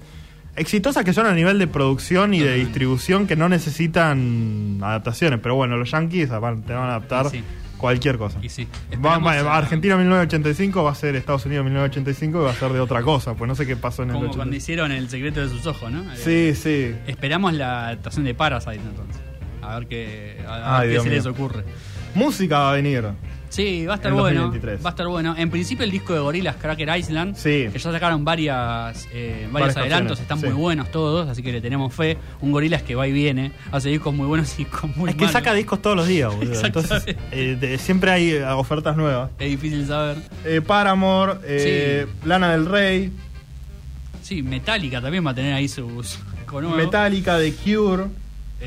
exitosas 0.56 1.04
que 1.04 1.14
son 1.14 1.26
a 1.26 1.34
nivel 1.34 1.60
de 1.60 1.68
producción 1.68 2.34
y 2.34 2.40
de 2.40 2.56
distribución 2.56 3.28
que 3.28 3.36
no 3.36 3.50
necesitan 3.50 4.80
adaptaciones. 4.82 5.40
Pero 5.42 5.56
bueno, 5.56 5.78
los 5.78 5.92
yankees 5.92 6.30
te 6.30 6.38
van 6.38 6.64
a 6.70 6.88
adaptar 6.88 7.30
sí. 7.30 7.44
cualquier 7.78 8.18
cosa. 8.18 8.40
Y 8.42 8.50
sí. 8.50 8.68
Va- 9.04 9.18
va- 9.20 9.34
a- 9.34 9.58
Argentina 9.58 9.96
1985 9.98 10.84
va 10.84 10.92
a 10.92 10.96
ser 10.96 11.16
Estados 11.16 11.46
Unidos 11.46 11.66
1985 11.66 12.40
y 12.42 12.44
va 12.46 12.52
a 12.52 12.56
ser 12.56 12.72
de 12.72 12.80
otra 12.80 13.02
cosa, 13.02 13.34
pues 13.34 13.48
no 13.48 13.56
sé 13.56 13.66
qué 13.66 13.76
pasó 13.76 14.04
en 14.04 14.10
el 14.10 14.14
Como 14.14 14.26
85. 14.30 14.38
cuando 14.38 14.56
hicieron 14.56 14.92
El 14.92 15.10
secreto 15.10 15.42
de 15.42 15.50
sus 15.50 15.66
ojos, 15.66 15.92
¿no? 15.92 16.02
Eh, 16.14 16.16
Sí, 16.16 16.56
sí. 16.62 16.96
Esperamos 17.08 17.54
la 17.54 17.88
adaptación 17.88 18.26
de 18.26 18.34
Parasite 18.34 18.76
entonces. 18.76 19.22
A 19.62 19.80
ver 19.80 19.88
qué, 19.88 20.44
a- 20.48 20.52
a 20.54 20.80
Ay, 20.80 20.88
ver 20.88 20.98
qué 20.98 21.04
se 21.04 21.10
mío. 21.10 21.18
les 21.18 21.26
ocurre. 21.26 21.64
Música 22.14 22.60
va 22.60 22.70
a 22.72 22.74
venir. 22.76 23.04
Sí, 23.50 23.86
va 23.86 23.94
a 23.94 23.96
estar 23.96 24.12
En 24.12 24.18
bueno. 24.18 24.42
2023. 24.42 24.86
Va 24.86 24.90
a 24.90 24.92
estar 24.92 25.08
bueno. 25.08 25.36
En 25.38 25.50
principio 25.50 25.86
el 25.86 25.92
disco 25.92 26.14
de 26.14 26.20
Gorillaz 26.20 26.56
Cracker 26.58 26.90
Island, 26.98 27.36
Sí. 27.36 27.68
que 27.72 27.80
ya 27.80 27.92
sacaron 27.92 28.26
varias, 28.26 29.08
eh, 29.14 29.48
varios 29.52 29.78
adelantos, 29.78 30.20
están 30.20 30.40
sí. 30.40 30.46
muy 30.48 30.56
buenos 30.56 30.92
todos, 30.92 31.30
así 31.30 31.42
que 31.42 31.52
le 31.52 31.62
tenemos 31.62 31.94
fe. 31.94 32.18
Un 32.42 32.52
Gorillaz 32.52 32.84
que 32.84 32.96
va 32.96 33.08
y 33.08 33.12
viene, 33.14 33.52
hace 33.72 33.90
discos 33.90 34.14
muy 34.14 34.28
buenos 34.28 34.60
y 34.60 34.66
con 34.66 34.92
muy 34.96 35.10
Es 35.12 35.16
que 35.16 35.28
saca 35.28 35.54
discos 35.54 35.82
todos 35.82 35.96
los 35.96 36.08
días, 36.08 36.36
boludo. 36.36 36.66
Entonces, 36.66 37.04
eh, 37.32 37.58
de- 37.60 37.78
siempre 37.78 38.12
hay 38.12 38.36
ofertas 38.38 38.98
nuevas. 38.98 39.32
Es 39.40 39.50
difícil 39.50 39.86
saber. 39.88 40.18
Eh, 40.44 40.62
Paramore, 40.62 41.34
eh, 41.44 42.08
Lana 42.26 42.52
del 42.52 42.66
Rey, 42.66 43.12
Sí, 44.22 44.42
Metallica 44.42 45.00
también 45.02 45.24
va 45.26 45.32
a 45.32 45.36
tener 45.36 45.54
ahí 45.54 45.68
sus. 45.68 46.18
Metallica, 46.76 47.38
The 47.38 47.54
Cure, 47.54 48.06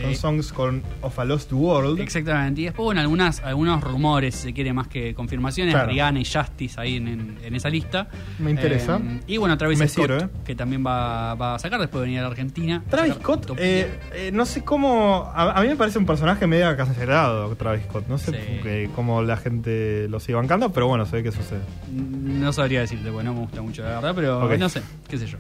con 0.03 0.11
Eh, 0.11 0.15
songs 0.15 0.53
con 0.53 0.83
Of 1.03 1.19
a 1.19 1.25
Lost 1.25 1.53
World. 1.53 2.01
Exactamente. 2.01 2.61
Y 2.61 2.65
después, 2.65 2.85
bueno, 2.85 3.01
algunas, 3.01 3.41
algunos 3.41 3.83
rumores, 3.83 4.35
si 4.35 4.43
se 4.49 4.53
quiere, 4.53 4.73
más 4.73 4.89
que 4.89 5.15
confirmaciones. 5.15 5.75
Claro. 5.75 5.91
Rihanna 5.91 6.21
y 6.21 6.25
Justice 6.25 6.81
ahí 6.81 6.97
en, 6.97 7.09
en- 7.09 7.39
en 7.43 7.55
esa 7.55 7.69
lista. 7.69 8.09
Me 8.39 8.51
interesa. 8.51 8.97
Eh, 9.03 9.21
y 9.27 9.37
bueno, 9.37 9.57
Travis 9.59 9.79
Me 9.79 9.89
Scott, 9.89 10.07
sirve. 10.07 10.29
que 10.45 10.55
también 10.55 10.85
va, 10.87 11.35
va 11.35 11.55
a 11.55 11.59
sacar 11.59 11.81
después 11.81 12.01
de 12.03 12.07
venir 12.07 12.19
a 12.21 12.23
la 12.23 12.29
Argentina. 12.29 12.83
Travis 12.89 13.15
Scott, 13.15 13.53
eh, 13.59 13.91
eh, 14.15 14.31
no 14.33 14.47
sé 14.47 14.65
cómo. 14.65 15.31
A, 15.35 15.53
a 15.59 15.63
mí 15.63 15.69
me 15.69 15.77
parece 15.77 15.99
un 15.99 16.07
personaje 16.07 16.47
medio 16.47 16.77
cancelado, 16.77 17.55
Travis 17.57 17.85
Scott. 17.85 18.07
No 18.09 18.19
sé 18.19 18.33
Sí. 18.33 18.91
cómo 18.95 19.23
la 19.23 19.37
gente 19.37 20.07
lo 20.09 20.21
sigue 20.21 20.35
bancando, 20.35 20.71
pero 20.73 20.87
bueno, 20.89 21.07
se 21.07 21.17
ve 21.17 21.23
que 21.23 21.33
sucede. 21.33 21.61
No 21.93 22.53
sabría 22.53 22.81
decirte, 22.81 23.11
porque 23.11 23.25
no 23.25 23.35
me 23.35 23.41
gusta 23.41 23.63
mucho, 23.63 23.83
la 23.83 23.89
verdad, 24.01 24.13
pero 24.15 24.57
no 24.59 24.69
sé, 24.69 24.83
qué 25.09 25.19
sé 25.19 25.27
yo. 25.27 25.39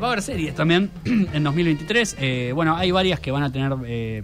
Va 0.00 0.08
a 0.08 0.10
haber 0.12 0.22
series 0.22 0.54
también 0.54 0.90
en 1.04 1.42
2023. 1.42 2.16
Eh, 2.20 2.52
bueno, 2.54 2.76
hay 2.76 2.90
varias 2.90 3.20
que 3.20 3.30
van 3.30 3.42
a 3.42 3.52
tener 3.52 3.72
eh, 3.88 4.22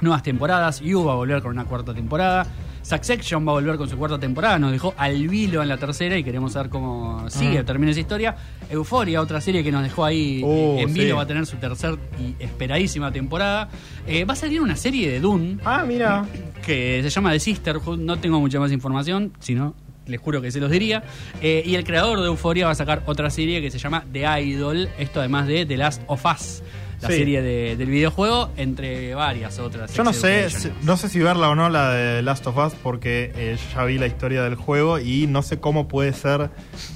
nuevas 0.00 0.22
temporadas. 0.22 0.80
You 0.80 1.04
va 1.04 1.12
a 1.12 1.16
volver 1.16 1.40
con 1.42 1.52
una 1.52 1.64
cuarta 1.64 1.94
temporada. 1.94 2.46
Succession 2.82 3.46
va 3.46 3.50
a 3.50 3.54
volver 3.54 3.76
con 3.76 3.88
su 3.88 3.96
cuarta 3.98 4.18
temporada. 4.18 4.58
Nos 4.58 4.72
dejó 4.72 4.94
al 4.96 5.28
vilo 5.28 5.62
en 5.62 5.68
la 5.68 5.76
tercera 5.76 6.16
y 6.16 6.24
queremos 6.24 6.52
saber 6.54 6.70
cómo 6.70 7.28
sigue, 7.28 7.58
Ah. 7.58 7.64
termina 7.64 7.90
esa 7.92 8.00
historia. 8.00 8.34
Euphoria, 8.70 9.20
otra 9.20 9.40
serie 9.40 9.62
que 9.62 9.70
nos 9.70 9.82
dejó 9.82 10.04
ahí 10.04 10.40
Oh, 10.44 10.76
eh, 10.78 10.82
en 10.82 10.88
sí. 10.94 11.00
vilo, 11.00 11.16
va 11.16 11.22
a 11.22 11.26
tener 11.26 11.44
su 11.46 11.56
tercer 11.58 11.98
y 12.18 12.42
esperadísima 12.42 13.12
temporada. 13.12 13.68
Eh, 14.06 14.24
va 14.24 14.32
a 14.32 14.36
salir 14.36 14.60
una 14.62 14.76
serie 14.76 15.10
de 15.10 15.20
Dune. 15.20 15.58
Ah, 15.64 15.84
mira. 15.86 16.24
Que 16.64 17.00
se 17.02 17.10
llama 17.10 17.32
The 17.32 17.40
Sisterhood. 17.40 17.98
No 17.98 18.18
tengo 18.18 18.40
mucha 18.40 18.58
más 18.58 18.72
información, 18.72 19.32
sino 19.40 19.74
les 20.06 20.18
juro 20.18 20.40
que 20.40 20.50
se 20.50 20.58
los 20.58 20.70
diría. 20.70 21.04
Eh, 21.42 21.62
y 21.66 21.74
el 21.74 21.84
creador 21.84 22.18
de 22.20 22.26
Euphoria 22.26 22.64
va 22.64 22.72
a 22.72 22.74
sacar 22.74 23.02
otra 23.06 23.28
serie 23.28 23.60
que 23.60 23.70
se 23.70 23.78
llama 23.78 24.04
The 24.10 24.24
Idol. 24.42 24.88
Esto 24.98 25.20
además 25.20 25.46
de 25.46 25.66
The 25.66 25.76
Last 25.76 26.02
of 26.06 26.24
Us. 26.24 26.62
La 27.02 27.08
Sí. 27.08 27.16
serie 27.16 27.40
de- 27.40 27.76
del 27.76 27.88
videojuego, 27.88 28.50
entre 28.58 29.14
varias 29.14 29.58
otras. 29.58 29.94
Yo 29.94 30.04
no 30.04 30.12
sé, 30.12 30.48
no 30.82 30.96
sé 30.98 31.08
si 31.08 31.18
verla 31.18 31.48
o 31.48 31.54
no 31.54 31.70
la 31.70 31.90
de 31.92 32.22
Last 32.22 32.46
of 32.46 32.58
Us 32.58 32.74
porque 32.82 33.32
eh, 33.34 33.56
ya 33.74 33.84
vi 33.84 33.96
la 33.96 34.06
historia 34.06 34.42
del 34.42 34.54
juego 34.54 34.98
y 34.98 35.26
no 35.26 35.42
sé 35.42 35.58
cómo 35.60 35.88
puede 35.88 36.12
ser. 36.12 36.50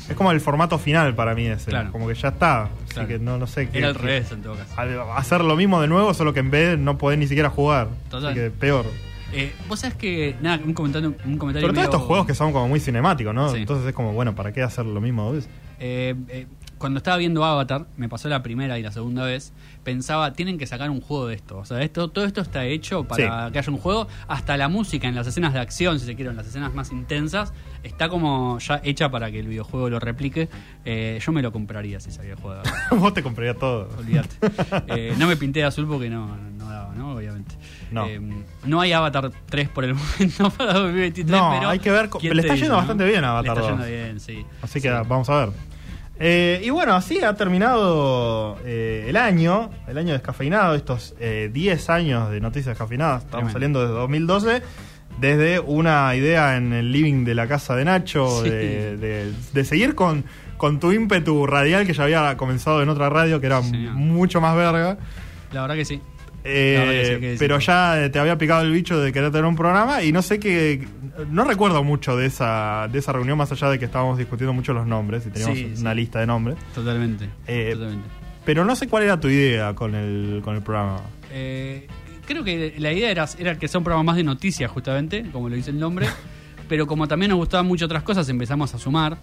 Es 0.08 0.14
como 0.14 0.30
el 0.30 0.40
formato 0.40 0.78
final 0.78 1.14
para 1.14 1.34
mí 1.34 1.46
ese. 1.46 1.70
Claro. 1.70 1.90
Como 1.90 2.06
que 2.06 2.14
ya 2.14 2.28
está. 2.28 2.64
Así 2.64 2.70
Claro. 2.94 3.08
que 3.08 3.18
no, 3.18 3.38
no 3.38 3.46
sé 3.46 3.68
qué. 3.70 3.78
Era 3.78 3.88
al 3.88 3.94
revés 3.94 4.30
en 4.32 4.42
todo 4.42 4.54
caso. 4.56 4.72
al- 4.76 5.00
hacer 5.16 5.40
lo 5.42 5.56
mismo 5.56 5.80
de 5.80 5.88
nuevo, 5.88 6.12
solo 6.12 6.34
que 6.34 6.40
en 6.40 6.50
vez 6.50 6.78
no 6.78 6.98
podés 6.98 7.18
ni 7.18 7.26
siquiera 7.26 7.48
jugar. 7.48 7.88
Total. 8.10 8.32
Así 8.32 8.40
que 8.40 8.50
peor. 8.50 8.84
Eh, 9.32 9.52
Vos 9.68 9.80
sabés 9.80 9.96
que, 9.96 10.36
nada, 10.42 10.60
un 10.64 10.74
comentario, 10.74 11.14
un 11.24 11.38
comentario 11.38 11.66
Sobre 11.66 11.74
todo 11.74 11.82
medio- 11.82 11.90
estos 11.96 12.02
juegos 12.02 12.26
que 12.26 12.34
son 12.34 12.52
como 12.52 12.68
muy 12.68 12.78
cinemáticos, 12.78 13.34
¿no? 13.34 13.48
Sí. 13.48 13.56
Entonces 13.56 13.86
es 13.88 13.94
como, 13.94 14.12
bueno, 14.12 14.34
¿para 14.34 14.52
qué 14.52 14.62
hacer 14.62 14.84
lo 14.84 15.00
mismo 15.00 15.32
dos? 15.32 15.48
Eh, 15.80 16.14
eh, 16.28 16.46
cuando 16.84 16.98
estaba 16.98 17.16
viendo 17.16 17.42
Avatar, 17.46 17.86
me 17.96 18.10
pasó 18.10 18.28
la 18.28 18.42
primera 18.42 18.78
y 18.78 18.82
la 18.82 18.92
segunda 18.92 19.24
vez, 19.24 19.54
pensaba, 19.84 20.34
tienen 20.34 20.58
que 20.58 20.66
sacar 20.66 20.90
un 20.90 21.00
juego 21.00 21.28
de 21.28 21.34
esto. 21.36 21.56
O 21.56 21.64
sea, 21.64 21.80
esto, 21.80 22.08
todo 22.08 22.26
esto 22.26 22.42
está 22.42 22.66
hecho 22.66 23.04
para 23.04 23.46
Sí. 23.46 23.52
que 23.54 23.58
haya 23.58 23.72
un 23.72 23.78
juego. 23.78 24.06
Hasta 24.28 24.58
la 24.58 24.68
música 24.68 25.08
en 25.08 25.14
las 25.14 25.26
escenas 25.26 25.54
de 25.54 25.60
acción, 25.60 25.98
si 25.98 26.04
se 26.04 26.14
quiere, 26.14 26.30
en 26.30 26.36
las 26.36 26.46
escenas 26.46 26.74
más 26.74 26.92
intensas, 26.92 27.54
está 27.84 28.10
como 28.10 28.58
ya 28.58 28.82
hecha 28.84 29.10
para 29.10 29.30
que 29.30 29.40
el 29.40 29.48
videojuego 29.48 29.88
lo 29.88 29.98
replique. 29.98 30.50
Eh, 30.84 31.18
yo 31.24 31.32
me 31.32 31.40
lo 31.40 31.52
compraría 31.52 32.00
si 32.00 32.10
sabía 32.10 32.36
jugar. 32.36 32.64
Vos 32.90 33.14
te 33.14 33.22
comprarías 33.22 33.56
todo. 33.58 33.88
Olvídate. 33.98 34.36
Eh, 34.88 35.14
no 35.18 35.26
me 35.26 35.36
pinté 35.36 35.60
de 35.60 35.64
azul 35.64 35.86
porque 35.88 36.10
no, 36.10 36.36
no 36.36 36.68
daba, 36.68 36.94
¿no? 36.94 37.14
Obviamente. 37.14 37.54
No. 37.90 38.06
Eh, 38.06 38.20
no 38.66 38.80
hay 38.82 38.92
Avatar 38.92 39.30
3 39.46 39.68
por 39.70 39.84
el 39.84 39.94
momento 39.94 40.50
para 40.58 40.74
2023, 40.74 41.30
No, 41.30 41.50
pero. 41.56 41.68
hay 41.70 41.78
que 41.78 41.90
ver 41.90 42.10
co- 42.10 42.18
¿quién 42.18 42.36
le 42.36 42.42
está 42.42 42.52
dice, 42.52 42.64
yendo 42.64 42.74
no? 42.74 42.80
bastante 42.80 43.04
bien 43.06 43.24
a 43.24 43.30
Avatar 43.30 43.56
Le 43.56 43.62
está 43.62 43.72
2. 43.76 43.86
yendo 43.88 44.04
bien, 44.04 44.20
sí. 44.20 44.44
Así 44.60 44.80
que 44.82 44.90
vamos 44.90 45.30
a 45.30 45.46
ver. 45.46 45.73
Eh, 46.18 46.60
y 46.64 46.70
bueno, 46.70 46.94
así 46.94 47.22
ha 47.24 47.34
terminado 47.34 48.56
eh, 48.64 49.06
el 49.08 49.16
año, 49.16 49.70
el 49.88 49.98
año 49.98 50.12
descafeinado, 50.12 50.74
estos 50.74 51.14
eh, 51.18 51.50
10 51.52 51.90
años 51.90 52.30
de 52.30 52.40
noticias 52.40 52.66
descafeinadas. 52.66 53.24
Estamos 53.24 53.52
Tremendo. 53.52 53.80
saliendo 53.80 53.80
desde 53.82 53.94
2012, 53.94 54.62
desde 55.20 55.60
una 55.60 56.14
idea 56.14 56.56
en 56.56 56.72
el 56.72 56.92
living 56.92 57.24
de 57.24 57.34
la 57.34 57.48
casa 57.48 57.74
de 57.74 57.84
Nacho, 57.84 58.42
Sí. 58.44 58.50
de, 58.50 58.96
de- 58.96 59.32
de 59.52 59.64
seguir 59.64 59.94
con, 59.96 60.24
con 60.56 60.78
tu 60.78 60.92
ímpetu 60.92 61.46
radial 61.46 61.84
que 61.86 61.92
ya 61.92 62.04
había 62.04 62.36
comenzado 62.36 62.80
en 62.82 62.88
otra 62.88 63.08
radio, 63.10 63.40
que 63.40 63.46
era 63.46 63.60
mucho 63.60 64.40
más 64.40 64.54
verga. 64.56 64.96
La 65.52 65.62
verdad 65.62 65.74
que 65.74 65.84
sí. 65.84 66.00
Eh, 66.46 66.74
La 66.78 66.84
verdad 66.84 67.00
que 67.00 67.14
sí, 67.14 67.20
que 67.20 67.32
sí. 67.32 67.36
pero 67.38 67.58
ya 67.58 68.04
eh, 68.04 68.10
te 68.10 68.18
había 68.18 68.36
picado 68.36 68.62
el 68.62 68.70
bicho 68.70 69.00
de 69.00 69.12
querer 69.12 69.30
tener 69.30 69.46
un 69.46 69.56
programa 69.56 70.02
y 70.02 70.12
no 70.12 70.20
sé 70.22 70.38
qué. 70.38 70.86
No 71.30 71.44
recuerdo 71.44 71.84
mucho 71.84 72.16
de 72.16 72.26
esa, 72.26 72.88
de 72.90 72.98
esa 72.98 73.12
reunión, 73.12 73.38
más 73.38 73.50
allá 73.52 73.68
de 73.70 73.78
que 73.78 73.84
estábamos 73.84 74.18
discutiendo 74.18 74.52
mucho 74.52 74.72
los 74.72 74.86
nombres 74.86 75.26
y 75.26 75.30
teníamos 75.30 75.58
Sí, 75.58 75.72
una 75.80 75.90
sí. 75.92 75.96
lista 75.96 76.20
de 76.20 76.26
nombres. 76.26 76.56
Totalmente. 76.74 77.28
Eh, 77.46 77.70
totalmente. 77.74 78.08
Pero 78.44 78.64
no 78.64 78.74
sé 78.76 78.88
cuál 78.88 79.04
era 79.04 79.18
tu 79.20 79.28
idea 79.28 79.74
con 79.74 79.94
el, 79.94 80.40
con 80.44 80.54
el 80.56 80.62
programa. 80.62 81.00
Eh, 81.32 81.86
creo 82.26 82.44
que 82.44 82.74
la 82.78 82.92
idea 82.92 83.10
era, 83.10 83.26
era 83.38 83.58
que 83.58 83.68
sea 83.68 83.78
un 83.78 83.84
programa 83.84 84.02
más 84.04 84.16
de 84.16 84.24
noticias, 84.24 84.70
justamente, 84.70 85.24
como 85.32 85.48
lo 85.48 85.56
dice 85.56 85.70
el 85.70 85.78
nombre. 85.78 86.06
pero 86.68 86.86
como 86.86 87.06
también 87.08 87.30
nos 87.30 87.38
gustaban 87.38 87.66
mucho 87.66 87.84
otras 87.86 88.02
cosas, 88.02 88.28
empezamos 88.28 88.74
a 88.74 88.78
sumar. 88.78 89.16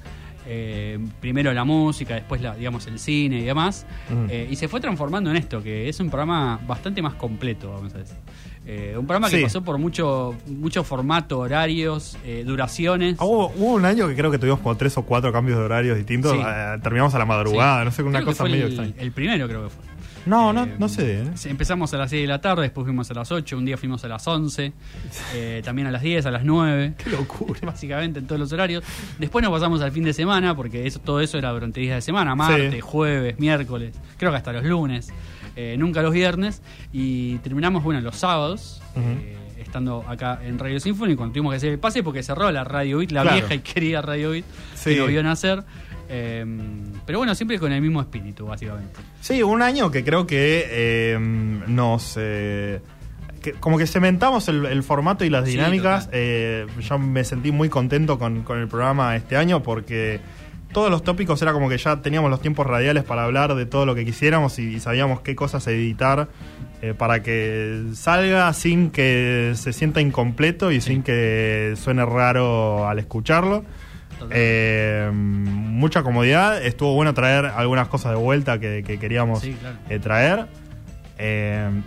eh, 0.47 0.97
primero 1.19 1.53
la 1.53 1.63
música, 1.63 2.15
después 2.15 2.41
la, 2.41 2.55
digamos 2.55 2.88
el 2.88 2.97
cine 2.99 3.39
y 3.39 3.43
demás. 3.43 3.85
Ujú. 4.11 4.26
Eh, 4.30 4.47
y 4.49 4.55
se 4.55 4.68
fue 4.68 4.80
transformando 4.80 5.30
en 5.30 5.38
esto, 5.38 5.61
que 5.61 5.88
es 5.88 5.99
un 5.99 6.09
programa 6.09 6.59
bastante 6.68 7.01
más 7.01 7.13
completo, 7.15 7.72
vamos 7.73 7.93
a 7.93 7.99
decir. 7.99 8.18
Eh, 8.66 8.96
un 8.98 9.08
programa 9.08 9.30
que 9.30 9.38
Sí. 9.38 9.44
pasó 9.44 9.64
por 9.64 9.78
mucho, 9.80 10.36
mucho 10.48 10.84
formato, 10.84 11.40
horarios, 11.40 12.18
eh, 12.24 12.44
duraciones. 12.46 13.16
Ah, 13.20 13.26
hubo, 13.26 13.48
hubo 13.56 13.74
un 13.74 13.86
año 13.86 14.08
que 14.08 14.16
creo 14.16 14.30
que 14.30 14.38
tuvimos 14.38 14.60
como 14.60 14.78
tres 14.78 14.96
o 14.98 15.02
cuatro 15.04 15.32
cambios 15.34 15.58
de 15.58 15.66
horarios 15.66 15.98
distintos. 15.98 16.34
Sí. 16.34 16.40
eh, 16.46 16.78
terminamos 16.84 17.14
a 17.16 17.20
la 17.20 17.26
madrugada, 17.26 17.80
Sí. 17.80 17.86
no 17.86 17.92
sé, 17.92 18.04
una 18.04 18.20
Creo 18.20 18.26
cosa 18.28 18.44
medio 18.44 18.66
el, 18.68 18.74
extraña. 18.74 18.94
el 19.00 19.12
primero 19.12 19.48
creo 19.48 19.64
que 19.64 19.70
fue. 19.70 19.84
No, 20.28 20.54
no, 20.54 20.68
no 20.78 20.88
sé. 20.88 21.24
¿eh? 21.24 21.32
Empezamos 21.46 21.92
a 21.96 21.98
las 21.98 22.12
6 22.12 22.22
de 22.22 22.28
la 22.28 22.40
tarde, 22.40 22.62
después 22.62 22.86
fuimos 22.86 23.10
a 23.10 23.16
las 23.16 23.32
8, 23.32 23.58
un 23.58 23.66
día 23.66 23.76
fuimos 23.76 24.04
a 24.06 24.08
las 24.08 24.28
11, 24.28 24.72
eh, 25.34 25.62
también 25.66 25.88
a 25.88 25.92
las 25.92 26.04
10, 26.04 26.28
a 26.28 26.30
las 26.32 26.44
9. 26.46 26.94
Qué 27.04 27.10
locura. 27.10 27.60
Básicamente 27.64 28.20
en 28.20 28.28
todos 28.28 28.40
los 28.40 28.54
horarios. 28.54 28.84
Después 29.18 29.42
nos 29.42 29.52
pasamos 29.52 29.82
al 29.82 29.92
fin 29.92 30.04
de 30.04 30.14
semana, 30.14 30.56
porque 30.56 30.86
eso, 30.86 31.00
todo 31.00 31.22
eso 31.22 31.40
era 31.40 31.50
durante 31.50 31.80
días 31.82 31.96
de 31.96 32.02
semana, 32.02 32.36
martes, 32.36 32.84
jueves, 32.84 33.40
miércoles, 33.40 33.96
creo 34.18 34.30
que 34.30 34.38
hasta 34.38 34.54
los 34.54 34.64
lunes, 34.64 35.10
eh, 35.56 35.76
nunca 35.78 36.02
los 36.02 36.14
viernes. 36.14 36.61
Y 36.91 37.38
terminamos, 37.40 37.84
bueno, 37.84 38.02
los 38.02 38.15
sábados. 38.15 38.82
Eh, 38.95 39.38
estando 39.60 40.03
acá 40.07 40.40
en 40.44 40.60
Radio 40.60 40.80
Symphony 40.80 41.15
cuando 41.15 41.34
tuvimos 41.34 41.52
que 41.53 41.57
hacer 41.57 41.72
el 41.72 41.80
pase 41.80 42.03
porque 42.03 42.23
cerró 42.23 42.52
la 42.52 42.64
Radio 42.64 42.98
Beat, 42.98 43.11
la 43.11 43.22
Claro. 43.22 43.38
vieja 43.38 43.53
y 43.56 43.60
querida 43.60 44.02
Radio 44.02 44.32
Beat 44.32 44.44
Sí. 44.76 44.90
que 44.91 44.95
lo 44.98 45.07
vio 45.07 45.23
nacer 45.23 45.64
Eh, 46.14 46.45
pero 47.06 47.19
bueno, 47.19 47.34
siempre 47.36 47.57
con 47.57 47.72
el 47.72 47.82
mismo 47.82 48.02
espíritu, 48.02 48.45
básicamente. 48.45 48.99
Sí, 49.22 49.41
un 49.44 49.61
año 49.61 49.90
que 49.91 50.03
creo 50.03 50.28
que 50.28 50.65
eh, 50.69 51.18
nos. 51.68 52.15
eh, 52.19 52.82
que- 53.41 53.53
como 53.53 53.78
que 53.78 53.88
cementamos 53.88 54.49
el, 54.49 54.65
el 54.65 54.84
formato 54.84 55.23
y 55.23 55.30
las 55.30 55.45
dinámicas. 55.45 56.10
Eh, 56.11 56.68
yo 56.82 56.99
me 56.99 57.23
sentí 57.23 57.53
muy 57.53 57.69
contento 57.69 58.19
con, 58.19 58.41
con 58.44 58.60
el 58.60 58.68
programa 58.68 59.15
este 59.15 59.38
año 59.38 59.64
porque 59.64 60.19
todos 60.72 60.89
los 60.89 61.03
tópicos 61.03 61.41
era 61.41 61.53
como 61.53 61.69
que 61.69 61.77
ya 61.77 62.02
teníamos 62.02 62.30
los 62.30 62.41
tiempos 62.41 62.65
radiales 62.68 63.03
para 63.03 63.23
hablar 63.23 63.56
de 63.56 63.65
todo 63.65 63.85
lo 63.85 63.95
que 63.95 64.06
quisiéramos 64.06 64.57
y, 64.60 64.80
sabíamos 64.80 65.22
qué 65.22 65.35
cosas 65.35 65.65
editar 65.68 66.27
eh, 66.81 66.93
para 66.98 67.22
que 67.22 67.84
salga 67.93 68.52
sin 68.53 68.89
que 68.91 69.53
se 69.56 69.73
sienta 69.73 70.02
incompleto 70.02 70.72
y 70.72 70.81
sin 70.81 71.03
que 71.03 71.76
suene 71.77 72.06
raro 72.06 72.88
al 72.88 72.99
escucharlo. 72.99 73.64
Eh, 74.30 75.10
mucha 75.14 76.03
comodidad, 76.03 76.64
estuvo 76.64 76.93
bueno 76.93 77.14
traer 77.14 77.45
algunas 77.45 77.88
cosas 77.88 78.11
de 78.11 78.18
vuelta 78.18 78.60
que, 78.60 78.84
que 78.85 78.99
queríamos 78.99 79.39
Sí, 79.41 79.53
claro. 79.60 79.77
eh, 79.89 79.99
traer. 79.99 80.45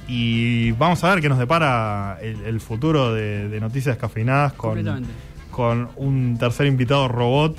Y 0.09 0.73
vamos 0.73 1.03
a 1.03 1.11
ver 1.13 1.21
qué 1.21 1.29
nos 1.29 1.39
depara 1.39 2.19
el, 2.23 2.45
el 2.45 2.61
futuro 2.61 3.13
de, 3.13 3.49
de 3.49 3.61
Noticias 3.61 3.97
Cafeinadas 3.97 4.53
con 4.53 5.89
un 5.97 6.37
tercer 6.39 6.67
invitado 6.67 7.07
robot 7.09 7.57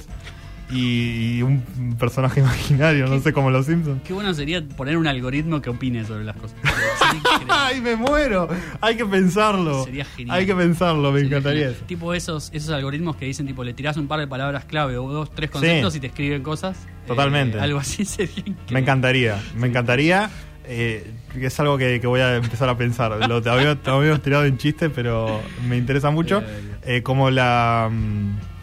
y, 0.72 1.42
un 1.42 1.62
personaje 2.00 2.40
imaginario, 2.42 3.08
no 3.08 3.20
sé, 3.20 3.34
como 3.34 3.50
los 3.52 3.66
Simpsons. 3.66 4.02
Qué 4.04 4.14
bueno 4.14 4.34
sería 4.34 4.64
poner 4.66 4.98
un 4.98 5.08
algoritmo 5.08 5.62
que 5.62 5.70
opine 5.70 6.06
sobre 6.06 6.24
las 6.24 6.36
cosas. 6.36 6.58
¡Ay, 7.50 7.82
me 7.82 7.96
muero! 7.96 8.48
Hay 8.82 8.98
que 8.98 9.06
pensarlo. 9.06 9.84
Sería 9.84 10.06
genial. 10.06 10.38
Hay 10.38 10.46
que 10.46 10.56
pensarlo, 10.56 11.12
me 11.12 11.22
encantaría. 11.22 11.74
Tipo 11.86 12.14
esos, 12.14 12.50
esos 12.54 12.70
algoritmos 12.72 13.16
que 13.16 13.26
dicen, 13.26 13.46
tipo, 13.46 13.64
le 13.64 13.74
tirás 13.74 13.98
un 13.98 14.08
par 14.08 14.20
de 14.20 14.28
palabras 14.28 14.66
clave 14.66 14.98
o 14.98 15.08
dos, 15.12 15.32
tres 15.34 15.50
conceptos 15.50 15.94
Sí. 15.94 15.98
y 15.98 16.02
te 16.02 16.08
escriben 16.08 16.42
cosas. 16.44 16.78
Totalmente. 17.08 17.58
Eh, 17.58 17.62
algo 17.62 17.80
así 17.80 18.06
sería 18.06 18.34
increíble. 18.40 18.66
Me 18.72 18.80
encantaría, 18.80 19.42
me 19.56 19.68
encantaría. 19.68 20.30
eh, 20.68 21.12
es 21.40 21.60
algo 21.60 21.78
que, 21.78 22.00
que 22.00 22.08
voy 22.08 22.22
a 22.22 22.38
empezar 22.38 22.70
a 22.70 22.78
pensar. 22.78 23.12
Lo 23.30 23.42
te 23.42 23.50
habíamos 23.50 24.22
tirado 24.22 24.46
en 24.46 24.58
chiste, 24.58 24.90
pero 24.90 25.42
me 25.68 25.78
interesa 25.78 26.10
mucho. 26.10 26.42
Eh, 26.84 27.02
como 27.04 27.30
la 27.30 27.90
mm, 27.92 28.55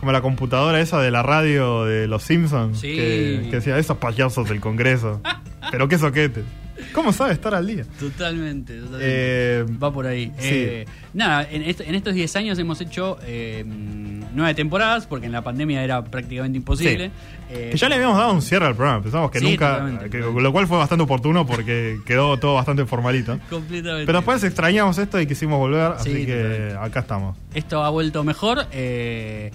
como 0.00 0.12
la 0.12 0.22
computadora 0.22 0.80
esa 0.80 1.00
de 1.00 1.10
la 1.10 1.22
radio 1.22 1.84
de 1.84 2.08
los 2.08 2.22
Simpsons. 2.22 2.80
Sí. 2.80 2.88
Que, 2.96 3.46
que 3.50 3.56
decía, 3.56 3.78
esos 3.78 3.98
payasos 3.98 4.48
del 4.48 4.60
Congreso. 4.60 5.20
pero 5.70 5.86
qué 5.88 5.98
soquete. 5.98 6.42
¿Cómo 6.94 7.12
sabe 7.12 7.34
estar 7.34 7.54
al 7.54 7.66
día? 7.66 7.84
Totalmente, 8.00 8.72
totalmente. 8.78 8.98
Eh, 9.06 9.64
Va 9.80 9.92
por 9.92 10.06
ahí. 10.06 10.32
sí. 10.38 10.48
Eh, 10.50 10.86
nada, 11.12 11.46
en, 11.48 11.62
est- 11.62 11.82
en 11.82 11.94
estos 11.94 12.14
10 12.14 12.34
años 12.36 12.58
hemos 12.58 12.80
hecho 12.80 13.18
eh, 13.26 13.62
nueve 14.34 14.54
temporadas, 14.54 15.06
porque 15.06 15.26
en 15.26 15.32
la 15.32 15.42
pandemia 15.42 15.84
era 15.84 16.02
prácticamente 16.02 16.56
imposible. 16.56 17.08
Sí. 17.08 17.12
Eh, 17.50 17.68
Que 17.72 17.76
ya 17.76 17.88
le 17.90 17.96
habíamos 17.96 18.16
dado 18.16 18.32
un 18.32 18.40
cierre 18.40 18.64
al 18.66 18.74
programa, 18.74 19.02
pensamos 19.02 19.30
que 19.30 19.40
Sí, 19.40 19.44
nunca, 19.50 19.72
totalmente, 19.72 20.08
que- 20.10 20.18
lo 20.20 20.52
cual 20.52 20.66
fue 20.66 20.78
bastante 20.78 21.04
oportuno 21.04 21.46
porque 21.46 21.98
quedó 22.06 22.38
todo 22.38 22.54
bastante 22.54 22.86
formalito. 22.86 23.38
Completamente. 23.50 24.06
Pero 24.06 24.18
después 24.18 24.42
extrañamos 24.42 24.96
esto 24.96 25.20
y 25.20 25.26
quisimos 25.26 25.58
volver, 25.58 25.92
Sí, 25.98 26.10
así 26.12 26.26
que 26.26 26.34
totalmente. 26.34 26.76
acá 26.78 27.00
estamos. 27.00 27.36
Esto 27.54 27.84
ha 27.84 27.90
vuelto 27.90 28.24
mejor. 28.24 28.66
eh, 28.72 29.50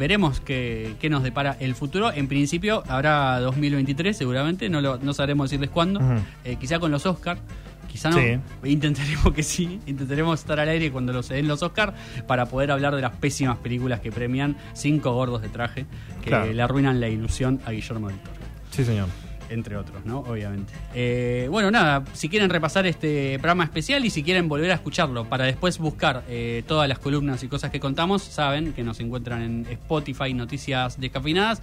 veremos 0.00 0.40
qué, 0.40 0.94
qué 0.98 1.08
nos 1.10 1.22
depara 1.22 1.56
el 1.60 1.74
futuro. 1.76 2.10
En 2.10 2.26
principio 2.26 2.82
habrá 2.88 3.38
2023 3.38 4.16
seguramente, 4.16 4.68
no, 4.70 4.80
lo, 4.80 4.98
no 4.98 5.12
sabremos 5.12 5.48
decirles 5.50 5.70
cuándo. 5.70 6.00
Eh, 6.44 6.56
quizá 6.58 6.80
con 6.80 6.90
los 6.90 7.04
Oscars. 7.06 7.40
Quizá 7.86 8.08
no. 8.10 8.16
Sí. 8.18 8.38
Intentaremos 8.64 9.32
que 9.34 9.42
sí. 9.42 9.78
Intentaremos 9.86 10.40
estar 10.40 10.58
al 10.58 10.68
aire 10.68 10.90
cuando 10.90 11.12
los 11.12 11.26
se 11.26 11.34
den 11.34 11.46
los 11.48 11.62
Oscars 11.62 11.92
para 12.26 12.46
poder 12.46 12.70
hablar 12.70 12.94
de 12.96 13.02
las 13.02 13.12
pésimas 13.16 13.58
películas 13.58 14.00
que 14.00 14.10
premian 14.10 14.56
cinco 14.74 15.12
gordos 15.12 15.42
de 15.42 15.48
traje 15.48 15.86
que 16.22 16.28
Claro. 16.30 16.52
le 16.52 16.62
arruinan 16.62 16.98
la 17.00 17.08
ilusión 17.08 17.60
a 17.66 17.72
Guillermo 17.72 18.08
del 18.08 18.18
Toro 18.18 18.36
Sí, 18.70 18.84
señor. 18.84 19.08
Entre 19.50 19.76
otros, 19.76 20.04
¿no? 20.06 20.20
Obviamente. 20.20 20.72
Eh, 20.94 21.48
bueno, 21.50 21.70
nada, 21.70 22.04
si 22.12 22.28
quieren 22.28 22.48
repasar 22.48 22.86
este 22.86 23.38
programa 23.38 23.64
especial 23.64 24.04
y 24.04 24.10
si 24.10 24.22
quieren 24.22 24.48
volver 24.48 24.70
a 24.70 24.74
escucharlo 24.74 25.24
para 25.24 25.44
después 25.44 25.78
buscar 25.78 26.24
eh, 26.28 26.62
todas 26.66 26.88
las 26.88 26.98
columnas 26.98 27.42
y 27.42 27.48
cosas 27.48 27.70
que 27.70 27.80
contamos, 27.80 28.22
saben 28.22 28.72
que 28.72 28.82
nos 28.82 29.00
encuentran 29.00 29.42
en 29.42 29.66
Spotify, 29.70 30.32
Noticias 30.32 31.00
Descafeinadas. 31.00 31.60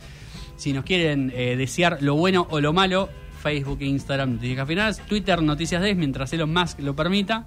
Si 0.57 0.73
nos 0.73 0.83
quieren 0.83 1.31
eh, 1.33 1.55
desear 1.57 1.99
lo 2.01 2.15
bueno 2.15 2.45
o 2.49 2.59
lo 2.59 2.73
malo, 2.73 3.09
Facebook 3.41 3.77
e 3.81 3.85
Instagram 3.85 4.31
Noticias 4.33 4.49
Descafeinadas, 4.49 5.05
Twitter 5.07 5.41
Noticias 5.41 5.81
Des, 5.81 5.95
mientras 5.95 6.33
Elon 6.33 6.51
Musk 6.53 6.79
lo 6.81 6.95
permita. 6.95 7.45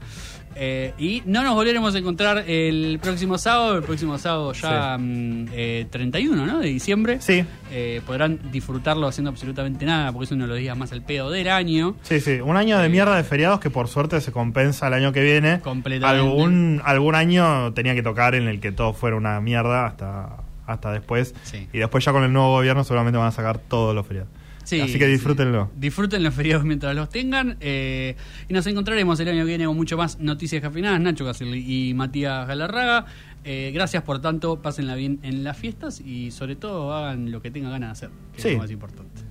Eh, 0.57 0.93
y 0.99 1.23
no 1.27 1.43
nos 1.43 1.55
volveremos 1.55 1.95
a 1.95 1.99
encontrar 1.99 2.45
el 2.49 2.99
próximo 3.01 3.39
sábado, 3.39 3.77
el 3.77 3.83
próximo 3.83 4.19
sábado 4.19 4.53
ya 4.53 4.97
mm, 4.99 5.47
eh, 5.53 5.87
31 5.91 6.47
¿no? 6.47 6.59
de 6.59 6.67
diciembre. 6.67 7.21
Sí. 7.21 7.45
Eh, 7.71 8.01
podrán 8.05 8.41
disfrutarlo 8.51 9.07
haciendo 9.07 9.31
absolutamente 9.31 9.85
nada, 9.85 10.13
porque 10.13 10.25
es 10.25 10.33
uno 10.33 10.45
de 10.45 10.49
los 10.49 10.59
días 10.59 10.77
más 10.77 10.93
al 10.93 11.03
pedo 11.03 11.31
del 11.31 11.49
año. 11.49 11.97
Sí, 12.03 12.21
sí, 12.21 12.41
un 12.41 12.57
año 12.57 12.79
de 12.79 12.89
mierda 12.89 13.17
de 13.17 13.25
feriados 13.25 13.61
que 13.61 13.71
por 13.71 13.89
suerte 13.89 14.21
se 14.21 14.33
compensa 14.33 14.89
el 14.89 14.95
año 14.95 15.13
que 15.13 15.23
viene. 15.23 15.61
Completamente. 15.61 16.21
Algún, 16.21 16.83
algún 16.85 17.15
año 17.15 17.73
tenía 17.73 17.95
que 17.95 18.03
tocar 18.03 18.35
en 18.35 18.49
el 18.49 18.61
que 18.61 18.73
todo 18.73 18.93
fuera 18.93 19.17
una 19.17 19.41
mierda 19.41 19.87
hasta, 19.87 20.37
hasta 20.67 20.93
después. 20.93 21.35
Sí. 21.45 21.69
Y 21.73 21.79
después 21.79 22.05
ya 22.05 22.13
con 22.13 22.25
el 22.25 22.33
nuevo 22.33 22.51
gobierno 22.51 22.83
seguramente 22.85 23.19
van 23.19 23.29
a 23.29 23.33
sacar 23.33 23.59
todos 23.59 23.95
los 23.95 24.07
feriados. 24.07 24.31
Así 24.79 24.99
que 24.99 25.07
disfrútenlo. 25.07 25.67
Sí. 25.67 25.81
Disfruten 25.81 26.23
los 26.23 26.35
feriados 26.35 26.65
mientras 26.65 26.95
los 26.95 27.09
tengan. 27.09 27.57
Eh, 27.61 28.17
y 28.49 28.55
nos 28.55 28.67
encontraremos 28.67 29.19
el 29.21 29.29
año 29.29 29.45
que 29.45 29.49
viene 29.49 29.67
con 29.67 29.77
mucho 29.77 29.97
más 29.97 30.19
noticias 30.19 30.63
cafeinadas. 30.63 31.01
Nacho 31.01 31.25
Caselli 31.25 31.89
y 31.89 31.95
Matías 31.95 32.47
Galarraga. 32.47 33.07
Eh, 33.45 33.71
gracias 33.73 34.03
por 34.03 34.21
tanto, 34.21 34.61
pásenla 34.61 34.95
bien 34.95 35.19
en 35.23 35.45
las 35.45 35.57
fiestas 35.57 36.01
y 36.01 36.31
sobre 36.31 36.57
todo 36.57 36.93
hagan 36.93 37.31
lo 37.31 37.41
que 37.41 37.51
tengan 37.51 37.73
ganas 37.73 38.01
de 38.01 38.07
hacer, 38.07 38.19
que 38.35 38.49
es 38.49 38.55
lo 38.55 38.61
más 38.61 38.71
importante. 38.71 39.23